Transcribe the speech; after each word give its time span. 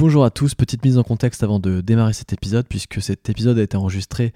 Bonjour 0.00 0.24
à 0.24 0.30
tous, 0.30 0.54
petite 0.54 0.82
mise 0.82 0.96
en 0.96 1.02
contexte 1.02 1.42
avant 1.42 1.58
de 1.58 1.82
démarrer 1.82 2.14
cet 2.14 2.32
épisode, 2.32 2.64
puisque 2.66 3.02
cet 3.02 3.28
épisode 3.28 3.58
a 3.58 3.62
été 3.62 3.76
enregistré 3.76 4.32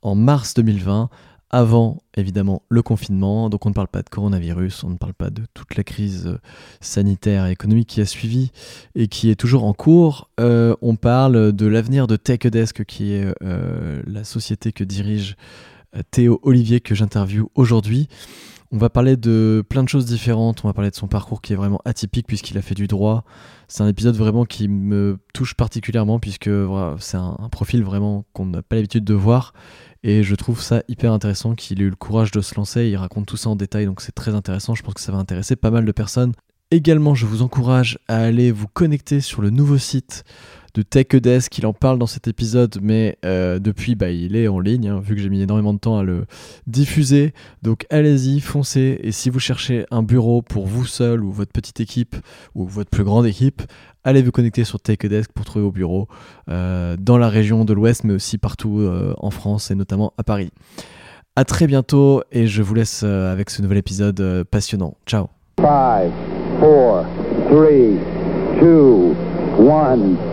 en 0.00 0.14
mars 0.14 0.54
2020, 0.54 1.10
avant 1.50 2.04
évidemment 2.16 2.62
le 2.68 2.82
confinement. 2.82 3.50
Donc 3.50 3.66
on 3.66 3.70
ne 3.70 3.74
parle 3.74 3.88
pas 3.88 4.02
de 4.02 4.08
coronavirus, 4.08 4.84
on 4.84 4.90
ne 4.90 4.96
parle 4.96 5.14
pas 5.14 5.30
de 5.30 5.42
toute 5.54 5.74
la 5.74 5.82
crise 5.82 6.28
euh, 6.28 6.38
sanitaire 6.80 7.46
et 7.46 7.50
économique 7.50 7.88
qui 7.88 8.00
a 8.00 8.06
suivi 8.06 8.52
et 8.94 9.08
qui 9.08 9.28
est 9.28 9.34
toujours 9.34 9.64
en 9.64 9.72
cours. 9.72 10.30
Euh, 10.38 10.76
on 10.82 10.94
parle 10.94 11.52
de 11.52 11.66
l'avenir 11.66 12.06
de 12.06 12.14
TechDesk, 12.14 12.84
qui 12.84 13.14
est 13.14 13.34
euh, 13.42 14.00
la 14.06 14.22
société 14.22 14.70
que 14.70 14.84
dirige 14.84 15.34
Théo 16.12 16.38
Olivier, 16.44 16.78
que 16.78 16.94
j'interviewe 16.94 17.48
aujourd'hui. 17.56 18.08
On 18.70 18.76
va 18.76 18.90
parler 18.90 19.16
de 19.16 19.64
plein 19.66 19.82
de 19.82 19.88
choses 19.88 20.04
différentes. 20.04 20.62
On 20.62 20.68
va 20.68 20.74
parler 20.74 20.90
de 20.90 20.94
son 20.94 21.08
parcours 21.08 21.40
qui 21.40 21.54
est 21.54 21.56
vraiment 21.56 21.80
atypique 21.86 22.26
puisqu'il 22.26 22.58
a 22.58 22.62
fait 22.62 22.74
du 22.74 22.86
droit. 22.86 23.24
C'est 23.66 23.82
un 23.82 23.88
épisode 23.88 24.14
vraiment 24.14 24.44
qui 24.44 24.68
me 24.68 25.18
touche 25.32 25.54
particulièrement 25.54 26.18
puisque 26.18 26.50
c'est 26.98 27.16
un, 27.16 27.48
profil 27.50 27.82
vraiment 27.82 28.26
qu'on 28.34 28.44
n'a 28.44 28.62
pas 28.62 28.76
l'habitude 28.76 29.04
de 29.04 29.14
voir. 29.14 29.54
Et 30.02 30.22
je 30.22 30.34
trouve 30.34 30.60
ça 30.60 30.82
hyper 30.86 31.12
intéressant 31.12 31.54
qu'il 31.54 31.80
ait 31.80 31.86
eu 31.86 31.90
le 31.90 31.96
courage 31.96 32.30
de 32.30 32.42
se 32.42 32.54
lancer. 32.56 32.88
Il 32.88 32.96
raconte 32.96 33.26
tout 33.26 33.38
ça 33.38 33.48
en 33.48 33.56
détail, 33.56 33.86
donc 33.86 34.02
c'est 34.02 34.12
très 34.12 34.34
intéressant. 34.34 34.74
Je 34.74 34.82
pense 34.82 34.94
que 34.94 35.00
ça 35.00 35.12
va 35.12 35.18
intéresser 35.18 35.56
pas 35.56 35.70
mal 35.70 35.86
de 35.86 35.92
personnes. 35.92 36.32
Également, 36.70 37.14
je 37.14 37.24
vous 37.24 37.40
encourage 37.40 37.98
à 38.08 38.18
aller 38.18 38.52
vous 38.52 38.68
connecter 38.68 39.22
sur 39.22 39.40
le 39.40 39.48
nouveau 39.48 39.78
site 39.78 40.24
de 40.78 40.82
TechDesk. 40.82 41.58
Il 41.58 41.66
en 41.66 41.72
parle 41.72 41.98
dans 41.98 42.06
cet 42.06 42.28
épisode, 42.28 42.78
mais 42.80 43.18
euh, 43.24 43.58
depuis, 43.58 43.96
bah, 43.96 44.10
il 44.10 44.36
est 44.36 44.46
en 44.46 44.60
ligne, 44.60 44.88
hein, 44.88 45.00
vu 45.00 45.16
que 45.16 45.20
j'ai 45.20 45.28
mis 45.28 45.42
énormément 45.42 45.74
de 45.74 45.78
temps 45.78 45.98
à 45.98 46.04
le 46.04 46.24
diffuser. 46.68 47.34
Donc 47.62 47.84
allez-y, 47.90 48.38
foncez. 48.40 49.00
Et 49.02 49.10
si 49.10 49.28
vous 49.28 49.40
cherchez 49.40 49.86
un 49.90 50.04
bureau 50.04 50.40
pour 50.40 50.66
vous 50.66 50.86
seul 50.86 51.24
ou 51.24 51.32
votre 51.32 51.50
petite 51.50 51.80
équipe 51.80 52.16
ou 52.54 52.64
votre 52.64 52.90
plus 52.90 53.02
grande 53.02 53.26
équipe, 53.26 53.62
allez 54.04 54.22
vous 54.22 54.30
connecter 54.30 54.62
sur 54.62 54.78
TechDesk 54.80 55.32
pour 55.32 55.44
trouver 55.44 55.64
vos 55.64 55.72
bureaux 55.72 56.06
euh, 56.48 56.96
dans 56.98 57.18
la 57.18 57.28
région 57.28 57.64
de 57.64 57.72
l'Ouest, 57.72 58.04
mais 58.04 58.14
aussi 58.14 58.38
partout 58.38 58.78
euh, 58.78 59.14
en 59.18 59.30
France 59.30 59.72
et 59.72 59.74
notamment 59.74 60.12
à 60.16 60.22
Paris. 60.22 60.50
A 61.34 61.44
très 61.44 61.66
bientôt 61.66 62.22
et 62.30 62.46
je 62.46 62.62
vous 62.62 62.74
laisse 62.74 63.02
avec 63.02 63.50
ce 63.50 63.62
nouvel 63.62 63.78
épisode 63.78 64.44
passionnant. 64.50 64.96
Ciao 65.06 65.26
5, 65.58 66.10
4, 66.60 67.04
3, 67.50 67.84
2, 68.60 69.14
1, 69.60 70.27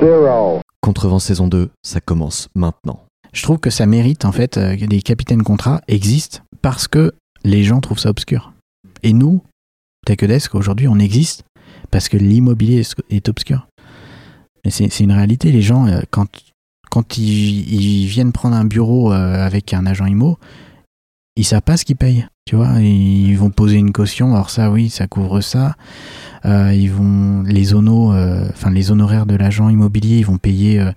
0. 0.00 0.60
Contrevent 0.80 1.18
saison 1.18 1.48
2, 1.48 1.70
ça 1.82 2.00
commence 2.00 2.48
maintenant. 2.54 3.04
Je 3.32 3.42
trouve 3.42 3.58
que 3.58 3.70
ça 3.70 3.86
mérite 3.86 4.24
en 4.24 4.32
fait 4.32 4.56
euh, 4.56 4.76
que 4.76 4.84
des 4.84 5.00
capitaines 5.00 5.42
contrats 5.42 5.80
existent 5.88 6.40
parce 6.60 6.88
que 6.88 7.12
les 7.44 7.64
gens 7.64 7.80
trouvent 7.80 7.98
ça 7.98 8.10
obscur. 8.10 8.52
Et 9.02 9.12
nous, 9.12 9.42
TechDesk, 10.06 10.54
aujourd'hui, 10.54 10.88
on 10.88 10.98
existe 10.98 11.44
parce 11.90 12.08
que 12.08 12.16
l'immobilier 12.16 12.82
est 13.10 13.28
obscur. 13.28 13.68
C'est 14.68 15.00
une 15.00 15.12
réalité. 15.12 15.50
Les 15.50 15.62
gens, 15.62 15.86
euh, 15.86 16.00
quand, 16.10 16.26
quand 16.90 17.18
ils, 17.18 18.06
viennent 18.06 18.32
prendre 18.32 18.56
un 18.56 18.64
bureau 18.64 19.12
euh, 19.12 19.46
avec 19.46 19.74
un 19.74 19.86
agent 19.86 20.06
IMO, 20.06 20.38
ils 21.36 21.44
savent 21.44 21.62
pas 21.62 21.76
ce 21.76 21.84
qu'ils 21.84 21.96
payent. 21.96 22.26
Tu 22.44 22.56
vois, 22.56 22.80
ils 22.80 23.34
vont 23.36 23.50
poser 23.50 23.76
une 23.76 23.92
caution. 23.92 24.34
Alors 24.34 24.50
ça, 24.50 24.70
oui, 24.70 24.90
ça 24.90 25.06
couvre 25.06 25.40
ça. 25.40 25.76
Euh, 26.44 26.74
ils 26.74 26.90
vont 26.90 27.42
les 27.42 27.74
euh, 27.74 28.48
les 28.70 28.90
honoraires 28.90 29.26
de 29.26 29.36
l'agent 29.36 29.68
immobilier, 29.68 30.18
ils 30.18 30.26
vont 30.26 30.38
payer, 30.38 30.80
euh, 30.80 30.90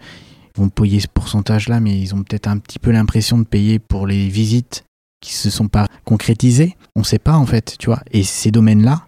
vont 0.57 0.69
payer 0.69 0.99
ce 0.99 1.07
pourcentage-là, 1.07 1.79
mais 1.79 1.99
ils 1.99 2.15
ont 2.15 2.23
peut-être 2.23 2.47
un 2.47 2.57
petit 2.57 2.79
peu 2.79 2.91
l'impression 2.91 3.37
de 3.37 3.43
payer 3.43 3.77
pour 3.79 4.07
les 4.07 4.27
visites 4.27 4.85
qui 5.21 5.33
se 5.33 5.49
sont 5.49 5.67
pas 5.67 5.87
concrétisées. 6.03 6.75
On 6.95 7.03
sait 7.03 7.19
pas 7.19 7.37
en 7.37 7.45
fait, 7.45 7.75
tu 7.77 7.87
vois. 7.87 8.01
Et 8.11 8.23
ces 8.23 8.51
domaines-là, 8.51 9.07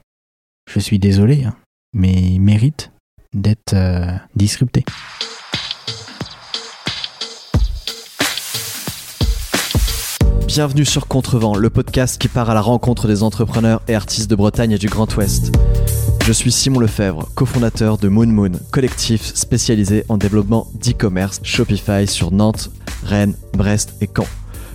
je 0.70 0.80
suis 0.80 1.00
désolé, 1.00 1.44
hein, 1.44 1.56
mais 1.94 2.14
ils 2.14 2.40
méritent 2.40 2.92
d'être 3.34 3.76
disruptés. 4.36 4.86
Bienvenue 10.48 10.86
sur 10.86 11.08
Contrevent, 11.08 11.56
le 11.58 11.70
podcast 11.70 12.22
qui 12.22 12.30
part 12.30 12.50
à 12.50 12.54
la 12.54 12.62
rencontre 12.62 13.10
des 13.10 13.22
entrepreneurs 13.22 13.82
et 13.90 13.96
artistes 13.96 14.30
de 14.30 14.36
Bretagne 14.36 14.72
et 14.72 14.78
du 14.78 14.88
Grand 14.88 15.14
Ouest. 15.18 15.54
Je 16.26 16.32
suis 16.32 16.54
Simon 16.54 16.80
Lefebvre, 16.80 17.28
cofondateur 17.36 17.98
de 17.98 18.08
Moon 18.08 18.28
Moon, 18.28 18.54
collectif 18.72 19.26
spécialisé 19.36 20.06
en 20.08 20.18
développement 20.18 20.68
d'e-commerce 20.76 21.42
Shopify 21.44 22.08
sur 22.08 22.32
Nantes, 22.32 22.72
Rennes, 23.04 23.36
Brest 23.58 23.96
et 24.00 24.08
Caen. 24.08 24.24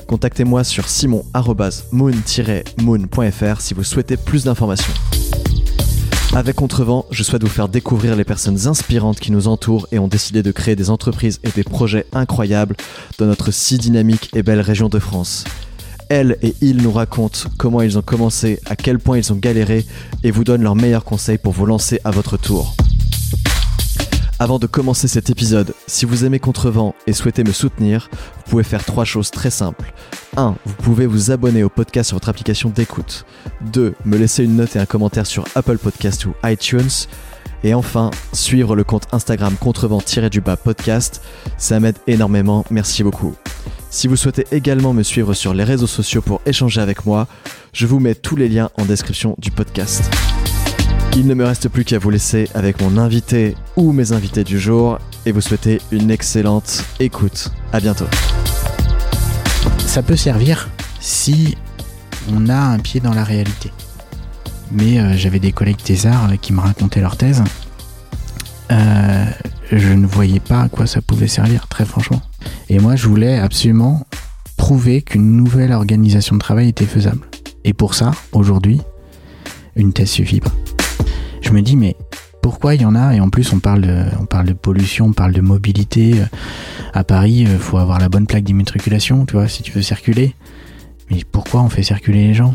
Contactez-moi 0.06 0.62
sur 0.62 0.90
simon-moon-moon.fr 0.90 3.60
si 3.62 3.72
vous 3.72 3.84
souhaitez 3.84 4.18
plus 4.18 4.44
d'informations. 4.44 4.92
Avec 6.34 6.56
Contrevent, 6.56 7.04
je 7.10 7.22
souhaite 7.22 7.42
vous 7.42 7.48
faire 7.50 7.68
découvrir 7.68 8.16
les 8.16 8.24
personnes 8.24 8.66
inspirantes 8.66 9.20
qui 9.20 9.32
nous 9.32 9.48
entourent 9.48 9.86
et 9.92 9.98
ont 9.98 10.08
décidé 10.08 10.42
de 10.42 10.50
créer 10.50 10.74
des 10.74 10.88
entreprises 10.88 11.40
et 11.44 11.50
des 11.50 11.62
projets 11.62 12.06
incroyables 12.14 12.74
dans 13.18 13.26
notre 13.26 13.50
si 13.50 13.76
dynamique 13.76 14.30
et 14.34 14.42
belle 14.42 14.62
région 14.62 14.88
de 14.88 14.98
France. 14.98 15.44
Elles 16.08 16.38
et 16.42 16.54
ils 16.62 16.78
nous 16.78 16.92
racontent 16.92 17.50
comment 17.58 17.82
ils 17.82 17.98
ont 17.98 18.02
commencé, 18.02 18.60
à 18.64 18.76
quel 18.76 18.98
point 18.98 19.18
ils 19.18 19.30
ont 19.30 19.36
galéré 19.36 19.84
et 20.24 20.30
vous 20.30 20.42
donnent 20.42 20.62
leurs 20.62 20.74
meilleurs 20.74 21.04
conseils 21.04 21.38
pour 21.38 21.52
vous 21.52 21.66
lancer 21.66 22.00
à 22.02 22.10
votre 22.10 22.38
tour. 22.38 22.74
Avant 24.42 24.58
de 24.58 24.66
commencer 24.66 25.06
cet 25.06 25.30
épisode, 25.30 25.72
si 25.86 26.04
vous 26.04 26.24
aimez 26.24 26.40
Contrevent 26.40 26.96
et 27.06 27.12
souhaitez 27.12 27.44
me 27.44 27.52
soutenir, 27.52 28.10
vous 28.12 28.50
pouvez 28.50 28.64
faire 28.64 28.84
trois 28.84 29.04
choses 29.04 29.30
très 29.30 29.50
simples. 29.50 29.94
1. 30.36 30.56
Vous 30.66 30.74
pouvez 30.82 31.06
vous 31.06 31.30
abonner 31.30 31.62
au 31.62 31.68
podcast 31.68 32.08
sur 32.08 32.16
votre 32.16 32.28
application 32.28 32.68
d'écoute. 32.68 33.24
2. 33.72 33.94
Me 34.04 34.18
laisser 34.18 34.42
une 34.42 34.56
note 34.56 34.74
et 34.74 34.80
un 34.80 34.84
commentaire 34.84 35.28
sur 35.28 35.44
Apple 35.54 35.78
Podcast 35.78 36.26
ou 36.26 36.34
iTunes. 36.42 36.90
Et 37.62 37.72
enfin, 37.72 38.10
suivre 38.32 38.74
le 38.74 38.82
compte 38.82 39.06
Instagram 39.12 39.54
contrevent-du-bas 39.60 40.56
podcast. 40.56 41.22
Ça 41.56 41.78
m'aide 41.78 41.98
énormément, 42.08 42.64
merci 42.68 43.04
beaucoup. 43.04 43.36
Si 43.90 44.08
vous 44.08 44.16
souhaitez 44.16 44.44
également 44.50 44.92
me 44.92 45.04
suivre 45.04 45.34
sur 45.34 45.54
les 45.54 45.62
réseaux 45.62 45.86
sociaux 45.86 46.20
pour 46.20 46.40
échanger 46.46 46.80
avec 46.80 47.06
moi, 47.06 47.28
je 47.72 47.86
vous 47.86 48.00
mets 48.00 48.16
tous 48.16 48.34
les 48.34 48.48
liens 48.48 48.70
en 48.76 48.86
description 48.86 49.36
du 49.38 49.52
podcast. 49.52 50.10
Il 51.14 51.26
ne 51.26 51.34
me 51.34 51.44
reste 51.44 51.68
plus 51.68 51.84
qu'à 51.84 51.98
vous 51.98 52.08
laisser 52.08 52.48
avec 52.54 52.80
mon 52.80 52.96
invité 52.96 53.54
ou 53.76 53.92
mes 53.92 54.12
invités 54.12 54.44
du 54.44 54.58
jour 54.58 54.98
et 55.26 55.32
vous 55.32 55.42
souhaiter 55.42 55.78
une 55.90 56.10
excellente 56.10 56.84
écoute. 57.00 57.52
À 57.72 57.80
bientôt. 57.80 58.06
Ça 59.78 60.02
peut 60.02 60.16
servir 60.16 60.70
si 61.00 61.58
on 62.32 62.48
a 62.48 62.56
un 62.56 62.78
pied 62.78 63.00
dans 63.00 63.12
la 63.12 63.24
réalité. 63.24 63.70
Mais 64.70 64.98
euh, 64.98 65.12
j'avais 65.14 65.38
des 65.38 65.52
collègues 65.52 65.82
thésards 65.82 66.30
euh, 66.30 66.36
qui 66.36 66.54
me 66.54 66.60
racontaient 66.60 67.02
leur 67.02 67.18
thèse. 67.18 67.44
Euh, 68.70 69.24
je 69.70 69.92
ne 69.92 70.06
voyais 70.06 70.40
pas 70.40 70.62
à 70.62 70.68
quoi 70.70 70.86
ça 70.86 71.02
pouvait 71.02 71.28
servir, 71.28 71.68
très 71.68 71.84
franchement. 71.84 72.22
Et 72.70 72.78
moi, 72.78 72.96
je 72.96 73.06
voulais 73.06 73.38
absolument 73.38 74.06
prouver 74.56 75.02
qu'une 75.02 75.36
nouvelle 75.36 75.72
organisation 75.72 76.36
de 76.36 76.40
travail 76.40 76.70
était 76.70 76.86
faisable. 76.86 77.28
Et 77.64 77.74
pour 77.74 77.94
ça, 77.94 78.12
aujourd'hui, 78.32 78.80
une 79.76 79.92
thèse 79.92 80.10
suffit 80.10 80.40
pas. 80.40 80.52
Je 81.42 81.50
me 81.50 81.60
dis, 81.60 81.76
mais 81.76 81.96
pourquoi 82.40 82.74
il 82.74 82.82
y 82.82 82.84
en 82.84 82.94
a? 82.94 83.14
Et 83.14 83.20
en 83.20 83.28
plus, 83.28 83.52
on 83.52 83.58
parle 83.58 83.82
de, 83.82 84.04
on 84.20 84.26
parle 84.26 84.46
de 84.46 84.52
pollution, 84.52 85.06
on 85.06 85.12
parle 85.12 85.32
de 85.32 85.40
mobilité. 85.40 86.14
À 86.94 87.04
Paris, 87.04 87.46
il 87.46 87.58
faut 87.58 87.78
avoir 87.78 87.98
la 87.98 88.08
bonne 88.08 88.26
plaque 88.26 88.44
d'immatriculation, 88.44 89.26
tu 89.26 89.34
vois, 89.34 89.48
si 89.48 89.62
tu 89.62 89.72
veux 89.72 89.82
circuler. 89.82 90.34
Mais 91.10 91.20
pourquoi 91.30 91.62
on 91.62 91.68
fait 91.68 91.82
circuler 91.82 92.28
les 92.28 92.34
gens? 92.34 92.54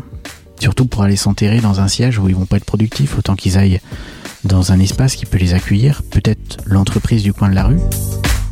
Surtout 0.58 0.86
pour 0.86 1.02
aller 1.02 1.16
s'enterrer 1.16 1.60
dans 1.60 1.80
un 1.80 1.88
siège 1.88 2.18
où 2.18 2.28
ils 2.28 2.34
vont 2.34 2.46
pas 2.46 2.56
être 2.56 2.64
productifs, 2.64 3.16
autant 3.16 3.36
qu'ils 3.36 3.56
aillent 3.56 3.80
dans 4.44 4.72
un 4.72 4.80
espace 4.80 5.14
qui 5.14 5.26
peut 5.26 5.38
les 5.38 5.54
accueillir, 5.54 6.02
peut-être 6.10 6.58
l'entreprise 6.66 7.22
du 7.22 7.32
coin 7.32 7.48
de 7.48 7.54
la 7.54 7.64
rue. 7.64 7.78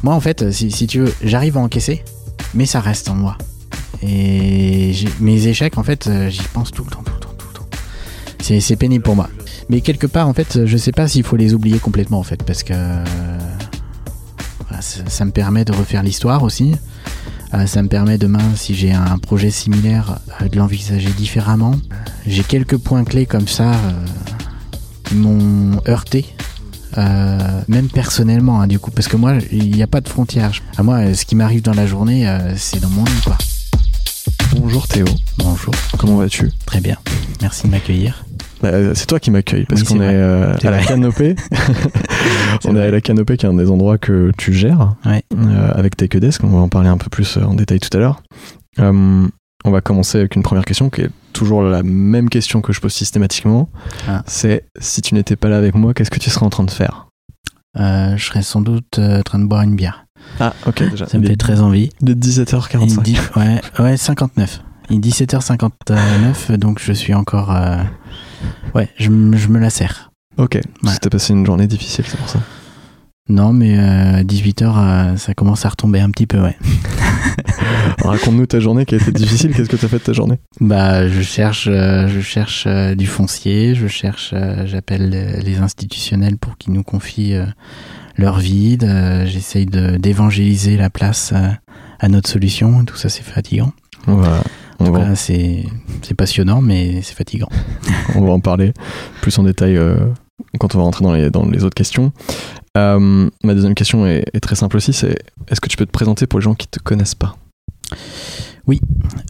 Moi, 0.03 0.15
en 0.15 0.21
fait, 0.21 0.53
si, 0.53 0.87
tu 0.87 1.01
veux, 1.01 1.15
j'arrive 1.25 1.57
à 1.57 1.61
encaisser, 1.61 2.05
mais 2.55 2.67
ça 2.67 2.81
reste 2.81 3.09
en 3.09 3.15
moi. 3.15 3.37
Et 4.03 4.93
mes 5.21 5.47
échecs, 5.49 5.79
en 5.79 5.83
fait, 5.83 6.07
euh, 6.07 6.29
j'y 6.29 6.43
pense 6.53 6.71
tout 6.71 6.85
le 6.85 6.91
temps, 6.91 7.03
tout 7.03 7.13
le 7.15 7.21
temps, 7.21 7.35
tout 7.39 7.47
le 7.49 7.59
temps. 7.59 8.61
C'est 8.61 8.77
pénible 8.77 9.03
pour 9.03 9.17
moi. 9.17 9.29
Mais 9.69 9.81
quelque 9.81 10.07
part, 10.07 10.29
en 10.29 10.35
fait, 10.35 10.65
je 10.65 10.77
sais 10.77 10.93
pas 10.93 11.09
s'il 11.09 11.25
faut 11.25 11.37
les 11.37 11.55
oublier 11.55 11.79
complètement, 11.79 12.19
en 12.19 12.23
fait, 12.23 12.43
parce 12.43 12.63
que 12.63 12.75
ça, 14.81 15.25
me 15.25 15.31
permet 15.31 15.65
de 15.65 15.73
refaire 15.73 16.03
l'histoire 16.03 16.43
aussi. 16.43 16.75
Euh, 17.55 17.67
ça 17.67 17.83
me 17.83 17.89
permet 17.89 18.19
demain, 18.19 18.55
si 18.55 18.75
j'ai 18.75 18.93
un 18.93 19.19
projet 19.19 19.51
similaire, 19.51 20.19
euh, 20.41 20.49
de 20.49 20.57
l'envisager 20.57 21.11
différemment. 21.11 21.75
J'ai 22.27 22.43
quelques 22.43 22.77
points 22.77 23.05
clés 23.05 23.27
comme 23.27 23.49
ça 23.49 23.73
qui 25.05 25.15
m'ont 25.15 25.81
heurté 25.89 26.27
euh, 26.99 27.61
même 27.69 27.89
personnellement, 27.89 28.61
hein, 28.61 28.67
du 28.67 28.79
coup, 28.79 28.91
parce 28.91 29.09
que 29.09 29.17
moi, 29.17 29.35
il 29.53 29.71
n'y 29.71 29.83
a 29.83 29.87
pas 29.87 30.01
de 30.01 30.09
frontières. 30.09 30.53
À 30.77 30.83
moi, 30.83 31.15
ce 31.15 31.25
qui 31.25 31.37
m'arrive 31.37 31.63
dans 31.63 31.75
la 31.75 31.87
journée, 31.87 32.29
euh, 32.29 32.57
c'est 32.57 32.81
dans 32.81 32.91
mon 32.91 33.05
lit, 33.05 33.21
quoi. 33.25 33.37
Bonjour 34.53 34.89
Théo. 34.89 35.07
Bonjour. 35.37 35.75
Comment 35.99 36.17
vas-tu? 36.17 36.51
Très 36.65 36.81
bien. 36.81 36.97
Merci 37.43 37.65
de 37.65 37.69
m'accueillir. 37.69 38.26
Bah, 38.73 38.95
c'est 38.95 39.07
toi 39.07 39.21
qui 39.21 39.31
m'accueilles 39.31 39.65
parce 39.65 39.83
qu'on 39.83 40.01
est, 40.01 40.15
euh, 40.15 40.55
à 40.63 40.71
la 40.71 40.83
canopée. 40.83 41.37
on 42.65 42.77
est 42.77 42.83
à 42.83 42.91
la 42.91 43.01
canopée 43.01 43.37
qui 43.37 43.47
est 43.47 43.49
un 43.49 43.55
des 43.55 43.71
endroits 43.71 43.99
que 43.99 44.33
tu 44.37 44.53
gères 44.53 44.95
avec 45.75 45.97
TechDesk. 45.97 46.45
On 46.45 46.49
va 46.49 46.59
en 46.59 46.69
parler 46.69 46.89
un 46.89 46.99
peu 46.99 47.09
plus 47.11 47.37
en 47.37 47.55
détail 47.55 47.81
tout 47.81 47.95
à 47.97 48.01
l'heure. 48.01 48.23
on 48.79 49.71
va 49.71 49.81
commencer 49.81 50.19
avec 50.19 50.37
une 50.37 50.43
première 50.43 50.65
question 50.65 50.91
qui 50.91 51.03
est 51.03 51.11
toujours 51.33 51.63
la 51.63 51.83
même 51.83 52.31
question 52.31 52.63
que 52.63 52.73
je 52.73 52.81
pose 52.81 52.93
systématiquement. 52.93 53.69
Ah. 54.09 54.23
C'est 54.27 54.65
si 54.81 55.03
tu 55.03 55.15
n'étais 55.15 55.37
pas 55.37 55.49
là 55.49 55.59
avec 55.59 55.75
moi, 55.75 55.93
qu'est-ce 55.93 56.11
que 56.11 56.19
tu 56.19 56.31
serais 56.31 56.47
en 56.47 56.51
train 56.51 56.65
de 56.65 56.71
faire? 56.71 57.09
Euh, 57.79 58.17
je 58.17 58.25
serais 58.25 58.43
sans 58.43 58.63
doute 58.63 58.99
euh, 58.99 59.21
en 59.21 59.23
train 59.23 59.39
de 59.39 59.45
boire 59.45 59.63
une 59.63 59.77
bière. 59.77 60.07
Ah, 60.41 60.55
ok, 60.67 60.89
déjà. 60.91 61.07
Ça 61.07 61.19
me 61.19 61.27
fait 61.27 61.37
très 61.37 61.61
envie. 61.61 61.91
Est 62.07 62.15
17h45. 62.15 62.81
Il 62.81 63.03
dit- 63.03 63.19
ouais, 63.37 63.61
ouais, 63.79 63.97
59. 63.97 64.63
Il 64.89 64.97
est 64.97 65.01
17h59, 65.01 66.53
donc 66.57 66.81
je 66.81 66.93
suis 66.93 67.13
encore. 67.13 67.51
Euh, 68.45 68.69
Ouais, 68.79 68.89
je, 68.99 69.09
me 69.11 69.59
la 69.59 69.71
serre. 69.71 70.11
Ok, 70.37 70.55
Ouais. 70.55 70.91
c'était 70.93 71.11
passé 71.11 71.33
une 71.33 71.47
journée 71.47 71.67
difficile, 71.67 72.05
c'est 72.07 72.17
pour 72.19 72.29
ça. 72.29 72.41
Non, 73.29 73.53
mais 73.53 73.77
euh, 73.79 74.23
18h, 74.23 75.17
ça 75.17 75.35
commence 75.35 75.67
à 75.67 75.71
retomber 75.71 75.99
un 76.01 76.11
petit 76.11 76.27
peu, 76.29 76.41
ouais. 76.41 76.57
Raconte-nous 78.03 78.47
ta 78.47 78.61
journée 78.61 78.85
qui 78.85 78.95
a 78.95 78.99
été 78.99 79.11
difficile. 79.13 79.53
Qu'est-ce 79.55 79.69
que 79.69 79.77
tu 79.77 79.85
as 79.85 79.89
fait 79.89 79.99
de 79.99 80.03
ta 80.05 80.13
journée? 80.13 80.39
Bah, 80.61 81.09
je 81.09 81.23
cherche, 81.23 81.67
euh, 81.71 82.07
je 82.09 82.21
cherche 82.21 82.65
euh, 82.69 82.95
du 82.95 83.07
foncier, 83.07 83.75
je 83.75 83.89
cherche, 83.89 84.31
euh, 84.33 84.65
j'appelle 84.67 85.11
euh, 85.13 85.41
les 85.41 85.59
institutionnels 85.59 86.37
pour 86.39 86.57
qu'ils 86.57 86.73
nous 86.73 86.83
confient 86.85 87.35
euh, 87.35 87.47
leur 88.17 88.39
vide. 88.39 88.85
euh, 88.85 89.27
J'essaye 89.27 89.67
d'évangéliser 89.67 90.77
la 90.77 90.91
place 90.91 91.33
euh, 91.35 91.49
à 91.99 92.09
notre 92.09 92.29
solution. 92.29 92.85
Tout 92.85 92.97
ça, 92.97 93.09
c'est 93.09 93.25
fatigant. 93.25 93.73
On 94.07 94.23
Voilà, 94.79 95.15
c'est 95.17 95.65
passionnant, 96.17 96.61
mais 96.61 97.03
c'est 97.03 97.15
fatigant. 97.15 97.49
on 98.15 98.23
va 98.25 98.31
en 98.33 98.41
parler 98.41 98.73
plus 99.23 99.37
en 99.39 99.43
détail 99.43 99.77
euh, 99.77 99.97
quand 100.59 100.75
on 100.75 100.79
va 100.79 100.85
rentrer 100.85 101.05
dans 101.05 101.13
les, 101.13 101.31
dans 101.31 101.47
les 101.47 101.65
autres 101.65 101.75
questions. 101.75 102.13
Euh, 102.77 103.29
ma 103.43 103.55
deuxième 103.55 103.75
question 103.75 104.07
est, 104.07 104.25
est 104.35 104.41
très 104.41 104.55
simple 104.55 104.77
aussi. 104.77 104.93
C'est 104.93 105.17
est-ce 105.49 105.61
que 105.61 105.69
tu 105.69 105.77
peux 105.77 105.87
te 105.87 105.91
présenter 105.93 106.27
pour 106.27 106.39
les 106.41 106.45
gens 106.45 106.55
qui 106.55 106.69
te 106.69 106.79
connaissent 106.79 107.15
pas? 107.15 107.37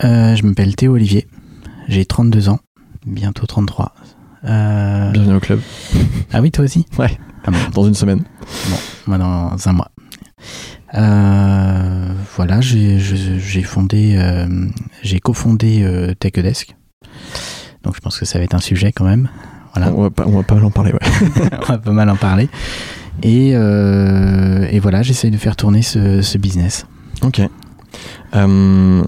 Euh, 0.04 0.34
je 0.34 0.42
m'appelle 0.44 0.74
Théo 0.76 0.94
Olivier. 0.94 1.26
J'ai 1.88 2.04
32 2.04 2.48
ans, 2.48 2.58
bientôt 3.06 3.46
33. 3.46 3.94
Euh, 4.44 5.10
Bienvenue 5.12 5.36
au 5.36 5.40
club. 5.40 5.60
Ah 6.32 6.40
oui, 6.40 6.50
toi 6.50 6.64
aussi? 6.64 6.86
Ouais. 6.98 7.18
Ah 7.44 7.50
bon, 7.50 7.58
Dans 7.72 7.86
une 7.86 7.94
semaine. 7.94 8.24
moi 9.06 9.18
dans 9.18 9.68
un 9.68 9.72
mois. 9.72 9.90
Euh, 10.96 12.08
voilà, 12.36 12.60
j'ai 12.60 13.62
fondé, 13.62 14.16
euh, 14.16 14.46
j'ai 15.02 15.20
cofondé 15.20 15.82
euh, 15.82 16.14
TechDesk. 16.14 16.74
Donc 17.82 17.94
je 17.96 18.00
pense 18.00 18.18
que 18.18 18.24
ça 18.24 18.38
va 18.38 18.44
être 18.44 18.54
un 18.54 18.60
sujet 18.60 18.92
quand 18.92 19.04
même. 19.04 19.28
Voilà, 19.74 19.92
On 19.92 20.02
va 20.02 20.10
pas, 20.10 20.24
on 20.26 20.36
va 20.38 20.42
pas 20.42 20.54
mal 20.54 20.64
en 20.64 20.70
parler. 20.70 20.92
Ouais. 20.92 20.98
on 21.62 21.72
va 21.72 21.78
pas 21.78 21.92
mal 21.92 22.08
en 22.08 22.16
parler. 22.16 22.48
Et, 23.22 23.52
euh, 23.54 24.66
et 24.70 24.78
voilà, 24.78 25.02
j'essaye 25.02 25.30
de 25.30 25.36
faire 25.36 25.56
tourner 25.56 25.82
ce, 25.82 26.22
ce 26.22 26.38
business. 26.38 26.86
Ok. 27.22 27.40
Euh, 28.34 29.04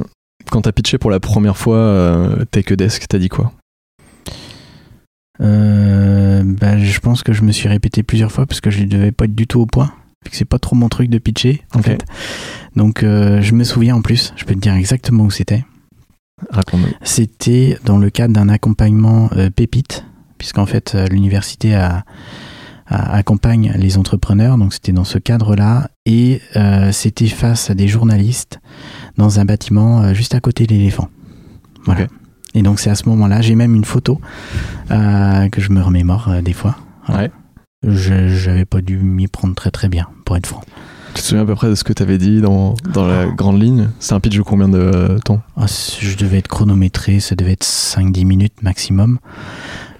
quand 0.51 0.63
t'as 0.63 0.73
pitché 0.73 0.99
pour 0.99 1.11
la 1.11 1.21
première 1.21 1.57
fois 1.57 1.77
euh, 1.77 2.45
Take 2.51 2.73
a 2.73 2.77
Desk, 2.77 3.07
t'as 3.09 3.19
dit 3.19 3.29
quoi? 3.29 3.53
Bah, 5.41 6.79
je 6.79 6.99
pense 7.01 7.23
que 7.23 7.33
je 7.33 7.43
me 7.43 7.53
suis 7.53 7.69
répété 7.69 8.03
plusieurs 8.03 8.33
fois 8.33 8.47
parce 8.47 8.61
que 8.61 8.71
je 8.71 8.81
ne 8.81 8.87
devais 8.87 9.13
pas 9.13 9.27
être 9.27 9.35
du 9.35 9.47
tout 9.47 9.61
au 9.61 9.67
point. 9.67 9.93
C'est 10.31 10.45
pas 10.45 10.59
trop 10.59 10.77
mon 10.77 10.89
truc 10.89 11.09
de 11.11 11.19
pitcher, 11.19 11.63
en 11.75 11.83
fait. 11.83 12.05
Donc, 12.77 13.03
euh, 13.03 13.41
je 13.41 13.55
me 13.55 13.65
souviens 13.65 13.97
en 13.97 14.03
plus, 14.03 14.33
je 14.37 14.45
peux 14.45 14.55
te 14.55 14.61
dire 14.61 14.75
exactement 14.75 15.25
où 15.25 15.31
c'était. 15.31 15.65
Raconte-nous. 16.51 16.87
C'était 17.03 17.79
dans 17.85 17.99
le 17.99 18.11
cadre 18.11 18.35
d'un 18.35 18.49
accompagnement 18.49 19.31
euh, 19.37 19.51
pépite, 19.51 20.05
puisqu'en 20.37 20.67
fait, 20.67 20.95
euh, 20.95 21.07
l'université 21.07 21.75
a, 21.75 22.05
a- 22.87 23.13
accompagne 23.17 23.73
les 23.77 23.97
entrepreneurs. 23.99 24.59
Donc, 24.59 24.75
c'était 24.75 24.93
dans 24.93 25.05
ce 25.05 25.19
cadre-là. 25.19 25.91
Et 26.07 26.41
euh, 26.57 26.93
c'était 26.93 27.27
face 27.29 27.71
à 27.71 27.75
des 27.75 27.89
journalistes 27.89 28.61
dans 29.17 29.41
un 29.41 29.45
bâtiment 29.45 30.13
juste 30.15 30.35
à 30.35 30.41
côté 30.41 30.67
de 30.67 30.75
l'éléphant. 30.75 31.09
Voilà. 31.85 32.07
Et 32.55 32.63
donc, 32.63 32.81
c'est 32.81 32.91
à 32.91 32.95
ce 32.95 33.09
moment-là, 33.09 33.41
j'ai 33.41 33.55
même 33.55 33.75
une 33.75 33.85
photo 33.85 34.21
que 34.89 35.61
je 35.61 35.71
me 35.71 35.81
remémore 35.83 36.31
des 36.43 36.53
fois. 36.53 36.77
Voilà. 37.07 37.23
Ouais. 37.25 37.31
Je 37.87 38.29
J'avais 38.29 38.65
pas 38.65 38.81
dû 38.81 38.99
m'y 38.99 39.29
prendre 39.29 39.55
très 39.55 39.71
très 39.71 39.89
bien, 39.89 40.09
pour 40.25 40.37
être 40.37 40.47
franc. 40.47 40.63
Tu 41.15 41.23
te 41.23 41.27
souviens 41.29 41.43
à 41.43 41.47
peu 41.47 41.55
près 41.55 41.69
de 41.69 41.75
ce 41.75 41.85
que 41.85 41.93
t'avais 41.93 42.19
dit 42.19 42.41
dans, 42.41 42.75
dans 42.93 43.07
la 43.07 43.27
grande 43.27 43.61
ligne? 43.61 43.89
C'est 43.99 44.15
un 44.15 44.21
pitch 44.21 44.37
de 44.37 44.43
combien 44.43 44.69
de 44.69 44.79
euh, 44.79 45.19
temps? 45.19 45.41
Ah, 45.57 45.67
je 46.01 46.17
devais 46.17 46.39
être 46.39 46.49
chronométré, 46.49 47.21
ça 47.21 47.35
devait 47.35 47.53
être 47.53 47.65
5-10 47.65 48.25
minutes 48.27 48.63
maximum. 48.63 49.19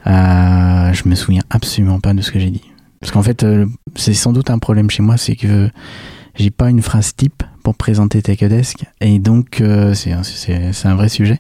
Euh, 0.07 0.93
je 0.93 1.09
me 1.09 1.15
souviens 1.15 1.43
absolument 1.51 2.01
pas 2.01 2.15
de 2.15 2.21
ce 2.23 2.31
que 2.31 2.39
j'ai 2.39 2.51
dit. 2.51 2.63
Parce 3.01 3.13
qu'en 3.13 3.23
fait, 3.23 3.43
euh, 3.45 3.67
c'est 3.95 4.15
sans 4.15 4.33
doute 4.33 4.51
un 4.51 4.59
problème 4.59 4.91
chez 4.91 5.03
moi, 5.03 5.17
c'est 5.17 5.37
que 5.37 5.71
j'ai 6.35 6.51
pas 6.51 6.71
une 6.71 6.83
phrase 6.83 7.15
type 7.15 7.43
pour 7.63 7.75
présenter 7.77 8.23
TechDesk. 8.23 8.85
Et 9.01 9.19
donc, 9.21 9.61
euh, 9.61 9.95
c'est 9.95 10.13
un- 10.13 10.23
c'est 10.25 10.73
c'est 10.73 10.89
un 10.89 10.95
vrai 10.97 11.09
sujet. 11.09 11.39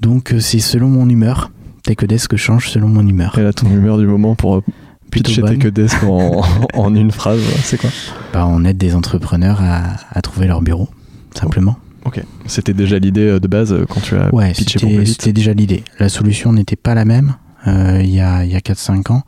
Donc, 0.00 0.32
euh, 0.32 0.40
c'est 0.40 0.60
selon 0.60 0.88
mon 0.88 1.08
humeur. 1.08 1.50
TechDesk 1.94 2.36
change 2.36 2.68
selon 2.68 2.88
mon 2.88 3.06
humeur. 3.06 3.38
Et 3.38 3.42
là, 3.42 3.52
ton 3.52 3.68
humeur 3.70 3.96
du 3.96 4.06
moment 4.06 4.34
pour 4.34 4.56
euh, 4.56 4.62
pitcher 5.10 5.42
a 5.42 5.70
Desk 5.70 6.02
en, 6.04 6.42
en 6.74 6.94
une 6.94 7.10
phrase, 7.10 7.40
c'est 7.62 7.78
quoi? 7.80 7.88
Bah, 8.32 8.46
on 8.46 8.64
aide 8.64 8.76
des 8.76 8.94
entrepreneurs 8.94 9.60
à, 9.62 9.96
à 10.10 10.20
trouver 10.20 10.46
leur 10.46 10.60
bureau, 10.60 10.88
simplement. 11.34 11.76
Ok. 12.04 12.22
C'était 12.46 12.74
déjà 12.74 12.98
l'idée 12.98 13.22
euh, 13.28 13.40
de 13.40 13.48
base 13.48 13.72
euh, 13.72 13.86
quand 13.88 14.00
tu 14.00 14.16
as 14.16 14.32
Ouais, 14.34 14.52
pitché 14.52 14.78
pour 14.78 15.06
c'était 15.06 15.32
déjà 15.32 15.54
l'idée. 15.54 15.82
La 15.98 16.08
solution 16.10 16.52
n'était 16.52 16.76
pas 16.76 16.94
la 16.94 17.04
même 17.06 17.36
euh, 17.66 18.00
il 18.02 18.10
y 18.10 18.20
a, 18.20 18.44
y 18.44 18.54
a 18.54 18.60
4-5 18.60 19.10
ans, 19.12 19.22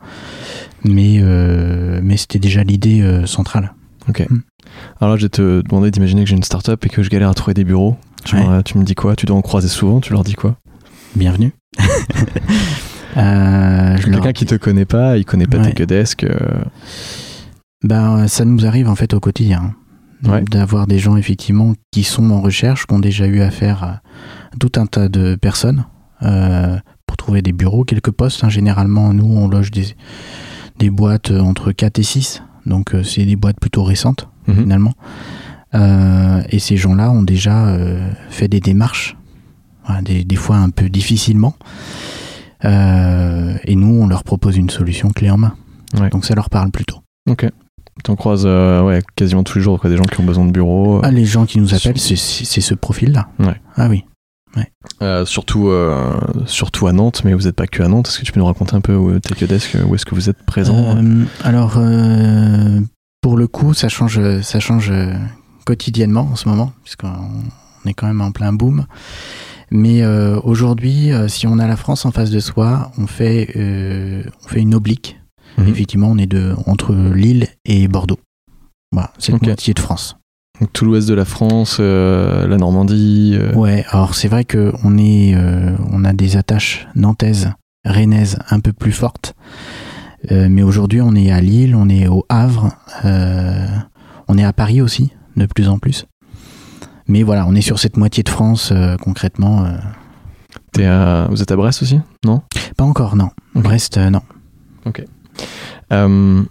mais, 0.83 1.17
euh, 1.19 1.99
mais 2.03 2.15
c'était 2.15 2.39
déjà 2.39 2.63
l'idée 2.63 3.01
euh, 3.01 3.25
centrale. 3.25 3.73
Ok. 4.07 4.25
Hmm. 4.29 4.39
Alors 4.99 5.13
là, 5.15 5.17
je 5.17 5.23
vais 5.25 5.29
te 5.29 5.61
demander 5.61 5.89
d'imaginer 5.91 6.23
que 6.23 6.29
j'ai 6.29 6.35
une 6.35 6.43
startup 6.43 6.85
et 6.85 6.89
que 6.89 7.01
je 7.03 7.09
galère 7.09 7.29
à 7.29 7.33
trouver 7.33 7.53
des 7.55 7.63
bureaux. 7.63 7.97
Tu, 8.23 8.35
Ouais. 8.35 8.47
me- 8.47 8.61
tu 8.61 8.77
me 8.77 8.83
dis 8.83 8.93
quoi? 8.95 9.15
Tu 9.15 9.25
dois 9.25 9.35
en 9.35 9.41
croiser 9.41 9.67
souvent 9.67 9.99
Tu 9.99 10.13
leur 10.13 10.23
dis 10.23 10.35
quoi? 10.35 10.55
Bienvenue. 11.15 11.51
Euh, 13.17 13.97
je 13.97 14.07
leur- 14.07 14.21
Quelqu'un 14.21 14.31
qui 14.31 14.45
te 14.45 14.55
connaît 14.55 14.85
pas, 14.85 15.17
il 15.17 15.25
connaît 15.25 15.45
pas 15.47 15.57
Ouais. 15.57 15.65
Take 15.73 15.83
a 15.83 15.85
Desk. 15.85 16.23
euh, 16.23 16.37
Ben, 17.83 18.27
ça 18.29 18.45
nous 18.45 18.65
arrive 18.65 18.87
en 18.87 18.95
fait 18.95 19.13
au 19.13 19.19
quotidien. 19.19 19.73
Ouais. 20.23 20.43
D'avoir 20.43 20.87
des 20.87 20.97
gens 20.99 21.17
effectivement 21.17 21.73
qui 21.91 22.03
sont 22.03 22.29
en 22.31 22.39
recherche, 22.41 22.85
qui 22.87 22.93
ont 22.93 22.99
déjà 22.99 23.25
eu 23.25 23.41
affaire 23.41 23.83
à 23.83 24.01
tout 24.59 24.71
un 24.77 24.85
tas 24.85 25.09
de 25.09 25.35
personnes 25.35 25.85
euh, 26.23 26.77
pour 27.05 27.17
trouver 27.17 27.41
des 27.41 27.51
bureaux, 27.51 27.83
quelques 27.83 28.11
postes. 28.11 28.43
hein. 28.45 28.49
Généralement, 28.49 29.13
nous, 29.13 29.25
on 29.25 29.47
loge 29.49 29.71
des, 29.71 29.87
des 30.79 30.89
boîtes 30.89 31.31
euh, 31.31 31.39
entre 31.41 31.71
4 31.73 31.99
et 31.99 32.03
6. 32.03 32.43
Donc, 32.65 32.93
euh, 32.95 33.03
c'est 33.03 33.25
des 33.25 33.35
boîtes 33.35 33.59
plutôt 33.59 33.83
récentes. 33.83 34.29
mhm. 34.47 34.55
finalement. 34.55 34.93
Euh, 35.73 36.41
et 36.49 36.59
ces 36.59 36.77
gens-là 36.77 37.11
ont 37.11 37.23
déjà 37.23 37.65
euh, 37.67 38.09
fait 38.29 38.47
des 38.47 38.59
démarches, 38.59 39.17
voilà, 39.85 40.01
des, 40.01 40.23
des 40.23 40.35
fois 40.35 40.57
un 40.57 40.69
peu 40.69 40.89
difficilement. 40.89 41.55
Euh, 42.65 43.55
et 43.63 43.75
nous, 43.75 44.01
on 44.01 44.07
leur 44.07 44.23
propose 44.23 44.57
une 44.57 44.69
solution 44.69 45.09
clé 45.09 45.29
en 45.29 45.37
main. 45.37 45.55
Ouais. 45.99 46.09
Donc 46.09 46.25
ça 46.25 46.35
leur 46.35 46.49
parle 46.49 46.71
plutôt. 46.71 46.97
Ok. 47.29 47.47
T'en 48.03 48.15
croises 48.15 48.43
euh, 48.45 48.81
ouais, 48.83 49.01
quasiment 49.15 49.43
tous 49.43 49.57
les 49.57 49.63
jours 49.63 49.79
quoi, 49.79 49.89
des 49.89 49.97
gens 49.97 50.03
qui 50.03 50.19
ont 50.19 50.23
besoin 50.23 50.45
de 50.45 50.51
bureaux. 50.51 51.01
Ah, 51.03 51.11
les 51.11 51.25
gens 51.25 51.45
qui 51.45 51.59
nous 51.59 51.73
appellent, 51.73 51.99
c'est 51.99 52.15
c'est 52.15 52.61
ce 52.61 52.73
profil-là. 52.73 53.27
Ouais. 53.39 53.59
Ah 53.75 53.87
oui. 53.89 54.05
Euh, 55.01 55.25
surtout, 55.25 55.69
euh, 55.69 56.13
surtout 56.45 56.87
à 56.87 56.91
Nantes, 56.93 57.21
mais 57.23 57.33
vous 57.33 57.43
n'êtes 57.43 57.55
pas 57.55 57.67
que 57.67 57.81
à 57.81 57.87
Nantes. 57.87 58.07
Est-ce 58.09 58.19
que 58.19 58.25
tu 58.25 58.31
peux 58.31 58.39
nous 58.39 58.45
raconter 58.45 58.75
un 58.75 58.81
peu 58.81 58.95
où 58.95 59.17
Take 59.19 59.47
Desk, 59.47 59.77
où 59.87 59.95
est-ce 59.95 60.05
que 60.05 60.13
vous 60.13 60.29
êtes 60.29 60.43
présent 60.45 60.97
Euh, 60.97 61.23
alors, 61.43 61.75
euh, 61.77 62.79
pour 63.21 63.37
le 63.37 63.47
coup, 63.47 63.73
ça 63.73 63.89
change, 63.89 64.19
ça 64.41 64.59
change 64.59 64.89
euh, 64.91 65.13
quotidiennement 65.65 66.27
en 66.31 66.35
ce 66.35 66.49
moment, 66.49 66.73
puisqu'on 66.83 67.13
on 67.85 67.89
est 67.89 67.93
quand 67.93 68.07
même 68.07 68.21
en 68.21 68.31
plein 68.31 68.53
boom. 68.53 68.85
Mais 69.71 70.01
euh, 70.01 70.39
aujourd'hui, 70.43 71.11
euh, 71.11 71.27
si 71.29 71.47
on 71.47 71.57
a 71.57 71.65
la 71.67 71.77
France 71.77 72.05
en 72.05 72.11
face 72.11 72.29
de 72.29 72.39
soi, 72.39 72.91
on 72.97 73.07
fait, 73.07 73.49
euh, 73.55 74.23
on 74.43 74.47
fait 74.47 74.59
une 74.59 74.75
oblique. 74.75 75.17
Mhm. 75.57 75.67
Effectivement, 75.69 76.07
on 76.11 76.17
est 76.17 76.27
de, 76.27 76.53
entre 76.65 76.93
Lille 76.93 77.47
et 77.65 77.87
Bordeaux. 77.87 78.19
Voilà, 78.91 79.11
c'est 79.17 79.31
la 79.31 79.37
moitié 79.41 79.73
de 79.73 79.79
France. 79.79 80.17
Donc, 80.59 80.73
tout 80.73 80.83
l'ouest 80.85 81.07
de 81.07 81.13
la 81.13 81.25
France, 81.25 81.77
euh, 81.79 82.45
la 82.47 82.57
Normandie. 82.57 83.35
euh, 83.39 83.53
Ouais, 83.53 83.85
alors 83.89 84.13
c'est 84.13 84.27
vrai 84.27 84.43
que 84.43 84.73
on 84.83 84.97
est, 84.97 85.33
euh, 85.35 85.71
on 85.91 86.03
a 86.03 86.11
des 86.13 86.35
attaches 86.37 86.87
nantaises, 86.95 87.51
rennaises 87.85 88.37
un 88.49 88.59
peu 88.59 88.73
plus 88.73 88.91
fortes. 88.91 89.33
Mais 90.29 90.61
aujourd'hui, 90.61 91.01
on 91.01 91.15
est 91.15 91.31
à 91.31 91.41
Lille, 91.41 91.75
on 91.75 91.89
est 91.89 92.07
au 92.07 92.25
Havre, 92.29 92.69
on 93.03 94.37
est 94.37 94.43
à 94.43 94.53
Paris 94.53 94.79
aussi, 94.79 95.09
de 95.35 95.47
plus 95.47 95.67
en 95.67 95.79
plus. 95.79 96.05
Mais 97.11 97.23
voilà, 97.23 97.45
on 97.45 97.53
est 97.55 97.61
sur 97.61 97.77
cette 97.77 97.97
moitié 97.97 98.23
de 98.23 98.29
France 98.29 98.71
euh, 98.71 98.95
concrètement. 98.95 99.65
euh. 99.65 99.73
t'es 100.71 100.85
à- 100.85 101.27
Vous 101.29 101.41
êtes 101.41 101.51
à 101.51 101.57
Brest 101.57 101.81
aussi 101.81 101.99
Non? 102.25 102.41
Pas 102.77 102.85
encore, 102.85 103.17
non. 103.17 103.29
Ok. 103.53 103.63
Brest, 103.63 103.97
euh, 103.97 104.09
non. 104.09 104.21
Euh, 105.91 106.41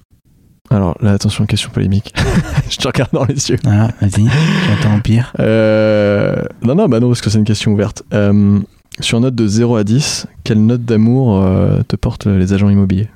Alors 0.68 0.98
là, 1.00 1.12
attention, 1.12 1.46
question 1.46 1.70
polémique. 1.70 2.14
Je 2.68 2.76
te 2.76 2.86
regarde 2.86 3.10
dans 3.12 3.24
les 3.24 3.48
yeux. 3.48 3.56
Ah, 3.66 3.88
vas-y, 4.02 4.28
j'attends 4.68 5.00
pire. 5.00 5.32
Euh, 5.40 6.42
Non, 6.62 6.74
non, 6.74 6.88
bah 6.90 7.00
non, 7.00 7.08
parce 7.08 7.22
que 7.22 7.30
c'est 7.30 7.38
une 7.38 7.44
question 7.44 7.72
ouverte. 7.72 8.02
Euh, 8.12 8.60
sur 9.00 9.16
une 9.16 9.24
note 9.24 9.34
de 9.34 9.46
0 9.46 9.76
à 9.76 9.82
10, 9.84 10.26
quelle 10.44 10.64
note 10.66 10.84
d'amour 10.84 11.42
te 11.88 11.96
portent 11.96 12.26
les 12.26 12.52
agents 12.52 12.68
immobiliers? 12.68 13.08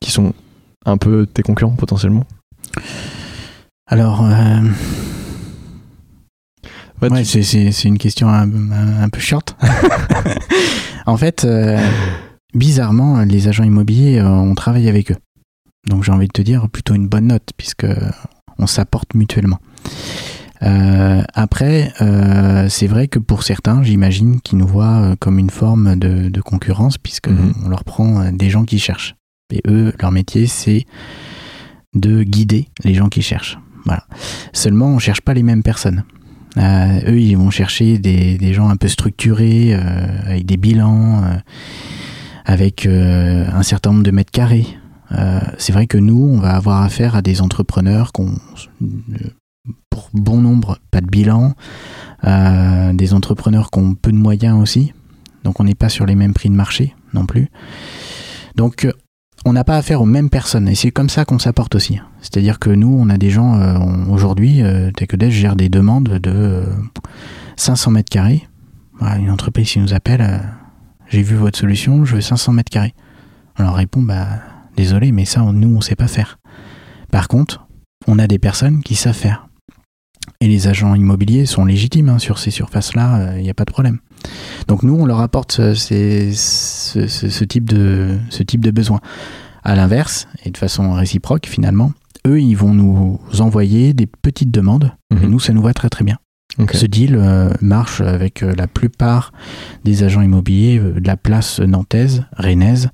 Qui 0.00 0.10
sont 0.10 0.34
un 0.84 0.96
peu 0.96 1.26
tes 1.26 1.42
concurrents 1.44 1.76
potentiellement? 1.76 2.24
Alors, 3.86 4.24
Ouais, 7.02 7.10
ouais, 7.10 7.22
tu- 7.24 7.42
c'est- 7.42 7.84
une 7.84 7.98
question 7.98 8.28
un, 8.28 8.50
un- 8.72 9.02
un 9.02 9.08
peu 9.08 9.20
short. 9.20 9.56
en 11.06 11.16
fait, 11.16 11.44
euh, 11.44 11.78
bizarrement, 12.54 13.20
les 13.22 13.48
agents 13.48 13.64
immobiliers, 13.64 14.18
euh, 14.18 14.28
on 14.28 14.54
travaille 14.54 14.88
avec 14.88 15.10
eux. 15.12 15.16
Donc 15.88 16.02
j'ai 16.04 16.12
envie 16.12 16.26
de 16.26 16.32
te 16.32 16.42
dire 16.42 16.68
plutôt 16.68 16.94
une 16.94 17.06
bonne 17.08 17.26
note, 17.28 17.50
puisque 17.56 17.86
on 18.58 18.66
s'apporte 18.66 19.14
mutuellement. 19.14 19.58
Euh, 20.62 21.22
après, 21.34 21.92
euh, 22.00 22.68
c'est 22.70 22.86
vrai 22.86 23.08
que 23.08 23.18
pour 23.18 23.42
certains, 23.42 23.82
j'imagine 23.82 24.40
qu'ils 24.40 24.58
nous 24.58 24.66
voient 24.66 25.00
euh, 25.12 25.16
comme 25.20 25.38
une 25.38 25.50
forme 25.50 25.96
de, 25.96 26.28
de 26.30 26.40
concurrence, 26.40 26.96
puisque 26.98 27.28
Mhm. 27.28 27.52
on 27.64 27.68
leur 27.68 27.84
prend 27.84 28.20
euh, 28.22 28.30
des 28.32 28.48
gens 28.48 28.64
qui 28.64 28.78
cherchent. 28.78 29.14
Et 29.52 29.60
eux, 29.68 29.92
leur 30.00 30.10
métier, 30.10 30.46
c'est 30.46 30.86
de 31.94 32.22
guider 32.22 32.68
les 32.84 32.94
gens 32.94 33.08
qui 33.08 33.20
cherchent. 33.22 33.58
Voilà. 33.84 34.04
Seulement, 34.54 34.86
on 34.88 34.98
cherche 34.98 35.20
pas 35.20 35.34
les 35.34 35.42
mêmes 35.44 35.62
personnes. 35.62 36.02
Euh, 36.58 37.00
eux, 37.10 37.20
ils 37.20 37.36
vont 37.36 37.50
chercher 37.50 37.98
des, 37.98 38.52
gens 38.54 38.68
un 38.68 38.76
peu 38.76 38.88
structurés, 38.88 39.74
euh, 39.74 39.80
avec 40.24 40.46
des 40.46 40.56
bilans, 40.56 41.22
euh, 41.24 41.36
avec 42.44 42.86
un 42.86 43.62
certain 43.62 43.90
nombre 43.90 44.04
de 44.04 44.10
mètres 44.10 44.30
carrés. 44.30 44.66
C'est 45.58 45.72
vrai 45.72 45.86
que 45.86 45.98
nous, 45.98 46.30
on 46.32 46.38
va 46.38 46.54
avoir 46.54 46.82
affaire 46.82 47.16
à 47.16 47.22
des 47.22 47.42
entrepreneurs 47.42 48.12
qui 48.12 48.22
ont, 48.22 48.34
pour 49.90 50.10
bon 50.12 50.40
nombre, 50.40 50.78
pas 50.90 51.00
de 51.00 51.06
bilan, 51.06 51.54
des 52.22 53.14
entrepreneurs 53.14 53.70
qui 53.70 53.80
ont 53.80 53.94
peu 53.94 54.12
de 54.12 54.16
moyens 54.16 54.60
aussi. 54.60 54.92
Donc 55.42 55.58
on 55.58 55.64
n'est 55.64 55.74
pas 55.74 55.88
sur 55.88 56.06
les 56.06 56.14
mêmes 56.14 56.34
prix 56.34 56.50
de 56.50 56.54
marché 56.54 56.94
non 57.14 57.26
plus. 57.26 57.48
Donc 58.54 58.86
on 59.44 59.52
n'a 59.52 59.64
pas 59.64 59.76
affaire 59.76 60.00
aux 60.00 60.06
mêmes 60.06 60.30
personnes 60.30 60.68
et 60.68 60.76
c'est 60.76 60.92
comme 60.92 61.08
ça 61.08 61.24
qu'on 61.24 61.40
s'apporte 61.40 61.74
aussi. 61.74 62.00
C'est-à-dire 62.30 62.58
que 62.58 62.70
nous, 62.70 62.88
on 62.98 63.08
a 63.08 63.18
des 63.18 63.30
gens, 63.30 63.54
euh, 63.60 63.78
aujourd'hui, 64.10 64.62
euh, 64.62 64.90
TechEdesk 64.90 65.30
gère 65.36 65.54
des 65.56 65.68
demandes 65.68 66.08
de 66.08 66.30
euh, 66.34 66.66
500 67.56 67.92
mètres 67.92 68.10
carrés. 68.10 68.46
Voilà, 68.98 69.16
une 69.18 69.30
entreprise 69.30 69.70
qui 69.70 69.78
nous 69.78 69.94
appelle, 69.94 70.20
euh, 70.22 70.38
j'ai 71.08 71.22
vu 71.22 71.36
votre 71.36 71.56
solution, 71.58 72.04
je 72.04 72.16
veux 72.16 72.20
500 72.20 72.52
mètres 72.52 72.70
carrés. 72.70 72.94
On 73.58 73.62
leur 73.62 73.74
répond, 73.74 74.02
bah 74.02 74.26
désolé, 74.76 75.12
mais 75.12 75.24
ça, 75.24 75.40
nous, 75.40 75.76
on 75.76 75.80
sait 75.80 75.94
pas 75.94 76.08
faire. 76.08 76.38
Par 77.12 77.28
contre, 77.28 77.66
on 78.08 78.18
a 78.18 78.26
des 78.26 78.38
personnes 78.40 78.82
qui 78.82 78.96
savent 78.96 79.14
faire. 79.14 79.46
Et 80.40 80.48
les 80.48 80.66
agents 80.66 80.94
immobiliers 80.94 81.46
sont 81.46 81.64
légitimes 81.64 82.08
hein, 82.08 82.18
sur 82.18 82.38
ces 82.38 82.50
surfaces-là, 82.50 83.36
il 83.36 83.42
n'y 83.42 83.50
a 83.50 83.54
pas 83.54 83.64
de 83.64 83.70
problème. 83.70 83.98
Donc 84.66 84.82
nous, 84.82 84.94
on 84.94 85.06
leur 85.06 85.20
apporte 85.20 85.60
euh, 85.60 85.74
ce- 85.74 86.32
ce 87.06 87.44
type 87.44 87.64
de, 87.70 88.18
ce 88.30 88.42
type 88.42 88.64
de 88.64 88.70
besoin. 88.72 89.00
À 89.62 89.74
l'inverse, 89.76 90.28
et 90.44 90.50
de 90.50 90.56
façon 90.58 90.92
réciproque 90.92 91.46
finalement, 91.46 91.92
eux, 92.26 92.40
ils 92.40 92.54
vont 92.56 92.74
nous 92.74 93.18
envoyer 93.38 93.94
des 93.94 94.06
petites 94.06 94.50
demandes, 94.50 94.92
et 95.12 95.14
Mhm. 95.24 95.30
nous, 95.30 95.40
ça 95.40 95.52
nous 95.52 95.62
va 95.62 95.72
très 95.74 95.88
très 95.88 96.04
bien. 96.04 96.16
Ce 96.72 96.86
deal 96.86 97.16
euh, 97.16 97.50
marche 97.60 98.00
avec 98.00 98.42
euh, 98.42 98.54
la 98.56 98.66
plupart 98.66 99.32
des 99.84 100.04
agents 100.04 100.22
immobiliers 100.22 100.78
euh, 100.78 100.98
de 101.00 101.06
la 101.06 101.16
place 101.18 101.60
nantaise, 101.60 102.24
rennaise, 102.38 102.88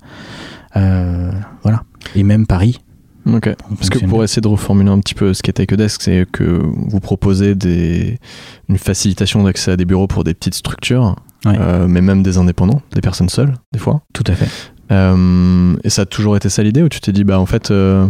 voilà, 0.75 1.83
et 2.15 2.23
même 2.23 2.45
Paris. 2.45 2.79
Parce 3.25 3.89
que 3.89 4.05
pour 4.05 4.21
essayer 4.23 4.41
de 4.41 4.47
reformuler 4.49 4.89
un 4.89 4.99
petit 4.99 5.13
peu 5.13 5.33
ce 5.33 5.41
qu'est 5.41 5.53
TechDesk, 5.53 6.01
c'est 6.01 6.27
que 6.29 6.43
vous 6.43 6.99
proposez 6.99 7.55
des, 7.55 8.19
une 8.67 8.77
facilitation 8.77 9.43
d'accès 9.43 9.71
à 9.71 9.77
des 9.77 9.85
bureaux 9.85 10.07
pour 10.07 10.25
des 10.25 10.33
petites 10.33 10.55
structures, 10.55 11.15
mais 11.45 12.01
même 12.01 12.21
des 12.21 12.37
indépendants, 12.37 12.81
des 12.93 12.99
personnes 13.01 13.29
seules, 13.29 13.53
des 13.71 13.79
fois. 13.79 14.01
Tout 14.13 14.23
à 14.27 14.33
fait. 14.33 14.49
Euh, 14.91 15.75
et 15.83 15.89
ça 15.89 16.03
a 16.03 16.05
toujours 16.05 16.35
été 16.35 16.49
ça 16.49 16.61
l'idée, 16.63 16.83
ou 16.83 16.89
tu 16.89 16.99
t'es 16.99 17.11
dit, 17.11 17.23
bah 17.23 17.39
en 17.39 17.45
fait, 17.45 17.71
euh, 17.71 18.05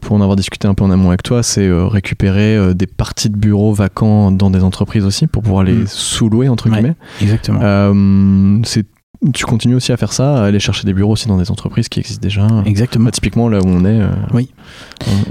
pour 0.00 0.16
en 0.16 0.20
avoir 0.20 0.36
discuté 0.36 0.68
un 0.68 0.74
peu 0.74 0.84
en 0.84 0.90
amont 0.90 1.08
avec 1.08 1.22
toi, 1.22 1.42
c'est 1.42 1.66
euh, 1.66 1.86
récupérer 1.86 2.74
des 2.74 2.86
parties 2.86 3.30
de 3.30 3.36
bureaux 3.36 3.72
vacants 3.72 4.30
dans 4.30 4.50
des 4.50 4.62
entreprises 4.62 5.04
aussi 5.04 5.26
pour 5.26 5.42
pouvoir 5.42 5.64
les 5.64 5.74
Mm. 5.74 5.86
sous-louer, 5.86 6.48
entre 6.48 6.68
Ouais. 6.70 6.76
guillemets. 6.76 6.94
Exactement. 7.20 8.62
C'est 8.64 8.86
tu 9.32 9.44
continues 9.46 9.74
aussi 9.76 9.92
à 9.92 9.96
faire 9.96 10.12
ça, 10.12 10.42
à 10.42 10.46
aller 10.46 10.58
chercher 10.58 10.84
des 10.84 10.92
bureaux 10.92 11.12
aussi 11.12 11.28
dans 11.28 11.38
des 11.38 11.50
entreprises 11.50 11.88
qui 11.88 12.00
existent 12.00 12.22
déjà. 12.22 12.46
Exactement. 12.66 13.06
Bah, 13.06 13.10
typiquement 13.10 13.48
là 13.48 13.58
où 13.60 13.66
on 13.66 13.84
est, 13.84 14.00
euh, 14.00 14.08
Oui. 14.32 14.50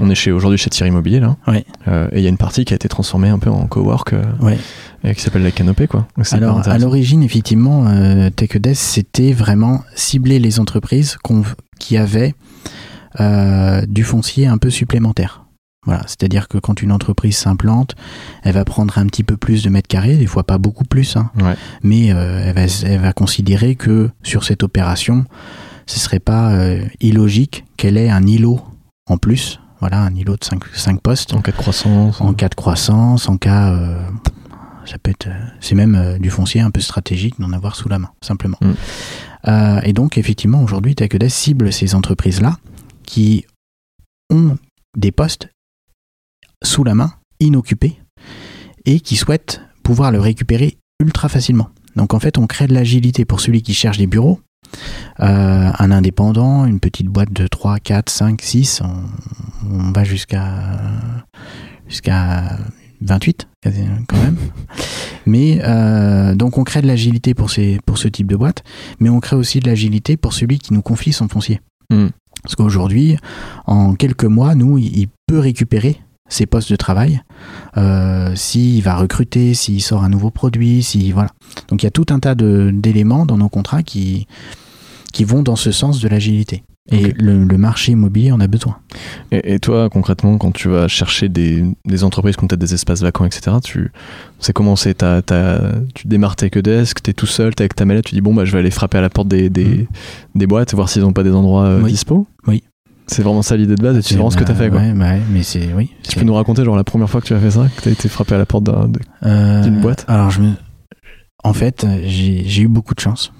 on, 0.00 0.06
on 0.06 0.10
est 0.10 0.14
chez 0.14 0.32
aujourd'hui 0.32 0.58
chez 0.58 0.70
Thierry 0.70 0.90
Immobilier 0.90 1.20
là, 1.20 1.36
Ouais. 1.46 1.64
Euh, 1.88 2.08
et 2.12 2.18
il 2.18 2.22
y 2.22 2.26
a 2.26 2.30
une 2.30 2.36
partie 2.38 2.64
qui 2.64 2.72
a 2.72 2.76
été 2.76 2.88
transformée 2.88 3.28
un 3.28 3.38
peu 3.38 3.50
en 3.50 3.66
cowork, 3.66 4.12
euh, 4.12 4.22
Ouais. 4.40 4.58
et 5.04 5.14
qui 5.14 5.20
s'appelle 5.22 5.42
la 5.42 5.50
canopée 5.50 5.86
quoi. 5.86 6.06
Donc, 6.16 6.26
Alors, 6.32 6.68
à 6.68 6.78
l'origine, 6.78 7.22
effectivement, 7.22 7.86
euh, 7.86 8.30
TechEdesk, 8.30 8.80
c'était 8.82 9.32
vraiment 9.32 9.82
cibler 9.94 10.38
les 10.38 10.58
entreprises 10.60 11.16
qui 11.78 11.96
avaient 11.96 12.34
du 13.86 14.02
foncier 14.02 14.48
un 14.48 14.58
peu 14.58 14.70
supplémentaire. 14.70 15.43
Voilà, 15.86 16.02
c'est-à-dire 16.06 16.48
que 16.48 16.58
quand 16.58 16.80
une 16.82 16.92
entreprise 16.92 17.36
s'implante, 17.36 17.94
elle 18.42 18.54
va 18.54 18.64
prendre 18.64 18.96
un 18.98 19.06
petit 19.06 19.22
peu 19.22 19.36
plus 19.36 19.62
de 19.62 19.68
mètres 19.68 19.88
carrés, 19.88 20.16
des 20.16 20.26
fois 20.26 20.44
pas 20.44 20.58
beaucoup 20.58 20.84
plus, 20.84 21.16
hein, 21.16 21.30
Ouais. 21.42 21.54
mais 21.82 22.12
euh, 22.12 22.42
elle, 22.44 22.54
va, 22.54 22.62
elle 22.84 23.00
va 23.00 23.12
considérer 23.12 23.74
que 23.74 24.10
sur 24.22 24.44
cette 24.44 24.62
opération, 24.62 25.26
ce 25.86 26.00
serait 26.00 26.20
pas 26.20 26.52
euh, 26.52 26.84
illogique 27.00 27.64
qu'elle 27.76 27.98
ait 27.98 28.08
un 28.10 28.26
îlot 28.26 28.60
en 29.06 29.18
plus, 29.18 29.60
voilà, 29.80 30.00
un 30.00 30.14
îlot 30.14 30.36
de 30.36 30.44
5 30.44 31.00
postes 31.02 31.34
en 31.34 31.42
cas 31.42 31.52
de 31.52 31.56
croissance. 31.58 32.20
en 32.20 32.32
cas 32.32 32.48
de 32.48 32.54
croissance, 32.54 33.28
en 33.28 33.36
cas, 33.36 33.72
euh, 33.74 34.00
ça 34.86 34.96
peut 34.98 35.10
être, 35.10 35.28
c'est 35.60 35.74
même 35.74 36.18
du 36.18 36.30
foncier 36.30 36.62
un 36.62 36.70
peu 36.70 36.80
stratégique 36.80 37.38
d'en 37.38 37.52
avoir 37.52 37.76
sous 37.76 37.88
la 37.90 37.98
main, 37.98 38.10
simplement. 38.22 38.58
Mm. 38.62 39.80
Et 39.84 39.92
donc 39.92 40.16
effectivement, 40.16 40.62
aujourd'hui, 40.62 40.94
TechEdesk 40.94 41.36
cible 41.36 41.70
ces 41.70 41.94
entreprises-là 41.94 42.56
qui 43.04 43.44
ont 44.30 44.56
des 44.96 45.12
postes 45.12 45.48
sous 46.64 46.82
la 46.84 46.94
main, 46.94 47.12
inoccupés, 47.40 47.98
et 48.84 49.00
qui 49.00 49.16
souhaitent 49.16 49.60
pouvoir 49.82 50.10
le 50.10 50.20
récupérer 50.20 50.76
ultra 51.00 51.28
facilement. 51.28 51.68
Donc 51.96 52.14
en 52.14 52.18
fait, 52.18 52.38
on 52.38 52.46
crée 52.46 52.66
de 52.66 52.74
l'agilité 52.74 53.24
pour 53.24 53.40
celui 53.40 53.62
qui 53.62 53.74
cherche 53.74 53.98
des 53.98 54.06
bureaux. 54.06 54.40
Euh, 55.20 55.70
un 55.78 55.90
indépendant, 55.92 56.64
une 56.66 56.80
petite 56.80 57.06
boîte 57.06 57.32
de 57.32 57.46
3, 57.46 57.78
4, 57.78 58.10
5, 58.10 58.42
6, 58.42 58.82
on, 58.82 59.04
on 59.70 59.92
va 59.92 60.02
jusqu'à 60.04 60.80
jusqu'à 61.86 62.58
28 63.02 63.48
quasi- 63.62 63.86
quand 64.08 64.16
même. 64.16 64.36
Mais 65.26 65.60
euh, 65.62 66.34
donc 66.34 66.58
on 66.58 66.64
crée 66.64 66.82
de 66.82 66.86
l'agilité 66.86 67.34
pour, 67.34 67.50
ces, 67.50 67.78
pour 67.86 67.98
ce 67.98 68.08
type 68.08 68.26
de 68.26 68.36
boîte, 68.36 68.62
mais 69.00 69.08
on 69.10 69.20
crée 69.20 69.36
aussi 69.36 69.60
de 69.60 69.68
l'agilité 69.68 70.16
pour 70.16 70.32
celui 70.32 70.58
qui 70.58 70.72
nous 70.72 70.82
confie 70.82 71.12
son 71.12 71.28
foncier. 71.28 71.60
Mm. 71.90 72.08
Parce 72.42 72.56
qu'aujourd'hui, 72.56 73.16
en 73.66 73.94
quelques 73.94 74.24
mois, 74.24 74.54
nous, 74.54 74.76
il 74.78 75.08
peut 75.26 75.38
récupérer 75.38 76.00
ses 76.28 76.46
postes 76.46 76.70
de 76.70 76.76
travail, 76.76 77.22
euh, 77.76 78.34
s'il 78.34 78.82
va 78.82 78.96
recruter, 78.96 79.54
s'il 79.54 79.82
sort 79.82 80.02
un 80.04 80.08
nouveau 80.08 80.30
produit, 80.30 80.82
si 80.82 81.12
voilà. 81.12 81.30
Donc 81.68 81.82
il 81.82 81.86
y 81.86 81.88
a 81.88 81.90
tout 81.92 82.06
un 82.10 82.18
tas 82.18 82.34
d'éléments 82.34 83.26
dans 83.26 83.36
nos 83.38 83.48
contrats 83.48 83.82
qui, 83.82 84.26
qui 85.12 85.24
vont 85.24 85.42
dans 85.42 85.56
ce 85.56 85.70
sens 85.72 86.00
de 86.00 86.08
l'agilité. 86.08 86.64
Et 86.92 87.12
le, 87.16 87.44
le 87.44 87.56
marché 87.56 87.92
immobilier 87.92 88.30
en 88.30 88.40
a 88.40 88.46
besoin. 88.46 88.76
Et, 89.32 89.54
et 89.54 89.58
toi, 89.58 89.88
concrètement, 89.88 90.36
quand 90.36 90.50
tu 90.52 90.68
vas 90.68 90.86
chercher 90.86 91.30
des, 91.30 91.64
des 91.86 92.04
entreprises 92.04 92.36
qui 92.36 92.44
ont 92.44 92.46
peut-être 92.46 92.60
des 92.60 92.74
espaces 92.74 93.00
vacants, 93.00 93.24
etc., 93.24 93.56
tu 93.64 93.90
sais 94.38 94.52
comment 94.52 94.76
c'est 94.76 95.02
Tu 95.94 96.08
démarres 96.08 96.36
TechEdesk, 96.36 97.02
t'es 97.02 97.14
tout 97.14 97.24
seul, 97.24 97.54
t'es 97.54 97.62
avec 97.62 97.74
ta 97.74 97.86
mallette, 97.86 98.04
tu 98.04 98.14
dis 98.14 98.20
bon, 98.20 98.34
bah, 98.34 98.44
je 98.44 98.52
vais 98.52 98.58
aller 98.58 98.70
frapper 98.70 98.98
à 98.98 99.00
la 99.00 99.08
porte 99.08 99.28
des, 99.28 99.48
des, 99.48 99.88
des 100.34 100.46
boîtes, 100.46 100.74
voir 100.74 100.90
s'ils 100.90 101.00
n'ont 101.00 101.14
pas 101.14 101.22
des 101.22 101.32
endroits 101.32 101.64
euh, 101.64 101.80
Oui. 101.82 101.90
dispo? 101.92 102.26
Oui. 102.46 102.62
C'est 103.06 103.22
vraiment 103.22 103.42
ça 103.42 103.56
l'idée 103.56 103.74
de 103.74 103.82
base 103.82 103.96
et 103.98 104.02
tu 104.02 104.08
sais 104.08 104.14
vraiment 104.14 104.30
ce 104.30 104.36
que 104.36 104.44
t'as 104.44 104.54
fait. 104.54 104.70
Quoi. 104.70 104.80
Ouais, 104.80 104.92
bah 104.92 105.10
ouais, 105.10 105.20
mais 105.30 105.42
c'est 105.42 105.72
oui. 105.74 105.88
Tu 106.02 106.12
c'est- 106.12 106.20
peux 106.20 106.24
nous 106.24 106.34
raconter 106.34 106.64
genre 106.64 106.76
la 106.76 106.84
première 106.84 107.08
fois 107.10 107.20
que 107.20 107.26
tu 107.26 107.34
as 107.34 107.38
fait 107.40 107.50
ça, 107.50 107.66
que 107.76 107.82
t'as 107.82 107.90
été 107.90 108.08
frappé 108.08 108.34
à 108.34 108.38
la 108.38 108.46
porte 108.46 108.68
Euh, 109.22 109.62
d'une 109.62 109.80
boîte 109.80 110.04
Alors, 110.08 110.30
je 110.30 110.40
me... 110.40 110.52
en 111.42 111.52
fait, 111.52 111.86
j'ai 112.04 112.62
eu 112.62 112.68
beaucoup 112.68 112.94
de 112.94 113.00
chance. 113.00 113.32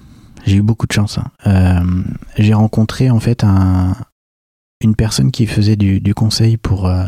J'ai 0.46 0.56
eu 0.56 0.62
beaucoup 0.62 0.86
de 0.86 0.92
chance. 0.92 1.18
hein. 1.18 1.30
Euh, 1.46 2.02
j'ai 2.36 2.52
rencontré 2.52 3.08
en 3.10 3.20
fait 3.20 3.42
un, 3.44 3.94
une 4.82 4.94
personne 4.94 5.30
qui 5.30 5.46
faisait 5.46 5.76
du, 5.76 6.00
du 6.00 6.12
conseil 6.14 6.58
pour, 6.58 6.86
euh, 6.86 7.06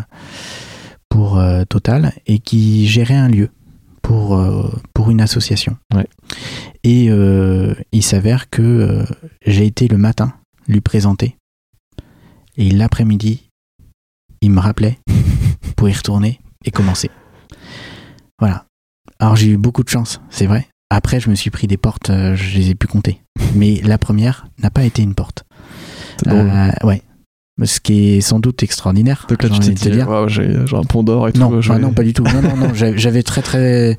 pour 1.10 1.38
Total 1.68 2.12
et 2.26 2.38
qui 2.38 2.86
gérait 2.86 3.14
un 3.14 3.28
lieu 3.28 3.50
pour, 4.02 4.40
pour 4.94 5.10
une 5.10 5.20
association. 5.20 5.76
Ouais. 5.94 6.06
Et 6.84 7.10
il 7.92 8.02
s'avère 8.02 8.48
que 8.48 9.04
j'ai 9.44 9.66
été 9.66 9.88
le 9.88 9.98
matin 9.98 10.32
lui 10.68 10.80
présenter. 10.80 11.36
Et 12.58 12.70
l'après-midi, 12.70 13.42
il 14.40 14.50
me 14.50 14.60
rappelait 14.60 14.98
pour 15.76 15.88
y 15.88 15.92
retourner 15.92 16.40
et 16.64 16.70
commencer. 16.70 17.10
Voilà. 18.38 18.64
Alors 19.18 19.36
j'ai 19.36 19.48
eu 19.48 19.56
beaucoup 19.56 19.82
de 19.82 19.88
chance, 19.88 20.20
c'est 20.30 20.46
vrai. 20.46 20.66
Après, 20.90 21.18
je 21.20 21.30
me 21.30 21.34
suis 21.34 21.50
pris 21.50 21.66
des 21.66 21.76
portes, 21.76 22.10
euh, 22.10 22.36
je 22.36 22.56
les 22.58 22.70
ai 22.70 22.74
pu 22.74 22.86
compter. 22.86 23.20
Mais 23.54 23.80
la 23.82 23.98
première 23.98 24.46
n'a 24.62 24.70
pas 24.70 24.84
été 24.84 25.02
une 25.02 25.14
porte. 25.14 25.44
C'est 26.18 26.28
drôle. 26.28 26.48
Euh, 26.50 26.86
ouais. 26.86 27.02
Ce 27.64 27.80
qui 27.80 28.10
est 28.10 28.20
sans 28.20 28.38
doute 28.38 28.62
extraordinaire. 28.62 29.24
Donc 29.28 29.42
là, 29.42 29.48
tu 29.48 29.58
t'es 29.60 29.70
dit, 29.72 29.90
dire. 29.90 30.08
Waouh, 30.08 30.28
j'ai 30.28 30.66
j'ai 30.66 30.76
un 30.76 30.82
pont 30.84 31.02
d'or 31.02 31.26
et 31.28 31.32
Non, 31.32 31.48
tout. 31.50 31.60
ah 31.70 31.74
vais- 31.74 31.78
non, 31.80 31.92
pas 31.92 32.02
du 32.04 32.12
tout. 32.12 32.22
Non, 32.22 32.42
non, 32.42 32.54
non. 32.56 32.74
j'avais 32.74 33.22
très, 33.22 33.40
très. 33.40 33.96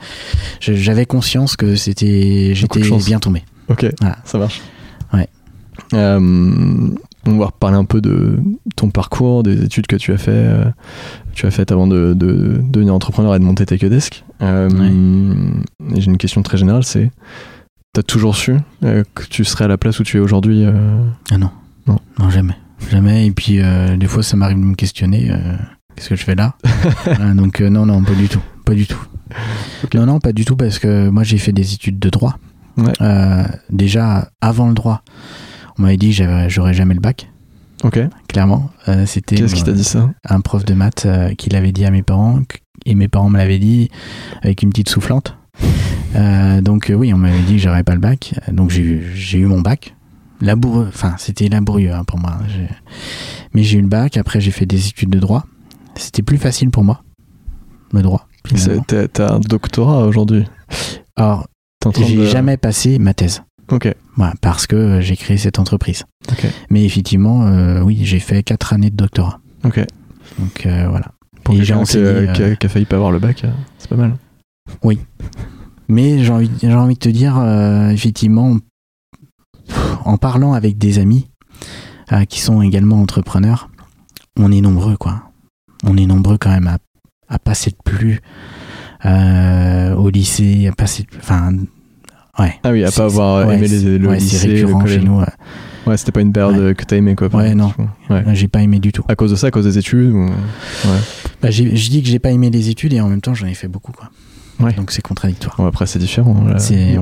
J'avais 0.62 1.08
conscience 1.08 1.56
que 1.56 1.76
c'était. 1.76 2.54
J'étais 2.54 2.82
bien 3.00 3.20
tombé. 3.20 3.44
Ok, 3.68 3.88
Voilà. 4.00 4.18
ça 4.26 4.38
marche. 4.38 4.62
Ouais. 5.12 5.28
Euh, 5.94 6.90
on 7.28 7.38
va 7.38 7.46
reparler 7.48 7.78
un 7.78 7.86
peu 7.86 8.02
de 8.02 8.40
ton 8.76 8.90
parcours, 8.90 9.44
des 9.44 9.64
études 9.64 9.88
que 9.88 9.96
tu 9.96 10.12
as 10.14 10.18
fait, 10.18 10.32
euh, 10.32 10.66
tu 11.34 11.46
as 11.46 11.52
faites 11.52 11.72
avant 11.72 11.86
de, 11.88 12.14
de 12.14 12.60
devenir 12.64 12.94
entrepreneur 12.94 13.36
et 13.36 13.40
de 13.40 13.44
monter 13.44 13.66
TechEdesk. 13.66 14.24
Euh, 14.42 14.70
et 15.96 16.02
J'ai 16.02 16.06
une 16.10 16.18
question 16.18 16.42
très 16.42 16.58
générale, 16.58 16.84
c'est 16.84 17.12
t'as 17.94 18.04
toujours 18.04 18.36
su 18.36 18.56
euh, 18.84 19.04
que 19.16 19.24
tu 19.28 19.44
serais 19.44 19.66
à 19.66 19.68
la 19.68 19.78
place 19.78 20.00
où 20.00 20.04
tu 20.04 20.18
es 20.18 20.20
aujourd'hui 20.20 20.64
euh, 20.66 21.02
Ah 21.32 21.38
non. 21.38 21.50
Non. 21.88 22.00
Non, 22.20 22.30
jamais. 22.30 22.54
jamais. 22.92 23.26
Et 23.28 23.32
puis, 23.32 23.60
euh, 23.60 23.98
des 23.98 24.08
fois, 24.08 24.22
ça 24.24 24.36
m'arrive 24.38 24.58
de 24.60 24.64
me 24.64 24.76
questionner. 24.76 25.32
euh, 25.32 25.56
Qu'est-ce 25.96 26.10
que 26.10 26.16
je 26.16 26.24
fais 26.24 26.36
là 26.36 26.54
Donc, 27.36 27.62
euh, 27.62 27.70
non, 27.70 27.86
non, 27.86 28.04
pas 28.04 28.14
du 28.14 28.28
tout. 28.28 28.42
Pas 28.66 28.74
du 28.76 28.86
tout. 28.86 29.00
Non, 29.96 30.06
non, 30.06 30.20
pas 30.20 30.32
du 30.32 30.46
tout, 30.46 30.56
parce 30.56 30.78
que 30.80 31.10
moi, 31.10 31.24
j'ai 31.24 31.38
fait 31.40 31.54
des 31.54 31.74
études 31.74 31.98
de 31.98 32.10
droit. 32.10 32.38
Ouais. 32.78 32.94
Euh, 33.02 33.44
déjà, 33.72 34.30
avant 34.42 34.68
le 34.68 34.74
droit, 34.76 35.02
on 35.78 35.84
m'avait 35.84 35.98
dit 35.98 36.16
que 36.16 36.24
j'aurais 36.50 36.74
jamais 36.74 36.94
le 36.94 37.00
bac, 37.00 37.30
Ok. 37.84 38.00
clairement. 38.28 38.70
Euh, 38.88 39.06
C'était 39.06 39.36
Qu'est-ce 39.36 39.56
qui 39.56 39.64
t'a 39.64 39.72
dit 39.74 39.84
ça 39.84 40.10
un 40.28 40.42
prof 40.42 40.66
de 40.66 40.74
maths 40.74 41.06
euh, 41.06 41.34
qui 41.36 41.50
l'avait 41.50 41.72
dit 41.72 41.86
à 41.86 41.92
mes 41.92 42.04
parents, 42.04 42.40
et 42.86 42.96
mes 42.96 43.08
parents 43.08 43.30
me 43.30 43.38
l'avaient 43.38 43.60
dit 43.60 43.90
avec 44.42 44.64
une 44.64 44.70
petite 44.70 44.90
soufflante. 44.90 45.36
Euh, 46.16 46.62
donc, 46.62 46.92
oui, 46.96 47.14
on 47.14 47.18
m'avait 47.18 47.42
dit 47.42 47.54
que 47.56 47.62
j'aurais 47.62 47.84
pas 47.84 47.94
le 47.94 48.00
bac. 48.00 48.34
Donc, 48.52 48.70
j'ai 48.72 49.38
eu, 49.40 49.46
mon 49.46 49.62
bac. 49.62 49.94
Laboureux, 50.40 50.86
enfin, 50.88 51.16
c'était 51.18 51.50
laborieux 51.50 51.92
hein, 51.94 52.04
pour 52.04 52.20
moi. 52.20 52.38
Mais 53.54 53.64
j'ai 53.64 53.78
eu 53.80 53.82
le 53.82 53.88
bac. 53.88 54.18
Après, 54.18 54.40
j'ai 54.40 54.52
fait 54.52 54.66
des 54.68 54.88
études 54.88 55.10
de 55.10 55.20
droit. 55.20 55.46
C'était 55.96 56.22
plus 56.22 56.38
facile 56.38 56.70
pour 56.70 56.84
moi, 56.84 57.02
le 57.92 58.02
droit. 58.04 58.28
T'as 58.88 59.34
un 59.34 59.40
doctorat 59.40 60.06
aujourd'hui. 60.06 60.46
Alors, 61.16 61.48
j'ai 61.98 62.16
de- 62.16 62.26
jamais 62.26 62.56
passé 62.58 63.00
ma 63.00 63.14
thèse. 63.16 63.42
Ok. 63.72 63.92
Voilà, 64.18 64.34
parce 64.42 64.66
que 64.66 64.76
euh, 64.76 65.02
j'ai 65.02 65.16
créé 65.16 65.38
cette 65.38 65.60
entreprise. 65.60 66.04
Mais 66.70 66.84
effectivement, 66.84 67.46
euh, 67.46 67.82
oui, 67.82 68.00
j'ai 68.04 68.20
fait 68.20 68.42
quatre 68.44 68.74
années 68.74 68.90
de 68.90 68.96
doctorat. 68.96 69.40
Ok. 69.64 69.80
Donc 70.40 70.66
euh, 70.66 70.88
voilà. 70.90 71.12
Pour 71.44 71.56
quelqu'un 71.56 71.84
qui, 71.84 71.92
qui 71.94 71.98
a, 71.98 72.02
euh, 72.02 72.56
qui 72.56 72.66
a 72.66 72.70
failli 72.70 72.86
pas 72.86 72.96
avoir 72.96 73.12
le 73.12 73.20
bac, 73.20 73.46
c'est 73.78 73.90
pas 73.90 73.96
mal. 73.96 74.18
Mais 75.88 76.24
j'ai 76.24 76.32
envie, 76.32 76.52
j'ai 76.62 76.74
envie 76.74 76.96
de 76.96 77.00
te 77.00 77.08
dire, 77.10 77.42
effectivement, 77.92 78.58
en 80.04 80.18
parlant 80.18 80.52
avec 80.54 80.78
des 80.78 81.00
amis 81.00 81.30
qui 82.28 82.42
sont 82.42 82.62
également 82.62 83.02
entrepreneurs, 83.02 83.70
on 84.38 84.52
est 84.52 84.60
nombreux, 84.60 84.98
quoi. 84.98 85.32
On 85.86 85.96
est 85.96 86.06
nombreux 86.06 86.38
quand 86.38 86.50
même 86.50 86.68
à, 86.68 86.80
à 87.30 87.40
passer 87.40 87.72
de 87.72 87.78
plus 87.86 88.20
au 89.06 90.10
lycée, 90.10 90.68
à 90.68 90.74
passer 90.74 91.04
de 91.04 91.18
Enfin, 91.18 91.54
ouais. 92.40 92.54
Ah 92.64 92.72
oui, 92.72 92.84
à 92.84 92.92
pas 92.92 93.06
avoir 93.06 93.48
ouais, 93.48 93.56
aimé 93.56 93.68
les, 93.68 93.98
le 93.98 94.14
lycée, 94.14 94.48
le 94.48 94.54
récurrent 94.66 94.86
chez 94.86 95.00
nous. 95.00 95.20
euh. 95.22 95.26
Ouais, 95.86 95.96
c'était 95.98 96.12
pas 96.12 96.22
une 96.22 96.34
période 96.34 96.58
Ouais. 96.58 96.76
que 96.76 96.84
t'as 96.84 96.98
aimé 96.98 97.16
quoi. 97.16 97.28
Ouais. 97.34 97.56
Ouais. 98.10 98.24
J'ai 98.34 98.48
pas 98.50 98.62
aimé 98.62 98.80
du 98.80 98.92
tout. 98.92 99.04
À 99.08 99.16
cause 99.16 99.32
de 99.32 99.36
ça, 99.38 99.48
à 99.48 99.52
cause 99.52 99.64
des 99.66 99.78
études 99.78 100.12
ou... 100.12 100.30
Bah, 101.42 101.50
je 101.52 101.64
dis 101.64 102.02
que 102.04 102.10
j'ai 102.10 102.20
pas 102.20 102.32
aimé 102.32 102.50
les 102.50 102.70
études 102.70 102.94
et 102.94 103.00
en 103.02 103.08
même 103.10 103.22
temps 103.22 103.34
j'en 103.34 103.48
ai 103.48 103.54
fait 103.54 103.68
beaucoup, 103.68 103.92
quoi. 103.94 104.10
Ouais. 104.60 104.74
Donc 104.74 104.92
c'est 104.92 105.04
contradictoire. 105.04 105.56
Bon, 105.58 105.68
après, 105.68 105.86
c'est 105.86 106.00
différent. 106.00 106.36
là. 106.44 106.58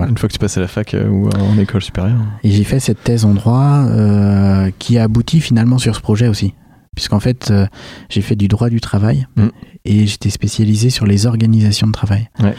Une 0.10 0.18
fois 0.18 0.28
que 0.28 0.34
tu 0.34 0.40
passes 0.40 0.58
à 0.58 0.62
la 0.62 0.68
fac 0.68 0.94
euh, 0.94 1.08
ou 1.08 1.30
en 1.30 1.58
école 1.58 1.82
supérieure. 1.82 2.20
Et 2.44 2.52
j'ai 2.52 2.66
fait 2.66 2.80
cette 2.82 3.02
thèse 3.04 3.24
en 3.24 3.34
droit 3.34 3.86
euh, 3.88 4.70
qui 4.78 4.98
a 4.98 5.04
abouti 5.04 5.40
finalement 5.40 5.78
sur 5.78 5.96
ce 5.96 6.02
projet 6.02 6.28
aussi. 6.28 6.54
Puisqu'en 6.96 7.20
fait, 7.22 7.50
euh, 7.52 7.66
j'ai 8.10 8.22
fait 8.22 8.36
du 8.36 8.48
droit 8.50 8.70
du 8.70 8.82
travail 8.82 9.26
Mm. 9.38 9.48
et 9.86 10.06
j'étais 10.08 10.30
spécialisé 10.30 10.90
sur 10.90 11.06
les 11.06 11.26
organisations 11.28 11.88
de 11.88 11.92
travail. 11.94 12.30
Ouais. 12.42 12.54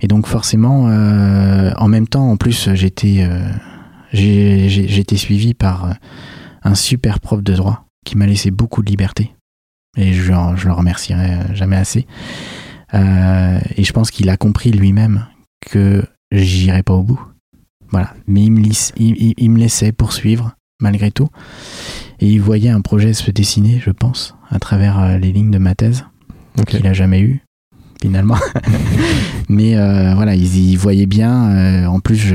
Et 0.00 0.08
donc 0.08 0.26
forcément, 0.26 0.88
euh, 0.88 1.72
en 1.76 1.88
même 1.88 2.06
temps, 2.08 2.30
en 2.30 2.36
plus, 2.36 2.70
j'étais 2.74 3.18
euh, 3.22 3.40
j'étais 4.12 5.16
suivi 5.16 5.54
par 5.54 5.84
euh, 5.86 5.92
un 6.62 6.74
super 6.74 7.20
prof 7.20 7.42
de 7.42 7.54
droit 7.54 7.86
qui 8.04 8.16
m'a 8.16 8.26
laissé 8.26 8.50
beaucoup 8.50 8.82
de 8.82 8.90
liberté. 8.90 9.32
Et 9.96 10.12
je, 10.12 10.32
je 10.56 10.66
le 10.66 10.72
remercierai 10.72 11.54
jamais 11.54 11.76
assez. 11.76 12.06
Euh, 12.94 13.58
et 13.76 13.82
je 13.84 13.92
pense 13.92 14.10
qu'il 14.10 14.28
a 14.28 14.36
compris 14.36 14.70
lui-même 14.70 15.26
que 15.60 16.04
j'irai 16.30 16.82
pas 16.82 16.92
au 16.94 17.02
bout. 17.02 17.20
Voilà. 17.90 18.12
Mais 18.26 18.42
il 18.44 18.50
me, 18.52 18.60
lisse- 18.60 18.92
il- 18.96 19.16
il- 19.16 19.34
il 19.38 19.50
me 19.50 19.58
laissait 19.58 19.92
poursuivre, 19.92 20.52
malgré 20.80 21.10
tout. 21.10 21.28
Et 22.20 22.28
il 22.28 22.40
voyait 22.40 22.70
un 22.70 22.80
projet 22.80 23.12
se 23.14 23.30
dessiner, 23.30 23.80
je 23.84 23.90
pense, 23.90 24.34
à 24.50 24.58
travers 24.58 25.18
les 25.18 25.32
lignes 25.32 25.50
de 25.50 25.58
ma 25.58 25.74
thèse, 25.74 26.04
qu'il 26.66 26.86
a 26.86 26.92
jamais 26.92 27.20
eu, 27.20 27.42
finalement. 28.00 28.36
Mais 29.48 29.76
euh, 29.76 30.14
voilà, 30.14 30.34
il, 30.34 30.44
il 30.70 30.76
voyait 30.76 31.06
bien. 31.06 31.50
euh, 31.50 31.86
en 31.86 32.00
plus, 32.00 32.34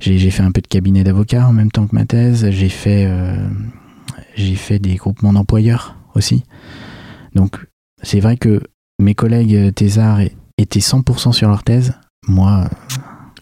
j'ai 0.00 0.30
fait 0.30 0.42
un 0.42 0.52
peu 0.52 0.60
de 0.60 0.66
cabinet 0.66 1.04
d'avocat 1.04 1.46
en 1.46 1.52
même 1.52 1.70
temps 1.70 1.86
que 1.86 1.94
ma 1.94 2.04
thèse. 2.06 2.48
J'ai 2.50 2.68
fait, 2.68 3.06
euh, 3.06 3.36
j'ai 4.36 4.54
fait 4.54 4.78
des 4.78 4.96
groupements 4.96 5.32
d'employeurs 5.32 5.96
aussi. 6.14 6.44
Donc, 7.34 7.58
c'est 8.02 8.20
vrai 8.20 8.36
que 8.36 8.62
mes 9.00 9.14
collègues 9.14 9.74
thésards 9.74 10.20
étaient 10.58 10.80
100% 10.80 11.32
sur 11.32 11.48
leur 11.48 11.62
thèse. 11.62 11.92
Moi, 12.28 12.68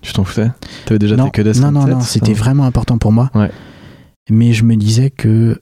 Tu 0.03 0.13
t'en 0.13 0.25
foutais? 0.25 0.51
T'avais 0.85 0.99
déjà 0.99 1.17
non, 1.17 1.29
tes 1.29 1.43
codes 1.43 1.57
non, 1.57 1.73
non, 1.73 1.87
non, 1.87 2.01
c'était 2.01 2.33
vraiment 2.35 2.65
important 2.65 2.99
pour 2.99 3.13
moi. 3.13 3.31
Ouais. 3.35 3.51
Mais 4.31 4.53
je 4.53 4.65
me 4.65 4.77
disais 4.77 5.11
que 5.11 5.61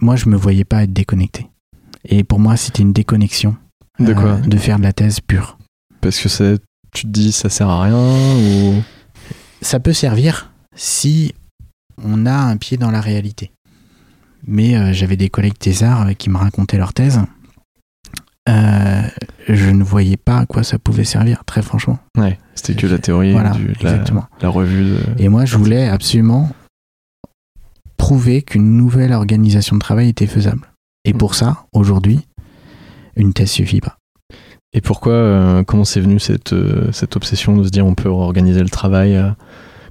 moi, 0.00 0.16
je 0.16 0.28
me 0.28 0.36
voyais 0.36 0.64
pas 0.64 0.82
être 0.84 0.92
déconnecté. 0.92 1.46
Et 2.08 2.24
pour 2.24 2.38
moi, 2.40 2.56
c'était 2.56 2.82
une 2.82 2.92
déconnexion 2.94 3.56
De 4.00 4.12
euh, 4.12 4.14
quoi 4.14 4.34
de 4.36 4.56
faire 4.56 4.78
de 4.78 4.82
la 4.84 4.92
thèse 4.92 5.20
pure. 5.20 5.58
Parce 6.00 6.18
que 6.20 6.28
c'est, 6.28 6.58
tu 6.92 7.02
te 7.04 7.08
dis 7.08 7.32
ça 7.32 7.48
sert 7.48 7.68
à 7.68 7.82
rien 7.82 7.96
ou? 7.96 8.82
Ça 9.62 9.78
peut 9.80 9.92
servir 9.92 10.50
si 10.74 11.34
on 12.02 12.24
a 12.26 12.32
un 12.34 12.56
pied 12.56 12.76
dans 12.78 12.90
la 12.90 13.00
réalité. 13.00 13.50
Mais 14.46 14.76
euh, 14.76 14.92
j'avais 14.92 15.16
des 15.16 15.28
collègues 15.28 15.58
thésards 15.58 16.08
euh, 16.08 16.12
qui 16.14 16.30
me 16.30 16.38
racontaient 16.38 16.78
leur 16.78 16.94
thèse. 16.94 17.20
Euh, 18.48 19.02
je 19.48 19.70
ne 19.70 19.84
voyais 19.84 20.16
pas 20.16 20.38
à 20.38 20.46
quoi 20.46 20.64
ça 20.64 20.78
pouvait 20.78 21.04
servir, 21.04 21.44
très 21.44 21.60
franchement. 21.62 21.98
ouais, 22.16 22.38
c'était 22.54 22.74
que 22.80 22.86
la 22.86 22.98
théorie, 22.98 23.32
Voilà, 23.32 23.50
du- 23.50 23.74
la, 23.82 24.48
revue. 24.48 24.84
De... 24.92 24.98
Et 25.18 25.28
moi, 25.28 25.44
je 25.44 25.56
voulais 25.58 25.88
absolument 25.88 26.48
prouver 27.98 28.40
qu'une 28.40 28.76
nouvelle 28.78 29.12
organisation 29.12 29.76
de 29.76 29.80
travail 29.80 30.08
était 30.08 30.26
faisable. 30.26 30.70
Et 31.04 31.12
pour 31.12 31.34
ça, 31.34 31.66
aujourd'hui, 31.72 32.26
une 33.20 33.32
thèse 33.32 33.50
suffit 33.50 33.80
pas. 33.80 33.96
Et 34.72 34.80
pourquoi, 34.80 35.12
euh, 35.12 35.62
comment 35.64 35.84
c'est 35.84 36.00
venu 36.00 36.18
cette, 36.20 36.52
euh, 36.52 36.90
cette 36.92 37.16
obsession 37.16 37.56
de 37.56 37.64
se 37.64 37.70
dire 37.70 37.84
on 37.86 37.94
peut 37.94 38.08
organiser 38.08 38.60
le 38.62 38.68
travail 38.68 39.16
euh, 39.16 39.30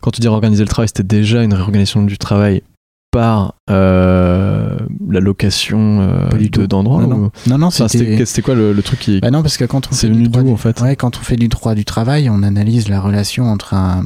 Quand 0.02 0.12
tu 0.12 0.22
dis 0.22 0.28
organiser 0.28 0.64
le 0.64 0.70
travail, 0.70 0.88
c'était 0.88 1.04
déjà 1.04 1.44
une 1.44 1.54
réorganisation 1.54 2.02
du 2.04 2.18
travail 2.18 2.64
par 3.12 3.56
la 3.68 5.20
location 5.20 6.28
d'endroits 6.68 7.06
non, 7.08 7.16
ou- 7.16 7.30
non, 7.50 7.58
non, 7.58 7.68
Enfin, 7.68 7.88
c'était. 7.88 8.26
c'était 8.26 8.42
quoi 8.44 8.54
le, 8.56 8.72
le 8.72 8.84
truc 8.84 9.00
qui. 9.00 9.20
Bah 9.20 9.32
non, 9.32 9.42
parce 9.42 9.58
que 9.58 9.66
quand 9.66 9.88
on 9.92 9.96
fait 9.96 10.08
venu 10.08 10.24
du 10.24 10.30
droit 10.30 10.44
du- 10.44 10.52
en 10.52 10.58
fait 10.58 10.80
Ouais, 10.82 10.96
quand 10.96 11.18
on 11.18 11.22
fait 11.22 11.36
du 11.36 11.48
droit 11.48 11.74
du 11.76 11.86
travail, 11.86 12.30
on 12.30 12.44
analyse 12.44 12.88
la 12.88 13.02
relation 13.02 13.46
entre 13.46 13.74
un, 13.74 14.04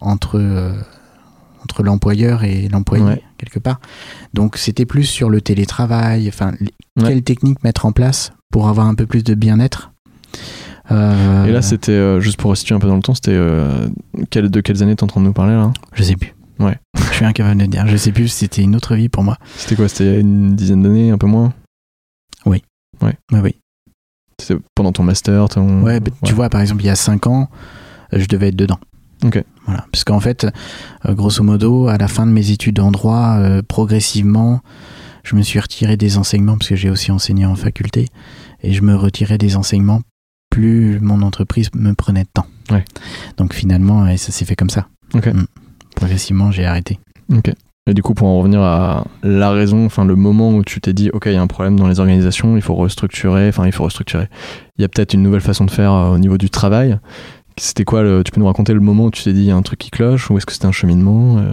entre 0.00 0.72
entre 1.62 1.82
l'employeur 1.82 2.44
et 2.44 2.68
l'employé 2.68 3.04
Ouais. 3.04 3.22
quelque 3.38 3.58
part. 3.58 3.80
Donc 4.34 4.56
c'était 4.56 4.86
plus 4.86 5.04
sur 5.04 5.28
le 5.28 5.40
télétravail, 5.40 6.28
enfin 6.28 6.52
Ouais. 6.96 7.08
quelle 7.08 7.22
technique 7.22 7.62
mettre 7.64 7.84
en 7.86 7.92
place 7.92 8.30
pour 8.50 8.68
avoir 8.68 8.86
un 8.86 8.94
peu 8.94 9.06
plus 9.06 9.24
de 9.24 9.34
bien-être. 9.34 9.92
Euh, 10.90 11.46
Et 11.46 11.52
là, 11.52 11.62
c'était, 11.62 11.92
euh, 11.92 12.20
juste 12.20 12.38
pour 12.38 12.56
situer 12.56 12.74
un 12.74 12.78
peu 12.78 12.86
dans 12.86 12.96
le 12.96 13.02
temps, 13.02 13.14
c'était 13.14 13.32
euh, 13.32 13.88
de 14.34 14.60
quelles 14.60 14.82
années 14.82 14.94
t'es 14.94 15.04
en 15.04 15.08
train 15.08 15.20
de 15.20 15.26
nous 15.26 15.32
parler 15.32 15.54
là? 15.54 15.72
Je 15.94 16.02
sais 16.02 16.16
plus. 16.16 16.34
Ouais. 16.58 16.78
Je 17.10 17.14
suis 17.14 17.24
incapable 17.24 17.60
de 17.60 17.66
dire. 17.66 17.86
Je 17.86 17.96
sais 17.96 18.12
plus. 18.12 18.28
C'était 18.28 18.62
une 18.62 18.76
autre 18.76 18.94
vie 18.94 19.08
pour 19.08 19.22
moi. 19.22 19.36
C'était 19.56 19.74
quoi? 19.76 19.88
C'était 19.88 20.04
il 20.04 20.12
y 20.12 20.16
a 20.16 20.20
une 20.20 20.54
dizaine 20.54 20.82
d'années, 20.82 21.10
un 21.10 21.18
peu 21.18 21.26
moins? 21.26 21.52
Oui, 22.44 22.62
oui. 23.02 23.54
C'était 24.38 24.60
pendant 24.74 24.92
ton 24.92 25.02
master 25.02 25.48
ton... 25.48 25.82
Ouais, 25.82 25.98
bah, 25.98 26.10
tu 26.24 26.34
vois, 26.34 26.48
par 26.50 26.60
exemple, 26.60 26.82
il 26.82 26.86
y 26.86 26.90
a 26.90 26.94
5 26.96 27.26
ans, 27.26 27.48
je 28.12 28.26
devais 28.26 28.48
être 28.48 28.56
dedans. 28.56 28.78
Ok. 29.24 29.42
Voilà. 29.64 29.86
Parce 29.90 30.04
qu'en 30.04 30.20
fait, 30.20 30.46
grosso 31.06 31.42
modo, 31.42 31.88
à 31.88 31.96
la 31.96 32.06
fin 32.06 32.26
de 32.26 32.32
mes 32.32 32.50
études 32.50 32.78
en 32.80 32.90
droit, 32.90 33.38
progressivement, 33.66 34.60
je 35.26 35.34
me 35.34 35.42
suis 35.42 35.58
retiré 35.58 35.96
des 35.96 36.18
enseignements, 36.18 36.56
parce 36.56 36.68
que 36.68 36.76
j'ai 36.76 36.88
aussi 36.88 37.10
enseigné 37.10 37.44
en 37.44 37.56
faculté, 37.56 38.06
et 38.62 38.72
je 38.72 38.82
me 38.82 38.94
retirais 38.94 39.38
des 39.38 39.56
enseignements 39.56 40.00
plus 40.50 41.00
mon 41.00 41.22
entreprise 41.22 41.68
me 41.74 41.92
prenait 41.92 42.22
de 42.22 42.28
temps. 42.32 42.46
Ouais. 42.70 42.84
Donc 43.36 43.52
finalement, 43.52 44.06
ça 44.16 44.32
s'est 44.32 44.44
fait 44.44 44.56
comme 44.56 44.70
ça. 44.70 44.86
Mm. 45.14 45.44
Progressivement, 45.94 46.50
j'ai 46.50 46.64
arrêté. 46.64 46.98
Et 47.88 47.94
du 47.94 48.02
coup, 48.02 48.14
pour 48.14 48.26
en 48.26 48.38
revenir 48.38 48.60
à 48.62 49.04
la 49.22 49.50
raison, 49.50 49.86
enfin 49.86 50.04
le 50.04 50.16
moment 50.16 50.50
où 50.50 50.64
tu 50.64 50.80
t'es 50.80 50.92
dit, 50.92 51.10
ok, 51.10 51.26
il 51.26 51.34
y 51.34 51.36
a 51.36 51.42
un 51.42 51.46
problème 51.46 51.78
dans 51.78 51.86
les 51.86 52.00
organisations, 52.00 52.56
il 52.56 52.62
faut 52.62 52.74
restructurer, 52.74 53.48
enfin 53.48 53.64
il 53.66 53.72
faut 53.72 53.84
restructurer. 53.84 54.28
Il 54.78 54.82
y 54.82 54.84
a 54.84 54.88
peut-être 54.88 55.14
une 55.14 55.22
nouvelle 55.22 55.40
façon 55.40 55.64
de 55.64 55.70
faire 55.70 55.92
euh, 55.92 56.10
au 56.10 56.18
niveau 56.18 56.36
du 56.36 56.50
travail. 56.50 56.98
C'était 57.58 57.84
quoi 57.84 58.02
le, 58.02 58.24
Tu 58.24 58.32
peux 58.32 58.40
nous 58.40 58.46
raconter 58.46 58.74
le 58.74 58.80
moment 58.80 59.04
où 59.04 59.10
tu 59.10 59.22
t'es 59.22 59.32
dit, 59.32 59.42
il 59.42 59.46
y 59.46 59.50
a 59.52 59.56
un 59.56 59.62
truc 59.62 59.78
qui 59.78 59.90
cloche, 59.90 60.30
ou 60.30 60.36
est-ce 60.36 60.46
que 60.46 60.52
c'était 60.52 60.66
un 60.66 60.72
cheminement 60.72 61.38
euh? 61.38 61.52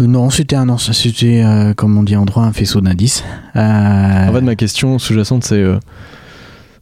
Euh, 0.00 0.06
non, 0.06 0.30
c'était 0.30 0.56
un, 0.56 0.78
c'était, 0.78 1.42
euh, 1.44 1.74
comme 1.74 1.96
on 1.98 2.02
dit 2.02 2.16
en 2.16 2.24
droit, 2.24 2.44
un 2.44 2.52
faisceau 2.52 2.80
d'indices. 2.80 3.22
Euh, 3.56 4.28
En 4.28 4.32
fait, 4.32 4.40
ma 4.40 4.56
question 4.56 4.98
sous-jacente, 4.98 5.44
c'est, 5.44 5.62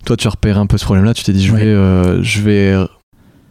toi, 0.05 0.17
tu 0.17 0.27
as 0.27 0.31
repéré 0.31 0.59
un 0.59 0.67
peu 0.67 0.79
ce 0.79 0.85
problème-là, 0.85 1.15
tu 1.15 1.25
t'es 1.25 1.33
dit, 1.33 1.45
je 1.45 1.53
Ouais. 1.53 1.61
vais, 1.65 1.71
euh, 1.71 2.23
je 2.23 2.41
vais 2.43 2.77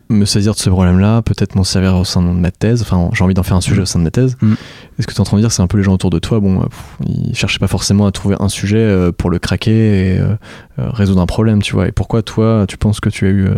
me 0.09 0.25
saisir 0.25 0.53
de 0.53 0.59
ce 0.59 0.69
problème-là, 0.69 1.21
peut-être 1.21 1.55
m'en 1.55 1.63
servir 1.63 1.95
au 1.95 2.03
sein 2.03 2.21
de 2.23 2.27
ma 2.29 2.49
thèse. 2.51 2.81
Enfin, 2.81 3.09
j'ai 3.13 3.23
envie 3.23 3.35
d'en 3.35 3.43
faire 3.43 3.57
un 3.57 3.61
sujet 3.61 3.81
au 3.81 3.85
sein 3.85 3.99
de 3.99 4.03
ma 4.03 4.11
thèse. 4.11 4.37
Mm. 4.41 4.53
Est-ce 4.97 5.05
que 5.07 5.11
tu 5.13 5.17
es 5.17 5.21
en 5.21 5.23
train 5.23 5.37
de 5.37 5.41
dire 5.41 5.51
c'est 5.51 5.61
un 5.61 5.67
peu 5.67 5.77
les 5.77 5.83
gens 5.83 5.93
autour 5.93 6.09
de 6.09 6.17
toi 6.19 6.39
Bon, 6.39 6.61
pff, 6.61 6.97
ils 7.07 7.35
cherchaient 7.35 7.59
pas 7.59 7.67
forcément 7.67 8.05
à 8.07 8.11
trouver 8.11 8.35
un 8.39 8.49
sujet 8.49 8.77
euh, 8.79 9.11
pour 9.11 9.29
le 9.29 9.37
craquer 9.39 10.15
et 10.15 10.19
euh, 10.19 10.35
euh, 10.79 10.89
résoudre 10.89 11.21
un 11.21 11.25
problème, 11.27 11.61
tu 11.61 11.73
vois. 11.73 11.87
Et 11.87 11.91
pourquoi 11.91 12.23
toi, 12.23 12.65
tu 12.67 12.77
penses 12.77 12.99
que 12.99 13.09
tu 13.09 13.27
as 13.27 13.29
eu 13.29 13.45
euh, 13.45 13.53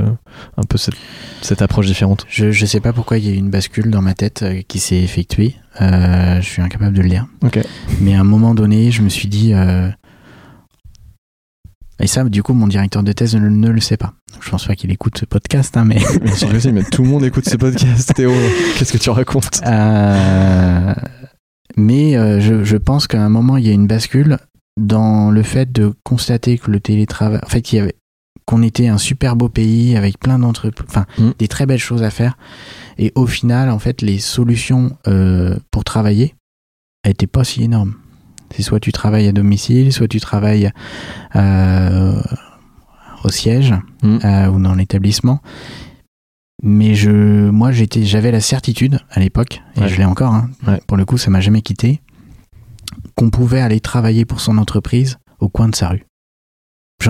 un 0.58 0.64
peu 0.64 0.78
cette, 0.78 0.96
cette 1.42 1.62
approche 1.62 1.88
différente? 1.88 2.26
Je, 2.28 2.52
je 2.52 2.66
sais 2.66 2.82
pas 2.82 2.92
pourquoi 2.92 3.18
il 3.18 3.26
y 3.26 3.30
a 3.30 3.34
eu 3.34 3.38
une 3.38 3.50
bascule 3.50 3.90
dans 3.90 4.02
ma 4.02 4.14
tête 4.14 4.44
qui 4.68 4.80
s'est 4.80 5.02
effectuée. 5.02 5.56
Euh, 5.82 6.42
je 6.42 6.46
suis 6.46 6.62
incapable 6.62 6.98
de 6.98 7.02
le 7.02 7.10
dire. 7.10 7.28
Ok. 7.44 7.60
Mais 8.02 8.14
à 8.16 8.20
un 8.20 8.26
moment 8.26 8.54
donné, 8.54 8.92
je 8.92 9.02
me 9.02 9.10
suis 9.10 9.30
dit. 9.30 9.54
euh, 9.54 9.90
Et 12.02 12.08
ça, 12.08 12.24
du 12.24 12.42
coup, 12.44 12.54
mon 12.54 12.68
directeur 12.68 13.04
de 13.04 13.12
thèse 13.12 13.36
ne, 13.36 13.48
ne 13.48 13.70
le 13.70 13.80
sait 13.82 13.98
pas. 13.98 14.14
Je 14.42 14.50
pense 14.50 14.66
pas 14.66 14.76
qu'il 14.76 14.90
écoute 14.92 15.18
ce 15.20 15.26
podcast, 15.26 15.78
hein, 15.78 15.86
mais. 15.86 16.00
Tout 16.92 17.04
le 17.04 17.10
monde 17.10 17.24
écoute 17.24 17.48
ce 17.48 17.58
podcast, 17.58 18.14
Théo. 18.16 18.32
Qu'est-ce 18.78 18.92
que 18.94 18.98
tu 18.98 19.10
racontes? 19.12 19.62
Euh, 19.68 20.94
Mais 21.78 22.18
euh, 22.18 22.40
je, 22.42 22.64
je 22.64 22.78
pense 22.78 23.08
qu'à 23.08 23.22
un 23.24 23.30
moment, 23.30 23.58
il 23.58 23.66
y 23.68 23.70
a 23.70 23.74
une 23.74 23.88
bascule 23.88 24.38
dans 24.80 25.30
le 25.32 25.44
fait 25.44 25.72
de 25.72 25.94
constater 26.04 26.58
que 26.58 26.72
le 26.72 26.80
télétravail. 26.80 27.40
En 27.44 27.50
fait, 27.50 27.72
il 27.72 27.76
y 27.76 27.80
avait 27.80 27.96
qu'on 28.46 28.64
était 28.64 28.88
un 28.88 28.98
super 28.98 29.36
beau 29.36 29.50
pays 29.50 29.96
avec 29.96 30.18
plein 30.20 30.40
d'entreprises, 30.40 30.88
enfin 30.90 31.06
Mm. 31.20 31.30
des 31.38 31.48
très 31.48 31.66
belles 31.68 31.78
choses 31.80 32.02
à 32.04 32.10
faire. 32.10 32.38
Et 32.98 33.12
au 33.16 33.28
final, 33.28 33.70
en 33.70 33.78
fait, 33.80 34.02
les 34.02 34.18
solutions 34.20 34.98
euh, 35.08 35.56
pour 35.70 35.84
travailler 35.84 36.34
n'étaient 37.06 37.28
pas 37.28 37.44
si 37.44 37.64
énormes. 37.64 37.94
C'est 38.56 38.62
soit 38.64 38.80
tu 38.80 38.92
travailles 38.92 39.28
à 39.28 39.32
domicile, 39.32 39.92
soit 39.94 40.08
tu 40.08 40.20
travailles 40.20 40.72
euh, 41.36 42.22
au 43.24 43.30
siège 43.30 43.74
Mm. 44.04 44.18
euh, 44.24 44.48
ou 44.50 44.60
dans 44.62 44.74
l'établissement. 44.76 45.40
Mais 46.64 46.94
je, 46.96 47.50
moi, 47.50 47.72
j'étais, 47.72 48.04
j'avais 48.04 48.32
la 48.32 48.42
certitude 48.42 49.00
à 49.10 49.20
l'époque, 49.20 49.62
et 49.76 49.82
Ouais. 49.82 49.88
je 49.90 49.98
l'ai 49.98 50.06
encore. 50.06 50.34
hein, 50.34 50.50
Ouais. 50.68 50.80
Pour 50.88 50.98
le 50.98 51.06
coup, 51.06 51.18
ça 51.18 51.30
m'a 51.32 51.40
jamais 51.42 51.62
quitté, 51.62 52.02
qu'on 53.16 53.30
pouvait 53.30 53.62
aller 53.62 53.80
travailler 53.80 54.26
pour 54.26 54.42
son 54.42 54.58
entreprise 54.58 55.18
au 55.40 55.50
coin 55.50 55.70
de 55.70 55.76
sa 55.76 55.90
rue. 55.90 56.06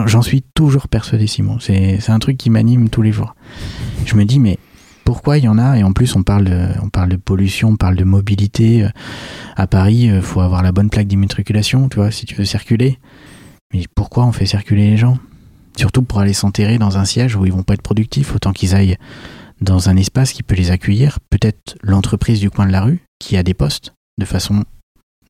J'en 0.06 0.22
suis 0.22 0.42
toujours 0.54 0.88
persuadé, 0.88 1.28
Simon. 1.28 1.60
C'est 1.60 2.10
un 2.10 2.20
truc 2.20 2.38
qui 2.38 2.50
m'anime 2.50 2.88
tous 2.90 3.02
les 3.02 3.12
jours. 3.12 3.36
Je 4.06 4.16
me 4.16 4.24
dis, 4.24 4.40
mais 4.40 4.58
pourquoi 5.06 5.38
il 5.38 5.44
y 5.44 5.48
en 5.48 5.58
a 5.58 5.78
Et 5.78 5.84
en 5.84 5.94
plus, 5.94 6.16
on 6.16 6.24
parle 6.24 6.46
de, 6.46 6.68
on 6.82 6.90
parle 6.90 7.10
de 7.10 7.16
pollution, 7.18 7.70
on 7.70 7.76
parle 7.78 7.96
de 7.96 8.04
mobilité. 8.04 8.84
Euh, 8.84 8.90
À 9.56 9.68
Paris, 9.68 10.04
il 10.14 10.22
faut 10.22 10.42
avoir 10.42 10.64
la 10.64 10.72
bonne 10.72 10.90
plaque 10.90 11.08
d'immatriculation, 11.08 11.90
tu 11.90 11.98
vois, 11.98 12.12
si 12.12 12.26
tu 12.26 12.36
veux 12.36 12.46
circuler. 12.46 13.00
Mais 13.74 13.84
pourquoi 13.96 14.26
on 14.26 14.32
fait 14.32 14.46
circuler 14.46 14.90
les 14.92 14.98
gens? 14.98 15.18
Surtout 15.78 16.04
pour 16.04 16.20
aller 16.20 16.34
s'enterrer 16.34 16.78
dans 16.78 16.98
un 16.98 17.06
siège 17.06 17.36
où 17.36 17.46
ils 17.46 17.52
vont 17.54 17.64
pas 17.64 17.74
être 17.76 17.82
productifs, 17.82 18.36
autant 18.36 18.52
qu'ils 18.54 18.76
aillent 18.76 18.98
dans 19.62 19.90
un 19.90 19.96
espace 19.98 20.34
qui 20.34 20.44
peut 20.44 20.56
les 20.56 20.72
accueillir. 20.72 21.20
Peut-être 21.30 21.78
l'entreprise 21.82 22.40
du 22.40 22.50
coin 22.50 22.66
de 22.66 22.72
la 22.72 22.82
rue 22.82 23.02
qui 23.20 23.38
a 23.38 23.44
des 23.44 23.54
postes 23.54 23.94
de 24.20 24.26
façon. 24.26 24.64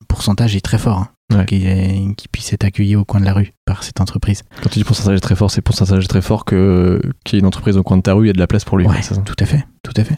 Pourcentage 0.07 0.55
est 0.55 0.61
très 0.61 0.77
fort. 0.79 0.97
hein, 0.97 1.09
Ouais. 1.33 1.45
qui, 1.45 2.27
puisse 2.31 2.51
être 2.53 2.63
accueilli 2.63 2.95
au 2.95 3.05
coin 3.05 3.19
de 3.19 3.25
la 3.25 3.33
rue 3.33 3.53
par 3.65 3.83
cette 3.83 4.01
entreprise. 4.01 4.43
Quand 4.61 4.69
tu 4.69 4.79
dis 4.79 4.83
pourcentage 4.85 5.19
très 5.21 5.35
fort, 5.35 5.51
c'est 5.51 5.61
pourcentage 5.61 6.07
très 6.07 6.21
fort 6.21 6.45
que 6.45 7.01
qu'il 7.23 7.35
y 7.35 7.37
ait 7.37 7.41
une 7.41 7.45
entreprise 7.45 7.77
au 7.77 7.83
coin 7.83 7.97
de 7.97 8.01
ta 8.01 8.13
rue, 8.13 8.25
il 8.25 8.27
y 8.27 8.29
a 8.29 8.33
de 8.33 8.39
la 8.39 8.47
place 8.47 8.65
pour 8.65 8.77
lui. 8.77 8.85
Ouais, 8.87 9.01
ça 9.01 9.15
tout 9.17 9.35
à 9.39 9.45
fait, 9.45 9.65
tout 9.83 9.93
à 9.95 10.03
fait. 10.03 10.17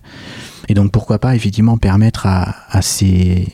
Et 0.70 0.74
donc 0.74 0.92
pourquoi 0.92 1.20
pas 1.20 1.36
effectivement 1.36 1.78
permettre 1.78 2.26
à, 2.26 2.56
à 2.70 2.82
ces, 2.82 3.48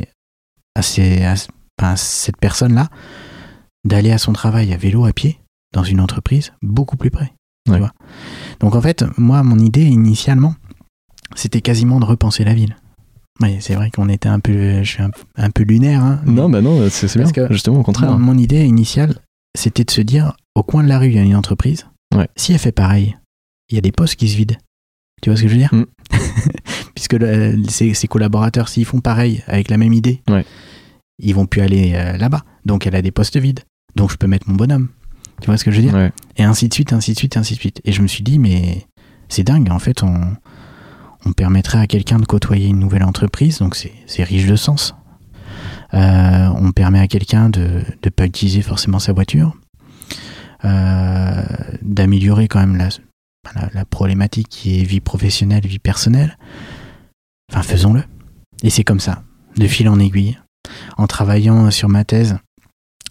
à 0.75 0.81
ces, 0.81 1.23
à, 1.23 1.95
cette 1.95 2.37
personne-là 2.37 2.87
d'aller 3.85 4.11
à 4.11 4.17
son 4.17 4.33
travail 4.33 4.73
à 4.73 4.77
vélo, 4.77 5.05
à 5.05 5.13
pied, 5.13 5.39
dans 5.73 5.83
une 5.83 6.01
entreprise 6.01 6.51
beaucoup 6.61 6.97
plus 6.97 7.11
près. 7.11 7.33
tu 7.65 7.71
Ouais. 7.71 7.79
vois. 7.79 7.91
Donc 8.59 8.75
en 8.75 8.81
fait, 8.81 9.05
moi, 9.17 9.43
mon 9.43 9.57
idée 9.59 9.85
initialement, 9.85 10.55
c'était 11.35 11.61
quasiment 11.61 11.99
de 11.99 12.05
repenser 12.05 12.43
la 12.43 12.53
ville. 12.53 12.75
Oui, 13.41 13.57
c'est 13.61 13.75
vrai 13.75 13.89
qu'on 13.89 14.09
était 14.09 14.27
un 14.29 14.39
peu, 14.39 14.83
je 14.83 14.89
suis 14.89 15.01
un, 15.01 15.11
un 15.37 15.49
peu 15.49 15.63
lunaire. 15.63 16.03
Hein, 16.03 16.21
mais 16.25 16.33
Non, 16.33 16.49
bah 16.49 16.61
non, 16.61 16.89
c'est 16.89 17.15
bien. 17.17 17.31
Que- 17.31 17.51
Justement, 17.51 17.79
au 17.79 17.83
contraire. 17.83 18.11
mon, 18.11 18.19
mon 18.33 18.37
idée 18.37 18.65
initiale, 18.65 19.15
c'était 19.57 19.83
de 19.85 19.91
se 19.91 20.01
dire, 20.01 20.33
au 20.55 20.63
coin 20.63 20.83
de 20.83 20.89
la 20.89 20.99
rue, 20.99 21.07
il 21.07 21.15
y 21.15 21.19
a 21.19 21.23
une 21.23 21.35
entreprise. 21.35 21.85
Ouais. 22.15 22.27
Si 22.35 22.51
elle 22.51 22.59
fait 22.59 22.71
pareil, 22.73 23.15
il 23.69 23.75
y 23.75 23.77
a 23.77 23.81
des 23.81 23.91
postes 23.93 24.15
qui 24.15 24.27
se 24.29 24.35
vident. 24.35 24.57
Tu 25.21 25.29
vois 25.29 25.37
ce 25.37 25.43
que 25.43 25.47
je 25.47 25.53
veux 25.53 25.59
dire? 25.59 25.73
Mm. 25.73 25.85
Puisque 26.95 27.13
le- 27.13 27.55
ses, 27.69 27.93
ses 27.93 28.07
collaborateurs, 28.07 28.67
s'ils 28.69 28.85
font 28.85 28.99
pareil 28.99 29.43
avec 29.47 29.69
la 29.69 29.77
même 29.77 29.93
idée, 29.93 30.21
Ouais. 30.29 30.45
ils 31.19 31.33
vont 31.35 31.45
plus 31.45 31.61
aller 31.61 31.93
euh, 31.95 32.17
là-bas. 32.17 32.43
Donc 32.65 32.87
elle 32.87 32.95
a 32.95 33.01
des 33.01 33.11
postes 33.11 33.37
vides. 33.37 33.61
Donc 33.95 34.11
je 34.11 34.17
peux 34.17 34.27
mettre 34.27 34.49
mon 34.49 34.55
bonhomme. 34.55 34.89
Tu 35.41 35.45
vois 35.45 35.57
ce 35.57 35.63
que 35.63 35.71
je 35.71 35.77
veux 35.77 35.83
dire? 35.83 35.93
Ouais. 35.93 36.11
Et 36.35 36.43
ainsi 36.43 36.67
de 36.67 36.73
suite, 36.73 36.91
ainsi 36.91 37.13
de 37.13 37.17
suite, 37.17 37.37
ainsi 37.37 37.53
de 37.55 37.59
suite. 37.59 37.81
Et 37.85 37.91
je 37.93 38.01
me 38.01 38.07
suis 38.07 38.23
dit, 38.23 38.37
mais 38.39 38.85
c'est 39.29 39.43
dingue. 39.43 39.69
En 39.71 39.79
fait, 39.79 40.03
on, 40.03 40.33
on 41.25 41.33
permettrait 41.33 41.79
à 41.79 41.87
quelqu'un 41.87 42.17
de 42.17 42.25
côtoyer 42.25 42.67
une 42.67 42.79
nouvelle 42.79 43.03
entreprise, 43.03 43.59
donc 43.59 43.75
c'est 43.75 44.23
riche 44.23 44.47
de 44.47 44.55
sens. 44.55 44.95
Euh, 45.93 46.47
on 46.55 46.71
permet 46.71 46.99
à 46.99 47.07
quelqu'un 47.07 47.49
de 47.49 47.83
ne 48.03 48.09
pas 48.09 48.25
utiliser 48.25 48.61
forcément 48.61 48.99
sa 48.99 49.11
voiture, 49.11 49.55
euh, 50.65 51.43
d'améliorer 51.81 52.47
quand 52.47 52.59
même 52.59 52.77
la 53.73 53.85
problématique 53.85 54.49
qui 54.49 54.79
est 54.79 54.83
vie 54.83 54.99
professionnelle, 55.01 55.65
vie 55.65 55.79
personnelle. 55.79 56.37
Enfin, 57.51 57.63
faisons-le. 57.63 58.03
Et 58.63 58.69
c'est 58.69 58.83
comme 58.83 58.99
ça, 58.99 59.23
de 59.57 59.67
fil 59.67 59.89
en 59.89 59.99
aiguille. 59.99 60.37
En 60.97 61.07
travaillant 61.07 61.71
sur 61.71 61.89
ma 61.89 62.03
thèse, 62.03 62.37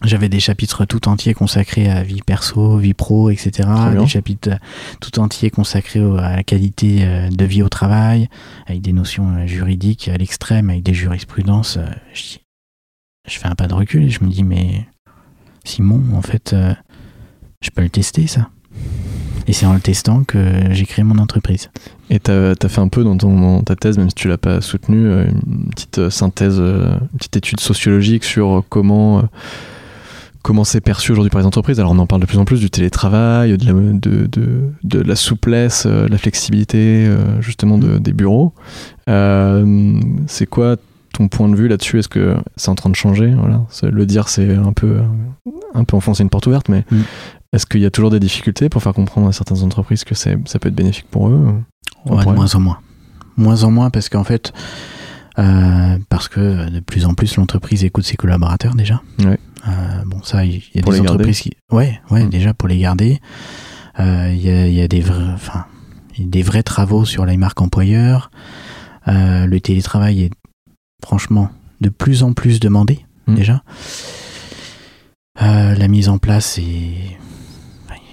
j'avais 0.03 0.29
des 0.29 0.39
chapitres 0.39 0.85
tout 0.85 1.07
entiers 1.09 1.33
consacrés 1.33 1.89
à 1.89 2.03
vie 2.03 2.21
perso, 2.21 2.77
vie 2.77 2.93
pro, 2.93 3.29
etc. 3.29 3.67
Des 3.97 4.07
chapitres 4.07 4.51
tout 5.01 5.19
entiers 5.19 5.49
consacrés 5.49 5.99
à 5.99 6.37
la 6.37 6.43
qualité 6.43 6.99
euh, 7.01 7.29
de 7.29 7.45
vie 7.45 7.61
au 7.61 7.69
travail, 7.69 8.29
avec 8.67 8.81
des 8.81 8.93
notions 8.93 9.29
euh, 9.35 9.45
juridiques 9.47 10.07
à 10.07 10.17
l'extrême, 10.17 10.69
avec 10.69 10.83
des 10.83 10.93
jurisprudences. 10.93 11.77
euh, 11.77 11.85
Je, 12.13 12.37
fais 13.37 13.47
un 13.47 13.55
pas 13.55 13.67
de 13.67 13.73
recul 13.73 14.03
et 14.03 14.09
je 14.09 14.23
me 14.23 14.29
dis, 14.29 14.43
mais 14.43 14.85
Simon, 15.65 16.01
en 16.15 16.21
fait, 16.21 16.55
je 17.61 17.69
peux 17.69 17.81
le 17.81 17.89
tester, 17.89 18.25
ça. 18.27 18.49
Et 19.47 19.53
c'est 19.53 19.65
en 19.65 19.73
le 19.73 19.79
testant 19.79 20.23
que 20.23 20.37
j'ai 20.71 20.85
créé 20.85 21.03
mon 21.03 21.17
entreprise. 21.17 21.69
Et 22.09 22.19
t'as 22.19 22.51
as 22.51 22.69
fait 22.69 22.81
un 22.81 22.87
peu 22.87 23.03
dans, 23.03 23.17
ton, 23.17 23.39
dans 23.39 23.63
ta 23.63 23.75
thèse, 23.75 23.97
même 23.97 24.09
si 24.09 24.15
tu 24.15 24.27
l'as 24.27 24.37
pas 24.37 24.61
soutenue, 24.61 25.09
une 25.27 25.69
petite 25.69 26.09
synthèse, 26.09 26.59
une 26.59 27.17
petite 27.17 27.37
étude 27.37 27.59
sociologique 27.59 28.23
sur 28.23 28.63
comment 28.69 29.19
euh, 29.19 29.23
comment 30.43 30.63
c'est 30.63 30.81
perçu 30.81 31.11
aujourd'hui 31.11 31.29
par 31.29 31.41
les 31.41 31.47
entreprises. 31.47 31.79
Alors 31.79 31.91
on 31.91 31.99
en 31.99 32.07
parle 32.07 32.21
de 32.21 32.25
plus 32.25 32.37
en 32.37 32.45
plus 32.45 32.59
du 32.59 32.69
télétravail, 32.69 33.57
de 33.57 33.65
la, 33.65 33.73
de, 33.73 34.25
de, 34.27 34.71
de 34.83 34.99
la 35.01 35.15
souplesse, 35.15 35.85
euh, 35.85 36.05
de 36.07 36.11
la 36.11 36.17
flexibilité, 36.17 37.05
euh, 37.07 37.41
justement 37.41 37.77
de- 37.77 37.97
des 37.97 38.13
bureaux. 38.13 38.53
Euh, 39.09 39.99
c'est 40.27 40.45
quoi 40.45 40.77
ton 41.13 41.27
point 41.27 41.49
de 41.49 41.55
vue 41.55 41.67
là-dessus? 41.67 41.99
Est-ce 41.99 42.07
que 42.09 42.37
c'est 42.55 42.69
en 42.69 42.75
train 42.75 42.89
de 42.89 42.95
changer? 42.95 43.33
Voilà. 43.37 43.61
Le 43.83 44.05
dire, 44.05 44.29
c'est 44.29 44.55
un 44.55 44.73
peu 44.73 45.01
un 45.75 45.83
peu 45.83 45.95
enfoncer 45.97 46.23
une 46.23 46.29
porte 46.29 46.47
ouverte, 46.47 46.69
mais 46.69 46.83
Mm. 46.91 46.97
est-ce 47.53 47.65
qu'il 47.65 47.81
y 47.81 47.85
a 47.85 47.91
toujours 47.91 48.09
des 48.09 48.19
difficultés 48.19 48.69
pour 48.69 48.81
faire 48.81 48.93
comprendre 48.93 49.27
à 49.27 49.33
certaines 49.33 49.61
entreprises 49.63 50.03
que 50.03 50.15
ça 50.15 50.31
peut 50.35 50.69
être 50.69 50.75
bénéfique 50.75 51.07
pour 51.11 51.27
eux? 51.29 51.47
Ouais, 52.05 52.23
de 52.25 52.31
moins 52.31 52.55
en 52.55 52.59
moins. 52.59 52.79
Moins 53.37 53.63
en 53.63 53.71
moins 53.71 53.89
parce 53.89 54.07
qu'en 54.09 54.23
fait, 54.23 54.53
parce 56.09 56.27
que 56.27 56.69
de 56.69 56.79
plus 56.79 57.05
en 57.05 57.13
plus 57.13 57.35
l'entreprise 57.37 57.83
écoute 57.83 58.03
ses 58.05 58.17
collaborateurs 58.17 58.75
déjà. 58.75 59.01
Ouais. 59.23 59.39
Euh, 59.67 60.03
bon, 60.05 60.21
ça, 60.23 60.45
il 60.45 60.61
y 60.73 60.79
a 60.79 60.81
Pour 60.81 60.93
des 60.93 60.99
garder. 60.99 61.09
entreprises 61.13 61.39
qui. 61.41 61.51
Ouais, 61.71 61.99
ouais, 62.11 62.23
Mm. 62.25 62.29
déjà 62.29 62.53
pour 62.53 62.67
les 62.69 62.77
garder. 62.77 63.19
Euh, 63.99 64.31
Il 64.33 64.39
y, 64.41 64.73
y 64.75 64.81
a 64.81 64.87
des 64.87 65.01
vrais, 65.01 65.33
enfin, 65.33 65.65
des 66.17 66.41
vrais 66.43 66.63
travaux 66.63 67.03
sur 67.05 67.25
les 67.25 67.35
marques 67.37 67.61
employeurs. 67.61 68.31
Euh, 69.07 69.45
le 69.45 69.59
télétravail 69.59 70.23
est 70.23 70.31
franchement 71.03 71.49
de 71.81 71.89
plus 71.89 72.23
en 72.23 72.33
plus 72.33 72.59
demandé 72.59 73.05
Mm. 73.27 73.35
déjà. 73.35 73.63
Euh, 75.41 75.75
la 75.75 75.87
mise 75.87 76.09
en 76.09 76.17
place 76.17 76.57
est 76.57 77.17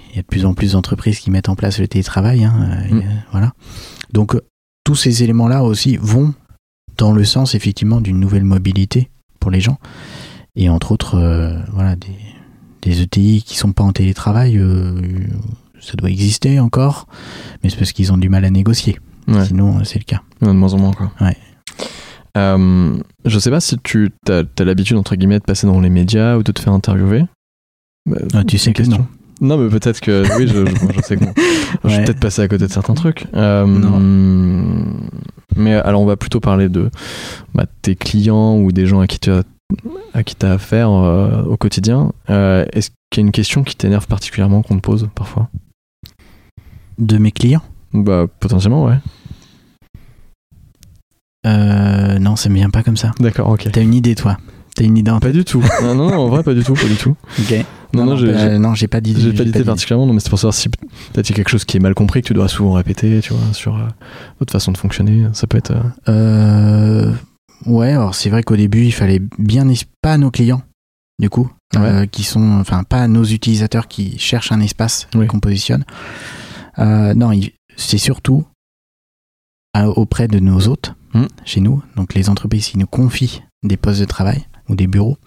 il 0.09 0.15
y 0.15 0.19
a 0.19 0.21
de 0.23 0.27
plus 0.27 0.45
en 0.45 0.53
plus 0.55 0.71
d'entreprises 0.71 1.19
qui 1.19 1.29
mettent 1.29 1.49
en 1.49 1.55
place 1.55 1.79
le 1.79 1.87
télétravail. 1.87 2.43
hein, 2.43 2.53
euh, 2.91 2.95
Mm. 2.95 2.99
a- 2.99 3.03
voilà. 3.31 3.53
Donc, 4.13 4.35
tous 4.83 4.95
ces 4.95 5.21
éléments-là 5.23 5.63
aussi 5.63 5.97
vont 5.97 6.33
dans 6.97 7.11
le 7.11 7.23
sens, 7.23 7.53
effectivement, 7.53 8.01
d'une 8.01 8.19
nouvelle 8.19 8.43
mobilité 8.45 9.11
pour 9.39 9.51
les 9.51 9.61
gens. 9.61 9.77
Et 10.59 10.69
entre 10.69 10.91
autres, 10.91 11.15
euh, 11.15 11.53
voilà, 11.71 11.95
des, 11.95 12.07
des 12.81 13.01
ETI 13.03 13.43
qui 13.45 13.55
sont 13.57 13.71
pas 13.73 13.83
en 13.83 13.91
télétravail, 13.93 14.57
euh, 14.57 14.99
ça 15.79 15.93
doit 15.95 16.09
exister 16.09 16.59
encore, 16.59 17.07
mais 17.63 17.69
c'est 17.69 17.77
parce 17.77 17.91
qu'ils 17.91 18.11
ont 18.11 18.17
du 18.17 18.27
mal 18.27 18.43
à 18.43 18.49
négocier. 18.49 18.97
Ouais. 19.27 19.45
Sinon, 19.45 19.77
euh, 19.77 19.83
c'est 19.83 19.99
le 19.99 20.03
cas. 20.05 20.21
De 20.41 20.49
moins 20.51 20.73
en 20.73 20.79
moins, 20.79 20.93
quoi. 20.93 21.11
Ouais. 21.21 21.37
Euh, 22.37 22.97
je 23.25 23.39
sais 23.39 23.49
pas 23.51 23.59
si 23.59 23.77
tu 23.83 24.11
as, 24.29 24.63
l'habitude, 24.63 24.97
entre 24.97 25.15
guillemets, 25.15 25.39
de 25.39 25.43
passer 25.43 25.67
dans 25.67 25.79
les 25.79 25.89
médias 25.89 26.37
ou 26.37 26.43
de 26.43 26.51
te 26.51 26.59
faire 26.61 26.73
interviewer. 26.73 27.23
Bah, 28.07 28.17
Ah, 28.33 28.43
tu 28.43 28.57
sais 28.57 28.73
que 28.73 28.77
question. 28.83 28.97
non. 28.99 29.07
Non, 29.39 29.57
mais 29.63 29.69
peut-être 29.69 29.99
que. 30.01 30.23
Oui, 30.39 30.47
je, 30.47 30.65
je- 30.65 30.93
je 30.95 31.01
sais 31.03 31.17
que 31.17 31.23
non. 31.25 31.33
Je 31.83 31.89
Ouais. 31.89 32.03
peut-être 32.05 32.19
passé 32.19 32.41
à 32.41 32.47
côté 32.47 32.65
de 32.65 32.71
certains 32.71 32.95
trucs. 32.95 33.27
Euh, 33.35 33.65
Non. 33.67 33.99
Mais 35.55 35.73
alors, 35.75 36.01
on 36.01 36.05
va 36.05 36.15
plutôt 36.17 36.39
parler 36.39 36.69
de 36.69 36.89
bah, 37.53 37.65
tes 37.83 37.95
clients 37.95 38.57
ou 38.57 38.71
des 38.71 38.87
gens 38.87 38.99
à 38.99 39.05
qui 39.07 39.19
tu 39.19 39.29
as, 39.29 39.43
à 40.13 40.23
qui 40.23 40.35
as 40.45 40.53
affaire 40.53 40.89
euh, 40.91 41.43
au 41.43 41.57
quotidien. 41.57 42.11
Euh, 42.29 42.65
Est-ce 42.73 42.89
qu'il 43.11 43.21
y 43.21 43.25
a 43.25 43.27
une 43.27 43.31
question 43.31 43.63
qui 43.63 43.75
t'énerve 43.75 44.07
particulièrement 44.07 44.61
qu'on 44.61 44.75
te 44.77 44.81
pose 44.81 45.09
parfois? 45.15 45.49
De 46.97 47.17
mes 47.17 47.31
clients? 47.31 47.61
Bah, 47.93 48.25
potentiellement, 48.39 48.85
ouais. 48.85 48.97
Euh, 51.45 52.19
non, 52.19 52.35
ça 52.35 52.49
me 52.49 52.55
vient 52.55 52.69
pas 52.69 52.83
comme 52.83 52.97
ça. 52.97 53.11
D'accord, 53.19 53.49
ok. 53.49 53.69
T'as 53.71 53.81
une 53.81 53.93
idée, 53.93 54.15
toi? 54.15 54.37
T'as 54.75 54.83
une 54.83 54.97
idée 54.97 55.11
en 55.11 55.19
Pas 55.19 55.31
du 55.31 55.43
tout. 55.45 55.63
non, 55.81 55.95
non, 55.95 56.13
en 56.13 56.27
vrai, 56.27 56.43
pas 56.43 56.53
du 56.53 56.63
tout, 56.63 56.73
pas 56.73 56.87
du 56.87 56.95
tout. 56.95 57.15
Ok. 57.39 57.65
Non, 57.93 58.05
non, 58.05 58.15
j'ai- 58.17 58.37
j'ai- 58.37 58.59
non, 58.59 58.75
j'ai 58.75 58.87
pas 58.87 58.99
d'idée. 59.01 59.21
J'ai 59.21 59.33
pas 59.33 59.43
d'idée 59.45 59.63
particulièrement, 59.63 60.05
non, 60.05 60.13
mais 60.13 60.19
c'est 60.19 60.29
pour 60.29 60.37
savoir 60.39 60.53
si 60.53 60.69
y 61.15 61.19
a 61.19 61.23
quelque 61.23 61.49
chose 61.49 61.63
qui 61.65 61.77
est 61.77 61.79
mal 61.79 61.93
compris, 61.95 62.21
que 62.21 62.27
tu 62.27 62.33
dois 62.33 62.47
souvent 62.47 62.73
répéter, 62.73 63.21
tu 63.21 63.33
vois, 63.33 63.53
sur 63.53 63.75
euh, 63.77 63.87
votre 64.39 64.51
façon 64.51 64.71
de 64.71 64.77
fonctionner. 64.77 65.25
Ça 65.33 65.47
peut 65.47 65.57
être. 65.57 65.71
euh, 65.71 65.81
Euh, 67.09 67.13
ouais, 67.65 67.91
alors 67.91 68.15
c'est 68.15 68.29
vrai 68.29 68.43
qu'au 68.43 68.55
début, 68.55 68.83
il 68.85 68.91
fallait 68.93 69.21
bien 69.37 69.65
pas 70.01 70.13
à 70.13 70.17
nos 70.17 70.31
clients, 70.31 70.61
du 71.19 71.29
coup, 71.29 71.51
euh, 71.75 72.05
qui 72.05 72.23
sont, 72.23 72.59
enfin, 72.59 72.83
pas 72.83 73.01
à 73.03 73.07
nos 73.07 73.23
utilisateurs 73.23 73.87
qui 73.87 74.17
cherchent 74.19 74.51
un 74.51 74.59
espace 74.61 75.07
Oui. 75.15 75.27
qu'on 75.27 75.39
positionne. 75.39 75.85
Euh, 76.79 77.13
non, 77.13 77.31
c'est 77.75 77.97
surtout 77.97 78.45
à- 79.73 79.89
auprès 79.89 80.27
de 80.27 80.39
nos 80.39 80.67
hôtes 80.67 80.93
Mm. 81.13 81.25
chez 81.45 81.61
nous, 81.61 81.81
donc 81.95 82.13
les 82.13 82.29
entreprises 82.29 82.67
qui 82.67 82.77
nous 82.77 82.87
confient 82.87 83.41
des 83.63 83.77
postes 83.77 83.99
de 84.01 84.05
travail 84.05 84.45
ou 84.69 84.75
des 84.75 84.87
bureaux. 84.87 85.17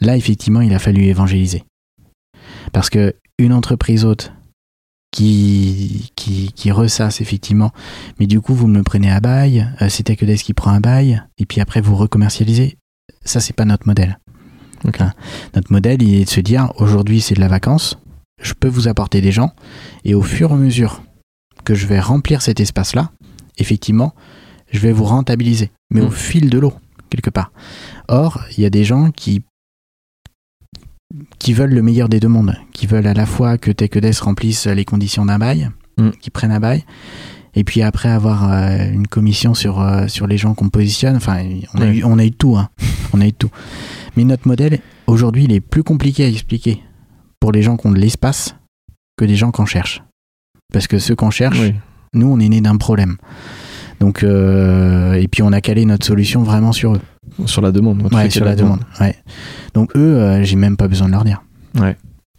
Là, 0.00 0.16
effectivement, 0.16 0.60
il 0.60 0.72
a 0.74 0.78
fallu 0.78 1.04
évangéliser, 1.04 1.64
parce 2.72 2.90
que 2.90 3.14
une 3.38 3.52
entreprise 3.52 4.04
hôte 4.04 4.32
qui, 5.14 6.10
qui, 6.16 6.50
qui 6.56 6.72
ressasse 6.72 7.20
effectivement 7.20 7.70
mais 8.18 8.26
du 8.26 8.40
coup 8.40 8.52
vous 8.52 8.66
me 8.66 8.82
prenez 8.82 9.12
à 9.12 9.20
bail, 9.20 9.68
euh, 9.80 9.88
c'est 9.88 10.02
Techodes 10.02 10.34
qui 10.34 10.54
prend 10.54 10.72
un 10.72 10.80
bail, 10.80 11.22
et 11.38 11.46
puis 11.46 11.60
après 11.60 11.80
vous 11.80 11.94
recommercialisez. 11.94 12.76
Ça, 13.24 13.40
c'est 13.40 13.52
pas 13.52 13.64
notre 13.64 13.86
modèle. 13.86 14.18
Hein. 14.98 15.12
Notre 15.54 15.72
modèle, 15.72 16.02
il 16.02 16.16
est 16.16 16.24
de 16.24 16.30
se 16.30 16.40
dire 16.40 16.72
aujourd'hui 16.76 17.20
c'est 17.20 17.34
de 17.34 17.40
la 17.40 17.48
vacance, 17.48 17.96
je 18.42 18.54
peux 18.54 18.68
vous 18.68 18.88
apporter 18.88 19.20
des 19.20 19.30
gens, 19.30 19.52
et 20.04 20.14
au 20.14 20.22
fur 20.22 20.50
et 20.50 20.54
à 20.54 20.56
mesure 20.56 21.02
que 21.64 21.74
je 21.74 21.86
vais 21.86 22.00
remplir 22.00 22.42
cet 22.42 22.58
espace-là, 22.58 23.12
effectivement, 23.56 24.14
je 24.72 24.80
vais 24.80 24.92
vous 24.92 25.04
rentabiliser, 25.04 25.70
mais 25.90 26.00
au 26.00 26.10
fil 26.10 26.50
de 26.50 26.58
l'eau, 26.58 26.74
quelque 27.08 27.30
part. 27.30 27.52
Or, 28.08 28.40
il 28.56 28.64
y 28.64 28.66
a 28.66 28.70
des 28.70 28.84
gens 28.84 29.12
qui 29.12 29.42
qui 31.38 31.52
veulent 31.52 31.72
le 31.74 31.82
meilleur 31.82 32.08
des 32.08 32.20
deux 32.20 32.28
mondes, 32.28 32.56
qui 32.72 32.86
veulent 32.86 33.06
à 33.06 33.14
la 33.14 33.26
fois 33.26 33.58
que 33.58 33.70
Techodes 33.70 34.14
remplisse 34.20 34.66
les 34.66 34.84
conditions 34.84 35.24
d'un 35.26 35.38
bail, 35.38 35.70
Mm. 35.96 36.10
qui 36.20 36.30
prennent 36.30 36.50
un 36.50 36.58
bail, 36.58 36.82
et 37.54 37.62
puis 37.62 37.80
après 37.82 38.08
avoir 38.08 38.50
euh, 38.52 38.90
une 38.90 39.06
commission 39.06 39.54
sur, 39.54 39.80
euh, 39.80 40.08
sur 40.08 40.26
les 40.26 40.36
gens 40.36 40.54
qu'on 40.54 40.70
positionne. 40.70 41.14
Enfin, 41.14 41.44
on 41.74 41.80
a, 41.82 41.86
eu, 41.86 42.02
on 42.02 42.18
a 42.18 42.24
eu 42.24 42.32
tout. 42.32 42.56
Hein. 42.56 42.68
On 43.12 43.20
a 43.20 43.26
eu 43.28 43.32
tout. 43.32 43.50
Mais 44.16 44.24
notre 44.24 44.48
modèle, 44.48 44.80
aujourd'hui, 45.06 45.44
il 45.44 45.52
est 45.52 45.60
plus 45.60 45.84
compliqué 45.84 46.24
à 46.24 46.28
expliquer 46.28 46.82
pour 47.38 47.52
les 47.52 47.62
gens 47.62 47.76
qui 47.76 47.86
ont 47.86 47.92
de 47.92 47.98
l'espace 48.00 48.56
que 49.16 49.24
des 49.24 49.36
gens 49.36 49.52
qu'on 49.52 49.66
cherche. 49.66 50.02
Parce 50.72 50.88
que 50.88 50.98
ceux 50.98 51.14
qu'on 51.14 51.30
cherche, 51.30 51.60
Oui. 51.60 51.74
nous, 52.12 52.26
on 52.26 52.40
est 52.40 52.48
né 52.48 52.60
d'un 52.60 52.76
problème. 52.76 53.16
Donc, 54.00 54.24
euh, 54.24 55.12
et 55.12 55.28
puis 55.28 55.42
on 55.42 55.52
a 55.52 55.60
calé 55.60 55.84
notre 55.84 56.04
solution 56.04 56.42
vraiment 56.42 56.72
sur 56.72 56.96
eux. 56.96 57.00
Sur 57.46 57.62
la 57.62 57.72
demande. 57.72 58.02
Ouais, 58.12 58.30
sur 58.30 58.44
la 58.44 58.54
demande. 58.56 58.80
Ouais. 59.00 59.14
Donc 59.74 59.96
eux, 59.96 60.16
euh, 60.16 60.42
j'ai 60.44 60.56
même 60.56 60.76
pas 60.76 60.88
besoin 60.88 61.06
de 61.08 61.12
leur 61.12 61.24
dire. 61.24 61.42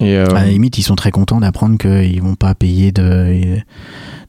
Et 0.02 0.16
euh, 0.18 0.26
À 0.32 0.34
la 0.46 0.46
limite, 0.48 0.78
ils 0.78 0.84
sont 0.84 0.96
très 0.96 1.12
contents 1.12 1.40
d'apprendre 1.40 1.78
qu'ils 1.78 2.22
vont 2.22 2.36
pas 2.36 2.54
payer 2.54 2.92
de, 2.92 3.58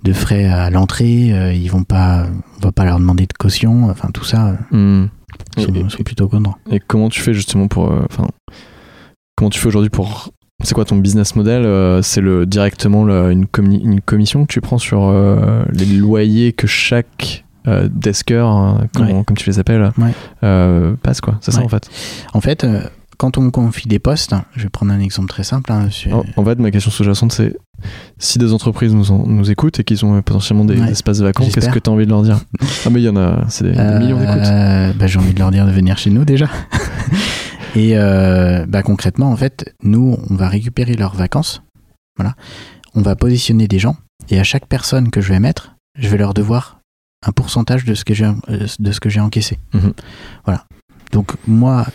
de 0.04 0.12
frais 0.12 0.44
à 0.46 0.70
l'entrée, 0.70 1.32
euh, 1.32 1.52
ils 1.52 1.68
vont 1.70 1.82
pas, 1.82 2.26
on 2.58 2.64
va 2.64 2.70
pas 2.72 2.84
leur 2.84 2.98
demander 3.00 3.26
de 3.26 3.32
caution, 3.32 3.90
enfin 3.90 4.10
tout 4.14 4.22
ça, 4.24 4.56
hmm. 4.70 5.06
ils 5.56 5.62
sont, 5.64 5.74
Et- 5.74 5.80
ils 5.80 5.90
sont 5.90 6.02
plutôt 6.04 6.28
contents. 6.28 6.54
Et 6.70 6.78
comment 6.78 7.08
tu 7.08 7.20
fais 7.20 7.34
justement 7.34 7.66
pour. 7.66 7.90
Enfin, 8.08 8.28
comment 9.36 9.50
tu 9.50 9.58
fais 9.58 9.66
aujourd'hui 9.66 9.90
pour. 9.90 10.30
C'est 10.62 10.72
quoi 10.74 10.84
ton 10.84 10.96
business 10.96 11.34
model 11.36 11.64
euh, 11.66 12.00
C'est 12.00 12.20
le 12.22 12.46
directement 12.46 13.04
le- 13.04 13.30
une, 13.32 13.44
commi- 13.44 13.82
une 13.84 14.00
commission 14.00 14.46
que 14.46 14.52
tu 14.52 14.60
prends 14.60 14.78
sur 14.78 15.02
euh, 15.04 15.64
les 15.72 15.84
loyers 15.84 16.52
que 16.52 16.66
chaque 16.66 17.44
euh, 17.68 17.88
desker, 17.90 18.38
hein, 18.46 18.86
Ouais. 18.98 19.22
comme 19.26 19.36
tu 19.36 19.48
les 19.50 19.58
appelles, 19.58 19.92
Ouais. 19.98 20.12
euh, 20.42 20.94
passe 21.02 21.20
quoi. 21.20 21.36
C'est 21.40 21.50
ça 21.52 21.62
en 21.62 21.68
fait. 21.68 21.88
En 22.32 22.40
fait, 22.40 22.64
euh, 22.64 22.82
quand 23.18 23.38
on 23.38 23.40
me 23.40 23.50
confie 23.50 23.88
des 23.88 23.98
postes, 23.98 24.34
je 24.54 24.62
vais 24.64 24.68
prendre 24.68 24.92
un 24.92 25.00
exemple 25.00 25.28
très 25.28 25.42
simple. 25.42 25.72
hein, 25.72 25.88
sur- 25.90 26.14
En, 26.18 26.24
en 26.36 26.44
fait, 26.44 26.58
ma 26.58 26.70
question 26.70 26.90
sous-jacente, 26.90 27.32
c'est 27.32 27.56
si 28.18 28.38
des 28.38 28.52
entreprises 28.52 28.94
nous, 28.94 29.10
en- 29.10 29.26
nous 29.26 29.50
écoutent 29.50 29.80
et 29.80 29.84
qu'ils 29.84 30.04
ont 30.04 30.16
euh, 30.16 30.20
potentiellement 30.22 30.64
des 30.66 30.78
Ouais. 30.78 30.90
espaces 30.90 31.20
vacants, 31.20 31.44
qu'est-ce 31.52 31.70
que 31.70 31.78
tu 31.78 31.88
as 31.88 31.92
envie 31.92 32.04
de 32.04 32.10
leur 32.10 32.22
dire? 32.22 32.38
Ah, 32.86 32.90
mais 32.90 33.00
il 33.00 33.04
y 33.04 33.08
en 33.08 33.16
a, 33.16 33.44
c'est 33.48 33.64
des, 33.64 33.78
Euh, 33.78 33.98
millions 34.00 34.18
d'écoutes. 34.20 34.98
bah, 34.98 35.06
J'ai 35.06 35.18
envie 35.18 35.32
de 35.34 35.38
leur 35.38 35.50
dire 35.50 35.66
de 35.66 35.72
venir 35.72 35.96
chez 35.98 36.10
nous 36.10 36.24
déjà. 36.26 36.46
Et 37.74 37.92
euh, 37.96 38.64
bah, 38.66 38.82
concrètement, 38.82 39.30
en 39.30 39.36
fait, 39.36 39.74
nous, 39.82 40.16
on 40.30 40.34
va 40.34 40.48
récupérer 40.48 40.94
leurs 40.94 41.14
vacances. 41.14 41.62
Voilà. 42.16 42.34
On 42.94 43.02
va 43.02 43.16
positionner 43.16 43.68
des 43.68 43.78
gens. 43.78 43.96
Et 44.30 44.38
à 44.40 44.44
chaque 44.44 44.66
personne 44.66 45.10
que 45.10 45.20
je 45.20 45.28
vais 45.30 45.40
mettre, 45.40 45.76
je 45.98 46.08
vais 46.08 46.16
leur 46.16 46.32
devoir 46.34 46.80
un 47.24 47.32
pourcentage 47.32 47.84
de 47.84 47.94
ce 47.94 48.04
que 48.04 48.14
j'ai 48.14 48.24
euh, 48.24 48.66
de 48.78 48.92
ce 48.92 49.00
que 49.00 49.08
j'ai 49.08 49.20
encaissé. 49.20 49.58
Mhm. 49.74 49.92
Voilà. 50.44 50.64
Donc 51.12 51.32
moi, 51.46 51.86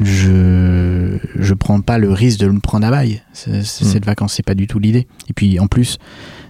je 0.00 1.18
je 1.36 1.54
prends 1.54 1.80
pas 1.80 1.98
le 1.98 2.10
risque 2.12 2.40
de 2.40 2.48
me 2.48 2.60
prendre 2.60 2.86
à 2.86 2.90
bail. 2.90 3.22
C'est- 3.32 3.62
c'est- 3.62 3.84
Mhm. 3.84 3.90
Cette 3.92 4.04
vacance, 4.06 4.34
c'est 4.34 4.42
pas 4.44 4.54
du 4.54 4.66
tout 4.66 4.78
l'idée. 4.78 5.06
Et 5.28 5.32
puis 5.32 5.58
en 5.60 5.66
plus, 5.66 5.98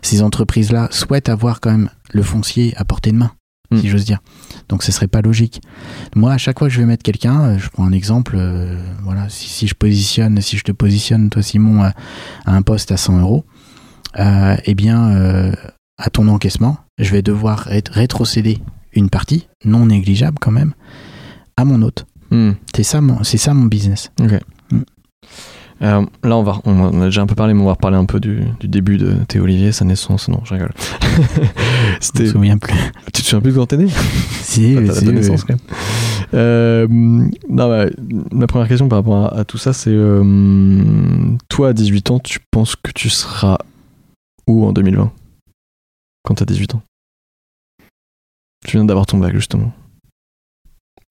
ces 0.02 0.22
entreprises-là 0.22 0.88
souhaitent 0.90 1.28
avoir 1.28 1.60
quand 1.60 1.70
même 1.70 1.90
le 2.12 2.22
foncier 2.22 2.74
à 2.76 2.84
portée 2.84 3.12
de 3.12 3.16
main, 3.16 3.32
Mhm. 3.70 3.80
si 3.80 3.88
j'ose 3.88 4.04
dire. 4.04 4.18
Donc 4.68 4.82
ce 4.82 4.90
serait 4.92 5.08
pas 5.08 5.20
logique. 5.22 5.60
Moi, 6.14 6.32
à 6.32 6.38
chaque 6.38 6.58
fois 6.58 6.68
que 6.68 6.74
je 6.74 6.80
vais 6.80 6.86
mettre 6.86 7.02
quelqu'un, 7.02 7.40
euh, 7.42 7.58
je 7.58 7.68
prends 7.68 7.84
un 7.86 7.92
exemple. 7.92 8.34
euh, 8.36 8.80
voilà, 9.02 9.28
si, 9.28 9.48
si 9.48 9.66
je 9.68 9.74
positionne, 9.74 10.40
si 10.40 10.56
je 10.56 10.64
te 10.64 10.72
positionne, 10.72 11.30
toi 11.30 11.42
Simon, 11.42 11.82
à, 11.84 11.92
à 12.46 12.52
un 12.54 12.62
poste 12.62 12.90
à 12.92 12.96
100 12.96 13.18
euros, 13.20 13.44
eh 14.18 14.74
bien, 14.74 15.10
euh, 15.10 15.52
à 15.98 16.10
ton 16.10 16.26
encaissement, 16.28 16.78
je 16.98 17.10
vais 17.12 17.22
devoir 17.22 17.60
ré- 17.60 17.82
rétrocéder 17.90 18.58
une 18.92 19.10
partie, 19.10 19.46
non 19.64 19.86
négligeable 19.86 20.38
quand 20.40 20.50
même, 20.52 20.72
à 21.56 21.64
mon 21.64 21.82
hôte. 21.82 22.06
Hmm. 22.30 22.52
C'est 22.74 22.82
ça, 22.82 23.00
mon- 23.00 23.22
c'est 23.24 23.38
ça 23.38 23.54
mon 23.54 23.66
business. 23.66 24.10
Euh, 25.82 26.06
là, 26.24 26.36
on, 26.38 26.42
va, 26.42 26.58
on 26.64 27.02
a 27.02 27.04
déjà 27.06 27.20
un 27.20 27.26
peu 27.26 27.34
parlé, 27.34 27.52
mais 27.52 27.60
on 27.60 27.66
va 27.66 27.72
reparler 27.72 27.98
un 27.98 28.06
peu 28.06 28.18
du, 28.18 28.44
du 28.60 28.66
début 28.66 28.96
de 28.96 29.12
Théo 29.28 29.44
Olivier, 29.44 29.72
sa 29.72 29.84
naissance. 29.84 30.28
Non, 30.30 30.40
je 30.44 30.54
rigole. 30.54 30.72
Je 32.16 32.22
me 32.22 32.26
souviens 32.28 32.56
plus. 32.56 32.72
tu 33.12 33.20
te 33.22 33.26
souviens 33.26 33.42
plus 33.42 33.52
de 33.52 33.56
quand 33.58 33.66
t'es 33.66 33.76
né? 33.76 33.88
Si, 34.40 34.74
Ta- 34.74 34.80
mais 34.80 34.86
ta- 34.88 34.94
si, 34.94 35.06
naissance, 35.08 35.44
quand 35.44 35.52
même. 35.52 35.76
Euh, 36.32 36.86
non, 36.88 37.68
bah, 37.68 37.86
ma 38.32 38.46
première 38.46 38.68
question 38.68 38.88
par 38.88 39.00
rapport 39.00 39.26
à, 39.26 39.40
à 39.40 39.44
tout 39.44 39.58
ça, 39.58 39.74
c'est 39.74 39.90
euh, 39.92 41.36
toi, 41.50 41.68
à 41.68 41.72
18 41.74 42.10
ans, 42.10 42.18
tu 42.20 42.38
penses 42.50 42.74
que 42.76 42.90
tu 42.92 43.10
seras 43.10 43.58
où 44.46 44.64
en 44.66 44.72
2020 44.72 45.12
Quand 46.26 46.34
t'as 46.34 46.44
18 46.44 46.74
ans 46.74 46.82
Tu 48.66 48.76
viens 48.76 48.84
d'avoir 48.84 49.06
ton 49.06 49.18
bac, 49.18 49.32
justement. 49.34 49.72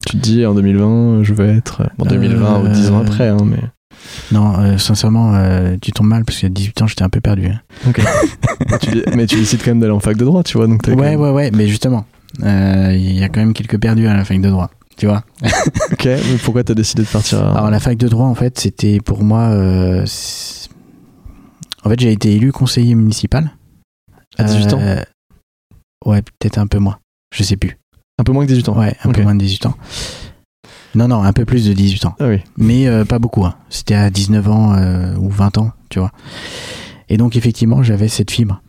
Tu 0.05 0.17
te 0.17 0.21
dis, 0.21 0.45
en 0.45 0.53
2020, 0.53 1.23
je 1.23 1.33
vais 1.33 1.55
être... 1.55 1.83
En 1.97 2.05
2020 2.05 2.59
ou 2.63 2.67
10 2.67 2.89
ans 2.91 2.99
Euh, 2.99 3.01
après, 3.01 3.27
hein, 3.29 3.37
mais... 3.43 3.57
Non, 4.31 4.59
euh, 4.59 4.77
sincèrement, 4.77 5.33
euh, 5.35 5.77
tu 5.81 5.91
tombes 5.91 6.07
mal 6.07 6.25
parce 6.25 6.39
qu'à 6.39 6.49
18 6.49 6.81
ans, 6.81 6.87
j'étais 6.87 7.03
un 7.03 7.09
peu 7.09 7.21
perdu. 7.21 7.47
hein. 7.47 7.61
Ok. 7.87 8.01
mais, 8.69 8.77
tu, 8.77 9.03
mais 9.15 9.25
tu 9.25 9.35
décides 9.37 9.61
quand 9.63 9.71
même 9.71 9.79
d'aller 9.79 9.93
en 9.93 9.99
fac 10.01 10.15
de 10.17 10.25
droit, 10.25 10.43
tu 10.43 10.57
vois. 10.57 10.67
Donc 10.67 10.81
Ouais, 10.87 10.95
même- 10.95 11.19
ouais, 11.19 11.31
ouais, 11.31 11.49
mais 11.51 11.67
justement, 11.67 12.05
euh, 12.43 12.91
il 12.93 13.17
y 13.17 13.23
a 13.23 13.29
quand 13.29 13.39
même 13.39 13.53
quelques 13.53 13.79
perdus 13.79 14.07
à 14.07 14.13
la 14.15 14.25
fac 14.25 14.39
de 14.41 14.49
droit. 14.49 14.69
Tu 14.97 15.07
vois 15.07 15.23
Ok, 15.91 16.05
mais 16.05 16.37
pourquoi 16.43 16.63
t'as 16.63 16.73
décidé 16.75 17.03
de 17.03 17.07
partir 17.07 17.41
à... 17.41 17.57
Alors 17.57 17.71
la 17.71 17.79
fac 17.79 17.97
de 17.97 18.07
droit, 18.07 18.27
en 18.27 18.35
fait, 18.35 18.59
c'était 18.59 18.99
pour 18.99 19.23
moi. 19.23 19.47
euh, 19.49 20.05
en 21.83 21.89
fait, 21.89 21.99
j'ai 21.99 22.11
été 22.11 22.33
élu 22.35 22.51
conseiller 22.51 22.95
municipal. 22.95 23.51
À 24.37 24.43
18 24.43 24.73
ans 24.73 24.79
Euh, 24.81 25.01
Ouais, 26.05 26.21
peut-être 26.21 26.57
un 26.59 26.67
peu 26.67 26.77
moins. 26.79 26.97
Je 27.35 27.43
sais 27.43 27.57
plus. 27.57 27.77
Un 28.19 28.23
peu 28.23 28.31
moins 28.31 28.43
que 28.45 28.49
18 28.49 28.69
ans 28.69 28.77
Ouais, 28.77 28.95
un 29.03 29.11
peu 29.11 29.21
moins 29.23 29.33
de 29.35 29.39
18 29.39 29.65
ans. 29.65 29.75
Non, 30.93 31.07
non, 31.09 31.23
un 31.23 31.33
peu 31.33 31.43
plus 31.45 31.65
de 31.67 31.73
18 31.73 32.05
ans. 32.05 32.15
Ah 32.19 32.27
oui. 32.27 32.41
Mais 32.57 32.87
euh, 32.87 33.03
pas 33.05 33.19
beaucoup. 33.19 33.45
hein. 33.45 33.55
C'était 33.69 33.95
à 33.95 34.09
19 34.09 34.47
ans 34.49 34.75
euh, 34.75 35.15
ou 35.17 35.29
20 35.29 35.57
ans, 35.57 35.71
tu 35.89 35.99
vois. 35.99 36.11
Et 37.09 37.17
donc, 37.17 37.35
effectivement, 37.35 37.83
j'avais 37.83 38.07
cette 38.07 38.31
fibre. 38.31 38.61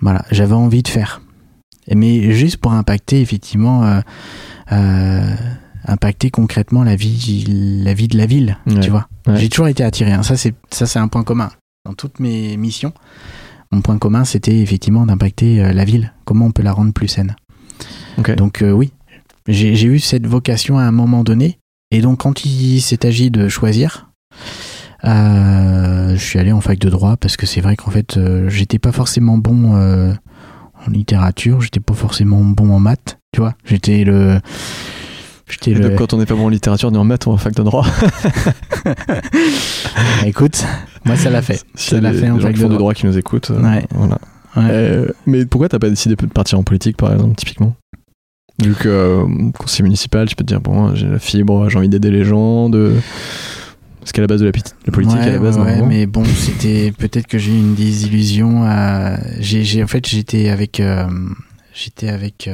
Voilà, 0.00 0.24
j'avais 0.30 0.54
envie 0.54 0.82
de 0.82 0.88
faire. 0.88 1.20
Mais 1.94 2.32
juste 2.32 2.58
pour 2.58 2.72
impacter, 2.72 3.20
effectivement, 3.20 4.00
impacter 5.84 6.30
concrètement 6.30 6.84
la 6.84 6.96
vie, 6.96 7.44
la 7.82 7.94
vie 7.94 8.08
de 8.08 8.16
la 8.18 8.26
ville, 8.26 8.58
Ouais. 8.66 8.80
tu 8.80 8.90
vois. 8.90 9.08
Ouais. 9.26 9.38
J'ai 9.38 9.48
toujours 9.48 9.68
été 9.68 9.82
attiré. 9.84 10.12
hein. 10.12 10.22
Ça, 10.22 10.36
c'est 10.36 10.98
un 10.98 11.08
point 11.08 11.24
commun 11.24 11.50
dans 11.84 11.94
toutes 11.94 12.20
mes 12.20 12.56
missions. 12.56 12.92
Mon 13.70 13.80
point 13.80 13.98
commun, 13.98 14.24
c'était 14.24 14.58
effectivement 14.58 15.06
d'impacter 15.06 15.62
euh, 15.62 15.72
la 15.72 15.84
ville. 15.84 16.12
Comment 16.24 16.46
on 16.46 16.52
peut 16.52 16.62
la 16.62 16.72
rendre 16.72 16.92
plus 16.92 17.08
saine. 17.08 17.36
Donc 18.36 18.62
euh, 18.62 18.72
oui, 18.72 18.92
j'ai 19.46 19.84
eu 19.84 19.98
cette 19.98 20.26
vocation 20.26 20.78
à 20.78 20.82
un 20.82 20.90
moment 20.90 21.24
donné. 21.24 21.58
Et 21.90 22.00
donc 22.00 22.20
quand 22.20 22.44
il 22.44 22.80
s'est 22.80 23.06
agi 23.06 23.30
de 23.30 23.48
choisir, 23.48 24.10
euh, 25.04 26.16
je 26.16 26.22
suis 26.22 26.38
allé 26.38 26.52
en 26.52 26.60
fac 26.60 26.78
de 26.78 26.90
droit 26.90 27.16
parce 27.16 27.36
que 27.36 27.46
c'est 27.46 27.60
vrai 27.60 27.76
qu'en 27.76 27.90
fait, 27.90 28.16
euh, 28.16 28.48
j'étais 28.48 28.78
pas 28.78 28.92
forcément 28.92 29.38
bon 29.38 29.74
en 29.74 30.90
littérature, 30.90 31.60
j'étais 31.60 31.80
pas 31.80 31.94
forcément 31.94 32.40
bon 32.44 32.72
en 32.72 32.80
maths, 32.80 33.18
tu 33.32 33.40
vois. 33.40 33.54
J'étais 33.64 34.04
le... 34.04 34.40
J'étais 35.50 35.70
Et 35.70 35.74
le... 35.74 35.88
donc, 35.88 35.98
quand 35.98 36.12
on 36.14 36.18
n'est 36.18 36.26
pas 36.26 36.34
bon 36.34 36.46
en 36.46 36.48
littérature, 36.48 36.88
on 36.90 36.94
est 36.94 36.98
en 36.98 37.04
maths 37.04 37.26
ou 37.26 37.30
en 37.30 37.36
fac 37.38 37.54
de 37.54 37.62
droit. 37.62 37.86
Écoute, 40.26 40.64
moi 41.04 41.16
ça 41.16 41.30
l'a 41.30 41.42
fait. 41.42 41.62
Ça 41.74 42.00
l'a 42.00 42.12
fait 42.12 42.30
en 42.30 42.38
fac 42.38 42.56
de 42.56 42.66
du 42.66 42.76
droit. 42.76 42.94
qui 42.94 43.06
nous 43.06 43.16
écoutent, 43.16 43.50
euh, 43.50 43.60
Ouais. 43.62 43.84
voilà. 43.94 44.18
Euh, 44.56 45.08
mais 45.26 45.44
pourquoi 45.46 45.68
t'as 45.68 45.78
pas 45.78 45.88
décidé 45.90 46.16
de 46.16 46.26
partir 46.26 46.58
en 46.58 46.62
politique, 46.62 46.96
par 46.96 47.12
exemple, 47.12 47.36
typiquement? 47.36 47.74
Vu 48.62 48.74
que 48.74 48.88
euh, 48.88 49.50
conseiller 49.56 49.84
municipal, 49.84 50.28
tu 50.28 50.34
peux 50.34 50.42
te 50.42 50.48
dire, 50.48 50.60
bon, 50.60 50.94
j'ai 50.94 51.06
la 51.06 51.18
fibre, 51.20 51.68
j'ai 51.68 51.78
envie 51.78 51.88
d'aider 51.88 52.10
les 52.10 52.24
gens, 52.24 52.68
de... 52.68 52.94
Parce 54.00 54.12
qu'à 54.12 54.22
la 54.22 54.26
base 54.26 54.40
de 54.40 54.46
la, 54.46 54.52
la 54.86 54.92
politique, 54.92 55.18
Ouais, 55.18 55.28
à 55.28 55.32
la 55.32 55.38
base, 55.38 55.58
ouais, 55.58 55.82
mais 55.82 56.06
bon, 56.06 56.24
c'était 56.24 56.92
peut-être 56.96 57.26
que 57.26 57.38
j'ai 57.38 57.52
eu 57.52 57.58
une 57.58 57.74
désillusion. 57.74 58.64
à- 58.64 59.18
J'ai, 59.38 59.62
j'ai- 59.64 59.84
en 59.84 59.86
fait, 59.86 60.06
j'étais 60.08 60.48
avec, 60.48 60.80
euh, 60.80 61.06
j'étais 61.74 62.08
avec 62.08 62.48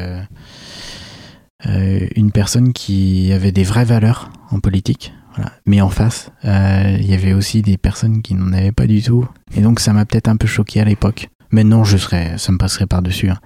une 1.65 2.31
personne 2.33 2.73
qui 2.73 3.33
avait 3.33 3.53
des 3.53 3.65
vraies 3.65 3.85
valeurs 3.85 4.31
en 4.51 4.61
politique. 4.61 5.13
Voilà. 5.37 5.51
Mais 5.67 5.81
en 5.81 5.89
face, 5.89 6.31
euh, 6.45 6.97
il 7.01 7.07
y 7.11 7.15
avait 7.15 7.33
aussi 7.33 7.63
des 7.63 7.77
personnes 7.77 8.23
qui 8.23 8.35
n'en 8.35 8.53
avaient 8.53 8.73
pas 8.73 8.87
du 8.87 9.03
tout. 9.03 9.27
Et 9.57 9.63
donc, 9.63 9.81
ça 9.81 9.93
m'a 9.93 10.05
peut-être 10.05 10.29
un 10.29 10.37
peu 10.37 10.47
choqué 10.47 10.81
à 10.81 10.85
l'époque. 10.85 11.29
Maintenant, 11.51 11.83
je 11.85 11.97
serais, 11.97 12.39
ça 12.39 12.53
me 12.53 12.59
passerait 12.59 12.87
par-dessus. 12.87 13.31
hein. 13.31 13.39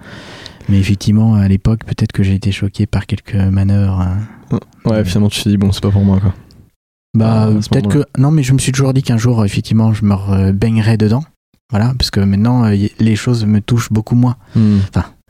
Mais 0.67 0.77
effectivement, 0.79 1.33
à 1.35 1.47
l'époque, 1.47 1.83
peut-être 1.85 2.11
que 2.11 2.21
j'ai 2.21 2.35
été 2.35 2.51
choqué 2.51 2.85
par 2.85 3.07
quelques 3.07 3.35
manœuvres. 3.35 4.01
hein. 4.01 4.59
Ouais, 4.85 5.03
finalement, 5.03 5.29
tu 5.29 5.41
te 5.41 5.49
dis, 5.49 5.57
bon, 5.57 5.71
c'est 5.71 5.81
pas 5.81 5.89
pour 5.91 6.03
moi, 6.03 6.19
quoi. 6.19 6.33
Bah, 7.17 7.47
euh, 7.47 7.59
peut-être 7.71 7.89
que. 7.89 8.05
Non, 8.19 8.29
mais 8.29 8.43
je 8.43 8.53
me 8.53 8.59
suis 8.59 8.71
toujours 8.71 8.93
dit 8.93 9.01
qu'un 9.01 9.17
jour, 9.17 9.43
effectivement, 9.43 9.93
je 9.93 10.05
me 10.05 10.51
baignerais 10.51 10.97
dedans. 10.97 11.23
Voilà, 11.71 11.93
parce 11.97 12.11
que 12.11 12.19
maintenant, 12.19 12.65
euh, 12.65 12.75
les 12.99 13.15
choses 13.15 13.45
me 13.45 13.61
touchent 13.61 13.91
beaucoup 13.91 14.15
moins. 14.15 14.35
Hmm. 14.55 14.79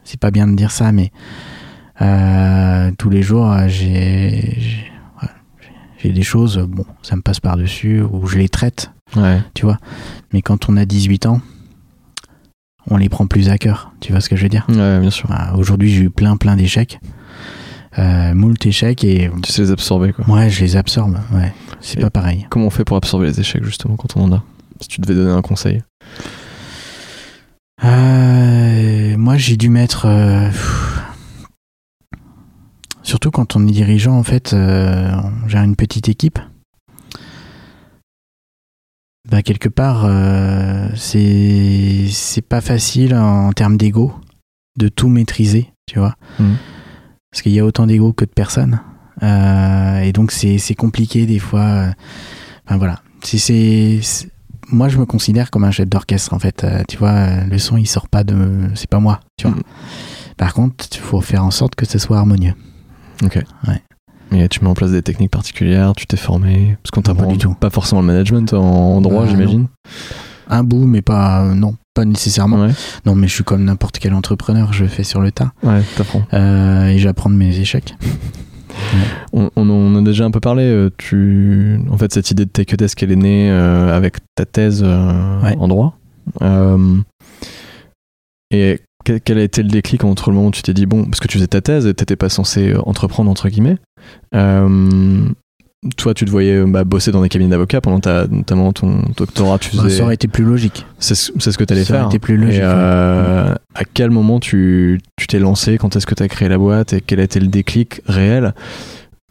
C'est 0.04 0.20
pas 0.20 0.32
bien 0.32 0.48
de 0.48 0.56
dire 0.56 0.72
ça, 0.72 0.92
mais 0.92 1.12
euh, 1.14 1.16
tous 2.00 3.10
les 3.10 3.22
jours, 3.22 3.52
euh, 3.52 3.68
j'ai. 3.68 4.54
des 6.04 6.24
choses, 6.24 6.58
euh, 6.58 6.66
bon, 6.66 6.86
ça 7.02 7.16
me 7.16 7.22
passe 7.22 7.40
par-dessus, 7.40 8.02
ou 8.02 8.26
je 8.28 8.38
les 8.38 8.48
traite, 8.50 8.92
Ouais. 9.16 9.40
tu 9.54 9.66
vois. 9.66 9.78
Mais 10.34 10.42
quand 10.42 10.70
on 10.70 10.78
a 10.78 10.86
18 10.86 11.26
ans, 11.26 11.42
on 12.90 12.96
les 12.98 13.10
prend 13.10 13.28
plus 13.28 13.50
à 13.50 13.58
cœur, 13.58 13.92
tu 14.00 14.12
vois 14.14 14.22
ce 14.22 14.30
que 14.30 14.36
je 14.38 14.44
veux 14.44 14.50
dire? 14.50 14.66
Ouais, 14.70 15.00
bien 15.00 15.10
sûr. 15.12 15.28
Bah, 15.30 15.54
Aujourd'hui, 15.58 15.90
j'ai 15.94 16.04
eu 16.04 16.10
plein, 16.10 16.38
plein 16.38 16.56
d'échecs. 16.56 17.00
Euh, 17.98 18.34
moult 18.34 18.66
échecs, 18.66 19.04
et 19.04 19.30
Tu 19.44 19.52
sais 19.52 19.64
les 19.64 19.72
absorber, 19.72 20.14
quoi. 20.14 20.24
ouais, 20.30 20.50
je 20.50 20.62
les 20.62 20.78
absorbe, 20.78 21.18
ouais. 21.34 21.52
C'est 21.82 22.00
pas 22.00 22.10
pareil. 22.10 22.46
Comment 22.50 22.68
on 22.68 22.70
fait 22.70 22.86
pour 22.86 22.96
absorber 22.98 23.26
les 23.28 23.40
échecs, 23.40 23.64
justement, 23.66 23.96
quand 23.98 24.16
on 24.16 24.24
en 24.24 24.32
a? 24.38 24.44
Si 24.80 24.88
tu 24.88 25.02
devais 25.02 25.16
donner 25.16 25.32
un 25.32 25.42
conseil. 25.42 25.82
Euh, 27.84 29.18
moi, 29.18 29.38
j'ai 29.38 29.58
dû 29.58 29.70
mettre. 29.70 30.06
euh, 30.06 30.48
pff, 30.50 31.02
surtout 33.10 33.32
quand 33.32 33.56
on 33.56 33.68
est 33.68 33.72
dirigeant, 33.72 34.14
en 34.18 34.24
fait, 34.24 34.54
euh, 34.54 35.12
on 35.44 35.48
gère 35.50 35.64
une 35.64 35.76
petite 35.76 36.08
équipe. 36.10 36.40
Bah, 39.30 39.42
quelque 39.42 39.70
part, 39.70 40.06
euh, 40.06 40.88
c'est 40.96 42.08
c'est 42.10 42.42
pas 42.42 42.62
facile 42.62 43.14
en 43.16 43.52
termes 43.52 43.78
d'ego 43.78 44.14
de 44.78 44.88
tout 44.88 45.10
maîtriser, 45.10 45.72
tu 45.88 46.00
vois. 46.00 46.16
Mhm. 46.40 46.56
Parce 47.32 47.42
qu'il 47.44 47.52
y 47.52 47.60
a 47.60 47.66
autant 47.66 47.86
d'ego 47.86 48.14
que 48.14 48.26
de 48.26 48.30
personnes. 48.32 48.80
Euh, 49.22 50.00
et 50.00 50.14
donc, 50.14 50.32
c'est 50.32 50.76
compliqué 50.76 51.26
des 51.26 51.40
fois. 51.40 51.62
euh, 51.62 51.92
Enfin, 52.66 52.78
voilà. 52.78 53.02
C'est- 53.24 54.00
moi 54.72 54.88
je 54.90 55.00
me 55.00 55.06
considère 55.08 55.50
comme 55.50 55.64
un 55.64 55.72
chef 55.72 55.90
d'orchestre 55.90 56.32
en 56.36 56.38
fait 56.38 56.64
Euh, 56.64 56.84
tu 56.88 56.96
vois 56.98 57.44
le 57.46 57.58
son 57.58 57.76
il 57.76 57.88
sort 57.88 58.08
pas 58.08 58.24
de 58.24 58.70
c'est 58.76 58.88
pas 58.88 59.00
moi 59.00 59.20
tu 59.36 59.48
vois 59.48 59.56
Mhm. 59.58 59.64
par 60.38 60.54
contre 60.54 60.86
il 60.92 61.00
faut 61.00 61.20
faire 61.22 61.44
en 61.44 61.50
sorte 61.50 61.74
que 61.74 61.88
ce 61.88 61.98
soit 61.98 62.20
harmonieux 62.20 62.54
Ok. 63.24 63.40
Ouais. 63.68 63.82
Et 64.32 64.48
tu 64.48 64.62
mets 64.62 64.70
en 64.70 64.74
place 64.76 64.92
des 64.92 65.02
techniques 65.02 65.32
particulières, 65.32 65.94
tu 65.98 66.06
t'es 66.06 66.16
formé. 66.18 66.78
Parce 66.84 66.92
qu'on 66.92 67.02
pas 67.02 67.14
t'apprend 67.14 67.32
du 67.32 67.38
tout. 67.40 67.54
pas 67.56 67.70
forcément 67.72 68.02
le 68.02 68.08
management 68.08 68.54
en, 68.54 69.02
droit, 69.02 69.24
Euh, 69.24 69.28
j'imagine. 69.28 69.68
un 70.50 70.64
bout 70.64 70.86
mais 70.86 71.02
pas 71.02 71.44
euh, 71.46 71.54
non 71.56 71.76
pas 71.96 72.06
nécessairement 72.06 72.62
Ouais, 72.66 72.72
non 73.06 73.16
mais 73.16 73.28
je 73.28 73.34
suis 73.34 73.44
comme 73.44 73.64
n'importe 73.64 73.98
quel 74.00 74.14
entrepreneur 74.14 74.72
je 74.74 74.86
fais 74.86 75.04
sur 75.04 75.20
le 75.22 75.32
tas 75.32 75.52
ouais, 75.64 75.82
t'apprends. 75.98 76.22
Euh, 76.34 76.88
et 76.88 77.00
j'apprends 77.00 77.30
de 77.30 77.36
mes 77.36 77.58
échecs 77.60 77.96
On, 79.34 79.50
on 79.56 79.70
en 79.70 79.96
a 79.98 80.02
déjà 80.04 80.26
un 80.26 80.32
peu 80.32 80.40
parlé. 80.40 80.64
euh, 80.64 80.90
Tu... 80.98 81.80
En 81.90 81.98
fait, 81.98 82.14
cette 82.14 82.32
idée 82.32 82.46
de 82.46 82.50
Take 82.50 82.78
Desk, 82.78 83.02
elle 83.04 83.12
est 83.12 83.16
née 83.16 83.50
euh, 83.52 83.96
avec 83.96 84.18
ta 84.36 84.46
thèse 84.46 84.84
Ouais. 84.84 85.56
en 85.60 85.68
droit. 85.68 85.98
Et 88.52 88.80
quel, 89.04 89.38
a 89.38 89.44
été 89.44 89.64
le 89.64 89.70
déclic 89.70 90.04
entre 90.04 90.30
le 90.30 90.36
moment 90.36 90.48
où 90.50 90.52
tu 90.52 90.62
t'es 90.62 90.74
dit, 90.74 90.86
bon, 90.86 91.06
parce 91.06 91.20
que 91.20 91.28
tu 91.28 91.38
faisais 91.38 91.48
ta 91.48 91.62
thèse 91.62 91.86
et 91.88 91.94
t'étais 91.94 92.16
pas 92.16 92.30
censé 92.30 92.74
euh, 92.74 92.80
entreprendre, 92.86 93.30
entre 93.32 93.50
guillemets. 93.50 93.78
Euh, 94.36 95.30
toi, 95.96 96.14
tu 96.14 96.26
te 96.26 96.30
voyais 96.30 96.56
euh, 96.58 96.66
bah, 96.68 96.84
bosser 96.84 97.12
dans 97.12 97.22
des 97.22 97.30
cabinets 97.30 97.52
d'avocats 97.52 97.80
pendant 97.82 98.00
ta, 98.02 98.28
notamment 98.28 98.74
ton 98.74 99.02
doctorat. 99.16 99.58
Tu 99.60 99.76
Bah, 99.78 99.84
faisais... 99.84 99.98
ça 99.98 100.04
aurait 100.04 100.16
été 100.16 100.28
plus 100.28 100.44
logique 100.44 100.86
C'est 101.00 101.16
ce 101.16 101.32
que 101.58 101.64
tu 101.64 101.74
allais 101.74 101.86
Ça 101.86 101.94
aurait 101.94 102.02
faire. 102.02 102.08
été 102.10 102.20
plus 102.20 102.38
logique, 102.38 102.60
Et 102.60 102.64
euh, 102.64 103.56
à 103.76 103.86
quel 103.94 104.10
moment 104.12 104.40
tu 104.42 105.00
tu 105.16 105.28
t'es 105.28 105.40
lancé? 105.40 105.78
Quand 105.78 105.96
est-ce 105.96 106.06
que 106.06 106.16
tu 106.16 106.24
as 106.24 106.28
créé 106.28 106.50
la 106.50 106.58
boîte? 106.58 106.94
Et 106.94 107.02
quel 107.02 107.20
a 107.22 107.24
été 107.24 107.40
le 107.40 107.48
déclic 107.48 108.02
réel? 108.08 108.54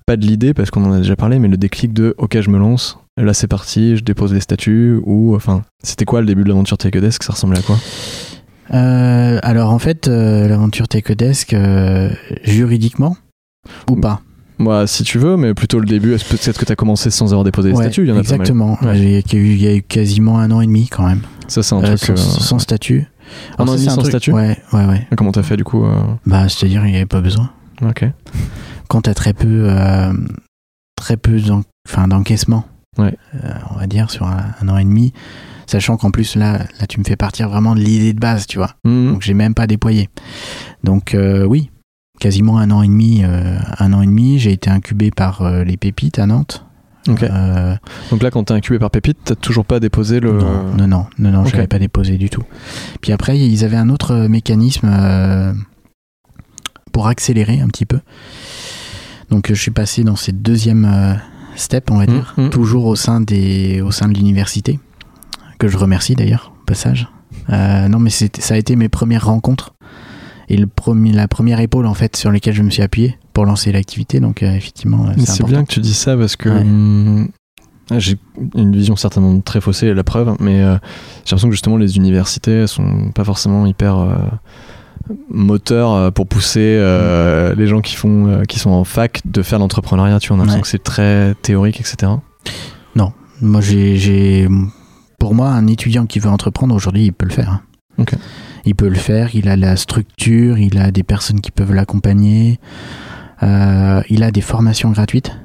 Pas 0.06 0.16
de 0.16 0.24
l'idée, 0.24 0.54
parce 0.54 0.70
qu'on 0.70 0.84
en 0.84 0.92
a 0.92 0.98
déjà 1.00 1.16
parlé, 1.16 1.38
mais 1.38 1.48
le 1.48 1.58
déclic 1.58 1.92
de 1.92 2.14
OK, 2.16 2.40
je 2.40 2.48
me 2.48 2.58
lance, 2.58 2.98
là 3.18 3.34
c'est 3.34 3.46
parti, 3.46 3.98
je 3.98 4.02
dépose 4.02 4.32
les 4.32 4.40
statuts. 4.40 4.98
Ou 5.04 5.34
enfin, 5.36 5.64
c'était 5.84 6.06
quoi 6.06 6.20
le 6.22 6.26
début 6.26 6.44
de 6.44 6.48
l'aventure 6.48 6.78
Take 6.78 6.96
a 6.96 7.00
Desk? 7.02 7.22
Ça 7.24 7.34
ressemblait 7.34 7.58
à 7.58 7.62
quoi? 7.62 7.76
Euh, 8.74 9.38
alors 9.42 9.70
en 9.72 9.78
fait 9.78 10.08
euh, 10.08 10.46
l'aventure 10.46 10.88
Tecodesk 10.88 11.54
euh, 11.54 12.10
juridiquement 12.44 13.16
ou 13.90 13.96
pas? 13.96 14.20
Moi, 14.60 14.88
si 14.88 15.04
tu 15.04 15.18
veux, 15.18 15.36
mais 15.36 15.54
plutôt 15.54 15.78
le 15.78 15.86
début. 15.86 16.16
Peut-être 16.28 16.58
que 16.58 16.64
tu 16.64 16.72
as 16.72 16.76
commencé 16.76 17.10
sans 17.10 17.26
avoir 17.32 17.44
déposé 17.44 17.70
Ouais, 17.70 17.84
statuts? 17.84 18.02
Il 18.02 18.08
y 18.08 18.12
en 18.12 18.16
a 18.16 18.20
exactement 18.20 18.74
Pas 18.76 18.86
mal. 18.86 18.96
Ouais. 18.96 19.00
J'ai- 19.00 19.22
il 19.24 19.32
y 19.32 19.36
a 19.36 19.40
eu- 19.40 19.52
il 19.54 19.62
y 19.62 19.66
a 19.68 19.74
eu 19.76 19.82
quasiment 19.82 20.38
un 20.40 20.50
an 20.50 20.60
et 20.60 20.66
demi 20.66 20.88
quand 20.88 21.06
même 21.06 21.20
Ça, 21.46 21.62
c'est 21.62 21.74
un 21.76 21.82
Euh, 21.84 21.96
truc. 21.96 22.18
sans, 22.18 22.40
sans 22.40 22.58
statut. 22.58 23.06
Un 23.58 23.68
an 23.68 23.74
et 23.74 23.76
demi 23.76 23.86
sans 23.88 23.98
truc- 23.98 24.08
statut? 24.10 24.32
Ouais, 24.32 24.58
ouais, 24.72 24.84
ouais. 24.86 25.06
Comment 25.16 25.30
t'as 25.30 25.44
fait 25.44 25.56
du 25.56 25.62
coup 25.64 25.84
Bah, 26.26 26.48
c'est-à-dire, 26.48 26.84
il 26.86 26.90
n'y 26.90 26.96
avait 26.96 27.06
pas 27.06 27.20
besoin. 27.20 27.50
Ok. 27.82 28.04
Quand 28.88 29.02
tu 29.02 29.10
as 29.10 29.14
très 29.14 29.32
peu, 29.32 29.68
très 30.96 31.16
peu 31.16 31.38
d'en- 31.40 31.62
enfin, 31.88 32.08
d'encaissement, 32.08 32.64
Ouais. 32.98 33.14
on 33.74 33.78
va 33.78 33.86
dire, 33.86 34.10
sur 34.10 34.26
un, 34.26 34.44
un 34.60 34.68
an 34.68 34.76
et 34.76 34.84
demi, 34.84 35.12
sachant 35.68 35.96
qu'en 35.96 36.10
plus, 36.10 36.34
là, 36.34 36.58
là, 36.80 36.86
tu 36.88 36.98
me 36.98 37.04
fais 37.04 37.14
partir 37.16 37.48
vraiment 37.48 37.74
de 37.76 37.80
l'idée 37.80 38.12
de 38.12 38.18
base, 38.18 38.46
tu 38.48 38.58
vois. 38.58 38.74
Mhm. 38.84 39.12
Donc, 39.12 39.22
j'ai 39.22 39.34
même 39.34 39.54
pas 39.54 39.66
déployé. 39.68 40.08
Donc, 40.82 41.14
euh, 41.14 41.44
oui, 41.44 41.70
quasiment 42.18 42.58
un 42.58 42.70
an 42.72 42.82
et 42.82 42.88
demi. 42.88 43.22
euh, 43.22 43.58
un 43.78 43.92
an 43.92 44.02
et 44.02 44.06
demi, 44.06 44.38
j'ai 44.40 44.52
été 44.52 44.70
incubé 44.70 45.10
par 45.12 45.42
euh, 45.42 45.62
les 45.64 45.76
pépites 45.76 46.18
à 46.18 46.26
Nantes. 46.26 46.64
Donc 47.06 47.22
là, 47.22 48.30
quand 48.30 48.44
t'es 48.44 48.52
incubé 48.52 48.78
par 48.78 48.90
Pépite, 48.90 49.16
t'as 49.24 49.34
toujours 49.34 49.64
pas 49.64 49.80
déposé 49.80 50.20
le. 50.20 50.32
Non, 50.32 50.64
non, 50.76 50.86
non, 50.88 51.06
non, 51.18 51.30
non 51.30 51.40
Ok. 51.40 51.48
je 51.48 51.52
l'avais 51.54 51.66
pas 51.66 51.78
déposé 51.78 52.18
du 52.18 52.28
tout. 52.28 52.42
Puis 53.00 53.12
après, 53.12 53.38
ils 53.38 53.64
avaient 53.64 53.78
un 53.78 53.88
autre 53.88 54.26
mécanisme 54.26 54.86
pour 56.92 57.06
accélérer 57.08 57.60
un 57.60 57.68
petit 57.68 57.86
peu. 57.86 58.00
Donc, 59.30 59.46
je 59.48 59.54
suis 59.54 59.70
passé 59.70 60.04
dans 60.04 60.16
cette 60.16 60.42
deuxième 60.42 60.84
euh, 60.84 61.14
step, 61.56 61.90
on 61.90 61.96
va 61.96 62.06
dire, 62.06 62.34
Mhm. 62.36 62.50
toujours 62.50 62.84
au 62.86 62.96
sein, 62.96 63.20
des, 63.22 63.80
au 63.80 63.90
sein 63.90 64.08
de 64.08 64.14
l'université, 64.14 64.78
que 65.58 65.68
je 65.68 65.76
remercie 65.76 66.14
d'ailleurs, 66.14 66.52
au 66.62 66.64
passage. 66.64 67.08
Euh, 67.50 67.88
non, 67.88 67.98
mais 67.98 68.10
ça 68.10 68.54
a 68.54 68.56
été 68.56 68.76
mes 68.76 68.88
premières 68.88 69.26
rencontres 69.26 69.74
et 70.48 70.56
le 70.56 70.66
premier, 70.66 71.12
la 71.12 71.28
première 71.28 71.60
épaule 71.60 71.86
en 71.86 71.94
fait 71.94 72.16
sur 72.16 72.32
laquelle 72.32 72.54
je 72.54 72.62
me 72.62 72.70
suis 72.70 72.82
appuyé 72.82 73.18
pour 73.34 73.44
lancer 73.44 73.70
l'activité. 73.72 74.20
Donc, 74.20 74.42
euh, 74.42 74.54
effectivement, 74.54 75.06
euh, 75.08 75.12
c'est 75.24 75.44
bien 75.44 75.64
que 75.64 75.72
tu 75.72 75.80
dis 75.80 75.94
ça 75.94 76.16
parce 76.16 76.36
que 76.36 76.48
Ouais. 76.48 76.60
hum, 76.60 77.28
j'ai 77.96 78.16
une 78.54 78.74
vision 78.74 78.96
certainement 78.96 79.40
très 79.40 79.60
faussée, 79.60 79.92
la 79.94 80.04
preuve, 80.04 80.36
mais 80.40 80.62
euh, 80.62 80.74
j'ai 81.24 81.30
l'impression 81.32 81.48
que 81.48 81.54
justement 81.54 81.76
les 81.76 81.96
universités 81.96 82.66
sont 82.66 83.10
pas 83.14 83.24
forcément 83.24 83.66
hyper 83.66 83.98
euh, 83.98 84.14
moteurs 85.30 86.12
pour 86.12 86.26
pousser 86.26 86.76
les 87.56 87.66
gens 87.66 87.80
qui 87.80 87.94
font 87.96 88.42
qui 88.48 88.58
sont 88.58 88.70
en 88.70 88.84
fac 88.84 89.20
de 89.24 89.40
faire 89.42 89.58
l'entrepreneuriat. 89.58 90.18
Tu 90.20 90.28
vois, 90.28 90.36
on 90.36 90.40
a 90.40 90.42
l'impression 90.44 90.58
Ouais. 90.58 90.62
que 90.62 90.68
c'est 90.68 90.82
très 90.82 91.34
théorique, 91.42 91.80
etc. 91.80 92.12
Moi, 93.40 93.60
j'ai, 93.60 93.96
j'ai, 93.98 94.48
pour 95.18 95.34
moi, 95.34 95.48
un 95.50 95.66
étudiant 95.66 96.06
qui 96.06 96.18
veut 96.20 96.30
entreprendre 96.30 96.74
aujourd'hui, 96.74 97.06
il 97.06 97.12
peut 97.12 97.26
le 97.26 97.32
faire. 97.32 97.50
hein. 97.98 98.04
Il 98.64 98.74
peut 98.74 98.88
le 98.88 98.94
faire. 98.96 99.34
Il 99.34 99.48
a 99.48 99.56
la 99.56 99.76
structure, 99.76 100.58
il 100.58 100.78
a 100.78 100.90
des 100.90 101.02
personnes 101.02 101.40
qui 101.40 101.50
peuvent 101.50 101.72
l'accompagner. 101.74 102.58
euh, 103.42 104.02
il 104.08 104.22
a 104.22 104.30
des 104.30 104.40
formations 104.40 104.90
gratuites. 104.90 105.36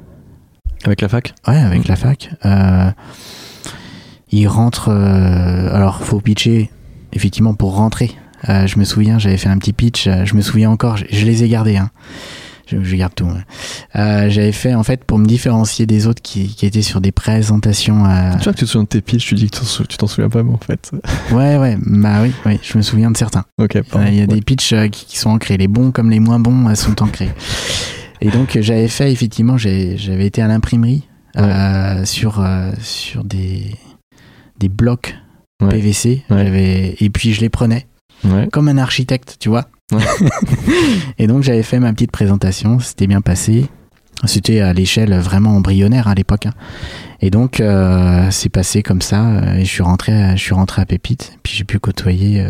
Avec 0.85 1.01
la 1.01 1.07
fac? 1.09 1.33
Ouais, 1.47 1.57
avec 1.57 1.87
la 1.87 1.95
fac. 1.95 2.29
Euh, 2.45 2.91
il 4.31 4.47
rentre. 4.47 4.89
euh, 4.89 5.73
alors, 5.75 6.03
faut 6.03 6.19
pitcher, 6.19 6.69
effectivement, 7.13 7.53
pour 7.53 7.75
rentrer. 7.75 8.11
Euh, 8.49 8.67
je 8.67 8.77
me 8.77 8.83
souviens, 8.83 9.19
j'avais 9.19 9.37
fait 9.37 9.49
un 9.49 9.57
petit 9.57 9.73
pitch. 9.73 10.09
je 10.25 10.35
me 10.35 10.41
souviens 10.41 10.69
encore, 10.69 10.97
je, 10.97 11.05
je 11.09 11.25
les 11.25 11.43
ai 11.43 11.49
gardés. 11.49 11.77
hein. 11.77 11.89
Je, 12.65 12.81
je 12.81 12.95
garde 12.95 13.13
tout. 13.13 13.25
ouais. 13.25 13.31
Euh, 13.97 14.29
j'avais 14.29 14.51
fait, 14.53 14.73
en 14.73 14.83
fait, 14.83 15.03
pour 15.03 15.17
me 15.19 15.25
différencier 15.25 15.85
des 15.85 16.07
autres 16.07 16.21
qui, 16.21 16.47
qui 16.55 16.65
étaient 16.65 16.81
sur 16.81 17.01
des 17.01 17.11
présentations. 17.11 18.05
euh, 18.05 18.33
Tu 18.37 18.43
vois 18.45 18.53
que 18.53 18.59
tu 18.59 18.65
te 18.65 18.69
souviens 18.69 18.83
de 18.83 18.87
tes 18.87 19.01
pitchs, 19.01 19.27
tu 19.27 19.35
dis 19.35 19.49
que 19.49 19.57
tu 19.85 19.97
t'en 19.97 20.07
souviens 20.07 20.29
pas, 20.29 20.43
mais 20.43 20.53
en 20.53 20.57
fait. 20.57 20.91
Ouais, 21.31 21.57
ouais, 21.57 21.77
bah 21.85 22.19
oui, 22.21 22.31
oui, 22.45 22.59
je 22.63 22.77
me 22.77 22.81
souviens 22.83 23.11
de 23.11 23.17
certains. 23.17 23.43
Ok. 23.57 23.75
Euh. 23.75 23.81
Il 24.07 24.15
y 24.15 24.19
a 24.21 24.21
Ouais. 24.21 24.27
des 24.27 24.41
pitchs 24.41 24.73
qui, 24.91 25.05
qui 25.05 25.17
sont 25.17 25.29
ancrés, 25.31 25.57
les 25.57 25.67
bons 25.67 25.91
comme 25.91 26.09
les 26.09 26.19
moins 26.19 26.39
bons 26.39 26.73
sont 26.75 27.01
ancrés. 27.03 27.29
Et 28.21 28.29
donc 28.29 28.57
j'avais 28.61 28.87
fait, 28.87 29.11
effectivement, 29.11 29.57
j'avais 29.57 30.25
été 30.25 30.41
à 30.41 30.47
l'imprimerie 30.47 31.03
sur, 32.05 32.45
sur 32.81 33.23
des, 33.23 33.75
des 34.59 34.69
blocs 34.69 35.15
Ouais. 35.61 35.69
PVC, 35.69 36.23
et 36.29 37.09
puis 37.09 37.33
je 37.33 37.39
les 37.41 37.49
prenais. 37.49 37.87
Ouais. 38.25 38.47
comme 38.51 38.69
un 38.69 38.77
architecte, 38.77 39.35
tu 39.39 39.49
vois. 39.49 39.65
Et 41.17 41.27
donc 41.27 41.43
j'avais 41.43 41.63
fait 41.63 41.79
ma 41.79 41.93
petite 41.93 42.11
présentation, 42.11 42.79
c'était 42.79 43.07
bien 43.07 43.21
passé. 43.21 43.67
C'était 44.25 44.61
à 44.61 44.71
l'échelle 44.73 45.13
vraiment 45.19 45.55
embryonnaire 45.55 46.07
à 46.07 46.15
l'époque. 46.15 46.45
hein. 46.45 46.53
Et 47.21 47.29
donc 47.29 47.59
euh, 47.59 48.27
c'est 48.31 48.49
passé 48.49 48.81
comme 48.83 49.01
ça. 49.01 49.25
euh, 49.27 49.55
Et 49.55 49.65
je 49.65 49.69
suis 49.69 49.83
rentré, 49.83 50.13
à, 50.13 50.35
je 50.35 50.41
suis 50.41 50.53
rentré 50.53 50.81
à 50.81 50.85
Pépite. 50.85 51.37
Puis 51.43 51.53
j'ai 51.57 51.63
pu 51.65 51.79
côtoyer 51.79 52.45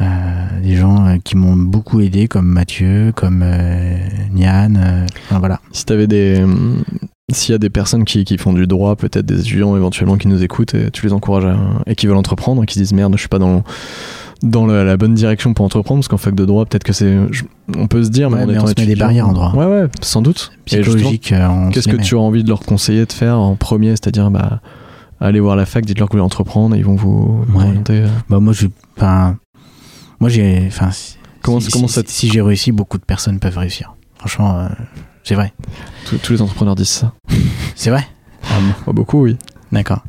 euh, 0.00 0.60
des 0.62 0.76
gens 0.76 1.18
qui 1.24 1.36
m'ont 1.36 1.56
beaucoup 1.56 2.00
aidé, 2.00 2.28
comme 2.28 2.46
Mathieu, 2.46 3.12
comme 3.14 3.44
Nian. 4.32 5.04
voilà. 5.30 5.60
Si 5.72 5.84
t'avais 5.84 6.06
des. 6.06 6.42
hum, 6.42 6.82
S'il 7.32 7.52
y 7.52 7.54
a 7.56 7.58
des 7.58 7.70
personnes 7.70 8.04
qui, 8.04 8.24
qui 8.24 8.36
font 8.38 8.52
du 8.52 8.66
droit, 8.66 8.96
peut-être 8.96 9.26
des 9.26 9.40
étudiants 9.40 9.76
éventuellement 9.76 10.16
qui 10.18 10.28
nous 10.28 10.42
écoutent, 10.42 10.74
et 10.74 10.90
tu 10.90 11.06
les 11.06 11.12
encourages 11.12 11.46
et 11.86 11.94
qui 11.94 12.06
veulent 12.06 12.16
entreprendre, 12.16 12.62
et 12.62 12.66
qui 12.66 12.74
se 12.74 12.80
disent 12.80 12.92
merde, 12.92 13.12
je 13.14 13.18
suis 13.20 13.28
pas 13.28 13.38
dans, 13.38 13.62
dans 14.42 14.66
la, 14.66 14.84
la 14.84 14.96
bonne 14.96 15.14
direction 15.14 15.54
pour 15.54 15.64
entreprendre, 15.64 16.00
parce 16.00 16.08
qu'en 16.08 16.16
fac 16.18 16.34
de 16.34 16.44
droit, 16.44 16.64
peut-être 16.66 16.84
que 16.84 16.92
c'est. 16.92 17.16
On 17.76 17.86
peut 17.86 18.02
se 18.04 18.10
dire, 18.10 18.28
Ouais, 18.30 18.42
en 18.42 18.46
mais 18.46 18.54
étant 18.54 18.64
on 18.64 18.66
se 18.66 18.74
met 18.78 18.86
des 18.86 18.96
barrières 18.96 19.28
en 19.28 19.32
droit. 19.32 19.52
Ouais, 19.54 19.64
ouais, 19.66 19.88
sans 20.02 20.20
doute. 20.22 20.52
Psychologique, 20.66 21.32
euh, 21.32 21.70
Qu'est-ce 21.70 21.88
que 21.88 21.96
met. 21.96 22.02
tu 22.02 22.14
as 22.16 22.20
envie 22.20 22.42
de 22.44 22.48
leur 22.48 22.60
conseiller 22.60 23.06
de 23.06 23.12
faire 23.12 23.38
en 23.38 23.54
premier 23.56 23.90
C'est-à-dire, 23.90 24.30
bah, 24.30 24.60
allez 25.20 25.40
voir 25.40 25.56
la 25.56 25.64
fac, 25.66 25.84
dites-leur 25.86 26.08
que 26.08 26.12
vous 26.12 26.18
voulez 26.18 26.26
entreprendre, 26.26 26.74
et 26.74 26.78
ils 26.78 26.84
vont 26.84 26.96
vous 26.96 27.44
Ouais. 27.54 27.64
orienter. 27.64 28.00
euh. 28.00 28.08
Bah 28.28 28.40
moi 28.40 28.52
je, 28.52 28.66
moi 30.20 30.28
j'ai, 30.28 30.64
enfin, 30.66 30.90
si, 30.90 31.16
Comment- 31.42 31.60
si, 31.60 31.70
comment 31.70 31.88
si- 31.88 31.94
ça 31.94 32.02
si 32.06 32.28
j'ai 32.30 32.40
réussi, 32.42 32.72
beaucoup 32.72 32.98
de 32.98 33.04
personnes 33.04 33.38
peuvent 33.38 33.58
réussir. 33.58 33.94
Franchement, 34.18 34.58
euh, 34.60 34.68
c'est 35.22 35.34
vrai, 35.34 35.52
Tous, 36.06 36.16
tous 36.18 36.32
les 36.32 36.42
entrepreneurs 36.42 36.74
disent 36.74 36.88
ça. 36.88 37.12
c'est 37.74 37.90
vrai? 37.90 38.06
Ah 38.86 38.92
beaucoup, 38.92 39.22
oui. 39.22 39.36
D'accord. 39.72 40.02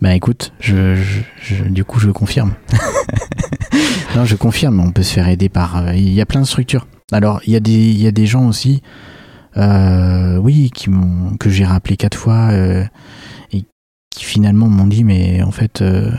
Bah 0.00 0.14
écoute, 0.14 0.52
je, 0.60 0.94
je- 0.94 1.22
je- 1.40 1.64
du 1.64 1.84
coup 1.84 1.98
je 2.00 2.10
confirme. 2.10 2.54
non, 4.16 4.24
je 4.24 4.36
confirme. 4.36 4.80
On 4.80 4.90
peut 4.92 5.02
se 5.02 5.12
faire 5.12 5.28
aider 5.28 5.48
par. 5.48 5.76
euh, 5.78 5.94
Il 5.94 6.10
y 6.12 6.20
a 6.20 6.26
plein 6.26 6.40
de 6.40 6.46
structures. 6.46 6.86
Alors 7.12 7.40
il 7.46 7.52
y 7.52 7.56
a 7.56 7.60
des, 7.60 7.72
il 7.72 8.00
y 8.00 8.06
a 8.06 8.10
des 8.12 8.26
gens 8.26 8.46
aussi, 8.46 8.82
euh, 9.56 10.36
oui, 10.36 10.70
qui 10.74 10.90
que 11.40 11.50
j'ai 11.50 11.64
rappelé 11.64 11.96
quatre 11.96 12.16
fois 12.18 12.50
euh, 12.52 12.84
et 13.52 13.64
qui 14.14 14.24
finalement 14.24 14.68
m'ont 14.68 14.86
dit, 14.86 15.04
mais 15.04 15.42
en 15.42 15.50
fait. 15.52 15.82
euh, 15.82 16.10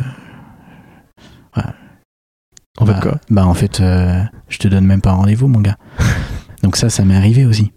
En 2.79 2.85
bah, 2.85 2.95
fait, 2.95 3.01
quoi? 3.01 3.19
Bah 3.29 3.45
en 3.45 3.53
fait, 3.53 3.81
je 3.81 4.57
te 4.57 4.67
donne 4.67 4.85
même 4.85 5.01
pas 5.01 5.11
un 5.11 5.15
rendez-vous, 5.15 5.47
mon 5.47 5.59
gars. 5.61 5.77
Donc 6.63 6.75
ça, 6.77 6.89
ça 6.89 7.03
m'est 7.03 7.15
arrivé 7.15 7.45
aussi. 7.45 7.71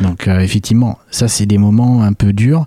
Donc 0.00 0.26
effectivement, 0.28 0.98
ça 1.10 1.28
c'est 1.28 1.46
des 1.46 1.58
moments 1.58 2.02
un 2.02 2.12
peu 2.12 2.32
durs. 2.32 2.66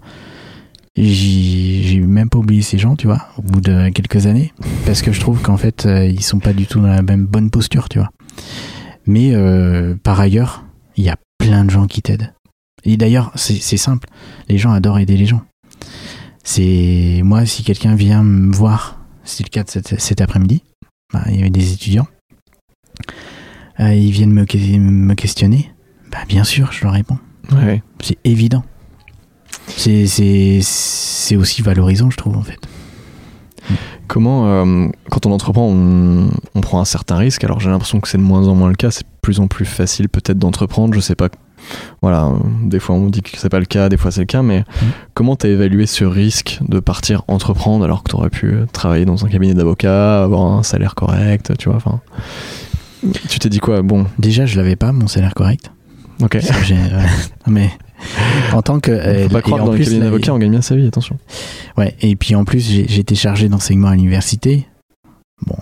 J'ai 0.96 2.00
même 2.02 2.30
pas 2.30 2.40
oublié 2.40 2.62
ces 2.62 2.78
gens, 2.78 2.96
tu 2.96 3.08
vois, 3.08 3.28
au 3.38 3.42
bout 3.42 3.62
de 3.62 3.90
quelques 3.90 4.26
années, 4.26 4.54
parce 4.86 5.02
que 5.02 5.12
je 5.14 5.20
trouve 5.20 5.42
qu'en 5.42 5.56
fait, 5.58 5.86
euh, 5.86 6.06
ils 6.06 6.24
sont 6.24 6.40
pas 6.40 6.52
du 6.54 6.66
tout 6.66 6.82
dans 6.82 6.88
la 6.88 7.02
même 7.02 7.26
bonne 7.26 7.50
posture, 7.50 7.88
tu 7.90 8.00
vois. 8.00 8.10
Mais 9.06 9.34
euh, 9.34 9.96
par 10.04 10.20
ailleurs, 10.20 10.66
il 10.98 11.04
y 11.06 11.10
a 11.10 11.16
plein 11.38 11.64
de 11.64 11.70
gens 11.70 11.88
qui 11.88 12.02
t'aident. 12.02 12.34
Et 12.84 12.98
d'ailleurs, 12.98 13.32
c'est 13.36 13.78
simple. 13.78 14.08
Les 14.50 14.58
gens 14.58 14.72
adorent 14.72 15.00
aider 15.00 15.16
les 15.18 15.26
gens. 15.26 15.42
C'est 16.44 17.22
moi, 17.24 17.46
si 17.46 17.64
quelqu'un 17.64 17.96
vient 17.96 18.24
me 18.24 18.54
voir, 18.54 19.00
c'est 19.24 19.44
le 19.44 19.50
cas 19.50 19.64
de 19.64 19.70
cet, 19.70 20.00
cet 20.00 20.22
après-midi, 20.22 20.64
bah, 21.14 21.24
il 21.28 21.36
y 21.36 21.40
avait 21.40 21.50
des 21.50 21.74
étudiants. 21.74 22.08
Euh, 23.80 23.94
ils 23.94 24.12
viennent 24.12 24.32
me, 24.34 24.46
que- 24.46 24.58
me 24.58 25.14
questionner. 25.14 25.72
Bah, 26.12 26.20
bien 26.28 26.44
sûr, 26.44 26.72
je 26.72 26.84
leur 26.84 26.94
réponds. 26.94 27.20
Ouais. 27.52 27.82
C'est 28.02 28.18
évident. 28.24 28.64
C'est- 29.78 30.08
C'est 30.08 30.60
c'est 30.62 31.36
aussi 31.36 31.62
valorisant, 31.62 32.10
je 32.10 32.18
trouve, 32.18 32.38
en 32.38 32.42
fait. 32.44 32.60
Comment, 34.08 34.48
euh, 34.48 34.88
quand 35.12 35.28
on 35.28 35.32
entreprend, 35.32 35.68
on, 35.68 36.30
on 36.56 36.62
prend 36.62 36.82
un 36.82 36.86
certain 36.86 37.18
risque. 37.18 37.44
Alors 37.44 37.60
j'ai 37.60 37.70
l'impression 37.70 38.00
que 38.00 38.08
c'est 38.08 38.18
de 38.18 38.24
moins 38.24 38.48
en 38.48 38.56
moins 38.56 38.70
le 38.70 38.76
cas. 38.76 38.90
C'est 38.90 39.04
de 39.04 39.08
plus 39.22 39.40
en 39.40 39.46
plus 39.48 39.66
facile 39.66 40.10
peut-être 40.10 40.40
d'entreprendre. 40.40 40.96
Je 40.96 41.00
sais 41.00 41.14
pas. 41.14 41.30
Voilà, 42.02 42.26
euh, 42.26 42.38
des 42.64 42.80
fois 42.80 42.96
on 42.96 43.08
dit 43.10 43.22
que 43.22 43.30
c'est 43.38 43.50
pas 43.50 43.60
le 43.60 43.66
cas, 43.66 43.90
des 43.90 43.98
fois 43.98 44.10
c'est 44.10 44.22
le 44.22 44.26
cas. 44.26 44.42
Mais 44.42 44.64
comment 45.14 45.36
t'as 45.36 45.50
évalué 45.50 45.86
ce 45.86 46.04
risque 46.06 46.58
de 46.68 46.80
partir 46.80 47.22
entreprendre 47.28 47.86
alors 47.86 48.02
que 48.02 48.10
t'aurais 48.10 48.32
pu 48.32 48.48
euh, 48.48 48.66
travailler 48.74 49.06
dans 49.06 49.24
un 49.26 49.30
cabinet 49.30 49.54
d'avocat, 49.54 50.24
avoir 50.24 50.54
un 50.54 50.64
salaire 50.64 50.96
correct, 50.96 51.54
tu 51.60 51.70
vois 51.70 51.78
Enfin, 51.78 52.00
tu 53.30 53.38
t'es 53.38 53.50
dit 53.50 53.60
quoi? 53.60 53.84
Bon, 53.84 54.08
Déjà, 54.18 54.48
je 54.48 54.58
l'avais 54.58 54.76
pas, 54.76 54.92
mon 54.92 55.06
salaire 55.08 55.36
correct. 55.36 55.70
ok. 56.24 56.40
Ça. 56.42 56.56
Non, 57.46 57.54
mais 57.54 57.70
en 58.54 58.62
tant 58.62 58.80
que. 58.80 58.92
euh, 58.92 59.24
Faut 59.24 59.30
pas 59.36 59.42
croire 59.42 59.66
dans 59.66 59.72
les 59.72 59.78
plus, 59.78 59.86
cabinets 59.86 60.00
là, 60.00 60.06
d'avocat 60.06 60.34
on 60.34 60.38
gagne 60.40 60.52
bien 60.52 60.62
sa 60.62 60.76
vie. 60.76 60.88
Attention. 60.88 61.18
Ouais, 61.78 61.96
et 62.02 62.16
puis 62.16 62.36
en 62.36 62.46
plus, 62.46 62.60
j'ai- 62.70 62.88
j'étais 62.88 63.16
chargé 63.16 63.50
d'enseignement 63.50 63.88
à 63.90 63.96
l'université. 63.96 64.68
Bon, 65.46 65.56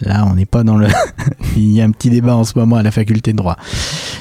là, 0.00 0.26
on 0.26 0.34
n'est 0.34 0.46
pas 0.46 0.64
dans 0.64 0.76
le. 0.76 0.86
Il 1.56 1.70
y 1.72 1.80
a 1.80 1.84
un 1.84 1.90
petit 1.90 2.10
débat 2.10 2.36
en 2.36 2.44
ce 2.44 2.58
moment 2.58 2.76
à 2.76 2.82
la 2.82 2.90
faculté 2.90 3.32
de 3.32 3.36
droit. 3.36 3.56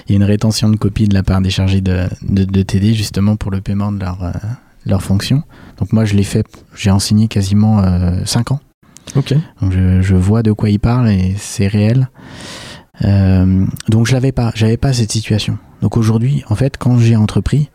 Il 0.08 0.12
y 0.12 0.16
a 0.16 0.18
une 0.18 0.24
rétention 0.24 0.70
de 0.70 0.76
copies 0.78 1.08
de 1.08 1.14
la 1.14 1.24
part 1.24 1.42
des 1.42 1.50
chargés 1.50 1.82
de, 1.82 2.08
de, 2.28 2.44
de 2.46 2.62
TD, 2.62 2.94
justement, 2.94 3.36
pour 3.36 3.52
le 3.52 3.62
paiement 3.62 3.92
de 3.92 4.00
leur, 4.00 4.24
euh, 4.24 4.32
leur 4.86 5.02
fonction. 5.04 5.44
Donc, 5.80 5.92
moi, 5.94 6.06
je 6.06 6.16
l'ai 6.16 6.24
fait, 6.24 6.46
j'ai 6.76 6.92
enseigné 6.92 7.28
quasiment 7.28 7.84
5 8.26 8.52
ans. 8.52 8.60
Ok. 9.16 9.34
Donc, 9.62 9.72
je, 9.74 10.02
je 10.02 10.16
vois 10.16 10.44
de 10.44 10.52
quoi 10.52 10.70
il 10.70 10.80
parle 10.80 11.10
et 11.10 11.36
c'est 11.38 11.68
réel. 11.68 12.10
Euh, 13.06 13.66
donc, 13.90 14.08
je 14.08 14.14
l'avais 14.14 14.32
pas, 14.32 14.52
j'avais 14.56 14.78
pas 14.78 14.94
cette 14.94 15.12
situation. 15.12 15.58
Donc, 15.82 15.98
aujourd'hui, 15.98 16.44
en 16.50 16.56
fait, 16.56 16.78
quand 16.78 16.98
j'ai 17.00 17.16
entrepris, 17.16 17.70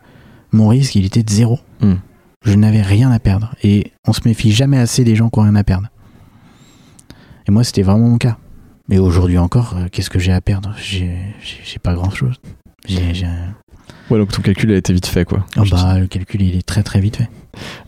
mon 0.51 0.67
risque, 0.67 0.95
il 0.95 1.05
était 1.05 1.23
de 1.23 1.29
zéro. 1.29 1.59
Hmm. 1.81 1.95
Je 2.45 2.53
n'avais 2.55 2.81
rien 2.81 3.11
à 3.11 3.19
perdre. 3.19 3.55
Et 3.63 3.91
on 4.05 4.13
se 4.13 4.21
méfie 4.25 4.51
jamais 4.51 4.77
assez 4.77 5.03
des 5.03 5.15
gens 5.15 5.29
qui 5.29 5.39
ont 5.39 5.43
rien 5.43 5.55
à 5.55 5.63
perdre. 5.63 5.87
Et 7.47 7.51
moi, 7.51 7.63
c'était 7.63 7.83
vraiment 7.83 8.09
mon 8.09 8.17
cas. 8.17 8.37
Mais 8.89 8.99
aujourd'hui 8.99 9.37
encore, 9.37 9.75
euh, 9.77 9.87
qu'est-ce 9.91 10.09
que 10.09 10.19
j'ai 10.19 10.33
à 10.33 10.41
perdre? 10.41 10.75
J'ai 10.77 11.33
pas 11.81 11.93
grand-chose. 11.93 12.35
J'ai 12.85 13.13
j'ai 13.13 13.27
Ouais, 14.09 14.19
donc 14.19 14.31
ton 14.31 14.41
calcul 14.41 14.71
a 14.71 14.75
été 14.75 14.93
vite 14.93 15.05
fait 15.07 15.25
quoi. 15.25 15.45
Oh 15.57 15.63
bah, 15.71 15.97
le 15.99 16.07
calcul, 16.07 16.41
il 16.41 16.55
est 16.57 16.65
très 16.65 16.83
très 16.83 16.99
vite 16.99 17.15
fait. 17.17 17.29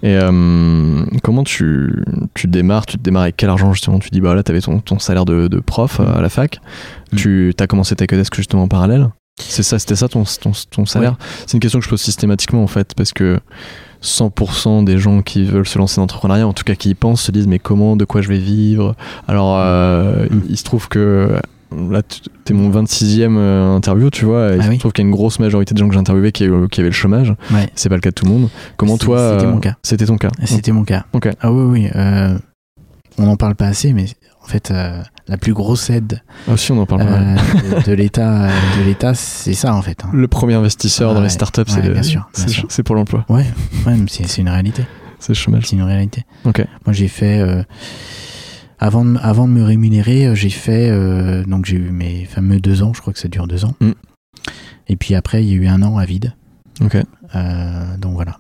Et 0.04 0.16
euh, 0.16 1.06
comment 1.24 1.44
tu, 1.44 2.04
tu 2.36 2.48
démarres 2.48 2.86
Tu 2.86 2.98
te 2.98 3.02
démarres 3.04 3.24
avec 3.24 3.36
quel 3.38 3.50
argent 3.50 3.74
justement? 3.74 4.00
Tu 4.00 4.10
dis 4.12 4.22
bah 4.22 4.34
là 4.36 4.44
t'avais 4.44 4.62
ton, 4.62 4.80
ton 4.80 5.00
salaire 5.00 5.26
de, 5.26 5.48
de 5.48 5.60
prof 5.60 6.00
euh, 6.00 6.18
à 6.18 6.22
la 6.22 6.30
fac. 6.30 6.60
Mm. 7.12 7.16
Tu 7.18 7.54
as 7.60 7.68
commencé 7.68 7.96
ta 7.96 8.08
Codesk 8.08 8.36
justement 8.36 8.64
en 8.64 8.68
parallèle? 8.68 9.10
C'est 9.38 9.64
ça, 9.64 9.78
c'était 9.80 9.98
ça 9.98 10.08
ton, 10.08 10.24
ton, 10.42 10.52
ton 10.72 10.86
salaire? 10.86 11.18
C'est 11.46 11.56
une 11.56 11.60
question 11.60 11.80
que 11.80 11.86
je 11.86 11.90
pose 11.90 12.02
systématiquement 12.02 12.64
en 12.64 12.68
fait 12.68 12.94
parce 12.96 13.12
que 13.12 13.40
100% 14.02 14.86
des 14.86 14.98
gens 14.98 15.22
qui 15.22 15.44
veulent 15.44 15.68
se 15.68 15.78
lancer 15.78 15.98
dans 15.98 16.04
l'entrepreneuriat, 16.04 16.48
en 16.48 16.54
tout 16.54 16.64
cas 16.64 16.76
qui 16.76 16.92
y 16.92 16.96
pensent, 16.96 17.22
se 17.24 17.32
disent 17.32 17.48
mais 17.48 17.60
comment, 17.60 17.98
de 17.98 18.06
quoi 18.06 18.22
je 18.22 18.30
vais 18.30 18.38
vivre? 18.38 18.96
Alors 19.28 19.58
euh, 19.58 20.28
Mm. 20.30 20.42
il 20.50 20.58
se 20.58 20.64
trouve 20.64 20.88
que 20.88 21.38
là 21.72 22.02
t'es 22.46 22.54
mon 22.54 22.70
26e 22.70 23.36
euh, 23.38 23.76
interview, 23.76 24.10
tu 24.10 24.26
vois. 24.26 24.54
Et 24.54 24.60
Ah 24.62 24.66
oui. 24.70 24.78
trouve 24.78 24.92
qu'il 24.94 25.04
y 25.04 25.06
a 25.06 25.10
une 25.10 25.16
grosse 25.16 25.40
majorité 25.40 25.74
de 25.74 25.80
gens 25.80 25.88
que 25.88 25.94
j'ai 25.94 26.00
interviewés 26.00 26.32
qui, 26.32 26.48
qui 26.72 26.80
avaient 26.80 26.90
le 26.90 26.92
chômage. 26.92 27.34
Ouais. 27.52 27.70
C'est 27.76 27.90
pas 27.90 27.96
le 27.96 28.02
cas 28.02 28.10
de 28.12 28.16
tout 28.16 28.26
le 28.26 28.32
monde. 28.32 28.50
Comment 28.78 28.98
toi 28.98 29.34
c'était 29.34 29.46
euh, 29.48 29.52
mon 29.52 29.60
cas. 29.60 29.76
C'était 29.84 30.06
ton 30.06 30.18
cas. 30.18 30.30
C'était 30.46 30.72
mon 30.72 30.84
cas. 30.84 31.06
Ok. 31.14 31.30
Ah 31.42 31.52
oui, 31.52 31.64
oui. 31.84 31.90
euh, 31.96 32.38
on 33.18 33.26
n'en 33.26 33.36
parle 33.38 33.56
pas 33.56 33.68
assez, 33.68 33.94
mais 33.94 34.06
en 34.44 34.48
fait, 34.48 34.70
euh, 34.72 35.02
la 35.28 35.38
plus 35.38 35.54
grosse 35.54 35.90
aide 35.90 36.22
Ah, 36.48 36.54
aussi, 36.54 36.72
on 36.72 36.78
en 36.80 36.86
parle 36.86 37.06
pas 37.06 37.14
euh, 37.14 37.36
mal. 37.36 37.84
de, 37.86 37.94
l'État, 37.94 38.48
de 38.80 38.84
l'État, 38.86 39.14
c'est 39.16 39.54
ça 39.54 39.74
en 39.74 39.82
fait. 39.82 40.04
hein. 40.06 40.10
Le 40.14 40.28
premier 40.28 40.54
investisseur 40.54 41.14
dans 41.14 41.20
Ouais, 41.20 41.26
les 41.26 41.30
startups, 41.30 41.62
ouais, 41.62 41.66
c'est 41.68 41.90
bien 41.90 42.04
sûr, 42.04 42.28
c'est- 42.70 42.84
pour 42.84 42.96
l'emploi, 42.96 43.26
Ouais, 43.30 43.46
c'est 44.08 44.28
c'est 44.28 44.42
une 44.42 44.50
réalité. 44.50 44.84
c'est 45.20 45.30
le 45.30 45.36
chômage. 45.36 45.64
C'est 45.66 45.76
une 45.78 45.82
réalité. 45.84 46.26
Ok. 46.44 46.64
Moi, 46.86 46.94
j'ai 46.94 47.08
fait. 47.08 47.40
euh, 47.40 47.64
avant, 48.80 49.06
de, 49.06 49.18
avant 49.22 49.48
de 49.48 49.54
me 49.54 49.64
rémunérer, 49.64 50.28
euh, 50.28 50.36
j'ai 50.36 50.50
fait. 50.50 50.90
euh, 50.90 51.44
donc, 51.46 51.66
j'ai 51.66 51.78
eu 51.78 51.92
mes 51.92 52.26
fameux 52.26 52.60
deux 52.60 52.84
ans, 52.84 52.94
je 52.94 53.02
crois 53.02 53.14
que 53.14 53.20
ça 53.20 53.28
dure 53.28 53.48
deux 53.48 53.66
ans. 53.66 53.76
Mm. 53.80 53.92
Et 54.88 54.96
puis 54.96 55.16
après, 55.16 55.44
il 55.44 55.50
y 55.50 55.54
a 55.54 55.56
eu 55.56 55.68
un 55.68 55.82
an 55.82 55.98
à 55.98 56.06
vide. 56.06 56.34
Ok. 56.82 56.98
Euh, 57.36 57.98
donc 57.98 58.14
voilà. 58.16 58.38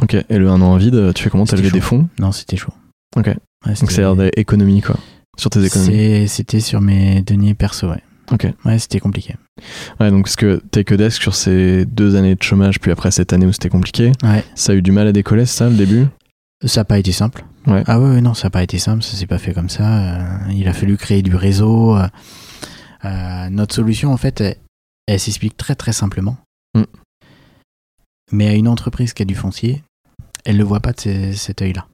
Ok. 0.00 0.14
Et 0.14 0.38
le 0.38 0.48
un 0.48 0.60
an 0.62 0.72
en 0.72 0.76
vide, 0.76 1.12
tu 1.14 1.22
fais 1.22 1.30
comment? 1.30 1.44
T'as 1.44 1.56
levé 1.56 1.70
des 1.70 1.80
fonds? 1.80 2.08
Non, 2.18 2.32
c'était 2.32 2.56
chaud. 2.56 2.72
Ok. 3.16 3.26
Ouais, 3.26 3.74
Donc 3.80 3.90
c'est 3.90 4.00
l'air 4.00 4.16
d'économie, 4.16 4.80
quoi. 4.80 4.96
Sur 5.36 5.50
tes 5.50 5.64
économies. 5.64 6.28
C'était 6.28 6.60
sur 6.60 6.80
mes 6.80 7.22
deniers 7.22 7.54
perso, 7.54 7.88
ouais. 7.90 8.02
Ok. 8.32 8.46
Ouais, 8.64 8.78
c'était 8.78 9.00
compliqué. 9.00 9.34
Ouais, 10.00 10.10
donc 10.10 10.24
parce 10.24 10.36
que 10.36 10.62
Takeodesk, 10.70 11.20
sur 11.20 11.34
ces 11.34 11.84
deux 11.84 12.16
années 12.16 12.34
de 12.34 12.42
chômage, 12.42 12.80
puis 12.80 12.90
après 12.90 13.10
cette 13.10 13.32
année 13.32 13.44
où 13.46 13.52
c'était 13.52 13.68
compliqué, 13.68 14.12
Ouais. 14.22 14.42
ça 14.54 14.72
a 14.72 14.74
eu 14.74 14.82
du 14.82 14.92
mal 14.92 15.06
à 15.06 15.12
décoller, 15.12 15.44
c'est 15.44 15.58
ça, 15.58 15.68
le 15.68 15.76
début? 15.76 16.06
Ça 16.64 16.80
n'a 16.80 16.84
pas 16.84 16.98
été 16.98 17.12
simple. 17.12 17.44
Ouais. 17.66 17.82
Ah 17.86 18.00
ouais, 18.00 18.20
non, 18.20 18.34
ça 18.34 18.46
n'a 18.46 18.50
pas 18.50 18.62
été 18.62 18.78
simple, 18.78 19.02
ça 19.02 19.16
s'est 19.16 19.26
pas 19.26 19.38
fait 19.38 19.52
comme 19.52 19.68
ça. 19.68 19.84
Euh, 20.46 20.52
il 20.52 20.66
a 20.68 20.72
fallu 20.72 20.96
créer 20.96 21.22
du 21.22 21.34
réseau. 21.36 21.96
euh, 21.96 22.06
euh, 23.04 23.48
notre 23.50 23.74
solution, 23.74 24.12
en 24.12 24.16
fait, 24.16 24.40
elle, 24.40 24.56
elle 25.06 25.20
s'explique 25.20 25.56
très 25.56 25.74
très 25.74 25.92
simplement. 25.92 26.36
Mm. 26.74 26.82
Mais 28.32 28.48
à 28.48 28.54
une 28.54 28.68
entreprise 28.68 29.12
qui 29.12 29.22
a 29.22 29.26
du 29.26 29.34
foncier, 29.34 29.82
elle 30.44 30.54
ne 30.54 30.58
le 30.60 30.64
voit 30.64 30.80
pas 30.80 30.92
de 30.92 31.00
ce- 31.00 31.32
cet 31.34 31.62
œil-là. 31.62 31.86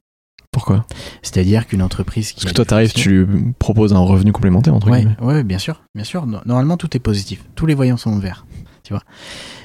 Pourquoi? 0.51 0.85
C'est-à-dire 1.21 1.65
qu'une 1.67 1.81
entreprise 1.81 2.31
qui. 2.33 2.41
Parce 2.41 2.51
que 2.51 2.55
toi, 2.55 2.65
t'arrives, 2.65 2.91
tu 2.93 3.23
lui 3.25 3.53
proposes 3.53 3.93
un 3.93 3.99
revenu 3.99 4.31
complémentaire, 4.33 4.73
entre 4.75 4.89
Ouais, 4.89 4.99
guillemets. 4.99 5.17
ouais, 5.21 5.43
bien 5.43 5.57
sûr, 5.57 5.81
bien 5.95 6.03
sûr. 6.03 6.25
No- 6.25 6.39
Normalement, 6.45 6.75
tout 6.77 6.95
est 6.95 6.99
positif. 6.99 7.43
Tous 7.55 7.65
les 7.65 7.73
voyants 7.73 7.95
sont 7.97 8.17
verts, 8.19 8.45
tu 8.83 8.91
vois. 8.93 9.03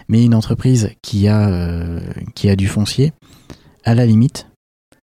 Mais 0.08 0.24
une 0.24 0.34
entreprise 0.34 0.90
qui 1.02 1.26
a, 1.26 1.48
euh, 1.48 2.00
qui 2.36 2.48
a 2.48 2.54
du 2.56 2.68
foncier, 2.68 3.12
à 3.84 3.94
la 3.96 4.06
limite, 4.06 4.46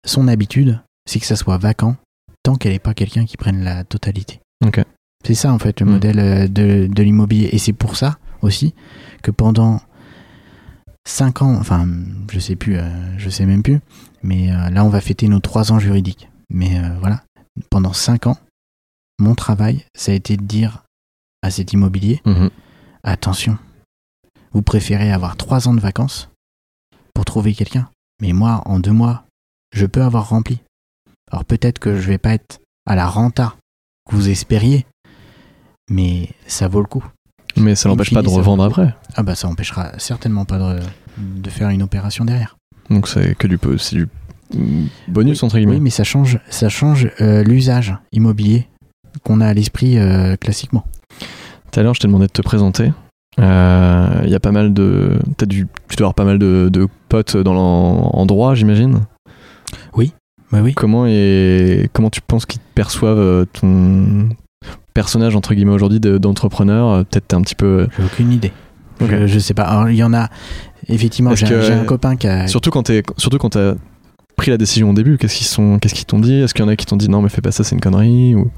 son 0.05 0.27
habitude, 0.27 0.79
c'est 1.05 1.19
que 1.19 1.25
ça 1.25 1.35
soit 1.35 1.57
vacant 1.57 1.95
tant 2.43 2.55
qu'elle 2.55 2.73
n'est 2.73 2.79
pas 2.79 2.93
quelqu'un 2.93 3.25
qui 3.25 3.37
prenne 3.37 3.63
la 3.63 3.83
totalité. 3.83 4.39
C'est 5.25 5.35
ça 5.35 5.53
en 5.53 5.59
fait 5.59 5.79
le 5.79 5.85
Mm. 5.85 5.89
modèle 5.89 6.19
euh, 6.19 6.47
de, 6.47 6.87
de 6.87 7.03
l'immobilier. 7.03 7.49
Et 7.53 7.57
c'est 7.57 7.71
pour 7.73 7.95
ça 7.95 8.17
aussi 8.41 8.73
que 9.21 9.31
pendant 9.31 9.81
5 11.07 11.41
ans, 11.41 11.55
enfin 11.55 11.87
je 12.31 12.39
sais 12.39 12.55
plus, 12.55 12.77
euh, 12.77 13.17
je 13.17 13.29
sais 13.29 13.45
même 13.45 13.63
plus, 13.63 13.79
mais 14.21 14.51
euh, 14.51 14.69
là 14.69 14.83
on 14.85 14.89
va 14.89 15.01
fêter 15.01 15.27
nos 15.27 15.39
3 15.39 15.71
ans 15.71 15.79
juridiques. 15.79 16.29
Mais 16.49 16.77
euh, 16.79 16.97
voilà, 16.99 17.23
pendant 17.69 17.93
5 17.93 18.27
ans, 18.27 18.37
mon 19.19 19.35
travail, 19.35 19.85
ça 19.95 20.11
a 20.11 20.15
été 20.15 20.37
de 20.37 20.43
dire 20.43 20.83
à 21.41 21.51
cet 21.51 21.73
immobilier, 21.73 22.21
Mhm. 22.25 22.49
attention, 23.03 23.57
vous 24.53 24.61
préférez 24.61 25.11
avoir 25.11 25.35
3 25.37 25.67
ans 25.67 25.73
de 25.73 25.79
vacances 25.81 26.29
pour 27.13 27.25
trouver 27.25 27.53
quelqu'un. 27.53 27.89
Mais 28.21 28.33
moi, 28.33 28.61
en 28.65 28.79
2 28.79 28.91
mois, 28.91 29.25
je 29.73 29.85
peux 29.85 30.01
avoir 30.03 30.29
rempli. 30.29 30.59
Alors 31.31 31.45
peut-être 31.45 31.79
que 31.79 31.95
je 31.99 32.07
vais 32.07 32.17
pas 32.17 32.33
être 32.33 32.59
à 32.85 32.95
la 32.95 33.07
renta 33.07 33.55
que 34.09 34.15
vous 34.15 34.29
espériez, 34.29 34.85
mais 35.89 36.29
ça 36.47 36.67
vaut 36.67 36.81
le 36.81 36.87
coup. 36.87 37.03
Mais 37.55 37.75
ça 37.75 37.89
n'empêche 37.89 38.13
pas 38.13 38.21
de 38.21 38.29
revendre 38.29 38.63
après. 38.63 38.95
Ah 39.15 39.23
bah 39.23 39.35
ça 39.35 39.47
empêchera 39.47 39.97
certainement 39.99 40.45
pas 40.45 40.57
de, 40.57 40.79
de 41.17 41.49
faire 41.49 41.69
une 41.69 41.83
opération 41.83 42.25
derrière. 42.25 42.57
Donc 42.89 43.07
c'est 43.07 43.35
que 43.35 43.47
du, 43.47 43.57
peu- 43.57 43.77
c'est 43.77 43.95
du 43.95 44.07
bonus 45.07 45.43
entre 45.43 45.57
guillemets. 45.57 45.73
Oui, 45.75 45.79
mais 45.79 45.89
ça 45.89 46.03
change, 46.03 46.39
ça 46.49 46.69
change 46.69 47.09
euh, 47.21 47.43
l'usage 47.43 47.95
immobilier 48.11 48.67
qu'on 49.23 49.39
a 49.41 49.47
à 49.47 49.53
l'esprit 49.53 49.97
euh, 49.97 50.35
classiquement. 50.35 50.83
Tout 51.71 51.79
à 51.79 51.83
l'heure, 51.83 51.93
je 51.93 51.99
t'ai 52.01 52.07
demandé 52.07 52.25
de 52.27 52.31
te 52.31 52.41
présenter. 52.41 52.91
Euh, 53.39 54.21
Il 54.25 54.29
y 54.29 54.35
a 54.35 54.39
pas 54.39 54.51
mal 54.51 54.73
de. 54.73 55.19
Dû, 55.45 55.67
tu 55.89 55.95
dois 55.95 56.05
avoir 56.05 56.13
pas 56.15 56.25
mal 56.25 56.37
de, 56.39 56.69
de 56.71 56.87
potes 57.09 57.37
dans 57.37 57.53
l'en- 57.53 58.09
en 58.13 58.25
droit, 58.25 58.53
j'imagine. 58.55 59.01
Oui, 59.95 60.13
oui. 60.51 60.73
Comment, 60.73 61.05
et, 61.07 61.89
comment 61.93 62.09
tu 62.09 62.21
penses 62.21 62.45
qu'ils 62.45 62.59
te 62.61 62.65
perçoivent 62.75 63.17
euh, 63.19 63.45
ton 63.53 64.29
personnage, 64.93 65.35
entre 65.35 65.53
guillemets, 65.53 65.71
aujourd'hui 65.73 65.99
de- 65.99 66.17
d'entrepreneur? 66.17 66.87
Euh, 66.89 67.03
Peut-être 67.03 67.33
un 67.33 67.41
petit 67.41 67.55
peu. 67.55 67.87
J'ai 67.97 68.05
aucune 68.05 68.31
idée. 68.31 68.51
Je, 69.01 69.27
je 69.27 69.39
sais 69.39 69.53
pas. 69.53 69.85
Il 69.89 69.95
y 69.95 70.03
en 70.03 70.13
a. 70.13 70.29
Effectivement, 70.87 71.33
j'ai 71.35 71.45
un 71.73 71.85
copain 71.85 72.15
qui 72.15 72.27
a. 72.27 72.47
Surtout 72.47 72.69
quand 72.69 72.83
t'es- 72.83 73.03
surtout 73.17 73.37
quand 73.37 73.49
t'as 73.49 73.73
pris 74.35 74.49
la 74.51 74.57
décision 74.57 74.89
au 74.89 74.93
début, 74.93 75.17
qu'est-ce 75.17 75.35
qu'ils 75.35 75.47
sont, 75.47 75.77
qu'est-ce 75.79 75.93
qu'ils 75.93 76.05
t'ont 76.05 76.19
dit? 76.19 76.33
Est-ce 76.35 76.53
qu'il 76.53 76.63
y 76.63 76.67
en 76.67 76.71
a 76.71 76.75
qui 76.75 76.85
t'ont 76.85 76.97
dit 76.97 77.09
non, 77.09 77.21
mais 77.21 77.29
fais 77.29 77.41
pas 77.41 77.51
ça, 77.51 77.63
c'est 77.63 77.75
une 77.75 77.81
connerie 77.81 78.35
ou... 78.35 78.49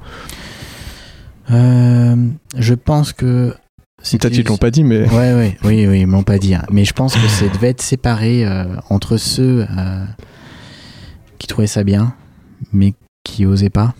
Euh, 1.50 2.16
je 2.56 2.74
pense 2.74 3.12
que. 3.12 3.54
Peut-être 4.02 4.28
qu'ils 4.30 4.44
l'ont 4.44 4.56
pas 4.56 4.70
dit, 4.70 4.84
mais. 4.84 5.08
Ouais, 5.10 5.34
ouais, 5.34 5.56
oui, 5.64 5.86
oui, 5.86 6.00
ils 6.00 6.06
m'ont 6.06 6.22
pas 6.22 6.38
dit. 6.38 6.54
hein. 6.54 6.62
Mais 6.70 6.84
je 6.84 6.92
pense 6.92 7.14
que 7.14 7.20
ça 7.28 7.48
devait 7.48 7.68
être 7.68 7.82
séparé 7.82 8.44
euh, 8.46 8.64
entre 8.90 9.16
ceux 9.16 9.66
euh, 9.76 10.04
qui 11.38 11.46
trouvaient 11.46 11.66
ça 11.66 11.84
bien, 11.84 12.14
mais 12.72 12.94
qui 13.24 13.46
osaient 13.46 13.70
pas, 13.70 13.94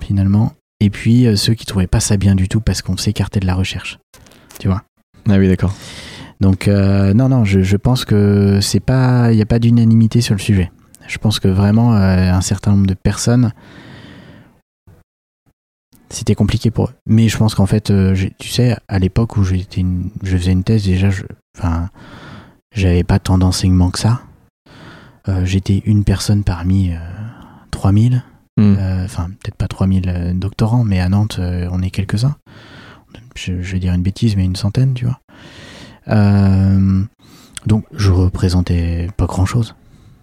finalement, 0.00 0.52
et 0.80 0.90
puis 0.90 1.26
euh, 1.26 1.36
ceux 1.36 1.54
qui 1.54 1.64
trouvaient 1.66 1.86
pas 1.86 2.00
ça 2.00 2.16
bien 2.16 2.34
du 2.34 2.48
tout 2.48 2.60
parce 2.60 2.82
qu'on 2.82 2.96
s'écartait 2.96 3.40
de 3.40 3.46
la 3.46 3.54
recherche. 3.54 3.98
Tu 4.58 4.68
vois? 4.68 4.82
Ah 5.28 5.38
oui, 5.38 5.48
d'accord. 5.48 5.74
Donc, 6.40 6.68
euh, 6.68 7.14
non, 7.14 7.28
non, 7.28 7.44
je, 7.44 7.60
je 7.60 7.76
pense 7.76 8.04
que 8.04 8.58
c'est 8.60 8.80
pas. 8.80 9.32
Il 9.32 9.36
n'y 9.36 9.42
a 9.42 9.46
pas 9.46 9.58
d'unanimité 9.58 10.20
sur 10.20 10.34
le 10.34 10.40
sujet. 10.40 10.70
Je 11.06 11.18
pense 11.18 11.38
que 11.40 11.48
vraiment, 11.48 11.94
euh, 11.94 12.32
un 12.32 12.40
certain 12.40 12.72
nombre 12.72 12.86
de 12.86 12.94
personnes. 12.94 13.52
C'était 16.10 16.34
compliqué 16.34 16.70
pour 16.70 16.86
eux. 16.86 16.94
Mais 17.06 17.28
je 17.28 17.36
pense 17.36 17.54
qu'en 17.54 17.66
fait, 17.66 17.92
tu 18.38 18.48
sais, 18.48 18.76
à 18.88 18.98
l'époque 18.98 19.36
où 19.36 19.44
j'étais 19.44 19.80
une- 19.80 20.10
je 20.22 20.36
faisais 20.36 20.52
une 20.52 20.62
thèse, 20.64 20.84
déjà, 20.84 21.10
je, 21.10 21.22
enfin, 21.58 21.88
j'avais 22.74 23.04
pas 23.04 23.18
tant 23.18 23.38
d'enseignements 23.38 23.90
que 23.90 23.98
ça. 23.98 24.20
Euh, 25.28 25.44
j'étais 25.44 25.82
une 25.86 26.04
personne 26.04 26.44
parmi 26.44 26.92
euh, 26.92 26.98
3000. 27.70 28.22
Hmm. 28.56 28.74
Euh, 28.78 29.04
Enfin, 29.04 29.28
peut-être 29.42 29.56
pas 29.56 29.68
3000 29.68 30.08
euh, 30.08 30.32
doctorants, 30.34 30.84
mais 30.84 31.00
à 31.00 31.08
Nantes, 31.08 31.36
euh, 31.38 31.68
on 31.72 31.82
est 31.82 31.90
quelques-uns. 31.90 32.36
Je, 33.36 33.60
je 33.62 33.72
vais 33.72 33.78
dire 33.80 33.92
une 33.94 34.02
bêtise, 34.02 34.36
mais 34.36 34.44
une 34.44 34.56
centaine, 34.56 34.94
tu 34.94 35.06
vois. 35.06 35.20
Euh, 36.08 37.02
donc, 37.66 37.84
je 37.92 38.10
représentais 38.10 39.08
pas 39.16 39.26
grand-chose. 39.26 39.74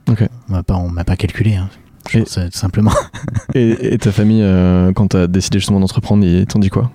Ok. 0.09 0.27
On 0.49 0.53
m'a 0.53 0.63
pas, 0.63 0.75
on 0.75 0.89
m'a 0.89 1.03
pas 1.03 1.15
calculé, 1.15 1.55
hein. 1.55 1.69
Je 2.09 2.19
Et- 2.19 2.21
pense, 2.23 2.37
euh, 2.37 2.47
simplement. 2.51 2.91
Et, 3.53 3.93
et 3.93 3.97
ta 3.97 4.11
famille, 4.11 4.41
euh, 4.43 4.91
quand 4.93 5.09
t'as 5.09 5.27
décidé 5.27 5.59
justement 5.59 5.79
d'entreprendre, 5.79 6.23
ils 6.25 6.45
t'ont 6.45 6.59
dit 6.59 6.69
quoi? 6.69 6.91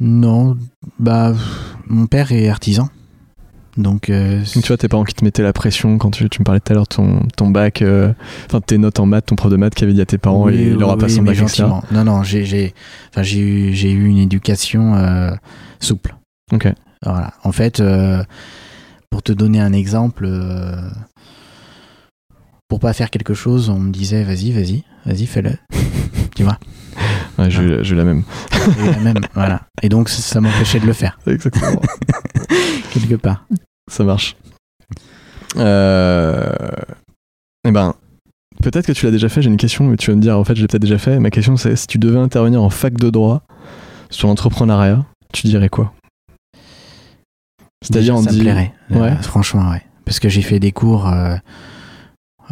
Non, 0.00 0.56
bah, 0.98 1.34
mon 1.86 2.06
père 2.06 2.32
est 2.32 2.48
artisan. 2.48 2.88
Donc, 3.80 4.10
euh, 4.10 4.38
Donc, 4.54 4.62
tu 4.62 4.68
vois, 4.68 4.76
tes 4.76 4.88
parents 4.88 5.04
qui 5.04 5.14
te 5.14 5.24
mettaient 5.24 5.42
la 5.42 5.52
pression 5.52 5.98
quand 5.98 6.10
tu, 6.10 6.28
tu 6.28 6.40
me 6.40 6.44
parlais 6.44 6.60
tout 6.60 6.72
à 6.72 6.74
l'heure, 6.74 6.86
ton, 6.88 7.20
ton 7.36 7.48
bac, 7.50 7.82
euh, 7.82 8.12
enfin 8.46 8.60
tes 8.60 8.78
notes 8.78 9.00
en 9.00 9.06
maths, 9.06 9.26
ton 9.26 9.36
prof 9.36 9.50
de 9.50 9.56
maths 9.56 9.74
qui 9.74 9.84
avait 9.84 9.92
dit 9.94 10.00
à 10.00 10.06
tes 10.06 10.18
parents, 10.18 10.44
Oui, 10.44 10.54
et 10.54 10.66
il 10.68 10.76
oui, 10.76 10.82
aura 10.82 10.96
pas 10.98 11.06
oui, 11.06 11.12
son 11.12 11.22
mais 11.22 11.30
bac, 11.30 11.38
gentiment. 11.38 11.82
Non, 11.90 12.04
non, 12.04 12.22
j'ai, 12.22 12.44
j'ai, 12.44 12.74
enfin, 13.10 13.22
j'ai 13.22 13.40
eu, 13.40 13.72
j'ai 13.74 13.90
eu 13.90 14.06
une 14.06 14.18
éducation 14.18 14.94
euh, 14.96 15.30
souple. 15.80 16.14
Ok. 16.52 16.68
Voilà. 17.02 17.32
En 17.44 17.52
fait, 17.52 17.82
pour 19.08 19.22
te 19.22 19.32
donner 19.32 19.60
un 19.60 19.72
exemple, 19.72 20.28
pour 22.68 22.80
pas 22.80 22.92
faire 22.92 23.10
quelque 23.10 23.34
chose, 23.34 23.68
on 23.70 23.78
me 23.80 23.90
disait 23.90 24.22
vas-y, 24.22 24.52
vas-y, 24.52 24.84
vas-y, 25.06 25.26
fais-le. 25.26 25.52
tu 26.36 26.42
vois 26.44 26.58
Ouais, 27.38 27.50
j'ai 27.50 27.82
j'ai 27.82 27.94
eu 27.94 27.96
la 27.96 28.04
même. 28.04 28.22
Et 28.78 28.90
la 28.90 28.98
même, 28.98 29.20
voilà. 29.34 29.62
Et 29.82 29.88
donc, 29.88 30.10
ça 30.10 30.40
m'empêchait 30.40 30.80
de 30.80 30.86
le 30.86 30.92
faire, 30.92 31.18
Exactement. 31.26 31.80
quelque 32.92 33.14
part. 33.14 33.46
Ça 33.90 34.04
marche. 34.04 34.36
Euh... 35.56 36.46
Eh 37.66 37.72
ben, 37.72 37.94
peut-être 38.62 38.86
que 38.86 38.92
tu 38.92 39.04
l'as 39.04 39.10
déjà 39.10 39.28
fait. 39.28 39.42
J'ai 39.42 39.50
une 39.50 39.56
question, 39.56 39.84
mais 39.84 39.96
tu 39.96 40.10
vas 40.10 40.16
me 40.16 40.22
dire, 40.22 40.38
en 40.38 40.44
fait, 40.44 40.54
je 40.54 40.62
l'ai 40.62 40.68
peut-être 40.68 40.82
déjà 40.82 40.96
fait. 40.96 41.18
Ma 41.18 41.30
question, 41.30 41.56
c'est 41.56 41.74
si 41.76 41.86
tu 41.86 41.98
devais 41.98 42.18
intervenir 42.18 42.62
en 42.62 42.70
fac 42.70 42.94
de 42.94 43.10
droit 43.10 43.42
sur 44.08 44.28
l'entrepreneuriat, 44.28 45.04
tu 45.32 45.48
dirais 45.48 45.68
quoi? 45.68 45.92
C'est-à-dire, 47.82 48.14
on 48.14 48.22
ça 48.22 48.30
dit. 48.30 48.38
me 48.38 48.42
plairait. 48.42 48.72
Ouais. 48.90 49.10
Euh, 49.10 49.16
franchement, 49.16 49.70
ouais. 49.70 49.82
Parce 50.04 50.20
que 50.20 50.28
j'ai 50.28 50.42
fait 50.42 50.60
des 50.60 50.72
cours, 50.72 51.08
euh, 51.08 51.34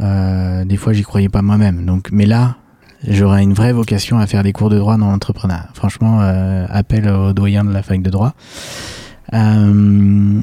euh, 0.01 0.65
des 0.65 0.77
fois, 0.77 0.93
j'y 0.93 1.03
croyais 1.03 1.29
pas 1.29 1.43
moi-même. 1.43 1.87
Donc, 1.87 2.09
mais 2.11 2.27
là, 2.27 2.57
j'aurais 3.07 3.45
une 3.45 3.53
vraie 3.55 3.73
vocation 3.73 4.19
à 4.19 4.27
faire 4.27 4.43
des 4.43 4.53
cours 4.53 4.71
de 4.71 4.79
droit 4.79 4.97
dans 4.97 5.11
l'entrepreneuriat. 5.11 5.69
Franchement, 5.75 6.21
euh, 6.21 6.67
appel 6.69 7.09
au 7.09 7.33
doyen 7.33 7.65
de 7.65 7.71
la 7.73 7.85
fac 7.85 8.03
de 8.03 8.11
droit. 8.11 8.35
Euh, 9.35 10.41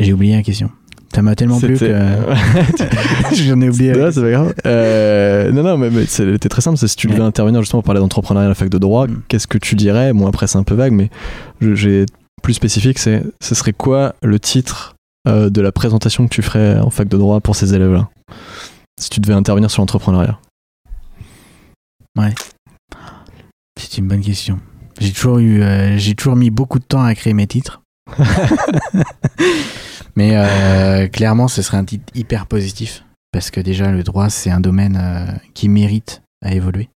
j'ai 0.00 0.12
oublié 0.12 0.36
la 0.36 0.42
question. 0.42 0.70
Ça 1.14 1.22
m'a 1.22 1.34
tellement 1.34 1.58
plu 1.58 1.76
que 1.76 1.86
j'en 3.34 3.60
ai 3.62 3.68
oublié. 3.70 3.94
Ouais, 3.94 4.12
c'est 4.12 4.20
pas 4.20 4.30
grave. 4.30 4.54
Euh, 4.66 5.50
non, 5.52 5.62
non, 5.62 5.78
mais, 5.78 5.88
mais 5.90 6.04
c'était 6.06 6.48
très 6.50 6.60
simple. 6.60 6.76
C'est 6.76 6.86
si 6.86 6.96
tu 6.96 7.06
devais 7.06 7.20
Ouais. 7.20 7.26
intervenir 7.26 7.62
justement 7.62 7.80
pour 7.80 7.86
parler 7.86 8.00
d'entrepreneuriat 8.00 8.46
à 8.46 8.48
la 8.50 8.54
fac 8.54 8.68
de 8.68 8.78
droit, 8.78 9.06
Mm. 9.06 9.22
qu'est-ce 9.28 9.46
que 9.46 9.56
tu 9.58 9.74
dirais? 9.74 10.12
Bon, 10.12 10.26
après, 10.26 10.46
c'est 10.46 10.58
un 10.58 10.62
peu 10.64 10.74
vague, 10.74 10.92
mais 10.92 11.08
j'ai 11.60 12.04
plus 12.42 12.54
spécifique. 12.54 12.98
C'est 12.98 13.22
ce 13.40 13.54
serait 13.54 13.72
quoi 13.72 14.14
le 14.22 14.38
titre 14.38 14.94
euh, 15.26 15.48
de 15.50 15.60
la 15.62 15.72
présentation 15.72 16.28
que 16.28 16.34
tu 16.34 16.42
ferais 16.42 16.78
en 16.78 16.90
fac 16.90 17.08
de 17.08 17.16
droit 17.16 17.40
pour 17.40 17.56
ces 17.56 17.74
élèves-là? 17.74 18.08
Si 19.00 19.08
tu 19.10 19.20
devais 19.20 19.34
intervenir 19.34 19.70
sur 19.70 19.80
l'entrepreneuriat. 19.82 20.38
C'est 23.80 23.98
une 23.98 24.08
bonne 24.08 24.20
question. 24.22 24.58
J'ai 25.00 25.12
toujours 25.12 25.38
eu, 25.38 25.62
euh, 25.62 25.96
j'ai 25.96 26.14
toujours 26.14 26.34
mis 26.36 26.50
beaucoup 26.50 26.78
de 26.80 26.84
temps 26.84 27.02
à 27.04 27.14
créer 27.14 27.32
mes 27.32 27.46
titres. 27.46 27.80
Mais 30.16 30.32
euh, 30.34 31.06
clairement, 31.08 31.48
ce 31.48 31.62
serait 31.62 31.76
un 31.76 31.84
titre 31.84 32.04
hyper 32.14 32.46
positif 32.46 33.04
parce 33.32 33.50
que 33.50 33.60
déjà 33.60 33.90
le 33.92 34.02
droit, 34.02 34.30
c'est 34.30 34.50
un 34.50 34.60
domaine 34.60 34.98
euh, 35.00 35.26
qui 35.54 35.68
mérite 35.68 36.22
à 36.44 36.54
évoluer. 36.54 36.88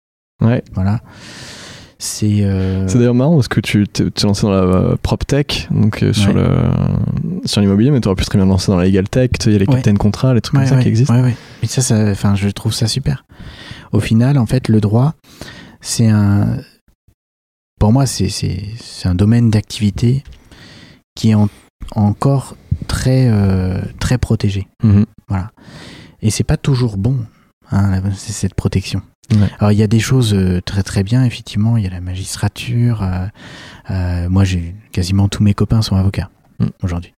Ouais. 0.41 0.63
Voilà. 0.75 1.01
C'est. 1.99 2.39
euh, 2.41 2.87
d'ailleurs 2.87 3.15
marrant 3.15 3.35
parce 3.35 3.49
que 3.49 3.61
tu 3.61 3.87
t'es 3.87 4.05
lancé 4.23 4.43
dans 4.43 4.53
la 4.53 4.59
euh, 4.63 4.97
prop 5.03 5.27
tech, 5.27 5.69
donc 5.71 6.03
euh, 6.03 6.15
sur 6.15 6.35
Ouais. 6.35 6.43
le 6.43 6.49
sur 7.45 7.61
l'immobilier, 7.61 7.91
mais 7.91 8.01
tu 8.01 8.09
aurais 8.09 8.17
pu 8.17 8.25
très 8.25 8.39
bien 8.39 8.47
lancer 8.47 8.73
dans 8.73 8.79
la 8.79 8.85
legal 8.87 9.07
tech. 9.09 9.31
Il 9.45 9.53
y 9.53 9.57
a 9.57 9.59
les 9.59 9.67
Ouais. 9.67 9.75
captains 9.75 9.95
contrats, 9.97 10.33
les 10.33 10.41
trucs 10.41 10.59
ouais, 10.59 10.67
comme 10.67 10.79
ça 10.79 10.83
qui 10.83 10.89
existent. 10.89 11.15
ouais, 11.15 11.23
ouais. 11.23 11.37
Mais 11.61 11.69
ça, 11.69 11.83
ça, 11.83 12.11
enfin, 12.11 12.35
je 12.37 12.49
trouve 12.49 12.73
ça 12.73 12.87
super. 12.87 13.25
Au 13.93 14.01
final, 14.01 14.39
en 14.39 14.47
fait, 14.47 14.69
le 14.69 14.81
droit, 14.81 15.15
c'est 15.83 16.09
un. 16.09 16.57
Pour 17.79 17.93
moi, 17.93 18.07
c'est 18.07 18.31
un 19.05 19.15
domaine 19.15 19.51
d'activité 19.51 20.23
qui 21.21 21.31
est 21.31 21.35
en- 21.35 21.49
encore 21.95 22.57
très 22.87 23.29
euh, 23.29 23.83
très 23.99 24.17
protégé. 24.17 24.67
Mhm. 24.83 25.05
Et 26.23 26.31
c'est 26.31 26.45
pas 26.45 26.57
toujours 26.57 26.97
bon, 26.97 27.27
hein, 27.71 28.01
c'est 28.15 28.33
cette 28.33 28.55
protection. 28.55 29.03
Ouais. 29.33 29.49
Alors 29.59 29.71
il 29.73 29.79
y 29.79 29.83
a 29.83 29.87
des 29.87 30.01
choses 30.01 30.33
euh, 30.35 30.61
très 30.63 30.83
très 30.83 31.03
bien, 31.03 31.25
effectivement, 31.25 31.77
il 31.77 31.85
y 31.85 31.87
a 31.87 31.91
la 31.91 32.01
magistrature. 32.01 33.03
euh, 33.91 34.29
moi, 34.31 34.45
j'ai 34.45 34.75
quasiment 34.93 35.29
tous 35.29 35.43
mes 35.43 35.53
copains 35.55 35.83
sont 35.83 35.97
avocats 35.97 36.31
Mm. 36.59 36.67
aujourd'hui. 36.83 37.13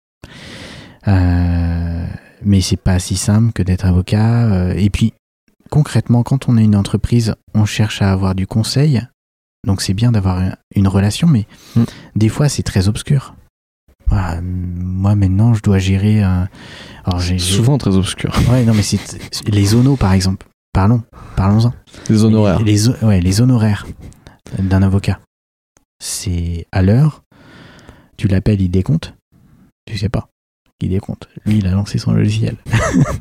Mais 2.43 2.61
c'est 2.61 2.77
pas 2.77 2.97
si 2.99 3.15
simple 3.17 3.53
que 3.53 3.61
d'être 3.63 3.85
avocat. 3.85 4.73
et 4.75 4.89
puis 4.89 5.13
concrètement, 5.69 6.23
quand 6.23 6.49
on 6.49 6.57
est 6.57 6.63
une 6.63 6.75
entreprise, 6.75 7.35
on 7.53 7.65
cherche 7.65 8.01
à 8.01 8.11
avoir 8.11 8.33
du 8.35 8.47
conseil. 8.47 9.01
Donc 9.65 9.81
c'est 9.81 9.93
bien 9.93 10.11
d'avoir 10.11 10.39
un- 10.39 10.55
une 10.75 10.87
relation, 10.87 11.27
mais 11.27 11.45
Mm. 11.75 11.83
des 12.15 12.29
fois 12.29 12.49
c'est 12.49 12.63
très 12.63 12.87
obscur. 12.87 13.35
Moi 14.11 15.15
maintenant, 15.15 15.53
je 15.53 15.61
dois 15.61 15.79
gérer 15.79 16.21
un. 16.21 16.47
Alors 17.05 17.19
j'ai 17.19 17.39
Souvent 17.39 17.77
très 17.77 17.95
obscur. 17.95 18.31
Ouais, 18.51 18.63
non, 18.65 18.73
mais 18.73 18.83
c'est 18.83 18.99
les 19.47 19.65
zonos, 19.65 19.97
par 19.97 20.13
exemple. 20.13 20.45
parlons, 20.73 21.03
parlons-en. 21.35 21.73
Les 22.09 22.23
honoraires. 22.23 22.59
Les, 22.59 22.73
les, 22.73 22.89
ouais, 23.03 23.21
les 23.21 23.41
honoraires 23.41 23.87
d'un 24.59 24.83
avocat. 24.83 25.19
C'est 25.99 26.65
à 26.71 26.81
l'heure, 26.81 27.23
tu 28.17 28.27
l'appelles, 28.27 28.61
il 28.61 28.69
décompte. 28.69 29.13
Tu 29.85 29.97
sais 29.97 30.09
pas. 30.09 30.27
Il 30.81 30.89
décompte. 30.89 31.27
Lui, 31.45 31.59
il 31.59 31.67
a 31.67 31.71
lancé 31.71 31.99
son 31.99 32.11
logiciel. 32.11 32.57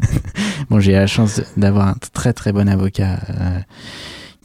bon, 0.70 0.80
j'ai 0.80 0.92
la 0.92 1.06
chance 1.06 1.42
d'avoir 1.56 1.88
un 1.88 1.96
très 2.12 2.32
très 2.32 2.52
bon 2.52 2.68
avocat 2.68 3.20
euh, 3.28 3.60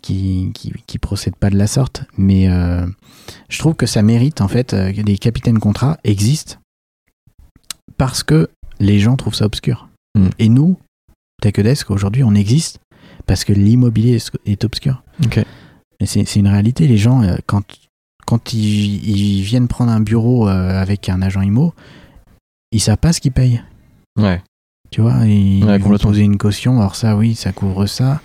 qui, 0.05 0.51
qui, 0.53 0.71
qui, 0.85 0.99
procède 0.99 1.35
pas 1.35 1.49
de 1.49 1.57
la 1.57 1.65
sorte. 1.65 2.03
Mais 2.15 2.47
euh, 2.47 2.85
je 3.49 3.57
trouve 3.57 3.73
que 3.73 3.87
ça 3.87 4.03
mérite, 4.03 4.39
en 4.39 4.47
fait, 4.47 4.73
euh, 4.73 4.93
que 4.93 5.01
des 5.01 5.17
capitaines 5.17 5.57
contrats 5.57 5.97
existent 6.03 6.57
parce 7.97 8.21
que 8.21 8.49
les 8.79 8.99
gens 8.99 9.15
trouvent 9.15 9.33
ça 9.33 9.45
obscur. 9.45 9.89
Mm. 10.15 10.27
Et 10.37 10.49
nous, 10.49 10.77
Desk, 11.41 11.89
aujourd'hui, 11.89 12.23
on 12.23 12.35
existe 12.35 12.79
parce 13.25 13.43
que 13.43 13.53
l'immobilier 13.53 14.19
est, 14.45 14.63
obscur. 14.63 15.03
Ok. 15.23 15.43
Mais 15.99 16.05
c'est 16.05 16.35
une 16.35 16.47
réalité. 16.47 16.87
Les 16.87 16.97
gens, 16.97 17.23
euh, 17.23 17.37
quand, 17.47 17.63
quand 18.27 18.53
ils, 18.53 19.09
ils 19.09 19.41
viennent 19.41 19.67
prendre 19.67 19.91
un 19.91 20.01
bureau 20.01 20.47
euh, 20.47 20.79
avec 20.79 21.09
un 21.09 21.21
agent 21.23 21.41
IMO, 21.41 21.73
ils 22.71 22.79
savent 22.79 22.97
pas 22.97 23.11
ce 23.11 23.21
qu'ils 23.21 23.31
payent. 23.31 23.63
Ouais. 24.19 24.41
Tu 24.91 25.01
vois, 25.01 25.25
ils, 25.25 25.63
Ouais, 25.63 25.77
ils 25.77 25.81
vont 25.81 25.97
poser 25.97 26.21
une 26.21 26.37
caution. 26.37 26.79
Alors 26.79 26.95
ça, 26.95 27.15
oui, 27.15 27.33
ça 27.33 27.51
couvre 27.53 27.87
ça. 27.87 28.21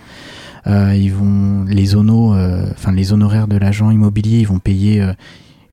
Euh, 0.67 0.95
ils 0.95 1.13
vont 1.13 1.63
les 1.65 1.95
honos, 1.95 2.33
euh, 2.35 2.69
enfin 2.71 2.91
les 2.91 3.13
honoraires 3.13 3.47
de 3.47 3.57
l'agent 3.57 3.89
immobilier, 3.91 4.39
ils 4.39 4.47
vont 4.47 4.59
payer, 4.59 5.01
euh, 5.01 5.13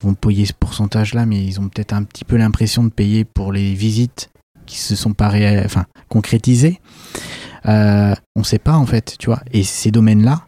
vont 0.03 0.14
payer 0.14 0.47
ce 0.47 0.53
pourcentage-là, 0.53 1.26
mais 1.26 1.45
ils 1.45 1.61
ont 1.61 1.68
peut-être 1.68 1.93
un 1.93 2.05
petit 2.05 2.24
peu 2.24 2.36
l'impression 2.36 2.84
de 2.84 2.89
payer 2.89 3.24
pour 3.24 3.53
les 3.53 3.74
visites 3.74 4.30
qui 4.66 4.78
se 4.78 4.97
sont 4.97 5.12
pas 5.14 5.28
réelles, 5.28 5.62
enfin 5.64 5.84
concrétisées. 6.09 6.80
Euh, 7.66 8.14
on 8.36 8.45
sait 8.45 8.59
pas 8.59 8.76
en 8.76 8.86
fait, 8.86 9.16
tu 9.18 9.26
vois. 9.26 9.41
Et 9.53 9.62
ces 9.64 9.91
domaines-là, 9.91 10.47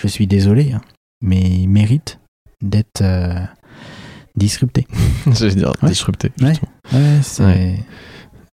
je 0.00 0.06
suis 0.06 0.26
désolé, 0.26 0.72
hein, 0.72 0.80
mais 1.20 1.40
ils 1.40 1.68
méritent 1.68 2.20
d'être 2.62 3.02
euh, 3.02 3.40
disruptés. 4.36 4.86
J'allais 5.32 5.54
dire 5.54 5.74
Ouais. 5.82 5.88
disrupté. 5.90 6.30
Ouais. 6.40 6.54
Ouais. 7.40 7.84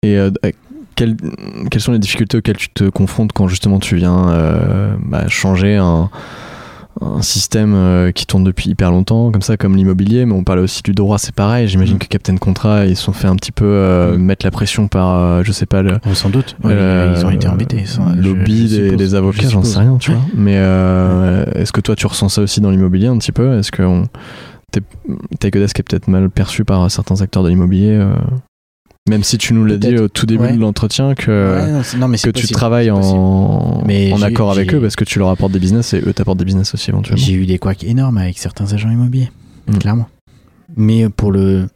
Et 0.04 0.16
euh, 0.16 0.30
quelles, 0.94 1.16
quelles 1.70 1.80
sont 1.80 1.92
les 1.92 1.98
difficultés 1.98 2.38
auxquelles 2.38 2.56
tu 2.56 2.68
te 2.68 2.84
confrontes 2.88 3.32
quand 3.32 3.48
justement 3.48 3.78
tu 3.78 3.96
viens 3.96 4.28
euh, 4.30 4.94
bah, 5.04 5.26
changer 5.28 5.76
un, 5.76 6.10
un 7.00 7.22
système 7.22 7.72
euh, 7.74 8.12
qui 8.12 8.26
tourne 8.26 8.44
depuis 8.44 8.68
hyper 8.70 8.90
longtemps, 8.90 9.30
comme 9.32 9.40
ça, 9.42 9.56
comme 9.56 9.74
l'immobilier, 9.76 10.26
mais 10.26 10.34
on 10.34 10.44
parlait 10.44 10.60
aussi 10.62 10.82
du 10.82 10.92
droit, 10.92 11.18
c'est 11.18 11.34
pareil. 11.34 11.66
J'imagine 11.66 11.96
Mm. 11.96 12.00
que 12.00 12.06
Captain 12.06 12.36
Contrat, 12.36 12.84
ils 12.86 12.96
se 12.96 13.02
sont 13.04 13.12
fait 13.14 13.28
un 13.28 13.36
petit 13.36 13.50
peu 13.52 13.64
euh, 13.64 14.16
Mm. 14.16 14.22
mettre 14.22 14.46
la 14.46 14.50
pression 14.50 14.88
par, 14.88 15.42
je 15.42 15.52
sais 15.52 15.66
pas, 15.66 15.82
le 15.82 15.98
Oh, 16.08 16.14
sans 16.14 16.28
doute. 16.28 16.54
Ils 16.64 17.24
ont 17.24 17.30
été 17.30 17.48
embêtés. 17.48 17.84
sans- 17.86 18.14
lobby 18.14 18.68
je 18.68 18.94
des, 18.94 19.14
avocats, 19.14 19.42
Je 19.44 19.48
j'en 19.48 19.62
sais 19.62 19.78
rien, 19.78 19.96
tu 19.98 20.12
vois. 20.12 20.20
Mais 20.36 20.54
est-ce 21.54 21.72
que 21.72 21.80
toi 21.80 21.96
tu 21.96 22.06
ressens 22.06 22.28
ça 22.28 22.42
aussi 22.42 22.60
dans 22.60 22.70
l'immobilier 22.70 23.06
un 23.08 23.16
petit 23.18 23.32
peu? 23.32 23.58
Est-ce 23.58 23.72
que 23.72 23.82
on, 23.82 24.06
t'es- 24.70 24.82
Takeodesk 25.40 25.80
est 25.80 25.82
peut-être 25.82 26.08
mal 26.08 26.28
perçu 26.30 26.64
par 26.64 26.90
certains 26.90 27.20
acteurs 27.22 27.42
de 27.42 27.48
l'immobilier 27.48 27.98
Même 29.08 29.24
si 29.24 29.36
tu 29.36 29.52
nous 29.52 29.64
l'as 29.64 29.78
dit 29.78 29.96
au 29.98 30.08
tout 30.08 30.26
début 30.26 30.44
Ouais. 30.44 30.52
de 30.52 30.60
l'entretien 30.60 31.14
que, 31.16 31.56
Ouais, 31.60 31.72
non, 31.72 31.82
c'est- 31.82 31.96
non, 31.96 32.06
mais 32.06 32.18
que 32.18 32.30
tu 32.30 32.46
travailles 32.48 32.90
en, 32.90 33.82
Mais 33.84 34.12
en 34.12 34.22
accord 34.22 34.52
avec 34.52 34.72
eux 34.74 34.80
parce 34.80 34.94
que 34.94 35.02
tu 35.04 35.18
leur 35.18 35.28
apportes 35.30 35.50
des 35.52 35.58
business 35.58 35.92
et 35.94 36.00
eux 36.06 36.12
t'apportent 36.12 36.38
des 36.38 36.44
business 36.44 36.72
aussi 36.74 36.90
éventuellement. 36.90 37.20
J'ai 37.22 37.32
eu 37.34 37.44
des 37.46 37.58
couacs 37.58 37.82
énormes 37.82 38.18
avec 38.18 38.38
certains 38.38 38.72
agents 38.72 38.90
immobiliers, 38.90 39.30
Mm. 39.66 39.78
clairement. 39.78 40.08
Mais 40.76 41.08
pour 41.08 41.32
le, 41.32 41.66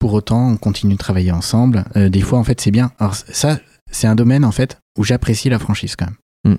pour 0.00 0.12
autant, 0.12 0.48
on 0.50 0.56
continue 0.56 0.94
de 0.94 0.98
travailler 0.98 1.30
ensemble. 1.30 1.84
Euh, 1.96 2.08
des 2.08 2.20
fois, 2.20 2.38
en 2.40 2.44
fait, 2.44 2.60
c'est 2.60 2.72
bien. 2.72 2.90
Alors 2.98 3.14
ça, 3.14 3.58
c'est 3.90 4.08
un 4.08 4.16
domaine 4.16 4.44
en 4.44 4.52
fait 4.52 4.78
où 4.98 5.04
j'apprécie 5.04 5.48
la 5.48 5.60
franchise 5.60 5.94
quand 5.96 6.06
même. 6.44 6.54
Mm. 6.56 6.58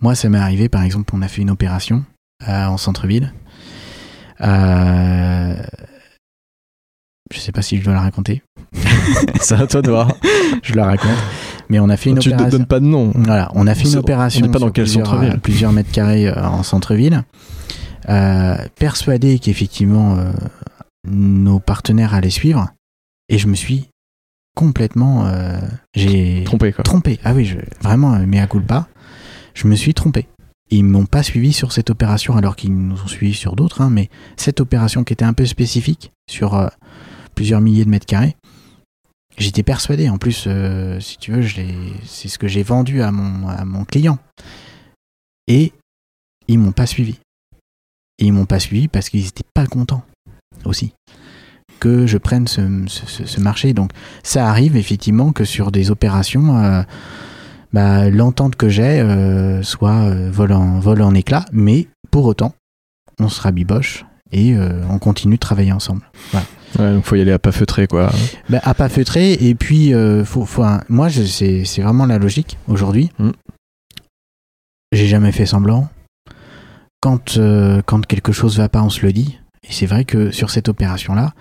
Moi, 0.00 0.14
ça 0.16 0.28
m'est 0.28 0.38
arrivé, 0.38 0.68
par 0.68 0.82
exemple, 0.82 1.12
on 1.14 1.22
a 1.22 1.28
fait 1.28 1.42
une 1.42 1.50
opération 1.50 2.04
euh, 2.48 2.66
en 2.66 2.76
centre-ville. 2.76 3.32
Euh, 4.40 5.54
je 7.32 7.38
sais 7.38 7.52
pas 7.52 7.62
si 7.62 7.78
je 7.78 7.84
dois 7.84 7.94
la 7.94 8.00
raconter. 8.00 8.42
C'est 9.40 9.54
à 9.54 9.66
toi 9.66 9.82
de 9.82 9.90
voir. 9.90 10.14
Je 10.62 10.74
la 10.74 10.86
raconte. 10.86 11.10
Mais 11.70 11.78
on 11.80 11.88
a 11.88 11.96
fait 11.96 12.10
une 12.10 12.18
tu 12.18 12.28
ne 12.30 12.34
opération. 12.34 12.58
donnes 12.58 12.66
pas 12.66 12.80
de 12.80 12.86
nom. 12.86 13.12
Voilà, 13.14 13.50
on 13.54 13.66
a 13.66 13.74
fait 13.74 13.86
On 13.88 13.92
une 13.92 13.98
opération 13.98 14.46
on 14.46 14.50
pas 14.50 14.58
dans 14.58 14.66
sur 14.66 14.72
quel 14.72 14.84
plusieurs, 14.84 15.06
centre-ville. 15.06 15.32
euh, 15.34 15.36
plusieurs 15.38 15.72
mètres 15.72 15.90
carrés 15.92 16.28
euh, 16.28 16.46
en 16.46 16.62
centre-ville, 16.62 17.24
euh, 18.08 18.56
persuadé 18.78 19.38
qu'effectivement 19.38 20.16
euh, 20.18 20.32
nos 21.06 21.58
partenaires 21.60 22.14
allaient 22.14 22.30
suivre, 22.30 22.70
et 23.28 23.38
je 23.38 23.46
me 23.48 23.54
suis 23.54 23.88
complètement, 24.56 25.26
euh, 25.26 25.58
j'ai 25.94 26.42
Trompé 26.44 26.72
quoi. 26.72 26.84
trompé. 26.84 27.18
Ah 27.24 27.32
oui, 27.34 27.44
je, 27.44 27.58
vraiment, 27.82 28.18
mea 28.26 28.46
culpa, 28.46 28.88
je 29.54 29.68
me 29.68 29.76
suis 29.76 29.94
trompé. 29.94 30.26
Ils 30.70 30.84
m'ont 30.84 31.06
pas 31.06 31.22
suivi 31.22 31.52
sur 31.52 31.72
cette 31.72 31.90
opération 31.90 32.36
alors 32.36 32.56
qu'ils 32.56 32.74
nous 32.74 33.00
ont 33.00 33.06
suivis 33.06 33.34
sur 33.34 33.56
d'autres, 33.56 33.80
hein, 33.82 33.88
mais 33.90 34.10
cette 34.36 34.60
opération 34.60 35.04
qui 35.04 35.12
était 35.12 35.24
un 35.24 35.32
peu 35.32 35.46
spécifique 35.46 36.12
sur 36.30 36.54
plusieurs 37.38 37.60
milliers 37.60 37.84
de 37.84 37.88
mètres 37.90 38.04
carrés, 38.04 38.34
j'étais 39.36 39.62
persuadé. 39.62 40.08
En 40.10 40.18
plus, 40.18 40.46
euh, 40.48 40.98
si 40.98 41.18
tu 41.18 41.30
veux, 41.30 41.46
c'est 42.04 42.26
ce 42.26 42.36
que 42.36 42.48
j'ai 42.48 42.64
vendu 42.64 43.00
à 43.00 43.12
mon, 43.12 43.46
à 43.46 43.64
mon 43.64 43.84
client. 43.84 44.18
Et 45.46 45.72
ils 46.48 46.58
m'ont 46.58 46.72
pas 46.72 46.86
suivi. 46.86 47.20
Et 48.18 48.26
ils 48.26 48.32
m'ont 48.32 48.44
pas 48.44 48.58
suivi 48.58 48.88
parce 48.88 49.08
qu'ils 49.08 49.28
étaient 49.28 49.44
pas 49.54 49.66
contents 49.66 50.02
aussi 50.64 50.94
que 51.78 52.08
je 52.08 52.18
prenne 52.18 52.48
ce, 52.48 52.60
ce- 52.88 53.38
marché. 53.40 53.72
Donc 53.72 53.92
ça 54.24 54.48
arrive 54.48 54.76
effectivement 54.76 55.30
que 55.30 55.44
sur 55.44 55.70
des 55.70 55.92
opérations, 55.92 56.58
euh, 56.58 56.82
bah, 57.72 58.10
l'entente 58.10 58.56
que 58.56 58.68
j'ai 58.68 58.98
euh, 59.00 59.62
soit 59.62 60.00
euh, 60.10 60.28
vol, 60.28 60.50
en, 60.50 60.80
en 60.84 61.14
éclat, 61.14 61.44
mais 61.52 61.86
pour 62.10 62.24
autant, 62.24 62.52
on 63.20 63.28
se 63.28 63.40
rabiboche 63.40 64.04
et 64.32 64.56
on 64.90 64.98
continue 64.98 65.36
de 65.36 65.40
travailler 65.40 65.72
ensemble. 65.72 66.02
Ouais, 66.78 66.92
donc 66.92 67.04
faut 67.04 67.16
y 67.16 67.20
aller 67.20 67.32
à 67.32 67.38
pas 67.38 67.52
feutrer 67.52 67.86
quoi. 67.86 68.10
Bah, 68.48 68.60
à 68.62 68.74
pas 68.74 68.88
feutrer, 68.88 69.32
et 69.34 69.54
puis 69.54 69.94
euh, 69.94 70.24
faut, 70.24 70.44
faut 70.44 70.62
un- 70.64 70.82
moi 70.88 71.08
c'est 71.10 71.62
vraiment 71.80 72.06
la 72.06 72.18
logique 72.18 72.58
aujourd'hui. 72.68 73.10
Mm. 73.18 73.30
J'ai 74.92 75.06
jamais 75.06 75.32
fait 75.32 75.46
semblant. 75.46 75.88
Quand, 77.00 77.36
euh, 77.36 77.80
quand 77.86 78.04
quelque 78.06 78.32
chose 78.32 78.58
va 78.58 78.68
pas, 78.68 78.82
on 78.82 78.90
se 78.90 79.04
le 79.06 79.12
dit. 79.12 79.38
Et 79.68 79.72
c'est 79.72 79.86
vrai 79.86 80.04
que 80.04 80.30
sur 80.30 80.50
cette 80.50 80.68
opération-là, 80.68 81.32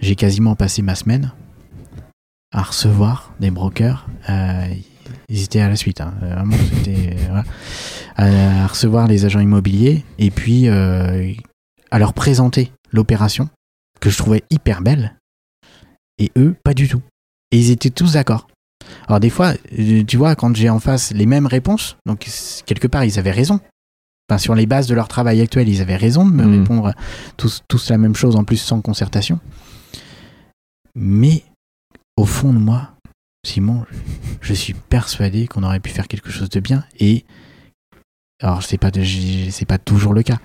j'ai 0.00 0.16
quasiment 0.16 0.54
passé 0.54 0.82
ma 0.82 0.94
semaine 0.94 1.32
à 2.52 2.62
recevoir 2.62 3.32
des 3.40 3.50
brokers. 3.50 4.06
Euh, 4.28 4.66
ils 5.28 5.42
étaient 5.42 5.60
à 5.60 5.68
la 5.68 5.76
suite, 5.76 6.00
hein. 6.00 6.12
Euh, 6.22 6.34
vraiment, 6.34 6.56
c'était 6.74 7.16
voilà. 7.26 7.44
à, 8.16 8.64
à 8.64 8.66
recevoir 8.66 9.06
les 9.06 9.24
agents 9.24 9.40
immobiliers 9.40 10.04
et 10.18 10.30
puis 10.30 10.68
à 10.68 11.98
leur 11.98 12.12
présenter 12.12 12.70
l'opération 12.92 13.48
que 14.00 14.10
je 14.10 14.16
trouvais 14.18 14.44
hyper 14.50 14.82
belle 14.82 15.16
et 16.18 16.30
eux 16.36 16.54
pas 16.64 16.74
du 16.74 16.88
tout. 16.88 17.02
Et 17.50 17.58
ils 17.58 17.70
étaient 17.70 17.90
tous 17.90 18.12
d'accord. 18.14 18.48
Alors 19.06 19.20
des 19.20 19.30
fois, 19.30 19.54
euh, 19.78 20.04
tu 20.04 20.16
vois, 20.16 20.34
quand 20.36 20.54
j'ai 20.56 20.70
en 20.70 20.80
face 20.80 21.12
les 21.12 21.26
mêmes 21.26 21.46
réponses, 21.46 21.96
donc 22.06 22.26
quelque 22.66 22.86
part 22.86 23.04
ils 23.04 23.18
avaient 23.18 23.30
raison. 23.32 23.60
Enfin, 24.30 24.38
sur 24.38 24.54
les 24.54 24.66
bases 24.66 24.86
de 24.86 24.94
leur 24.94 25.08
travail 25.08 25.40
actuel, 25.40 25.68
ils 25.68 25.80
avaient 25.80 25.96
raison 25.96 26.26
de 26.26 26.32
me 26.32 26.44
Mhm. 26.44 26.60
répondre 26.60 26.92
tous, 27.38 27.62
tous 27.68 27.88
la 27.90 27.96
même 27.98 28.14
chose 28.14 28.36
en 28.36 28.44
plus 28.44 28.58
sans 28.58 28.80
concertation. 28.82 29.40
Mais 30.94 31.44
au 32.16 32.24
fond 32.24 32.52
de 32.52 32.58
moi, 32.58 32.92
Simon, 33.46 33.84
je 34.40 34.52
suis 34.52 34.74
persuadé 34.74 35.46
qu'on 35.46 35.62
aurait 35.62 35.80
pu 35.80 35.90
faire 35.90 36.08
quelque 36.08 36.30
chose 36.30 36.50
de 36.50 36.60
bien. 36.60 36.84
Et 36.98 37.24
alors, 38.42 38.62
c'est 38.62 38.78
pas, 38.78 38.90
de- 38.90 39.02
j'ai- 39.02 39.50
c'est 39.50 39.64
pas 39.64 39.78
toujours 39.78 40.12
le 40.12 40.22
cas, 40.22 40.38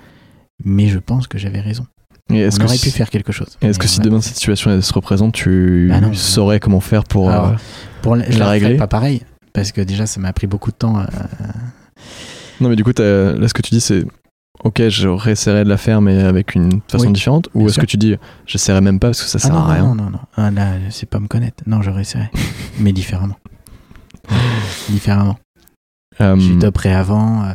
mais 0.64 0.88
je 0.88 0.99
pense 0.99 1.28
que 1.28 1.38
j'avais 1.38 1.60
raison. 1.62 1.86
Et 2.32 2.40
est-ce 2.40 2.58
On 2.58 2.60
que 2.60 2.66
aurait 2.66 2.78
si- 2.78 2.86
pu 2.90 2.92
faire 2.92 3.10
quelque 3.10 3.32
chose. 3.32 3.58
et 3.62 3.68
est-ce 3.68 3.80
que 3.80 3.88
si 3.88 4.00
demain 4.00 4.22
cette 4.22 4.36
situation 4.36 4.72
elle 4.72 4.82
se 4.84 4.94
représente, 4.94 5.34
tu 5.34 5.88
Bah 5.90 6.00
non. 6.02 6.14
saurais 6.14 6.60
comment 6.60 6.80
faire 6.80 7.04
pour 7.04 7.30
euh, 7.30 7.52
Pour 8.02 8.16
la, 8.16 8.30
je 8.30 8.40
la 8.40 8.50
régler 8.50 8.78
pas 8.78 8.88
pareil 8.88 9.22
parce 9.54 9.72
que 9.72 9.82
déjà 9.82 10.06
ça 10.08 10.20
m'a 10.20 10.34
pris 10.34 10.48
beaucoup 10.48 10.72
de 10.72 10.76
temps. 10.78 11.00
euh, 11.00 11.04
Non, 12.62 12.70
mais 12.70 12.76
du 12.76 12.84
coup, 12.84 12.94
t'as- 12.94 13.34
là, 13.34 13.48
ce 13.48 13.54
que 13.54 13.62
tu 13.62 13.72
dis, 13.72 13.82
c'est 13.82 14.04
ok, 14.64 14.88
j'aurais 14.88 15.34
essayé 15.34 15.64
de 15.64 15.70
la 15.70 15.78
faire, 15.78 16.02
mais 16.02 16.22
avec 16.24 16.56
une 16.56 16.80
façon 16.88 17.08
Oui, 17.08 17.14
différente 17.14 17.50
Ou 17.54 17.66
est-ce 17.66 17.74
sûr. 17.76 17.82
que 17.82 17.88
tu 17.88 17.98
dis, 17.98 18.16
j'essaierai 18.48 18.82
même 18.82 19.00
pas 19.00 19.10
parce 19.10 19.22
que 19.22 19.28
ça 19.28 19.38
Ah 19.44 19.46
sert 19.48 19.54
non, 19.54 19.60
à 19.62 19.74
rien 19.74 19.84
non, 19.84 19.96
non, 19.96 20.04
non, 20.06 20.10
non. 20.12 20.20
Ah, 20.38 20.50
là, 20.50 20.72
c'est 20.90 21.10
pas 21.10 21.20
me 21.20 21.28
connaître. 21.28 21.62
Non, 21.68 21.82
j'aurais 21.82 22.02
essayé. 22.02 22.26
Mais 22.80 22.94
différemment. 22.94 23.36
différemment. 24.90 25.38
Euh, 26.22 26.36
Je 26.40 26.54
toperai 26.60 26.94
avant. 26.94 27.44
euh, 27.44 27.54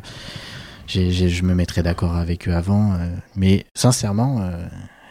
je 0.88 1.42
me 1.42 1.54
mettrai 1.54 1.82
d'accord 1.82 2.16
avec 2.16 2.48
eux 2.48 2.54
avant. 2.54 2.94
euh, 2.94 3.08
mais 3.36 3.66
sincèrement, 3.76 4.40
euh, 4.40 4.66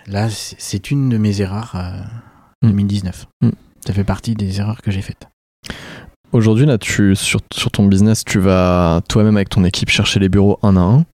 là, 0.08 0.28
c'est 0.30 0.92
une 0.92 1.10
de 1.10 1.18
mes 1.18 1.42
erreurs 1.42 1.74
euh, 1.76 2.02
Mm. 2.64 2.70
2019. 2.70 3.26
Mm. 3.42 3.50
Ça 3.86 3.94
fait 3.94 4.04
partie 4.04 4.34
des 4.34 4.60
erreurs 4.60 4.82
que 4.82 4.92
j'ai 4.92 5.02
faites. 5.02 5.28
Aujourd'hui, 6.34 6.66
là, 6.66 6.78
tu, 6.78 7.16
sur, 7.16 7.40
sur 7.54 7.72
ton 7.72 7.86
business, 7.86 8.24
tu 8.26 8.40
vas 8.40 9.02
toi-même 9.08 9.38
avec 9.38 9.50
ton 9.50 9.64
équipe 9.64 9.90
chercher 9.90 10.20
les 10.20 10.30
bureaux 10.30 10.60
un 10.62 10.76
à 10.76 10.82
un 10.82 11.06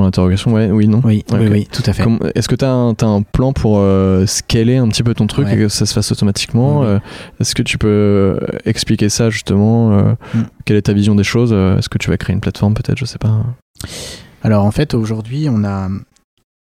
D'interrogation, 0.00 0.52
ouais, 0.52 0.70
oui, 0.70 0.88
non 0.88 1.02
Oui, 1.04 1.24
oui, 1.32 1.48
oui, 1.50 1.68
tout 1.70 1.82
à 1.84 1.92
fait. 1.92 2.04
Est-ce 2.34 2.48
que 2.48 2.54
tu 2.54 2.64
as, 2.64 2.70
un 2.70 3.22
plan 3.22 3.52
pour 3.52 3.78
euh, 3.78 4.24
scaler 4.26 4.78
un 4.78 4.88
petit 4.88 5.02
peu 5.02 5.14
ton 5.14 5.26
truc 5.26 5.46
Ouais. 5.46 5.54
et 5.54 5.58
que 5.58 5.68
ça 5.68 5.84
se 5.84 5.92
fasse 5.92 6.10
automatiquement 6.10 6.82
euh, 6.84 6.98
Est-ce 7.40 7.54
que 7.54 7.62
tu 7.62 7.76
peux 7.76 7.88
euh, 7.88 8.38
expliquer 8.64 9.08
ça 9.10 9.28
justement 9.28 9.92
euh, 9.92 10.14
Mm. 10.34 10.42
Quelle 10.64 10.76
est 10.76 10.82
ta 10.82 10.92
vision 10.92 11.14
des 11.14 11.24
choses 11.24 11.52
Est-ce 11.52 11.88
que 11.88 11.98
tu 11.98 12.08
vas 12.08 12.16
créer 12.16 12.32
une 12.34 12.40
plateforme 12.40 12.74
peut-être 12.74 12.98
Je 12.98 13.04
sais 13.04 13.18
pas. 13.18 13.44
Alors 14.42 14.64
en 14.64 14.70
fait, 14.70 14.94
aujourd'hui, 14.94 15.48
on 15.50 15.64
a, 15.64 15.88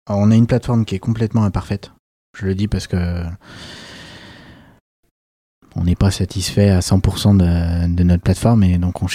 on 0.10 0.32
a 0.32 0.36
une 0.36 0.48
plateforme 0.48 0.84
qui 0.86 0.96
est 0.96 1.00
complètement 1.00 1.44
imparfaite. 1.46 1.92
Je 2.38 2.46
le 2.46 2.56
dis 2.56 2.68
parce 2.68 2.88
que 2.88 3.24
on 5.76 5.84
n'est 5.84 5.96
pas 5.96 6.12
satisfait 6.12 6.70
à 6.70 6.80
100% 6.80 7.38
de, 7.38 7.96
de 7.96 8.04
notre 8.04 8.24
plateforme 8.24 8.64
et 8.64 8.78
donc 8.78 9.02
on 9.02 9.08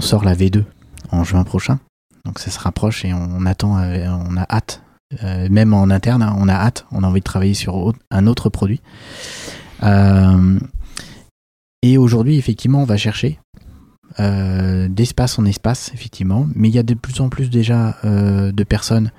sort 0.00 0.24
la 0.24 0.34
V2 0.34 0.64
en 1.10 1.24
juin 1.24 1.44
prochain. 1.44 1.78
Donc 2.26 2.38
ça 2.40 2.50
se 2.50 2.58
rapproche 2.58 3.04
et 3.04 3.14
on, 3.14 3.28
on 3.38 3.46
attend, 3.46 3.78
euh, 3.78 4.06
on 4.28 4.36
a 4.36 4.46
hâte, 4.50 4.82
euh, 5.22 5.48
même 5.50 5.72
en 5.72 5.88
interne, 5.90 6.22
hein, 6.22 6.34
on 6.38 6.48
a 6.48 6.54
hâte, 6.54 6.84
on 6.90 7.04
a 7.04 7.06
envie 7.06 7.20
de 7.20 7.24
travailler 7.24 7.54
sur 7.54 7.94
un 8.10 8.26
autre 8.26 8.50
produit. 8.50 8.80
Euh, 9.84 10.58
et 11.82 11.96
aujourd'hui, 11.96 12.36
effectivement, 12.36 12.82
on 12.82 12.86
va 12.86 12.96
chercher 12.96 13.38
euh, 14.18 14.88
d'espace 14.88 15.38
en 15.38 15.44
espace, 15.44 15.92
effectivement, 15.94 16.48
mais 16.54 16.68
il 16.68 16.74
y 16.74 16.78
a 16.78 16.82
de 16.82 16.94
plus 16.94 17.20
en 17.20 17.28
plus 17.28 17.48
déjà 17.48 17.96
de 18.02 18.64
personnes 18.64 19.12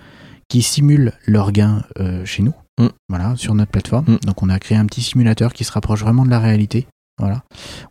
qui 0.50 0.62
simulent 0.62 1.14
leurs 1.26 1.52
gains 1.52 1.84
chez 2.26 2.44
nous, 2.44 2.54
Mm. 2.80 2.90
voilà, 3.10 3.36
sur 3.36 3.56
notre 3.56 3.72
plateforme. 3.72 4.06
Mm. 4.08 4.18
Donc 4.26 4.44
on 4.44 4.50
a 4.50 4.60
créé 4.60 4.78
un 4.78 4.86
petit 4.86 5.02
simulateur 5.02 5.54
qui 5.54 5.64
se 5.64 5.72
rapproche 5.72 6.02
vraiment 6.02 6.26
de 6.26 6.30
la 6.30 6.40
réalité, 6.40 6.88
voilà. 7.20 7.44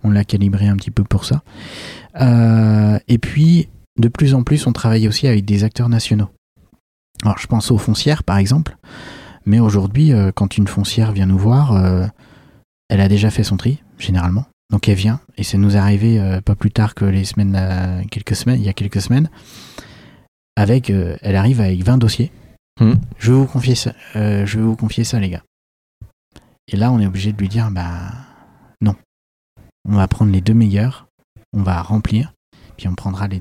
On 0.05 0.11
l'a 0.11 0.25
calibré 0.25 0.69
un 0.69 0.77
petit 0.77 0.93
peu 0.93 1.03
pour 1.03 1.25
ça. 1.25 1.43
Et 3.09 3.19
puis, 3.19 3.69
de 3.99 4.09
plus 4.09 4.35
en 4.35 4.43
plus, 4.43 4.67
on 4.67 4.73
travaille 4.73 5.09
aussi 5.09 5.27
avec 5.27 5.45
des 5.45 5.65
acteurs 5.65 5.89
nationaux. 5.89 6.29
Alors, 7.23 7.39
je 7.39 7.47
pense 7.47 7.71
aux 7.71 7.79
foncières, 7.79 8.25
par 8.25 8.37
exemple, 8.37 8.77
mais 9.47 9.61
aujourd'hui, 9.61 10.13
euh, 10.13 10.33
quand 10.35 10.59
une 10.59 10.67
foncière 10.67 11.13
vient 11.13 11.27
nous 11.27 11.39
voir, 11.39 11.73
euh, 11.73 12.07
elle 12.89 13.01
a 13.01 13.09
déjà 13.09 13.31
fait 13.31 13.45
son 13.45 13.57
tri, 13.57 13.83
généralement. 13.99 14.45
Donc 14.71 14.89
elle 14.89 14.97
vient, 14.97 15.21
et 15.37 15.45
ça 15.45 15.59
nous 15.59 15.77
est 15.77 15.79
arrivé 15.79 16.21
euh, 16.21 16.41
pas 16.41 16.57
plus 16.57 16.73
tard 16.73 16.97
que 16.97 17.05
les 17.05 17.25
semaines, 17.25 18.05
quelques 18.11 18.35
semaines, 18.35 18.59
il 18.59 18.67
y 18.67 18.69
a 18.69 18.73
quelques 18.73 19.01
semaines, 19.01 19.31
avec, 20.57 20.91
elle 20.91 21.37
arrive 21.37 21.61
avec 21.61 21.85
20 21.85 21.99
dossiers. 21.99 22.33
Mhm. 22.81 23.01
Je 23.19 23.33
vais 23.33 23.39
vous 23.39 23.47
confier 23.47 23.77
ça, 23.77 23.93
je 24.15 24.59
vais 24.59 24.65
vous 24.65 24.75
confier 24.75 25.05
ça, 25.05 25.21
les 25.21 25.31
gars. 25.31 25.45
Et 26.67 26.77
là, 26.77 26.91
on 26.91 26.99
est 26.99 27.07
obligé 27.07 27.33
de 27.33 27.39
lui 27.39 27.49
dire, 27.49 27.71
bah 27.71 28.11
non, 28.81 28.97
on 29.89 29.95
va 29.95 30.09
prendre 30.09 30.33
les 30.33 30.41
deux 30.41 30.55
meilleurs, 30.55 31.07
on 31.53 31.63
va 31.63 31.81
remplir, 31.81 32.33
puis 32.77 32.89
on 32.89 32.97
prendra 32.97 33.29
les 33.29 33.41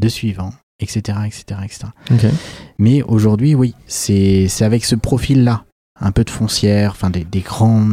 deux 0.00 0.08
suivants, 0.08 0.52
etc., 0.80 1.18
etc., 1.26 1.60
etc. 1.64 2.32
Mais 2.78 3.02
aujourd'hui, 3.02 3.54
oui, 3.54 3.74
c'est 3.86 4.46
c'est 4.48 4.64
avec 4.64 4.84
ce 4.84 4.94
profil-là, 4.94 5.64
un 6.00 6.12
peu 6.12 6.24
de 6.24 6.30
foncière, 6.30 6.92
enfin 6.92 7.10
des, 7.10 7.24
des 7.24 7.40
grands. 7.40 7.86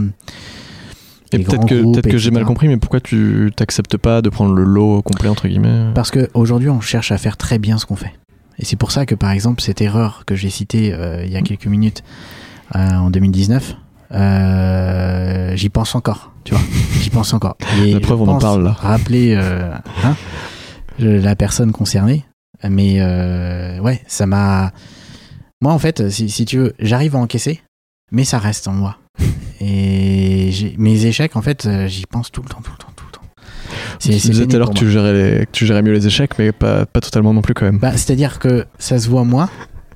Et 1.34 1.40
peut-être 1.40 1.66
que, 1.66 1.94
peut-être 1.94 2.10
que 2.10 2.18
j'ai 2.18 2.32
mal 2.32 2.44
compris, 2.44 2.68
mais 2.68 2.78
pourquoi 2.78 3.00
tu 3.00 3.52
t'acceptes 3.56 3.96
pas 3.98 4.22
de 4.22 4.30
prendre 4.30 4.54
le 4.54 4.64
lot 4.64 5.02
complet 5.02 5.30
entre 5.30 5.48
guillemets 5.48 5.92
Parce 5.96 6.12
qu'aujourd'hui, 6.12 6.70
on 6.70 6.82
cherche 6.82 7.12
à 7.12 7.18
faire 7.18 7.38
très 7.38 7.58
bien 7.58 7.78
ce 7.78 7.86
qu'on 7.86 7.96
fait. 7.96 8.14
Et 8.60 8.66
c'est 8.66 8.76
pour 8.76 8.92
ça 8.92 9.06
que, 9.06 9.16
par 9.16 9.32
exemple, 9.32 9.62
cette 9.62 9.82
erreur 9.82 10.24
que 10.26 10.36
j'ai 10.36 10.50
citée 10.50 10.94
euh, 10.94 11.24
il 11.26 11.32
y 11.32 11.38
a 11.38 11.42
quelques 11.42 11.68
minutes 11.68 12.04
euh, 12.76 12.90
en 12.92 13.10
2019, 13.10 13.76
euh, 14.14 15.56
j'y 15.56 15.70
pense 15.70 15.96
encore, 15.96 16.32
tu 16.44 16.54
vois. 16.54 16.64
J'y 17.02 17.10
pense 17.10 17.34
encore. 17.34 17.56
Et 17.84 17.94
La 17.94 18.00
preuve, 18.00 18.22
on 18.22 18.28
en 18.28 18.40
parle, 18.40 18.64
là. 18.64 18.76
Rappeler 18.78 19.36
euh, 19.36 19.74
hein, 20.04 20.16
la 21.00 21.36
personne 21.36 21.72
concernée. 21.72 22.26
Mais 22.68 22.98
euh, 23.00 23.80
ouais, 23.80 24.02
ça 24.08 24.26
m'a. 24.26 24.72
Moi, 25.62 25.74
en 25.74 25.80
fait, 25.80 26.10
si, 26.10 26.30
si 26.30 26.46
tu 26.46 26.58
veux, 26.58 26.74
j'arrive 26.80 27.16
à 27.16 27.20
encaisser, 27.20 27.62
mais 28.12 28.24
ça 28.24 28.38
reste 28.40 28.68
en 28.68 28.74
moi. 28.74 28.98
Et 29.62 30.52
mes 30.78 31.06
échecs, 31.06 31.36
en 31.36 31.42
fait, 31.42 31.66
euh, 31.66 31.88
j'y 31.88 32.06
pense 32.06 32.32
tout 32.32 32.42
le 32.42 32.50
temps, 32.50 32.62
tout 32.64 32.72
le 32.72 32.78
temps, 32.78 32.92
tout 32.96 33.06
le 33.06 33.12
temps. 33.12 33.22
Tu 34.00 34.10
disais 34.10 34.46
tout 34.48 34.56
à 34.56 34.60
l'heure 34.60 34.70
que 34.70 34.74
moi. 34.74 34.80
tu, 34.80 34.90
gérais 34.92 35.14
les- 35.14 35.46
que 35.46 35.52
tu 35.52 35.66
gérais 35.66 35.82
mieux 35.82 35.94
les 35.94 36.08
échecs, 36.08 36.38
mais 36.40 36.52
pas, 36.52 36.86
pas 36.86 37.00
totalement 37.02 37.34
non 37.34 37.42
plus 37.42 37.54
quand 37.54 37.66
même. 37.66 37.78
Bah, 37.78 37.92
c'est-à-dire 37.94 38.40
que 38.40 38.66
ça 38.80 38.98
se 39.00 39.08
voit 39.08 39.24
moins, 39.24 39.50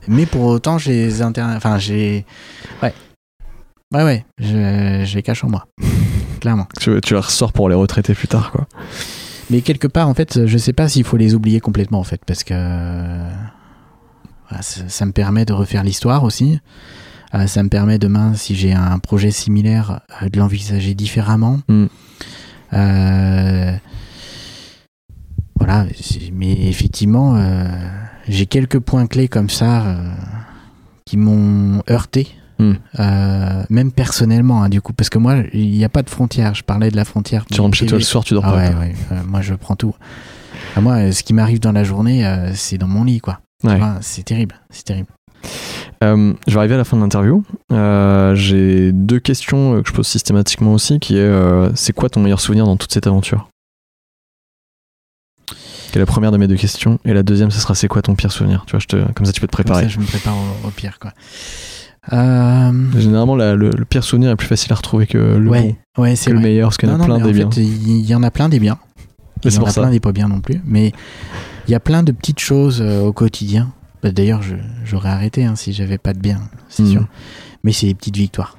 mais 0.08 0.26
pour 0.26 0.44
autant, 0.44 0.78
j'ai 0.78 0.92
les 0.94 1.22
inter... 1.22 1.42
Enfin, 1.56 1.78
j'ai. 1.80 2.26
Ouais. 2.84 2.94
Ouais, 3.94 4.04
ouais, 4.04 4.26
je, 4.40 5.04
je 5.06 5.16
les 5.16 5.24
cache 5.24 5.44
en 5.44 5.50
moi. 5.50 5.66
Clairement. 6.42 6.68
Tu, 6.80 7.00
tu 7.02 7.14
la 7.16 7.22
ressors 7.22 7.54
pour 7.54 7.70
les 7.70 7.76
retraiter 7.76 8.14
plus 8.14 8.28
tard, 8.28 8.52
quoi. 8.52 8.68
Mais 9.50 9.62
quelque 9.62 9.88
part, 9.88 10.10
en 10.10 10.14
fait, 10.14 10.46
je 10.46 10.58
sais 10.58 10.74
pas 10.74 10.90
s'il 10.90 11.04
faut 11.04 11.18
les 11.18 11.36
oublier 11.36 11.60
complètement, 11.60 12.00
en 12.00 12.04
fait, 12.04 12.22
parce 12.26 12.44
que. 12.44 12.54
voilà, 14.50 14.62
ça, 14.62 14.82
ça 14.88 15.06
me 15.06 15.12
permet 15.12 15.46
de 15.46 15.54
refaire 15.54 15.84
l'histoire 15.84 16.24
aussi. 16.24 16.60
Euh, 17.34 17.48
ça 17.48 17.64
me 17.64 17.70
permet 17.70 18.00
demain, 18.00 18.34
si 18.36 18.56
j'ai 18.56 18.74
un 18.74 19.00
projet 19.00 19.32
similaire, 19.32 20.02
euh, 20.22 20.30
de 20.30 20.40
l'envisager 20.40 20.94
différemment. 20.94 21.60
Mm. 21.68 21.86
Euh, 22.74 23.72
voilà, 25.58 25.86
mais 26.34 26.68
effectivement, 26.68 27.36
euh, 27.36 27.68
j'ai 28.28 28.46
quelques 28.46 28.80
points 28.80 29.08
clés 29.08 29.28
comme 29.28 29.50
ça 29.50 29.86
euh, 29.86 30.14
qui 31.06 31.18
m'ont 31.18 31.82
heurté, 31.90 32.28
Mm. 32.60 32.74
euh, 33.00 33.64
même 33.70 33.92
personnellement, 33.92 34.64
hein, 34.64 34.70
du 34.70 34.82
coup, 34.82 34.94
parce 34.94 35.10
que 35.10 35.18
moi, 35.18 35.38
il 35.54 35.72
n'y 35.72 35.84
a 35.84 35.90
pas 35.90 36.04
de 36.04 36.10
frontière. 36.10 36.56
Je 36.56 36.64
parlais 36.64 36.90
de 36.92 36.96
la 36.96 37.06
frontière. 37.06 37.46
Tu 37.52 37.60
rentres 37.62 37.76
chez 37.78 37.86
toi 37.86 37.98
le 37.98 38.04
soir, 38.04 38.24
tu 38.24 38.34
dors 38.34 38.46
Ah 38.46 38.52
pas. 38.52 38.80
ouais, 38.80 38.96
euh, 39.12 39.20
moi, 39.28 39.42
je 39.42 39.54
prends 39.54 39.76
tout. 39.76 39.94
Moi, 40.80 41.12
ce 41.12 41.24
qui 41.24 41.34
m'arrive 41.34 41.60
dans 41.60 41.72
la 41.72 41.84
journée, 41.84 42.26
euh, 42.26 42.52
c'est 42.54 42.78
dans 42.78 42.88
mon 42.88 43.04
lit, 43.04 43.20
quoi. 43.20 43.40
Ouais. 43.64 43.80
c'est 44.02 44.24
terrible, 44.24 44.56
c'est 44.70 44.84
terrible. 44.86 45.08
Je 46.02 46.52
vais 46.54 46.58
arriver 46.58 46.76
à 46.76 46.78
la 46.78 46.84
fin 46.84 46.98
de 46.98 47.02
l'interview. 47.02 47.44
J'ai 48.36 48.92
deux 48.92 49.20
questions 49.20 49.82
que 49.82 49.90
je 49.90 49.94
pose 49.94 50.08
systématiquement 50.08 50.74
aussi, 50.74 51.00
qui 51.00 51.18
est 51.18 51.32
c'est 51.76 51.94
quoi 51.94 52.10
ton 52.10 52.20
meilleur 52.22 52.40
souvenir 52.40 52.66
dans 52.66 52.78
toute 52.78 52.92
cette 52.94 53.08
aventure? 53.08 53.50
C'est 55.92 56.00
la 56.00 56.06
première 56.06 56.32
de 56.32 56.38
mes 56.38 56.48
deux 56.48 56.58
questions. 56.58 57.00
Et 57.06 57.14
la 57.14 57.24
deuxième, 57.24 57.52
ce 57.52 57.60
sera 57.60 57.74
c'est 57.74 57.88
quoi 57.88 58.02
ton 58.02 58.16
pire 58.16 58.32
souvenir? 58.32 58.66
Tu 58.68 58.72
vois, 58.72 58.82
je 58.82 58.86
te, 58.88 59.12
comme 59.14 59.26
ça 59.26 59.32
tu 59.32 59.40
peux 59.40 59.48
te 59.48 59.56
Comme 59.56 59.64
préparer. 59.66 59.84
ça, 59.84 59.88
je 59.90 60.00
me 60.00 60.06
prépare 60.06 60.36
au, 60.36 60.68
au 60.68 60.72
pire, 60.72 61.00
quoi. 61.00 61.12
Euh, 62.14 62.72
Généralement, 62.98 63.36
la- 63.36 63.56
le, 63.56 63.70
le 63.72 63.86
pire 63.86 64.04
souvenir 64.04 64.30
est 64.30 64.36
plus 64.36 64.48
facile 64.48 64.72
à 64.74 64.76
retrouver 64.76 65.08
que 65.08 65.18
le, 65.18 65.50
ouais, 65.50 65.60
ouais, 65.60 65.76
bon, 65.98 66.16
c'est 66.16 66.30
que 66.32 66.36
le 66.36 66.42
meilleur, 66.42 66.70
parce 66.70 66.78
qu'il 66.78 66.90
y 66.90 66.92
en 66.92 67.00
a 67.00 67.06
plein 67.06 67.18
des 67.20 67.24
en 67.44 67.48
biens. 67.48 67.50
il 67.58 68.06
y 68.06 68.16
en 68.16 68.24
a 68.24 68.32
plein 68.32 68.50
des 68.50 68.60
biens. 68.60 68.78
Il 69.44 69.54
y 69.54 69.58
en 69.58 69.64
a 69.66 69.72
plein 69.74 69.90
des 69.92 70.00
pas 70.00 70.12
bien 70.12 70.28
non 70.28 70.40
plus. 70.42 70.62
Mais 70.66 70.92
il 71.68 71.72
y 71.72 71.76
a 71.76 71.80
plein 71.80 72.04
de 72.04 72.12
petites 72.12 72.40
choses 72.40 72.82
euh, 72.82 73.02
au 73.02 73.14
quotidien. 73.14 73.72
Bah, 74.04 74.12
D'ailleurs, 74.12 74.42
j'aurais 74.84 75.10
arrêté 75.10 75.46
hein, 75.46 75.56
si 75.56 75.74
j'avais 75.74 75.98
pas 75.98 76.14
de 76.14 76.20
bien, 76.20 76.42
c'est 76.70 76.84
Mhm. 76.84 76.92
sûr. 76.92 77.08
Mais 77.64 77.72
c'est 77.72 77.88
des 77.88 77.96
petites 77.96 78.18
victoires. 78.18 78.58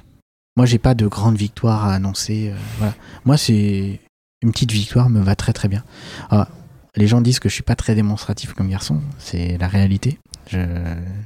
Moi, 0.57 0.65
j'ai 0.65 0.77
pas 0.79 0.93
de 0.95 1.07
grandes 1.07 1.37
victoires 1.37 1.85
à 1.85 1.93
annoncer. 1.93 2.49
euh, 2.51 2.57
voilà. 2.79 2.93
Moi, 3.25 3.37
c'est 3.37 3.99
une 4.41 4.51
petite 4.51 4.71
victoire 4.71 5.09
me 5.09 5.21
va 5.21 5.35
très 5.35 5.53
très 5.53 5.67
bien. 5.67 5.83
Ah, 6.29 6.47
les 6.95 7.07
gens 7.07 7.21
disent 7.21 7.39
que 7.39 7.47
je 7.49 7.53
suis 7.53 7.63
pas 7.63 7.75
très 7.75 7.95
démonstratif 7.95 8.53
comme 8.53 8.69
garçon. 8.69 8.99
C'est 9.19 9.57
la 9.59 9.67
réalité. 9.67 10.17
Je, 10.49 10.59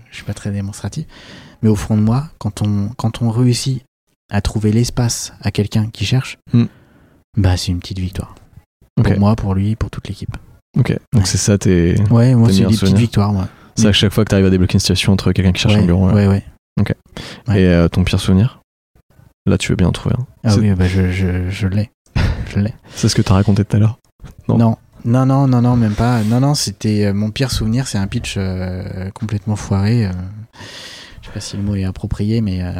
je 0.09 0.15
suis 0.15 0.23
pas 0.25 0.33
très 0.33 0.51
démonstratif. 0.51 1.05
Mais 1.61 1.69
au 1.69 1.75
fond 1.75 1.95
de 1.97 2.01
moi, 2.01 2.27
quand 2.39 2.61
on, 2.61 2.89
quand 2.97 3.21
on 3.21 3.29
réussit 3.29 3.83
à 4.31 4.41
trouver 4.41 4.71
l'espace 4.71 5.33
à 5.41 5.51
quelqu'un 5.51 5.87
qui 5.89 6.05
cherche, 6.05 6.37
Mhm. 6.53 6.67
bah 7.37 7.57
c'est 7.57 7.71
une 7.71 7.79
petite 7.79 7.99
victoire. 7.99 8.35
Ok. 8.99 9.07
Pour 9.09 9.19
moi, 9.19 9.35
pour 9.35 9.53
lui, 9.55 9.75
pour 9.75 9.89
toute 9.89 10.07
l'équipe. 10.07 10.35
Ok, 10.77 10.91
donc 11.13 11.23
Ouais. 11.23 11.25
c'est 11.25 11.37
ça, 11.37 11.57
t'es. 11.57 11.95
Ouais, 12.09 12.33
moi, 12.35 12.49
c'est 12.51 12.59
des 12.65 12.65
petites 12.77 12.97
victoires, 12.97 13.33
moi. 13.33 13.47
C'est 13.75 13.87
à 13.87 13.91
chaque 13.93 14.11
fois 14.13 14.23
que 14.23 14.29
tu 14.29 14.35
arrives 14.35 14.45
à 14.47 14.49
débloquer 14.49 14.73
une 14.75 14.79
situation 14.79 15.13
entre 15.13 15.31
quelqu'un 15.31 15.51
qui 15.51 15.61
cherche 15.61 15.75
ouais, 15.75 15.81
un 15.81 15.85
bureau. 15.85 16.09
ouais, 16.09 16.27
ouais. 16.27 16.43
ouais. 16.77 17.57
Et 17.59 17.65
euh, 17.67 17.87
ton 17.87 18.03
pire 18.03 18.19
souvenir? 18.19 18.61
Là, 19.45 19.57
tu 19.57 19.69
veux 19.71 19.75
bien 19.75 19.87
en 19.87 19.91
trouver 19.91 20.15
un. 20.17 20.25
Ah 20.43 20.55
oui, 20.57 20.71
bah 20.73 20.87
je, 20.87 21.11
je, 21.11 21.49
je 21.49 21.67
l'ai. 21.67 21.89
Je 22.53 22.59
l'ai. 22.59 22.73
C'est 22.95 23.09
ce 23.09 23.15
que 23.15 23.21
tu 23.21 23.31
as 23.31 23.35
raconté 23.35 23.65
tout 23.65 23.75
à 23.75 23.79
l'heure? 23.79 23.97
Non. 24.47 24.57
Non. 24.57 24.77
Non, 25.05 25.25
non, 25.25 25.47
non, 25.47 25.61
non, 25.61 25.75
même 25.75 25.93
pas. 25.95 26.23
Non, 26.23 26.39
non, 26.39 26.53
c'était 26.53 27.05
euh, 27.07 27.13
mon 27.13 27.31
pire 27.31 27.51
souvenir, 27.51 27.87
c'est 27.87 27.97
un 27.97 28.07
pitch 28.07 28.35
euh, 28.37 29.09
complètement 29.11 29.55
foiré. 29.55 30.05
euh. 30.05 30.11
je 31.21 31.27
sais 31.27 31.33
pas 31.33 31.39
si 31.39 31.57
le 31.57 31.63
mot 31.63 31.75
est 31.75 31.83
approprié, 31.83 32.41
mais 32.41 32.61
euh, 32.63 32.71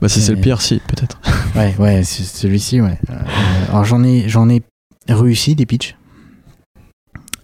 Bah, 0.00 0.08
si 0.08 0.20
c'est 0.20 0.34
le 0.34 0.40
pire, 0.40 0.60
si, 0.60 0.80
peut-être. 0.86 1.20
ouais, 1.56 1.74
ouais, 1.78 2.04
c'est- 2.04 2.24
celui-ci, 2.24 2.80
ouais. 2.80 2.98
Alors 3.68 3.84
j'en 3.84 4.02
ai, 4.04 4.28
j'en 4.28 4.48
ai 4.48 4.62
réussi 5.08 5.54
des 5.54 5.66
pitchs. 5.66 5.96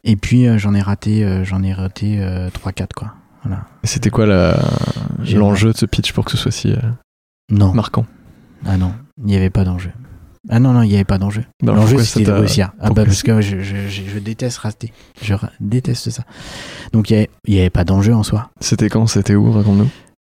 Et 0.04 0.16
puis 0.16 0.46
j'en 0.58 0.74
ai 0.74 0.80
raté, 0.80 1.44
j'en 1.44 1.62
ai 1.62 1.72
raté 1.72 2.18
3-4 2.64 2.88
quoi. 2.96 3.14
Voilà. 3.42 3.64
Et 3.82 3.86
C'était 3.86 4.10
quoi 4.10 4.26
la- 4.26 4.58
l'enjeu 5.34 5.72
de 5.72 5.76
ce 5.76 5.86
pitch 5.86 6.12
pour 6.12 6.24
que 6.24 6.30
ce 6.30 6.36
soit 6.36 6.50
si 6.52 6.72
Non. 7.50 7.74
marquant? 7.74 8.06
Ah 8.64 8.76
non, 8.76 8.92
il 9.18 9.24
n'y 9.26 9.36
avait 9.36 9.50
pas 9.50 9.64
d'enjeu. 9.64 9.90
Ah 10.48 10.60
non, 10.60 10.72
non, 10.72 10.82
il 10.82 10.88
n'y 10.88 10.94
avait 10.94 11.04
pas 11.04 11.18
d'enjeu. 11.18 11.44
Bah, 11.62 11.72
L'enjeu, 11.74 11.98
c'était 12.02 12.24
de 12.24 12.32
réussir. 12.32 12.72
Ah 12.80 12.90
bah, 12.90 13.04
parce 13.04 13.22
que 13.22 13.40
je, 13.40 13.60
je, 13.60 13.88
je, 13.88 14.02
je 14.08 14.18
déteste 14.18 14.58
rater. 14.58 14.92
Je 15.22 15.34
déteste 15.60 16.10
ça. 16.10 16.24
Donc, 16.92 17.10
il 17.10 17.14
n'y 17.14 17.18
avait, 17.18 17.30
y 17.46 17.58
avait 17.60 17.70
pas 17.70 17.84
d'enjeu 17.84 18.14
en 18.14 18.22
soi. 18.22 18.50
C'était 18.60 18.88
quand? 18.88 19.06
C'était 19.06 19.34
où? 19.34 19.50
Raconte-nous. 19.52 19.88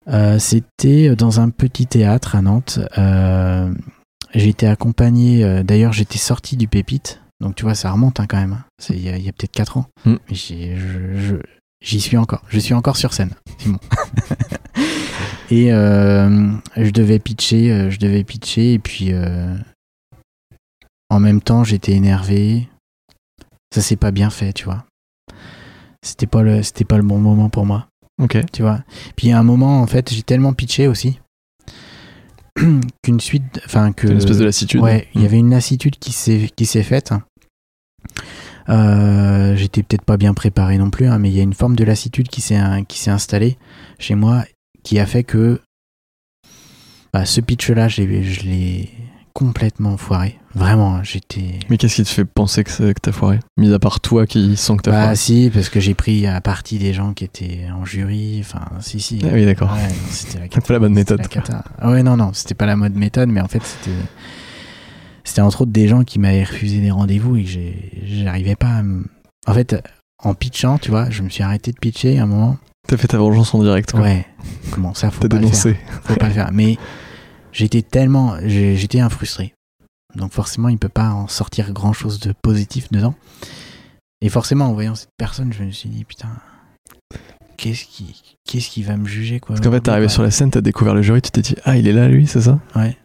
Euh, 0.09 0.39
c'était 0.39 1.17
dans 1.17 1.41
un 1.41 1.51
petit 1.51 1.87
théâtre 1.87 2.37
à 2.37 2.43
Nantes. 2.43 2.79
Euh, 2.99 3.73
j'ai 4.35 4.49
été 4.49 4.67
accompagné. 4.67 5.43
euh, 5.45 5.63
D'ailleurs, 5.63 5.93
j'étais 5.93 6.19
sorti 6.19 6.57
du 6.57 6.69
Pépite. 6.69 7.21
Donc, 7.41 7.55
tu 7.57 7.65
vois, 7.65 7.75
ça 7.75 7.91
remonte 7.91 8.21
hein, 8.21 8.27
quand 8.29 8.39
même. 8.39 8.63
C'est- 8.79 8.95
Il 8.97 9.03
y 9.03 9.09
a, 9.29 9.33
peut-être 9.33 9.53
4 9.53 9.77
ans. 9.79 9.87
Mm. 10.05 10.15
Mais 10.31 10.37
je, 10.37 11.37
J'y 11.83 12.01
suis 12.01 12.17
encore. 12.17 12.43
Je 12.49 12.59
suis 12.59 12.73
encore 12.73 12.97
sur 12.97 13.13
scène, 13.13 13.31
et 15.51 15.73
euh, 15.73 16.49
je 16.77 16.91
devais 16.91 17.19
pitcher, 17.19 17.91
je 17.91 17.99
devais 17.99 18.25
pitcher, 18.25 18.73
et 18.73 18.79
puis 18.79 19.13
en 21.11 21.21
même 21.21 21.41
temps, 21.41 21.65
j'étais 21.65 21.93
énervé. 21.93 22.69
Ça 23.75 23.81
s'est 23.83 23.97
pas 23.97 24.11
bien 24.11 24.31
fait, 24.31 24.53
tu 24.53 24.65
vois. 24.65 24.85
C'était 26.03 26.27
pas 26.27 26.43
le, 26.43 26.63
c'était 26.63 26.85
pas 26.85 26.97
le 26.99 27.03
bon 27.03 27.19
moment 27.19 27.49
pour 27.51 27.67
moi, 27.67 27.89
Ok. 28.23 28.39
tu 28.53 28.63
vois. 28.63 28.81
Puis 29.17 29.33
à 29.33 29.39
un 29.39 29.43
moment, 29.43 29.81
en 29.83 29.87
fait, 29.87 30.13
j'ai 30.13 30.23
tellement 30.23 30.53
pitché 30.55 30.87
aussi 30.89 31.19
qu'une 33.03 33.21
suite, 33.21 33.61
enfin 33.67 33.93
que 33.93 34.07
Une 34.07 34.19
espèce 34.19 34.39
de 34.39 34.45
lassitude. 34.45 34.81
Ouais, 34.81 35.09
il 35.15 35.21
y 35.21 35.25
Mm. 35.25 35.27
avait 35.27 35.39
une 35.39 35.51
lassitude 35.51 35.97
qui 35.99 36.13
s'est 36.13 36.49
qui 36.55 36.65
s'est 36.67 36.83
faite. 36.85 37.13
Euh, 38.69 39.55
J'étais 39.57 39.83
peut-être 39.83 40.05
pas 40.05 40.17
bien 40.17 40.35
préparé 40.35 40.79
non 40.79 40.91
plus, 40.91 41.07
hein, 41.07 41.19
mais 41.19 41.31
il 41.31 41.37
y 41.37 41.41
a 41.41 41.43
une 41.45 41.55
forme 41.55 41.77
de 41.77 41.85
lassitude 41.85 42.29
qui 42.29 42.41
s'est 42.41 42.59
qui 42.89 42.99
s'est 42.99 43.11
installée 43.11 43.59
chez 43.99 44.15
moi, 44.15 44.45
qui 44.83 44.99
a 44.99 45.07
fait 45.07 45.25
que 45.25 45.61
bah, 47.13 47.25
ce 47.25 47.41
pitch-là, 47.41 47.89
je 47.89 48.03
l'ai 48.03 48.91
complètement 49.37 49.99
foiré. 49.99 50.39
Vraiment, 50.55 51.03
j'étais. 51.03 51.59
Mais 51.69 51.77
qu'est-ce 51.77 51.97
qui 51.97 52.05
te 52.05 52.09
fait 52.09 52.25
penser 52.25 52.65
que, 52.65 52.71
c'est- 52.71 52.95
que 52.95 53.01
t'as 53.03 53.13
foiré? 53.13 53.39
Mis 53.59 53.71
à 53.75 53.79
part 53.79 54.01
toi 54.01 54.25
qui 54.27 54.57
sens 54.57 54.79
que 54.79 54.83
t'as 54.85 54.91
Bah 54.93 55.01
foiré. 55.03 55.17
si, 55.17 55.51
parce 55.53 55.69
que 55.69 55.79
j'ai 55.79 55.93
pris 55.93 56.27
à 56.27 56.41
partie 56.41 56.79
des 56.79 56.95
gens 56.95 57.13
qui 57.13 57.25
étaient 57.25 57.67
en 57.71 57.85
jury. 57.85 58.39
Enfin, 58.41 58.63
si, 58.81 58.99
si. 58.99 59.21
Ah 59.25 59.29
oui, 59.35 59.45
d'accord. 59.45 59.71
Ouais, 59.75 59.95
c'était 60.09 60.39
la 60.39 60.49
pas 60.61 60.73
la 60.73 60.79
bonne 60.79 60.95
méthode. 60.95 61.21
la 61.21 61.29
cata. 61.29 61.65
Ah 61.79 61.91
ouais, 61.91 62.03
non, 62.03 62.17
non, 62.17 62.31
c'était 62.33 62.55
pas 62.55 62.65
la 62.65 62.77
mode 62.77 62.95
méthode, 62.95 63.29
mais 63.29 63.43
en 63.43 63.49
fait, 63.49 63.61
c'était. 63.63 63.97
C'était 65.25 65.43
entre 65.43 65.63
autres 65.63 65.73
des 65.73 65.89
gens 65.89 66.03
qui 66.05 66.19
m'avaient 66.19 66.45
refusé 66.45 66.81
des 66.81 66.91
rendez-vous 66.91 67.37
et 67.37 67.45
que 67.45 67.51
j'arrivais 68.07 68.55
pas 68.57 68.69
à 68.77 68.83
me- 68.83 69.05
En 69.47 69.53
fait, 69.53 69.77
en 70.23 70.33
pitchant, 70.35 70.79
tu 70.79 70.91
vois, 70.91 71.11
je 71.11 71.23
me 71.23 71.29
suis 71.29 71.43
arrêté 71.43 71.73
de 71.73 71.79
pitcher 71.79 72.19
à 72.19 72.23
un 72.23 72.27
moment. 72.27 72.57
T'as 72.89 72.97
fait 72.97 73.09
ta 73.09 73.19
vengeance 73.19 73.53
en 73.55 73.63
direct. 73.63 73.91
quoi. 73.93 74.01
Ouais, 74.01 74.25
comment 74.71 74.95
ça, 74.95 75.11
faut 75.11 75.21
pas 75.21 75.27
le 75.27 75.33
faire. 75.35 75.41
dénoncé. 75.41 75.77
Faut 76.05 76.15
pas 76.15 76.29
le 76.29 76.33
faire. 76.35 76.51
Mais 76.53 76.79
j'étais 77.57 77.83
tellement. 77.83 78.37
J'étais 78.45 79.01
un 79.01 79.09
frustré. 79.09 79.55
Donc 80.15 80.33
forcément, 80.33 80.69
il 80.69 80.79
peut 80.79 80.89
pas 80.89 81.11
en 81.11 81.27
sortir 81.29 81.73
grand 81.73 81.93
chose 81.93 82.21
de 82.21 82.33
positif 82.43 82.91
dedans. 82.91 83.15
Et 84.23 84.29
forcément, 84.29 84.67
en 84.67 84.73
voyant 84.73 84.95
cette 84.95 85.11
personne, 85.19 85.53
je 85.53 85.63
me 85.65 85.71
suis 85.71 85.89
dit, 85.91 86.05
putain, 86.05 86.29
qu'est-ce 87.57 87.85
qui, 87.85 88.37
qu'est-ce 88.45 88.71
qui 88.71 88.83
va 88.83 88.97
me 88.97 89.07
juger, 89.07 89.41
quoi. 89.41 89.57
Parce 89.57 89.67
qu'en 89.67 89.73
fait, 89.73 89.81
t'es 89.83 89.91
arrivé 89.91 90.09
sur 90.09 90.23
la 90.23 90.31
scène, 90.31 90.51
t'as 90.51 90.61
découvert 90.63 90.95
le 90.95 91.03
jury, 91.03 91.21
tu 91.21 91.31
t'es 91.31 91.43
dit, 91.43 91.55
ah, 91.65 91.77
il 91.77 91.87
est 91.87 91.93
là, 91.93 92.09
lui, 92.09 92.27
c'est 92.27 92.41
ça? 92.41 92.59
Ouais, 92.75 92.97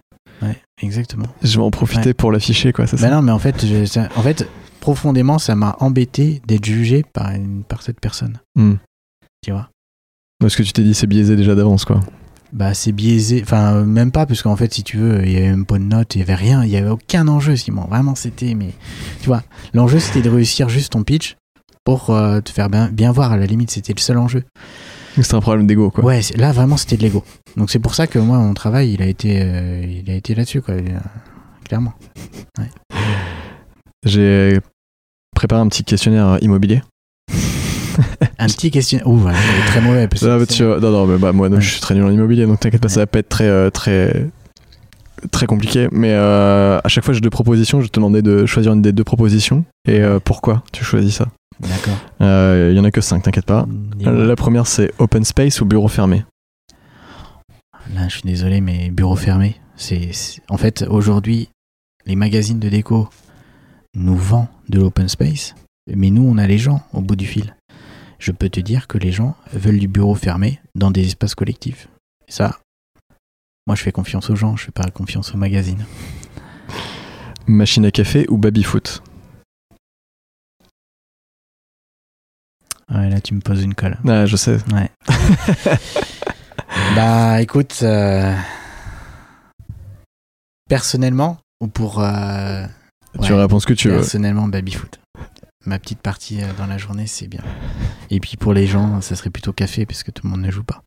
ouais, 0.42 0.58
exactement. 0.82 1.26
Je 1.44 1.58
vais 1.58 1.64
en 1.64 1.72
profiter 1.72 2.10
Ouais. 2.10 2.14
pour 2.14 2.32
l'afficher, 2.32 2.72
quoi, 2.72 2.88
c'est 2.88 2.96
Bah 2.98 3.10
ça? 3.10 3.16
non, 3.16 3.22
mais 3.22 3.32
en 3.34 3.40
fait, 3.40 3.66
je- 3.66 3.84
ça- 3.86 4.08
en 4.16 4.22
fait, 4.22 4.48
profondément, 4.80 5.38
ça 5.38 5.54
m'a 5.56 5.76
embêté 5.80 6.42
d'être 6.48 6.64
jugé 6.66 7.04
par, 7.14 7.32
une, 7.32 7.64
par 7.64 7.82
cette 7.82 8.00
personne. 8.00 8.40
Hmm. 8.56 8.76
Tu 9.44 9.52
vois? 9.52 9.70
Parce 10.40 10.56
que 10.56 10.64
tu 10.64 10.72
t'es 10.72 10.84
dit, 10.84 10.94
c'est 10.94 11.08
biaisé 11.08 11.36
déjà 11.36 11.56
d'avance, 11.56 11.84
quoi. 11.84 12.00
Bah, 12.54 12.74
c'est 12.74 12.92
biaisé. 12.92 13.42
Enfin, 13.44 13.76
euh, 13.76 13.86
même 13.86 14.12
pas, 14.12 14.26
parce 14.26 14.42
qu'en 14.42 14.56
fait, 14.56 14.74
si 14.74 14.84
tu 14.84 14.98
veux, 14.98 15.26
il 15.26 15.32
y 15.32 15.38
avait 15.38 15.50
même 15.50 15.66
pas 15.66 15.78
de 15.78 15.84
notes, 15.84 16.16
il 16.16 16.20
y 16.20 16.22
avait 16.22 16.36
rien, 16.36 16.64
il 16.64 16.70
y 16.70 16.78
avait 16.78 16.90
aucun 16.90 17.28
enjeu, 17.28 17.56
Simon. 17.56 17.86
Vraiment, 17.86 18.16
c'était. 18.16 18.54
Mais 18.56 18.72
tu 19.22 19.28
vois, 19.28 19.44
l'enjeu, 19.74 20.00
c'était 20.00 20.22
de 20.22 20.30
réussir 20.30 20.68
juste 20.68 20.92
ton 20.92 21.04
pitch 21.04 21.38
pour 21.86 22.10
euh, 22.10 22.42
te 22.42 22.52
faire 22.52 22.70
bien, 22.70 22.90
bien 22.90 23.12
voir. 23.12 23.32
À 23.32 23.38
la 23.38 23.46
limite, 23.46 23.72
c'était 23.72 23.94
le 23.94 24.02
seul 24.02 24.18
enjeu. 24.18 24.44
C'était 25.16 25.36
un 25.36 25.42
problème 25.42 25.68
d'ego, 25.68 25.92
quoi. 25.92 26.04
Ouais, 26.04 26.22
là, 26.36 26.52
vraiment, 26.52 26.78
c'était 26.78 26.98
de 26.98 27.04
l'ego. 27.04 27.24
Donc, 27.58 27.70
c'est 27.70 27.80
pour 27.80 27.96
ça 27.96 28.08
que 28.08 28.20
moi, 28.20 28.38
mon 28.38 28.54
travail, 28.54 28.94
il 28.94 29.02
a 29.02 29.08
été, 29.08 29.42
euh, 29.42 29.86
il 29.86 30.10
a 30.10 30.16
été 30.16 30.36
là-dessus, 30.36 30.62
quoi. 30.62 30.76
Clairement. 31.66 31.94
J'ai 34.06 34.60
préparé 35.36 35.62
un 35.62 35.68
petit 35.68 35.84
questionnaire 35.84 36.38
immobilier. 36.42 36.82
Un 38.40 38.48
petit 38.48 38.72
question. 38.72 39.00
Ouh, 39.06 39.28
est 39.30 39.66
très 39.68 39.82
mauvais. 39.82 40.08
parce 40.08 40.22
tu 40.48 40.64
non, 40.64 40.80
non, 40.80 41.06
mais 41.08 41.18
bah, 41.18 41.32
moi, 41.32 41.50
non, 41.50 41.56
Ouais. 41.56 41.62
je 41.62 41.70
suis 41.72 41.82
très 41.82 41.94
nul 41.96 42.04
en 42.04 42.12
immobilier, 42.12 42.46
donc 42.46 42.60
t'inquiète 42.60 42.82
pas, 42.82 42.88
Ouais. 42.88 42.94
ça 42.94 43.00
va 43.02 43.08
pas 43.08 43.20
être 43.20 43.30
très, 43.30 43.46
euh, 43.48 43.70
très, 43.70 44.28
très 45.32 45.46
compliqué. 45.46 45.88
Mais 45.92 46.12
euh, 46.14 46.80
à 46.84 46.88
chaque 46.88 47.04
fois 47.06 47.14
j'ai 47.14 47.22
deux 47.22 47.30
propositions, 47.30 47.82
je 47.82 47.88
te 47.88 48.00
demandais 48.00 48.22
de 48.22 48.46
choisir 48.46 48.74
une 48.74 48.82
des 48.82 48.92
deux 48.92 49.04
propositions. 49.04 49.64
Et 49.88 50.00
euh, 50.00 50.20
pourquoi 50.24 50.64
tu 50.72 50.84
choisis 50.84 51.16
ça? 51.16 51.28
D'accord. 51.60 51.98
Il 52.20 52.76
y 52.76 52.80
en 52.80 52.84
a 52.84 52.92
que 52.92 53.02
cinq, 53.02 53.22
t'inquiète 53.22 53.46
pas. 53.46 53.68
La 54.00 54.36
première, 54.36 54.66
c'est 54.68 54.92
open 54.98 55.24
space 55.24 55.62
ou 55.62 55.66
bureau 55.66 55.88
fermé? 55.88 56.24
Là, 57.94 58.08
je 58.08 58.14
suis 58.18 58.24
désolé, 58.24 58.62
mais 58.62 58.90
bureau 58.90 59.16
fermé. 59.16 59.56
C'est- 59.76 60.12
en 60.50 60.58
fait 60.58 60.86
aujourd'hui, 60.90 61.50
les 62.06 62.16
magazines 62.16 62.60
de 62.60 62.70
déco 62.70 63.10
nous 63.96 64.16
vendent 64.16 64.48
de 64.70 64.80
l'open 64.80 65.08
space, 65.10 65.54
mais 65.94 66.10
nous, 66.10 66.24
on 66.24 66.38
a 66.38 66.48
les 66.48 66.58
gens 66.58 66.82
au 66.94 67.02
bout 67.02 67.16
du 67.16 67.26
fil. 67.26 67.56
Je 68.22 68.32
peux 68.32 68.50
te 68.50 68.60
dire 68.60 68.86
que 68.86 69.00
les 69.00 69.12
gens 69.12 69.36
veulent 69.52 69.80
du 69.80 69.88
bureau 69.88 70.14
fermé 70.14 70.62
dans 70.76 70.92
des 70.92 71.08
espaces 71.08 71.34
collectifs. 71.34 71.88
Et 72.28 72.32
ça, 72.32 72.60
moi, 73.66 73.76
je 73.76 73.82
fais 73.82 73.92
confiance 73.92 74.30
aux 74.30 74.36
gens, 74.36 74.56
je 74.56 74.66
fais 74.66 74.72
pas 74.72 74.88
confiance 74.92 75.34
aux 75.34 75.38
magazines. 75.38 75.84
Machine 77.48 77.84
à 77.84 77.90
café 77.90 78.28
ou 78.30 78.38
baby-foot 78.38 79.02
Ouais, 82.92 83.10
là, 83.10 83.20
tu 83.22 83.34
me 83.34 83.40
poses 83.40 83.64
une 83.64 83.74
colle. 83.74 83.98
Ah, 84.08 84.28
je 84.28 84.36
sais. 84.36 84.58
Ouais. 84.72 84.92
bah, 86.96 87.42
écoute, 87.42 87.80
euh, 87.82 88.36
personnellement, 90.70 91.40
ou 91.60 91.68
pour 91.68 92.04
euh, 92.04 92.68
Tu 93.24 93.34
réponds 93.34 93.60
ce 93.60 93.66
que 93.66 93.74
tu 93.74 93.90
veux. 93.90 93.96
Personnellement, 93.96 94.48
baby-foot. 94.48 95.01
Ma 95.66 95.78
petite 95.80 96.00
partie 96.00 96.42
euh, 96.42 96.48
dans 96.58 96.66
la 96.66 96.78
journée, 96.78 97.08
c'est 97.08 97.28
bien. 97.28 97.44
Et 98.10 98.20
puis 98.20 98.36
pour 98.38 98.54
les 98.54 98.66
gens, 98.68 99.00
ça 99.02 99.16
serait 99.16 99.30
plutôt 99.30 99.54
café, 99.54 99.86
parce 99.86 100.04
que 100.04 100.12
tout 100.12 100.26
le 100.26 100.32
monde 100.32 100.42
ne 100.42 100.52
joue 100.52 100.64
pas. 100.64 100.82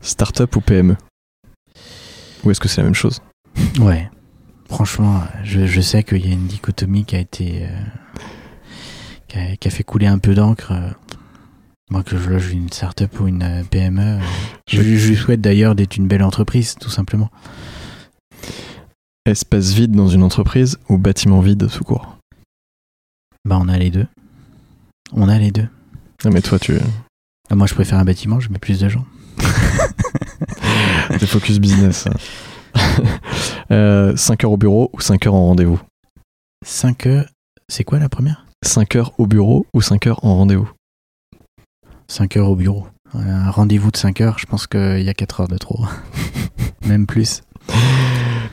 Startup 0.00 0.54
ou 0.56 0.60
PME 0.60 0.96
Ou 2.44 2.50
est-ce 2.50 2.60
que 2.60 2.68
c'est 2.68 2.80
la 2.80 2.84
même 2.84 2.94
chose? 2.94 3.20
Ouais. 3.80 4.08
Franchement, 4.68 5.22
je, 5.42 5.66
je 5.66 5.80
sais 5.80 6.04
qu'il 6.04 6.24
y 6.26 6.30
a 6.30 6.32
une 6.32 6.46
dichotomie 6.46 7.04
qui 7.04 7.16
a 7.16 7.18
été. 7.18 7.64
euh, 7.66 7.80
qui, 9.28 9.38
a, 9.38 9.56
qui 9.56 9.68
a 9.68 9.70
fait 9.70 9.82
couler 9.84 10.06
un 10.06 10.18
peu 10.18 10.34
d'encre. 10.34 10.72
Moi, 11.90 12.04
que 12.04 12.16
je 12.16 12.30
loge 12.30 12.52
une 12.52 12.70
startup 12.70 13.18
ou 13.18 13.26
une 13.26 13.42
euh, 13.42 13.64
PME, 13.64 14.20
je, 14.68 14.80
je 14.80 15.08
lui 15.08 15.16
souhaite 15.16 15.40
d'ailleurs 15.40 15.74
d'être 15.74 15.96
une 15.96 16.06
belle 16.06 16.22
entreprise, 16.22 16.76
tout 16.80 16.88
simplement. 16.90 17.30
Espace 19.26 19.72
vide 19.72 19.90
dans 19.92 20.06
une 20.08 20.22
entreprise 20.22 20.78
ou 20.88 20.98
bâtiment 20.98 21.40
vide 21.40 21.68
tout 21.68 21.84
court 21.84 22.16
Bah, 23.44 23.58
on 23.60 23.68
a 23.68 23.78
les 23.78 23.90
deux. 23.90 24.06
On 25.12 25.28
a 25.28 25.38
les 25.38 25.50
deux. 25.50 25.68
Non, 26.24 26.30
mais 26.30 26.42
toi, 26.42 26.58
tu 26.58 26.74
Ah, 27.48 27.54
Moi, 27.54 27.66
je 27.66 27.74
préfère 27.74 27.98
un 27.98 28.04
bâtiment, 28.04 28.40
je 28.40 28.50
mets 28.50 28.58
plus 28.58 28.78
de 28.80 28.88
gens. 28.88 29.04
es 31.10 31.26
focus 31.26 31.58
business. 31.58 32.06
euh, 33.70 34.16
5 34.16 34.44
heures 34.44 34.52
au 34.52 34.56
bureau 34.56 34.90
ou 34.92 35.00
5 35.00 35.26
heures 35.26 35.34
en 35.34 35.46
rendez-vous? 35.46 35.80
5 36.64 37.06
heures. 37.06 37.26
C'est 37.68 37.84
quoi 37.84 37.98
la 37.98 38.08
première? 38.08 38.46
5 38.64 38.96
heures 38.96 39.12
au 39.18 39.26
bureau 39.26 39.66
ou 39.74 39.80
5 39.80 40.06
heures 40.06 40.24
en 40.24 40.36
rendez-vous? 40.36 40.70
5 42.08 42.36
heures 42.36 42.50
au 42.50 42.56
bureau. 42.56 42.86
Un 43.14 43.50
rendez-vous 43.50 43.90
de 43.90 43.96
5 43.96 44.20
heures, 44.20 44.38
je 44.38 44.46
pense 44.46 44.66
qu'il 44.66 45.02
y 45.02 45.08
a 45.08 45.14
4 45.14 45.40
heures 45.40 45.48
de 45.48 45.58
trop. 45.58 45.84
Même 46.86 47.06
plus. 47.06 47.42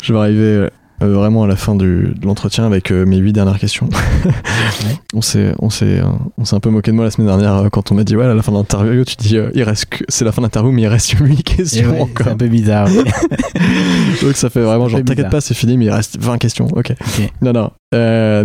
Je 0.02 0.14
vais 0.14 0.20
arriver 0.20 0.70
euh, 1.02 1.14
vraiment 1.14 1.43
à 1.43 1.48
la 1.48 1.56
fin 1.56 1.76
du, 1.76 2.14
de 2.20 2.26
l'entretien 2.26 2.66
avec 2.66 2.91
euh, 2.91 3.06
mes 3.06 3.18
8 3.18 3.34
dernières 3.34 3.60
questions. 3.60 3.89
On 5.14 5.22
s'est 5.22 5.54
on 5.60 5.70
s'est 5.70 6.00
euh, 6.00 6.06
on 6.38 6.45
s'est 6.45 6.56
un 6.56 6.60
peu 6.60 6.70
moqué 6.70 6.91
de 6.91 6.95
moi 6.95 7.06
la 7.06 7.12
semaine 7.12 7.28
dernière 7.28 7.54
euh, 7.56 7.70
quand 7.70 7.91
on 7.91 7.95
m'a 7.95 8.04
dit 8.04 8.16
ouais 8.16 8.26
à 8.26 8.34
la 8.34 8.41
fin 8.43 8.52
de 8.52 8.58
l'interview 8.58 9.04
tu 9.06 9.16
dis 9.16 9.38
euh, 9.38 9.50
il 9.56 9.64
reste 9.64 9.86
que 9.86 10.04
c'est 10.10 10.26
la 10.26 10.32
fin 10.32 10.41
de 10.41 10.45
l'interview 10.48 10.72
mais 10.72 10.82
il 10.84 10.88
reste 10.88 11.12
8 11.18 11.39
Et 11.39 11.43
questions 11.43 11.89
ouais, 11.91 12.02
encore. 12.02 12.26
c'est 12.28 12.34
un 12.34 12.38
peu 12.38 12.48
bizarre. 12.48 12.88
ouais. 12.88 13.04
Donc 14.22 14.36
ça 14.36 14.50
fait 14.50 14.62
vraiment 14.62 14.89
genre 14.89 15.02
t'inquiète 15.04 15.30
pas 15.30 15.41
c'est 15.41 15.54
fini 15.54 15.78
mais 15.78 15.86
il 15.86 15.91
reste 15.91 16.20
20 16.20 16.38
questions. 16.38 16.68
OK. 16.76 16.93
Non 17.41 17.54
non, 17.54 17.72
mais 17.93 18.00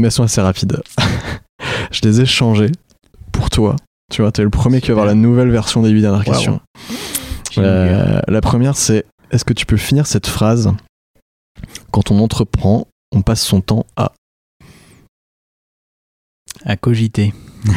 elles 0.07 0.11
sont 0.13 0.23
assez 0.23 0.41
rapides. 0.41 0.81
Je 1.91 2.01
les 2.05 2.21
ai 2.23 2.27
changées 2.27 2.71
pour 3.33 3.51
toi. 3.51 3.77
Tu 4.11 4.23
vois, 4.23 4.31
t'es 4.33 4.43
le 4.43 4.51
premier 4.51 4.81
qui 4.81 4.89
va 4.89 4.93
avoir 4.93 5.07
la 5.07 5.15
nouvelle 5.15 5.51
version 5.51 5.83
des 5.83 5.91
8 5.91 6.01
dernières 6.03 6.27
Wow. 6.27 6.33
questions. 6.33 6.61
La 7.57 8.41
première, 8.41 8.77
c'est 8.77 9.05
est-ce 9.31 9.45
que 9.45 9.53
tu 9.53 9.67
peux 9.67 9.77
finir 9.77 10.07
cette 10.07 10.27
phrase 10.27 10.73
Quand 11.91 12.11
on 12.11 12.19
entreprend, 12.21 12.87
on 13.15 13.23
passe 13.23 13.43
son 13.43 13.61
temps 13.61 13.87
à. 13.97 14.13
à 16.65 16.77
cogiter. 16.77 17.33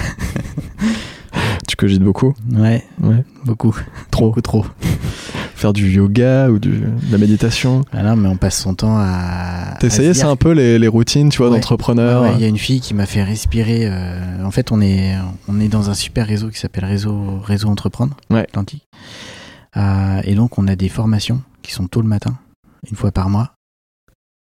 Tu 1.68 1.76
cogites 1.76 2.04
beaucoup 2.04 2.34
Ouais, 2.52 2.84
Ouais. 3.02 3.24
beaucoup. 3.44 3.76
Trop. 4.12 4.28
Beaucoup 4.28 4.42
trop. 4.42 4.66
Faire 5.56 5.74
du 5.74 5.90
yoga 5.92 6.50
ou 6.50 6.60
du- 6.60 6.80
de 6.80 7.12
la 7.12 7.18
méditation 7.18 7.84
Ah 7.92 8.04
non, 8.04 8.16
mais 8.16 8.30
on 8.30 8.38
passe 8.38 8.62
son 8.62 8.76
temps 8.76 8.96
à. 8.98 9.78
Ça 9.90 10.02
dire- 10.14 10.30
un 10.30 10.36
peu 10.36 10.52
les, 10.52 10.78
les 10.80 10.88
routines, 10.88 11.30
tu 11.30 11.40
vois, 11.40 11.50
Ouais. 11.50 11.56
d'entrepreneur 11.56 12.22
Ouais, 12.22 12.30
ouais, 12.30 12.36
Il 12.36 12.42
y 12.42 12.46
a 12.46 12.48
une 12.48 12.58
fille 12.58 12.80
qui 12.82 12.94
m'a 12.94 13.06
fait 13.06 13.24
respirer. 13.24 13.88
euh, 13.88 14.44
en 14.46 14.52
fait, 14.52 14.72
on 14.72 14.80
est, 14.80 15.16
on 15.48 15.60
est 15.60 15.68
dans 15.68 15.90
un 15.90 15.96
super 15.96 16.28
réseau 16.28 16.50
qui 16.50 16.60
s'appelle 16.60 16.86
Réseau, 16.86 17.40
réseau 17.40 17.68
Entreprendre 17.68 18.16
Ouais. 18.30 18.42
Atlantique. 18.42 18.84
Euh, 19.76 20.22
et 20.24 20.36
donc, 20.36 20.58
on 20.60 20.68
a 20.68 20.76
des 20.76 20.88
formations 20.90 21.42
qui 21.62 21.72
sont 21.74 21.88
tôt 21.88 22.02
le 22.02 22.08
matin, 22.08 22.38
une 22.90 22.96
fois 22.96 23.12
par 23.12 23.30
mois. 23.30 23.55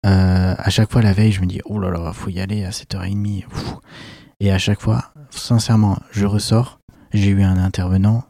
Euh, 0.05 0.55
à 0.59 0.70
chaque 0.70 0.90
fois, 0.90 1.03
la 1.03 1.12
veille, 1.12 1.32
je 1.32 1.40
me 1.40 1.46
dis, 1.46 1.61
oh 1.64 1.78
là 1.78 1.90
là, 1.90 2.12
faut 2.12 2.30
y 2.30 2.40
aller 2.40 2.64
à 2.64 2.70
7h30. 2.70 3.46
Ouf. 3.46 3.74
Et 4.40 4.50
à 4.50 4.59
chaque 4.59 4.80
fois, 4.80 5.12
sincèrement, 5.30 5.98
je 6.11 6.26
ressors, 6.26 6.80
j'ai 7.12 7.30
eu 7.30 7.42
un 7.42 7.59
intervenant 7.59 8.24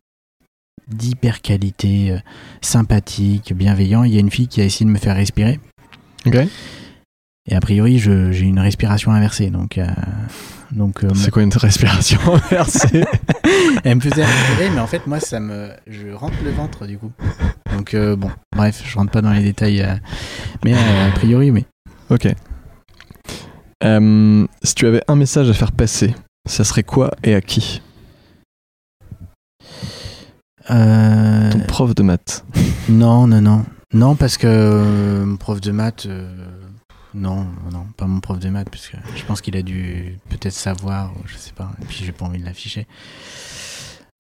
d'hyper 0.88 1.40
qualité, 1.40 2.10
euh, 2.10 2.18
sympathique, 2.60 3.54
bienveillant. 3.54 4.04
Il 4.04 4.12
y 4.12 4.16
a 4.18 4.20
une 4.20 4.30
fille 4.30 4.48
qui 4.48 4.60
a 4.60 4.64
essayé 4.64 4.84
de 4.84 4.90
me 4.90 4.98
faire 4.98 5.16
respirer. 5.16 5.58
Et 7.50 7.54
a 7.56 7.60
priori, 7.60 7.98
je- 7.98 8.30
j'ai 8.32 8.44
une 8.44 8.60
respiration 8.60 9.10
inversée. 9.12 9.50
Donc, 9.50 9.76
euh, 9.78 9.86
donc 10.70 11.02
euh, 11.04 11.10
C'est 11.14 11.30
quoi 11.30 11.42
une 11.42 11.52
respiration 11.52 12.18
inversée 12.50 13.04
elle 13.84 13.96
me 13.96 14.00
faisait 14.00 14.24
respirer, 14.24 14.70
mais 14.70 14.80
en 14.80 14.86
fait, 14.86 15.06
moi, 15.06 15.18
ça 15.18 15.40
me, 15.40 15.70
je 15.88 16.08
rentre 16.12 16.36
le 16.44 16.50
ventre 16.50 16.86
du 16.86 16.98
coup. 16.98 17.10
Donc, 17.74 17.94
euh, 17.94 18.14
bon, 18.16 18.30
bref, 18.56 18.82
je 18.84 18.96
rentre 18.96 19.10
pas 19.10 19.22
dans 19.22 19.32
les 19.32 19.42
détails. 19.42 19.82
euh, 19.82 19.94
mais 20.64 20.74
a 20.74 21.10
priori, 21.14 21.50
oui. 21.50 21.64
Ok. 22.10 22.28
Si 24.64 24.74
tu 24.76 24.86
avais 24.86 25.02
un 25.08 25.16
message 25.16 25.50
à 25.50 25.54
faire 25.54 25.72
passer, 25.72 26.14
ça 26.48 26.62
serait 26.64 26.84
quoi 26.84 27.10
et 27.24 27.34
à 27.34 27.40
qui 27.40 27.82
Ton 30.68 31.60
prof 31.66 31.94
de 31.94 32.02
maths. 32.02 32.44
Non, 32.88 33.26
non, 33.26 33.40
non. 33.40 33.64
Non, 33.92 34.14
parce 34.14 34.36
que 34.38 35.24
mon 35.24 35.36
prof 35.36 35.60
de 35.60 35.72
maths. 35.72 36.06
Non, 37.14 37.46
non, 37.70 37.86
pas 37.96 38.06
mon 38.06 38.20
prof 38.20 38.38
de 38.38 38.48
maths, 38.48 38.70
parce 38.70 38.88
que 38.88 38.96
je 39.16 39.24
pense 39.24 39.40
qu'il 39.40 39.56
a 39.56 39.62
dû 39.62 40.18
peut-être 40.28 40.52
savoir, 40.54 41.12
ou 41.16 41.20
je 41.26 41.36
sais 41.36 41.52
pas, 41.52 41.70
et 41.82 41.84
puis 41.84 42.04
j'ai 42.04 42.12
pas 42.12 42.24
envie 42.26 42.38
de 42.38 42.44
l'afficher. 42.44 42.86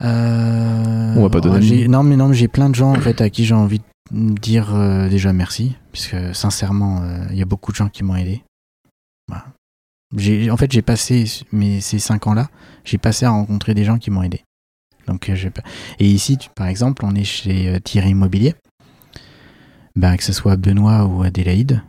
Euh, 0.02 1.14
On 1.16 1.22
va 1.22 1.30
pas 1.30 1.40
donner. 1.40 1.88
Non, 1.88 2.02
mais 2.02 2.16
non, 2.16 2.32
j'ai 2.32 2.48
plein 2.48 2.68
de 2.68 2.74
gens 2.74 2.90
en 2.90 3.00
fait 3.00 3.20
à 3.20 3.30
qui 3.30 3.44
j'ai 3.44 3.54
envie 3.54 3.80
de 4.10 4.32
dire 4.34 4.74
euh, 4.74 5.08
déjà 5.08 5.32
merci, 5.32 5.76
puisque 5.92 6.16
sincèrement, 6.34 7.02
euh, 7.02 7.24
il 7.30 7.36
y 7.36 7.42
a 7.42 7.46
beaucoup 7.46 7.70
de 7.72 7.76
gens 7.76 7.88
qui 7.88 8.02
m'ont 8.02 8.16
aidé. 8.16 8.42
Voilà. 9.28 9.46
J'ai, 10.16 10.50
en 10.50 10.56
fait, 10.56 10.70
j'ai 10.72 10.82
passé 10.82 11.24
mes, 11.52 11.80
ces 11.80 11.98
cinq 11.98 12.26
ans-là, 12.26 12.48
j'ai 12.84 12.98
passé 12.98 13.24
à 13.24 13.30
rencontrer 13.30 13.74
des 13.74 13.84
gens 13.84 13.98
qui 13.98 14.10
m'ont 14.10 14.22
aidé. 14.22 14.42
Donc, 15.06 15.28
euh, 15.28 15.34
j'ai 15.34 15.50
pas- 15.50 15.62
Et 15.98 16.06
ici, 16.06 16.36
tu- 16.36 16.50
par 16.54 16.66
exemple, 16.66 17.04
on 17.04 17.14
est 17.14 17.24
chez 17.24 17.80
Thierry 17.82 18.10
Immobilier. 18.10 18.54
Ben, 19.94 20.16
que 20.16 20.24
ce 20.24 20.32
soit 20.32 20.56
Benoît 20.56 21.04
ou 21.04 21.22
Adélaïde, 21.22 21.82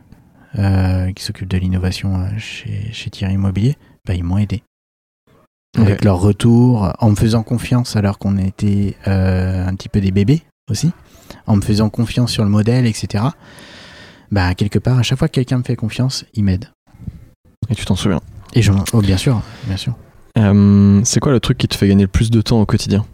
euh, 0.58 1.12
qui 1.12 1.24
s'occupent 1.24 1.48
de 1.48 1.58
l'innovation 1.58 2.20
euh, 2.20 2.28
chez, 2.38 2.92
chez 2.92 3.10
Thierry 3.10 3.34
Immobilier, 3.34 3.76
ben, 4.06 4.14
ils 4.14 4.24
m'ont 4.24 4.38
aidé. 4.38 4.62
Avec 5.76 6.04
leur 6.04 6.20
retour, 6.20 6.92
en 7.00 7.10
me 7.10 7.16
faisant 7.16 7.42
confiance 7.42 7.96
alors 7.96 8.18
qu'on 8.18 8.38
était 8.38 8.94
euh, 9.08 9.66
un 9.66 9.74
petit 9.74 9.88
peu 9.88 10.00
des 10.00 10.12
bébés 10.12 10.42
aussi, 10.70 10.92
en 11.46 11.56
me 11.56 11.62
faisant 11.62 11.90
confiance 11.90 12.30
sur 12.30 12.44
le 12.44 12.50
modèle, 12.50 12.86
etc. 12.86 13.24
Bah, 14.30 14.54
quelque 14.54 14.78
part, 14.78 14.98
à 14.98 15.02
chaque 15.02 15.18
fois 15.18 15.26
que 15.26 15.34
quelqu'un 15.34 15.58
me 15.58 15.64
fait 15.64 15.74
confiance, 15.74 16.24
il 16.34 16.44
m'aide. 16.44 16.70
Et 17.70 17.74
tu 17.74 17.84
t'en 17.84 17.96
souviens? 17.96 18.20
Et 18.54 18.62
je, 18.62 18.72
oh, 18.92 19.00
bien 19.00 19.16
sûr, 19.16 19.42
bien 19.66 19.76
sûr. 19.76 19.94
Euh, 20.38 21.00
c'est 21.04 21.20
quoi 21.20 21.32
le 21.32 21.40
truc 21.40 21.58
qui 21.58 21.68
te 21.68 21.76
fait 21.76 21.88
gagner 21.88 22.04
le 22.04 22.08
plus 22.08 22.30
de 22.30 22.40
temps 22.40 22.60
au 22.60 22.66
quotidien? 22.66 23.04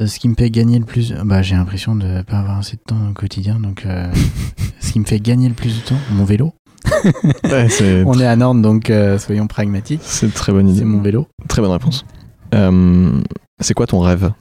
Ce 0.00 0.18
qui 0.20 0.28
me 0.28 0.34
fait 0.34 0.50
gagner 0.50 0.78
le 0.78 0.84
plus, 0.84 1.12
bah, 1.24 1.42
j'ai 1.42 1.56
l'impression 1.56 1.96
de 1.96 2.22
pas 2.22 2.38
avoir 2.38 2.58
assez 2.58 2.76
de 2.76 2.82
temps 2.82 3.10
au 3.10 3.12
quotidien, 3.12 3.58
donc 3.58 3.84
euh, 3.84 4.12
ce 4.80 4.92
qui 4.92 5.00
me 5.00 5.04
fait 5.04 5.18
gagner 5.18 5.48
le 5.48 5.54
plus 5.54 5.76
de 5.76 5.84
temps, 5.84 5.98
mon 6.12 6.24
vélo. 6.24 6.52
Ouais, 7.44 7.68
On 8.06 8.18
est 8.18 8.26
à 8.26 8.36
Nantes, 8.36 8.62
donc 8.62 8.90
euh, 8.90 9.18
soyons 9.18 9.46
pragmatiques. 9.46 10.00
c'est 10.02 10.26
une 10.26 10.32
très 10.32 10.52
bonne 10.52 10.68
idée. 10.68 10.80
C'est 10.80 10.84
mon 10.84 11.00
vélo. 11.00 11.26
Très 11.48 11.60
bonne 11.60 11.72
réponse. 11.72 12.04
Euh, 12.54 13.20
c'est 13.60 13.74
quoi 13.74 13.86
ton 13.86 14.00
rêve? 14.00 14.32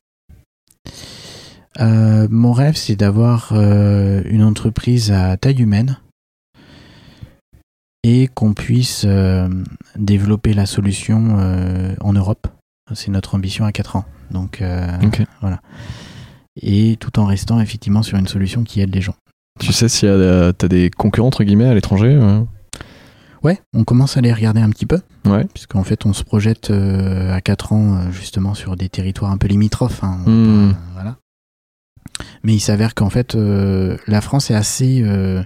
Euh, 1.80 2.28
mon 2.30 2.53
rêve, 2.53 2.76
c'est 2.76 2.95
d'avoir 2.95 3.49
euh, 3.51 4.22
une 4.26 4.43
entreprise 4.43 5.12
à 5.12 5.38
taille 5.38 5.62
humaine 5.62 5.97
et 8.03 8.28
qu'on 8.28 8.53
puisse 8.53 9.03
euh, 9.05 9.49
développer 9.97 10.53
la 10.53 10.66
solution 10.66 11.38
euh, 11.39 11.95
en 12.01 12.14
Europe. 12.14 12.47
C'est 12.94 13.12
notre 13.12 13.36
ambition 13.36 13.66
à 13.66 13.72
4 13.72 13.96
ans. 13.98 14.06
Donc, 14.32 14.62
euh, 14.62 14.88
voilà. 15.42 15.60
Et 16.62 16.98
tout 17.00 17.20
en 17.20 17.26
restant 17.26 17.60
effectivement 17.60 18.02
sur 18.04 18.18
une 18.18 18.28
solution 18.28 18.64
qui 18.64 18.82
aide 18.82 18.94
les 18.94 19.02
gens. 19.02 19.16
Tu 19.60 19.72
sais 19.74 19.90
si 19.90 20.06
t'as 20.06 20.68
des 20.68 20.90
concurrents 20.90 21.28
entre 21.28 21.44
guillemets 21.44 21.66
à 21.68 21.74
l'étranger 21.74 22.08
euh 22.14 22.42
Ouais, 23.44 23.62
on 23.74 23.84
commence 23.84 24.18
à 24.18 24.22
les 24.22 24.34
regarder 24.34 24.62
un 24.62 24.70
petit 24.72 24.88
peu, 24.88 25.00
Ouais. 25.26 25.46
puisqu'en 25.54 25.84
fait, 25.84 26.06
on 26.08 26.14
se 26.14 26.24
projette 26.24 26.72
euh, 26.72 27.32
à 27.34 27.40
4 27.40 27.72
ans 27.74 27.96
euh, 28.00 28.12
justement 28.12 28.56
sur 28.56 28.76
des 28.76 28.90
territoires 28.90 29.32
un 29.32 29.38
peu 29.38 29.48
limitrophes. 29.48 30.04
hein. 30.04 30.18
Hmm. 30.26 30.72
pas- 30.74 30.78
voilà. 30.94 31.18
Mais 32.44 32.54
il 32.56 32.60
s'avère 32.60 32.96
qu'en 32.96 33.12
fait, 33.12 33.36
euh, 33.36 33.98
la 34.08 34.22
France 34.22 34.50
est 34.50 34.56
assez. 34.56 35.04
euh, 35.04 35.44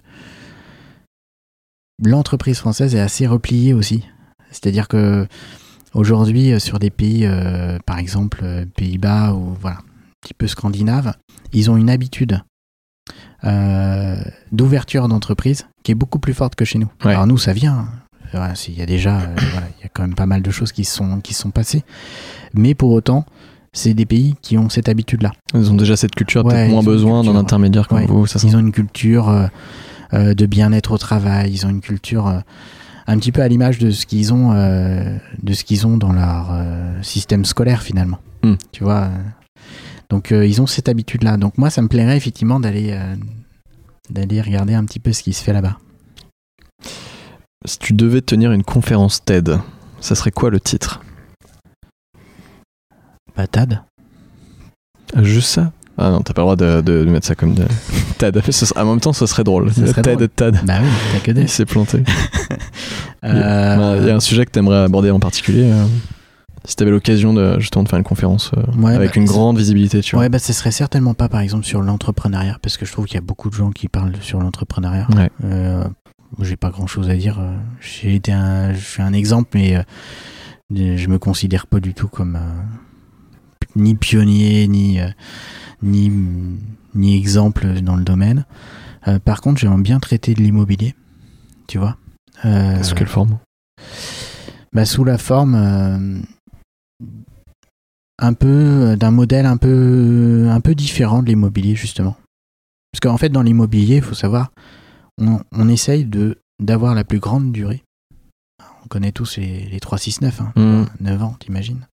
L'entreprise 2.04 2.58
française 2.58 2.96
est 2.96 3.00
assez 3.00 3.28
repliée 3.28 3.74
aussi. 3.74 4.04
C'est-à-dire 4.50 4.88
que 4.88 5.28
aujourd'hui, 5.94 6.52
euh, 6.54 6.60
sur 6.60 6.80
des 6.80 6.90
pays, 6.90 7.26
euh, 7.26 7.78
par 7.86 7.98
exemple, 8.00 8.40
euh, 8.44 8.66
Pays-Bas 8.76 9.34
ou 9.34 9.56
voilà, 9.60 9.78
un 9.78 9.84
petit 10.22 10.34
peu 10.34 10.48
scandinaves, 10.48 11.14
ils 11.54 11.70
ont 11.72 11.78
une 11.78 11.90
habitude 11.90 12.42
euh, 13.44 14.16
d'ouverture 14.52 15.08
d'entreprise 15.08 15.68
qui 15.84 15.92
est 15.92 15.96
beaucoup 15.96 16.20
plus 16.20 16.34
forte 16.34 16.56
que 16.56 16.66
chez 16.66 16.80
nous. 16.80 16.90
Ouais. 17.04 17.12
Alors 17.12 17.28
nous, 17.28 17.38
ça 17.38 17.54
vient. 17.54 17.88
Voilà, 18.34 18.56
c'est- 18.56 18.72
il 18.72 18.78
y 18.78 18.82
a 18.82 18.86
déjà, 18.86 19.20
euh, 19.20 19.36
voilà, 19.52 19.68
il 19.80 19.84
y 19.84 19.86
a 19.86 19.90
quand 19.92 20.04
même 20.04 20.16
pas 20.16 20.26
mal 20.28 20.42
de 20.42 20.52
choses 20.52 20.72
qui 20.72 20.86
se 20.86 20.96
sont 20.96 21.20
qui 21.22 21.34
sont 21.34 21.50
passées. 21.52 21.84
Mais 22.54 22.76
pour 22.76 22.92
autant, 22.92 23.26
c'est 23.74 23.94
des 23.94 24.06
pays 24.06 24.36
qui 24.42 24.58
ont 24.58 24.70
cette 24.70 24.90
habitude-là. 24.90 25.32
Ils 25.54 25.72
ont 25.72 25.76
déjà 25.76 25.98
cette 25.98 26.14
culture, 26.16 26.46
Ouais, 26.46 26.54
peut-être 26.54 26.70
moins 26.72 26.84
besoin 26.84 27.24
d'un 27.24 27.36
intermédiaire 27.36 27.88
comme 27.88 28.00
ouais. 28.00 28.06
vous, 28.06 28.28
ça 28.28 28.40
Ils 28.44 28.56
ont 28.56 28.60
une 28.60 28.72
culture 28.74 29.50
de 30.14 30.46
bien-être 30.46 30.92
au 30.92 30.98
travail. 30.98 31.52
Ils 31.54 31.66
ont 31.66 31.70
une 31.70 31.80
culture 31.82 32.42
un 33.12 33.18
petit 33.20 33.32
peu 33.32 33.42
à 33.42 33.48
l'image 33.48 33.78
de 33.80 33.92
ce 33.92 34.06
qu'ils 34.06 34.34
ont, 34.34 34.54
euh, 34.54 35.18
de 35.42 35.54
ce 35.54 35.64
qu'ils 35.64 35.86
ont 35.86 35.98
dans 35.98 36.14
leur 36.14 36.50
euh, 36.52 37.02
système 37.04 37.46
scolaire 37.46 37.82
finalement. 37.84 38.20
Hmm. 38.44 38.56
Tu 38.72 38.84
vois. 38.84 39.04
euh. 39.04 39.18
donc 40.10 40.32
euh, 40.32 40.46
ils 40.46 40.62
ont 40.62 40.68
cette 40.68 40.90
habitude-là. 40.90 41.38
Donc 41.38 41.58
moi, 41.58 41.70
ça 41.70 41.82
me 41.82 41.88
plairait 41.88 42.18
effectivement 42.18 42.60
d'aller 42.60 42.98
d'aller 44.10 44.42
regarder 44.42 44.74
un 44.74 44.84
petit 44.86 45.00
peu 45.00 45.14
ce 45.14 45.24
qui 45.24 45.34
se 45.34 45.44
fait 45.44 45.54
là-bas. 45.54 45.78
Si 47.66 47.78
tu 47.80 47.94
devais 47.94 48.22
tenir 48.22 48.52
une 48.52 48.64
conférence 48.64 49.24
TED, 49.24 49.60
ça 50.00 50.16
serait 50.16 50.32
quoi 50.32 50.50
le 50.50 50.60
titre? 50.60 51.02
Ah, 55.14 55.24
Juste 55.24 55.50
ça 55.50 55.72
Ah 56.02 56.10
non, 56.12 56.22
t'as 56.22 56.34
pas 56.34 56.42
le 56.42 56.46
droit 56.46 56.56
de, 56.56 56.82
de- 56.82 57.06
de 57.06 57.10
mettre 57.10 57.28
ça 57.28 57.36
comme 57.36 57.54
de... 57.54 57.64
Serait- 58.52 58.80
en 58.80 58.86
même 58.86 59.00
temps, 59.00 59.14
ce 59.14 59.26
serait 59.26 59.44
drôle. 59.44 59.72
Ce 59.74 59.86
serait 59.86 60.02
drôle. 60.02 60.28
TED. 60.30 60.60
Bah 60.66 60.76
oui, 60.82 60.88
t'as 61.14 61.20
que 61.20 61.32
des. 61.32 61.42
Il 61.42 61.50
s'est 61.50 61.66
planté. 61.66 62.04
Euh, 63.24 63.78
Ouais, 63.94 64.00
Il 64.02 64.08
y 64.08 64.10
a 64.10 64.16
un 64.16 64.20
sujet 64.20 64.46
que 64.46 64.52
t'aimerais 64.52 64.80
aborder 64.84 65.12
en 65.12 65.20
particulier 65.20 65.70
euh, 65.72 65.86
Si 66.66 66.76
t'avais 66.76 66.90
l'occasion 66.90 67.34
de 67.36 67.60
justement 67.60 67.84
de 67.84 67.90
faire 67.90 68.00
une 68.00 68.04
conférence 68.04 68.50
euh, 68.58 68.64
Ouais, 68.82 68.96
avec 68.96 69.12
bah, 69.12 69.22
une 69.22 69.26
grande 69.26 69.58
visibilité, 69.60 70.02
tu 70.02 70.16
vois. 70.16 70.24
Ouais, 70.24 70.30
bah 70.30 70.40
ce 70.40 70.54
serait 70.54 70.72
certainement 70.72 71.14
pas 71.14 71.30
par 71.30 71.42
exemple 71.42 71.66
sur 71.66 71.82
l'entrepreneuriat, 71.84 72.58
parce 72.64 72.78
que 72.78 72.86
je 72.88 72.92
trouve 72.92 73.06
qu'il 73.06 73.16
y 73.16 73.20
a 73.20 73.22
beaucoup 73.22 73.50
de 73.52 73.56
gens 73.56 73.70
qui 73.70 73.88
parlent 73.90 74.14
sur 74.22 74.40
l'entrepreneuriat. 74.40 75.08
Ouais. 75.16 75.30
J'ai 76.42 76.56
pas 76.58 76.70
grand 76.72 76.88
chose 76.88 77.10
à 77.12 77.16
dire. 77.16 77.40
J'ai 77.80 78.16
été 78.16 78.32
un, 78.32 78.74
je 78.74 78.80
suis 78.84 79.04
un 79.04 79.14
exemple, 79.14 79.50
mais 79.54 79.84
je 80.74 81.08
me 81.08 81.20
considère 81.20 81.68
pas 81.68 81.80
du 81.80 81.94
tout 81.94 82.08
comme 82.08 82.40
ni 83.76 83.96
pionnier, 83.96 84.68
ni, 84.68 85.00
euh, 85.00 85.10
ni, 85.82 86.12
ni 86.96 87.18
exemple 87.18 87.82
dans 87.82 87.96
le 87.96 88.04
domaine. 88.04 88.46
Euh, 89.08 89.20
par 89.20 89.42
contre, 89.42 89.60
j'aime 89.60 89.82
bien 89.82 90.00
traiter 90.00 90.34
de 90.34 90.42
l'immobilier, 90.42 90.96
tu 91.68 91.78
vois. 91.78 91.98
Euh, 92.46 92.82
Sous 92.84 92.96
quelle 92.96 93.08
forme? 93.08 93.40
Bah, 94.74 94.86
sous 94.86 95.04
la 95.04 95.18
forme 95.18 95.56
euh, 95.56 96.22
un 98.20 98.34
peu 98.34 98.96
d'un 98.98 99.12
modèle 99.12 99.46
un 99.46 99.58
peu 99.58 100.48
un 100.50 100.62
peu 100.62 100.76
différent 100.76 101.24
de 101.24 101.28
l'immobilier 101.28 101.76
justement 101.76 102.16
parce 102.92 103.00
qu'en 103.02 103.18
fait 103.18 103.30
dans 103.30 103.42
l'immobilier 103.42 103.98
il 103.98 104.02
faut 104.02 104.14
savoir 104.16 104.52
on, 105.20 105.40
on 105.52 105.68
essaye 105.68 106.06
de 106.06 106.38
d'avoir 106.62 106.94
la 106.96 107.04
plus 107.04 107.20
grande 107.20 107.52
durée 107.52 107.84
on 108.84 108.88
connaît 108.88 109.12
tous 109.12 109.38
les, 109.38 109.66
les 109.66 109.80
3 109.80 109.98
6 109.98 110.22
9 110.22 110.42
hein, 110.42 110.54
Mm. 110.56 110.86
9 111.02 111.24
ans 111.24 111.36
t'imagines 111.40 111.88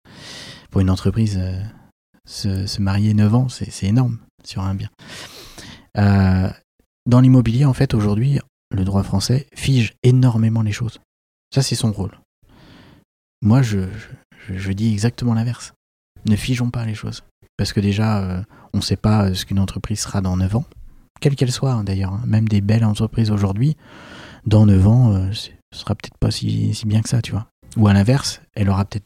pour 0.75 0.81
une 0.81 0.89
entreprise 0.89 1.39
euh, 1.39 2.67
se, 2.67 2.81
marier 2.81 3.13
9 3.13 3.33
ans 3.33 3.47
c'est 3.47 3.87
énorme 3.87 4.17
sur 4.43 4.61
un 4.61 4.75
bien 4.75 4.89
Euh, 5.97 6.49
dans 7.05 7.21
l'immobilier 7.21 7.63
en 7.63 7.71
fait 7.71 7.93
aujourd'hui 7.93 8.41
le 8.71 8.83
droit 8.83 9.03
français 9.03 9.47
fige 9.55 9.93
énormément 10.03 10.63
les 10.63 10.73
choses 10.73 10.99
ça 11.53 11.61
c'est 11.61 11.75
son 11.75 11.93
rôle 11.93 12.19
moi, 13.41 13.61
je, 13.61 14.71
dis 14.71 14.91
exactement 14.91 15.33
l'inverse. 15.35 15.73
Ne 16.27 16.35
figeons 16.35 16.71
pas 16.71 16.83
les 16.83 16.95
choses. 16.95 17.23
Parce 17.57 17.71
que 17.73 17.79
déjà, 17.79 18.23
euh, 18.23 18.43
on 18.73 18.77
ne 18.77 18.81
sait 18.83 18.97
pas 18.97 19.33
ce 19.33 19.45
qu'une 19.45 19.59
entreprise 19.59 19.99
sera 19.99 20.19
dans 20.19 20.35
9 20.35 20.55
ans. 20.55 20.65
Quelle 21.21 21.35
qu'elle 21.35 21.51
soit, 21.51 21.73
hein, 21.73 21.83
d'ailleurs. 21.83 22.13
hein. 22.13 22.23
Même 22.25 22.47
des 22.47 22.61
belles 22.61 22.83
entreprises 22.83 23.29
aujourd'hui, 23.29 23.77
dans 24.47 24.65
9 24.65 24.87
ans, 24.87 25.31
ce 25.31 25.51
sera 25.71 25.93
peut-être 25.93 26.17
pas 26.19 26.31
si, 26.31 26.73
si 26.73 26.87
bien 26.87 27.01
que 27.01 27.09
ça, 27.09 27.21
tu 27.21 27.33
vois. 27.33 27.47
Ou 27.77 27.87
à 27.87 27.93
l'inverse, 27.93 28.41
elle 28.55 28.69
aura 28.69 28.83
peut-être 28.85 29.05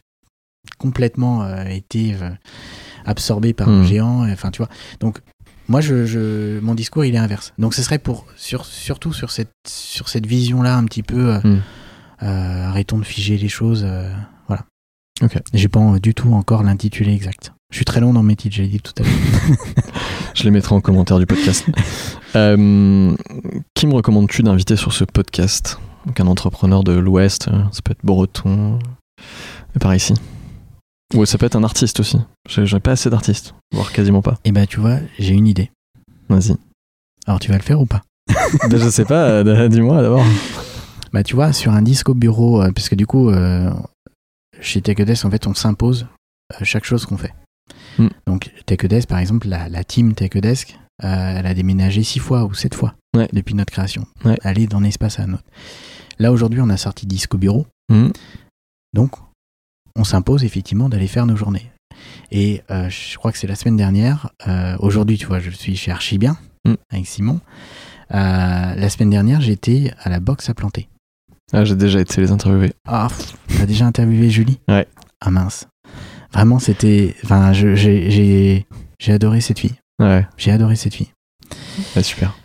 complètement 0.78 1.44
euh, 1.44 1.64
été 1.66 2.16
euh, 2.22 2.30
absorbée 3.06 3.54
par 3.54 3.70
un 3.70 3.82
Hmm. 3.82 3.86
géant. 3.86 4.26
et- 4.26 4.32
Enfin, 4.34 4.52
tu 4.52 4.58
vois. 4.60 4.70
Donc, 5.00 5.20
moi, 5.68 5.82
je, 5.82 6.06
je- 6.06 6.60
mon 6.62 6.76
discours, 6.76 7.06
il 7.06 7.16
est 7.16 7.20
inverse. 7.20 7.54
Donc, 7.58 7.74
ce 7.74 7.82
serait 7.84 8.00
pour, 8.00 8.26
sur, 8.36 8.66
surtout 8.66 9.14
sur 9.14 9.32
cette, 9.32 9.52
sur 9.68 10.10
cette 10.10 10.26
vision-là, 10.26 10.76
un 10.78 10.86
petit 10.86 11.04
peu. 11.04 11.36
euh, 11.36 11.40
euh, 12.24 12.66
arrêtons 12.68 12.98
de 12.98 13.06
figer 13.06 13.38
les 13.38 13.48
choses. 13.50 13.84
euh, 13.86 14.12
voilà. 14.48 14.66
Ok. 15.22 15.40
J'ai 15.54 15.68
pas 15.70 16.00
du 16.02 16.14
tout 16.14 16.34
encore 16.34 16.64
l'intitulé 16.64 17.14
exact. 17.14 17.54
Je 17.72 17.76
suis 17.78 17.86
très 17.86 18.00
long 18.02 18.14
dans 18.14 18.24
mes 18.24 18.36
titres, 18.36 18.56
j'ai 18.56 18.68
dit 18.68 18.80
tout 18.82 18.94
à 19.00 19.04
l'heure. 19.04 19.12
Je 20.34 20.44
les 20.44 20.52
mettrai 20.52 20.74
en 20.76 20.82
commentaire 20.82 21.20
du 21.20 21.26
podcast. 21.26 21.66
Euh, 22.36 23.16
qui 23.74 23.88
me 23.88 23.94
recommandes-tu 23.96 24.44
d'inviter 24.44 24.76
sur 24.76 24.94
ce 24.94 25.04
podcast? 25.04 25.80
Donc 26.06 26.20
un 26.20 26.28
entrepreneur 26.28 26.84
de 26.84 26.92
l'Ouest, 26.92 27.48
euh, 27.48 27.64
ça 27.72 27.82
peut 27.84 27.92
être 27.94 28.04
breton, 28.06 28.78
et 29.76 29.80
par 29.80 29.96
ici. 29.96 30.14
Ou 31.16 31.26
ça 31.26 31.38
peut 31.38 31.46
être 31.48 31.56
un 31.56 31.64
artiste 31.64 32.00
aussi. 32.00 32.18
J'ai 32.48 32.80
pas 32.80 32.92
assez 32.92 33.10
d'artistes, 33.10 33.56
voire 33.74 33.92
quasiment 33.92 34.22
pas. 34.22 34.38
Et 34.46 34.52
bah, 34.52 34.68
tu 34.68 34.80
vois, 34.80 34.98
j'ai 35.18 35.34
une 35.34 35.48
idée. 35.48 35.72
Vas-y. 36.30 36.56
Alors, 37.26 37.40
tu 37.40 37.50
vas 37.50 37.58
le 37.58 37.64
faire 37.64 37.82
ou 37.82 37.86
pas? 37.86 38.04
Ben, 38.70 38.78
je 38.80 38.90
sais 38.90 39.06
pas, 39.06 39.30
euh, 39.30 39.68
dis-moi 39.70 40.02
d'abord. 40.02 40.24
Bah, 41.12 41.24
tu 41.24 41.36
vois, 41.36 41.52
sur 41.54 41.72
un 41.74 41.82
disque 41.82 42.10
au 42.10 42.14
bureau, 42.14 42.62
euh, 42.62 42.72
parce 42.72 42.90
que 42.90 42.96
du 42.96 43.08
coup, 43.08 43.30
euh, 43.32 43.72
chez 44.62 44.82
TechDesk, 44.82 45.26
en 45.26 45.32
fait, 45.32 45.48
on 45.48 45.54
s'impose 45.56 46.06
euh, 46.54 46.64
chaque 46.64 46.86
chose 46.86 47.06
qu'on 47.08 47.18
fait. 47.18 47.34
Hmm. 47.98 48.10
Donc, 48.28 48.52
TechDesk, 48.68 49.08
par 49.10 49.18
exemple, 49.18 49.48
la, 49.48 49.68
la 49.68 49.84
team 49.84 50.14
TechDesk, 50.14 50.78
euh, 51.04 51.36
elle 51.38 51.46
a 51.48 51.54
déménagé 51.56 52.04
six 52.04 52.20
fois 52.20 52.46
ou 52.46 52.54
sept 52.54 52.76
fois 52.76 52.94
Ouais. 53.16 53.28
depuis 53.34 53.56
notre 53.56 53.72
création. 53.72 54.06
Ouais. 54.24 54.38
Elle 54.44 54.60
est 54.60 54.68
d'un 54.68 54.84
espace 54.84 55.20
à 55.20 55.24
un 55.24 55.34
autre. 55.34 55.44
Là, 56.20 56.32
aujourd'hui, 56.32 56.62
on 56.62 56.70
a 56.70 56.78
sorti 56.78 57.08
disque 57.08 57.34
au 57.34 57.38
bureau. 57.40 57.66
Mhm. 57.92 58.12
Donc, 58.94 59.12
on 60.00 60.04
s'impose 60.04 60.44
effectivement 60.46 60.88
d'aller 60.90 61.08
faire 61.08 61.26
nos 61.26 61.36
journées. 61.36 61.70
Et 62.32 62.62
euh, 62.72 62.90
je 62.90 63.18
crois 63.18 63.32
que 63.32 63.38
c'est 63.38 63.48
la 63.48 63.56
semaine 63.56 63.76
dernière. 63.78 64.30
euh, 64.48 64.76
Aujourd'hui, 64.80 65.18
tu 65.18 65.26
vois, 65.26 65.40
je 65.40 65.50
suis 65.50 65.76
chez 65.76 65.92
Archibien 65.92 66.38
Mm. 66.66 66.74
avec 66.92 67.08
Simon. 67.08 67.40
Euh, 68.14 68.16
la 68.76 68.90
semaine 68.90 69.10
dernière, 69.10 69.40
j'étais 69.42 69.94
à 70.04 70.10
la 70.10 70.20
boxe 70.20 70.50
à 70.50 70.54
planter. 70.54 70.88
Ah, 71.54 71.64
j'ai 71.64 71.76
déjà 71.76 72.00
été 72.02 72.20
les 72.22 72.32
interviewer. 72.32 72.74
Ah, 72.88 73.08
t'as 73.58 73.66
déjà 73.66 73.86
interviewé 73.86 74.30
Julie? 74.30 74.60
Ouais. 74.68 74.88
Ah 75.22 75.32
mince. 75.32 75.68
Vraiment, 76.34 76.60
c'était. 76.60 77.16
Enfin, 77.24 77.54
j'ai 77.54 78.66
adoré 79.08 79.42
cette 79.42 79.60
fille. 79.60 79.76
Ouais, 80.00 80.26
J'ai 80.38 80.52
adoré 80.52 80.76
cette 80.76 80.96
fille. 80.96 81.12
ouais, 81.96 82.04
super. 82.04 82.38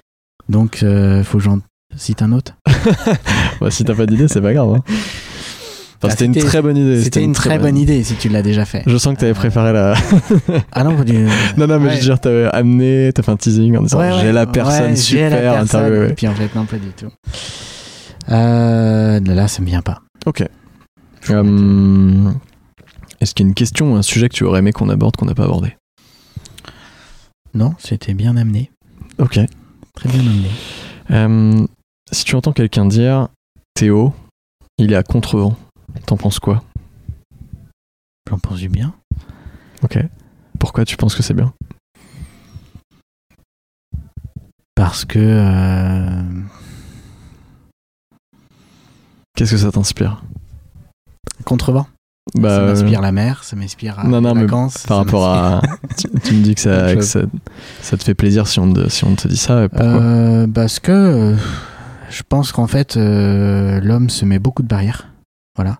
Donc, 0.48 0.82
euh, 0.82 1.22
faut 1.24 1.38
que 1.38 1.44
j'en 1.44 1.60
cite 1.96 2.22
un 2.22 2.32
autre? 2.32 2.56
Bah, 3.60 3.70
si 3.70 3.84
t'as 3.84 3.94
pas 3.94 4.06
d'idée, 4.06 4.26
c'est 4.28 4.40
pas 4.42 4.52
grave. 4.54 4.74
hein. 4.74 4.82
Enfin, 6.04 6.08
Ah, 6.08 6.10
c'était 6.10 6.24
une 6.26 6.34
très 6.46 6.62
bonne 6.62 6.76
idée. 6.76 7.02
C'était 7.02 7.22
une 7.24 7.32
très 7.32 7.58
bonne 7.58 7.76
idée 7.78 8.02
si 8.04 8.14
tu 8.14 8.28
l'as 8.28 8.42
déjà 8.42 8.64
fait. 8.64 8.82
Je 8.86 8.96
sens 8.96 9.14
que 9.14 9.20
t'avais 9.20 9.32
Euh, 9.32 9.34
préparé 9.34 9.72
la. 9.72 9.94
Ah 10.72 10.84
non, 10.84 10.96
pas 10.96 11.04
du- 11.04 11.26
non, 11.56 11.66
non, 11.66 11.78
mais 11.80 11.80
je 11.80 11.84
Ouais. 11.86 11.94
veux 11.96 12.00
dire, 12.00 12.20
t'avais 12.20 12.44
amené, 12.46 13.10
t'as 13.14 13.22
fait 13.22 13.30
un 13.32 13.36
teasing 13.36 13.76
en 13.76 13.82
disant 13.82 13.98
Ouais, 13.98 14.12
ouais, 14.12 14.18
j'ai 14.20 14.32
la 14.32 14.46
personne 14.46 14.96
super 14.96 15.60
interviewée. 15.60 16.10
Et 16.10 16.14
puis 16.14 16.28
en 16.28 16.34
fait, 16.34 16.54
non, 16.54 16.64
pas 16.66 16.76
du 16.76 16.88
tout. 16.96 17.06
Euh, 18.30 19.20
là, 19.20 19.48
ça 19.48 19.60
me 19.62 19.66
vient 19.66 19.82
pas. 19.82 20.00
Ok. 20.26 20.42
Euh, 21.30 22.30
Est-ce 23.20 23.34
qu'il 23.34 23.44
y 23.44 23.46
a 23.46 23.50
une 23.50 23.54
question 23.54 23.92
ou 23.92 23.96
un 23.96 24.02
sujet 24.02 24.28
que 24.28 24.34
tu 24.34 24.44
aurais 24.44 24.58
aimé 24.60 24.72
qu'on 24.72 24.88
aborde 24.88 25.16
qu'on 25.16 25.26
n'a 25.26 25.34
pas 25.34 25.44
abordé? 25.44 25.76
Non, 27.54 27.74
c'était 27.78 28.14
bien 28.14 28.36
amené. 28.36 28.70
Ok. 29.18 29.38
Très 29.94 30.08
bien 30.08 30.20
amené. 30.20 30.48
Euh, 31.10 31.66
si 32.10 32.24
tu 32.24 32.34
entends 32.34 32.52
quelqu'un 32.52 32.86
dire 32.86 33.28
Théo, 33.74 34.12
il 34.78 34.92
est 34.92 34.96
à 34.96 35.02
contrevent, 35.02 35.56
t'en 36.06 36.16
penses 36.16 36.38
quoi? 36.38 36.62
J'en 38.30 38.38
pense 38.38 38.58
du 38.58 38.68
bien. 38.68 38.94
Ok. 39.82 39.98
Pourquoi 40.58 40.84
tu 40.84 40.96
penses 40.96 41.14
que 41.14 41.22
c'est 41.22 41.34
bien? 41.34 41.52
Parce 44.74 45.04
que. 45.04 45.18
euh, 45.18 46.22
Qu'est-ce 49.36 49.52
que 49.52 49.56
ça 49.58 49.72
t'inspire? 49.72 50.22
Contrevent. 51.44 51.86
Bah, 52.36 52.48
ça 52.48 52.60
euh, 52.60 52.66
m'inspire 52.68 53.00
la 53.02 53.12
mer, 53.12 53.44
ça 53.44 53.54
m'inspire 53.54 53.98
à 53.98 54.04
Non, 54.04 54.20
non, 54.20 54.34
les 54.34 54.42
mais 54.42 54.46
par 54.88 54.96
rapport 54.98 55.28
à. 55.28 55.60
tu, 55.98 56.08
tu 56.22 56.34
me 56.34 56.42
dis 56.42 56.54
que 56.54 56.60
ça, 56.60 56.76
Autre 56.76 56.94
que 56.94 57.00
chose. 57.00 57.08
ça, 57.08 57.20
ça 57.82 57.96
te 57.96 58.02
fait 58.04 58.14
plaisir 58.14 58.46
si 58.46 58.58
on, 58.60 58.72
te- 58.72 58.88
si 58.88 59.04
on 59.04 59.14
te 59.14 59.28
dit 59.28 59.36
ça. 59.36 59.68
Pourquoi? 59.68 59.86
Euh, 59.86 60.46
parce 60.46 60.80
que 60.80 60.90
euh, 60.92 61.36
je 62.10 62.22
pense 62.26 62.50
qu'en 62.52 62.66
fait, 62.66 62.96
euh, 62.96 63.80
l'homme 63.80 64.08
se 64.08 64.24
met 64.24 64.38
beaucoup 64.38 64.62
de 64.62 64.68
barrières. 64.68 65.08
Voilà. 65.56 65.78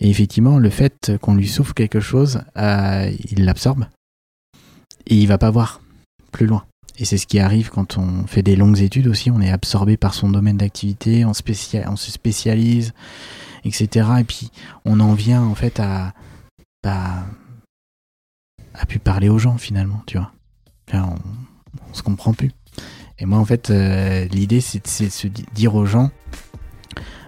Et 0.00 0.10
effectivement, 0.10 0.58
le 0.58 0.70
fait 0.70 1.12
qu'on 1.20 1.34
lui 1.34 1.48
souffle 1.48 1.74
quelque 1.74 2.00
chose, 2.00 2.42
euh, 2.56 3.10
il 3.30 3.44
l'absorbe. 3.44 3.86
Et 5.06 5.16
il 5.16 5.26
va 5.26 5.38
pas 5.38 5.50
voir 5.50 5.80
plus 6.30 6.46
loin. 6.46 6.64
Et 6.98 7.04
c'est 7.04 7.18
ce 7.18 7.26
qui 7.26 7.38
arrive 7.38 7.70
quand 7.70 7.98
on 7.98 8.26
fait 8.26 8.42
des 8.42 8.56
longues 8.56 8.80
études 8.80 9.08
aussi. 9.08 9.30
On 9.30 9.40
est 9.40 9.50
absorbé 9.50 9.96
par 9.96 10.14
son 10.14 10.30
domaine 10.30 10.58
d'activité, 10.58 11.24
on, 11.24 11.32
se 11.34 12.10
spécialise, 12.10 12.92
etc. 13.64 14.08
Et 14.20 14.24
puis, 14.24 14.50
on 14.84 15.00
en 15.00 15.14
vient 15.14 15.42
en 15.42 15.54
fait 15.54 15.80
à. 15.80 16.12
à 16.84 17.24
plus 18.86 18.98
parler 18.98 19.28
aux 19.28 19.38
gens 19.38 19.58
finalement, 19.58 20.02
tu 20.06 20.18
vois. 20.18 20.32
On, 20.92 21.16
on 21.90 21.94
se 21.94 22.02
comprend 22.02 22.34
plus. 22.34 22.50
Et 23.18 23.24
moi, 23.24 23.38
en 23.38 23.44
fait, 23.44 23.70
euh, 23.70 24.24
l'idée, 24.26 24.60
c'est 24.60 24.84
de, 24.84 25.10
se 25.10 25.26
di- 25.28 25.46
dire 25.54 25.74
aux 25.74 25.86
gens, 25.86 26.10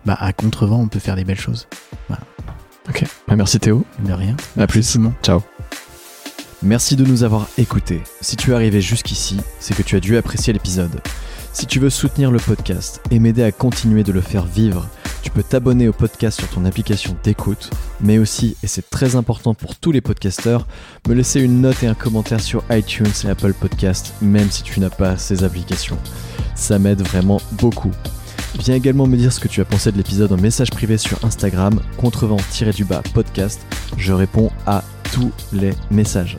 bah, 0.05 0.17
à 0.19 0.33
contrevent, 0.33 0.81
on 0.81 0.89
peut 0.89 0.99
faire 0.99 1.17
des 1.17 1.25
belles 1.25 1.39
choses. 1.39 1.69
Ok. 2.89 3.05
Bah, 3.29 3.37
merci 3.37 3.59
Théo. 3.59 3.85
De 4.01 4.13
rien. 4.13 4.37
À 4.59 4.67
plus. 4.67 4.87
Simon. 4.87 5.13
Ciao. 5.23 5.43
Merci 6.63 6.97
de 6.97 7.05
nous 7.05 7.25
avoir 7.25 7.49
écoutés. 7.59 8.03
Si 8.21 8.37
tu 8.37 8.51
es 8.51 8.55
arrivé 8.55 8.81
jusqu'ici, 8.81 9.39
c'est 9.61 9.77
que 9.77 9.83
tu 9.83 9.97
as 9.97 10.01
dû 10.01 10.17
apprécier 10.17 10.53
l'épisode. 10.53 11.01
Si 11.53 11.67
tu 11.67 11.79
veux 11.79 11.91
soutenir 11.91 12.31
le 12.31 12.39
podcast 12.39 13.01
et 13.11 13.19
m'aider 13.19 13.43
à 13.43 13.53
continuer 13.53 14.03
de 14.03 14.13
le 14.13 14.21
faire 14.21 14.45
vivre, 14.45 14.89
tu 15.23 15.31
peux 15.31 15.43
t'abonner 15.43 15.89
au 15.89 15.93
podcast 15.93 16.41
sur 16.41 16.49
ton 16.49 16.65
application 16.65 17.17
d'écoute, 17.23 17.71
mais 18.01 18.19
aussi, 18.19 18.57
et 18.63 18.67
c'est 18.67 18.89
très 18.91 19.15
important 19.15 19.55
pour 19.55 19.77
tous 19.77 19.93
les 19.93 20.01
podcasteurs, 20.01 20.67
me 21.07 21.15
laisser 21.15 21.41
une 21.41 21.61
note 21.61 21.83
et 21.83 21.87
un 21.87 21.95
commentaire 21.95 22.41
sur 22.41 22.65
iTunes 22.71 23.07
et 23.25 23.29
Apple 23.29 23.53
Podcast, 23.53 24.15
même 24.21 24.51
si 24.51 24.63
tu 24.63 24.81
n'as 24.81 24.91
pas 24.91 25.17
ces 25.17 25.45
applications. 25.45 25.99
Ça 26.55 26.79
m'aide 26.79 27.03
vraiment 27.03 27.41
beaucoup. 27.53 27.93
Viens 28.59 28.75
également 28.75 29.07
me 29.07 29.17
dire 29.17 29.33
ce 29.33 29.41
que 29.41 29.49
tu 29.49 29.61
as 29.61 29.65
pensé 29.65 29.93
de 29.93 29.97
l'épisode 29.97 30.33
en 30.33 30.37
message 30.37 30.71
privé 30.71 30.97
sur 30.97 31.25
Instagram, 31.25 31.81
contrevent-du-bas 31.97 33.03
podcast. 33.13 33.61
Je 33.97 34.13
réponds 34.13 34.51
à 34.67 34.83
tous 35.13 35.33
les 35.53 35.73
messages. 35.91 36.37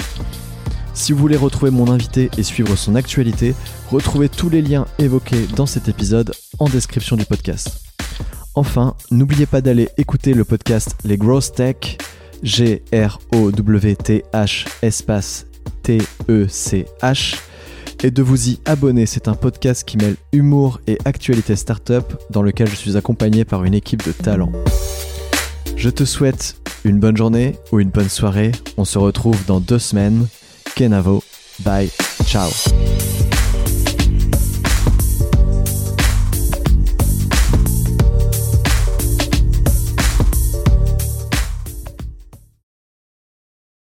Si 0.93 1.11
vous 1.11 1.19
voulez 1.19 1.37
retrouver 1.37 1.71
mon 1.71 1.91
invité 1.91 2.29
et 2.37 2.43
suivre 2.43 2.75
son 2.75 2.95
actualité, 2.95 3.53
retrouvez 3.91 4.29
tous 4.29 4.49
les 4.49 4.61
liens 4.61 4.85
évoqués 4.97 5.45
dans 5.55 5.65
cet 5.65 5.89
épisode 5.89 6.33
en 6.57 6.69
description 6.69 7.17
du 7.17 7.25
podcast. 7.25 7.81
Enfin, 8.55 8.95
n'oubliez 9.11 9.45
pas 9.45 9.59
d'aller 9.59 9.89
écouter 9.97 10.33
le 10.33 10.45
podcast 10.45 10.95
Les 11.03 11.17
Growth 11.17 11.53
Tech, 11.55 11.97
G-R-O-W-T-H 12.41 13.85
espace 14.81 15.45
T-E-C-H, 15.83 17.35
et 18.03 18.11
de 18.11 18.21
vous 18.21 18.49
y 18.49 18.59
abonner. 18.65 19.05
C'est 19.05 19.27
un 19.27 19.33
podcast 19.33 19.83
qui 19.83 19.97
mêle 19.97 20.15
humour 20.31 20.79
et 20.87 20.97
actualité 21.05 21.55
startup 21.55 22.05
dans 22.29 22.41
lequel 22.41 22.69
je 22.69 22.75
suis 22.75 22.97
accompagné 22.97 23.45
par 23.45 23.63
une 23.63 23.73
équipe 23.73 24.05
de 24.05 24.11
talents. 24.11 24.51
Je 25.75 25.89
te 25.89 26.05
souhaite 26.05 26.57
une 26.83 26.99
bonne 26.99 27.17
journée 27.17 27.55
ou 27.71 27.79
une 27.79 27.89
bonne 27.89 28.09
soirée. 28.09 28.51
On 28.77 28.85
se 28.85 28.97
retrouve 28.97 29.43
dans 29.45 29.59
deux 29.59 29.79
semaines. 29.79 30.27
Kenavo. 30.75 31.23
Bye. 31.59 31.89
Ciao. 32.25 32.49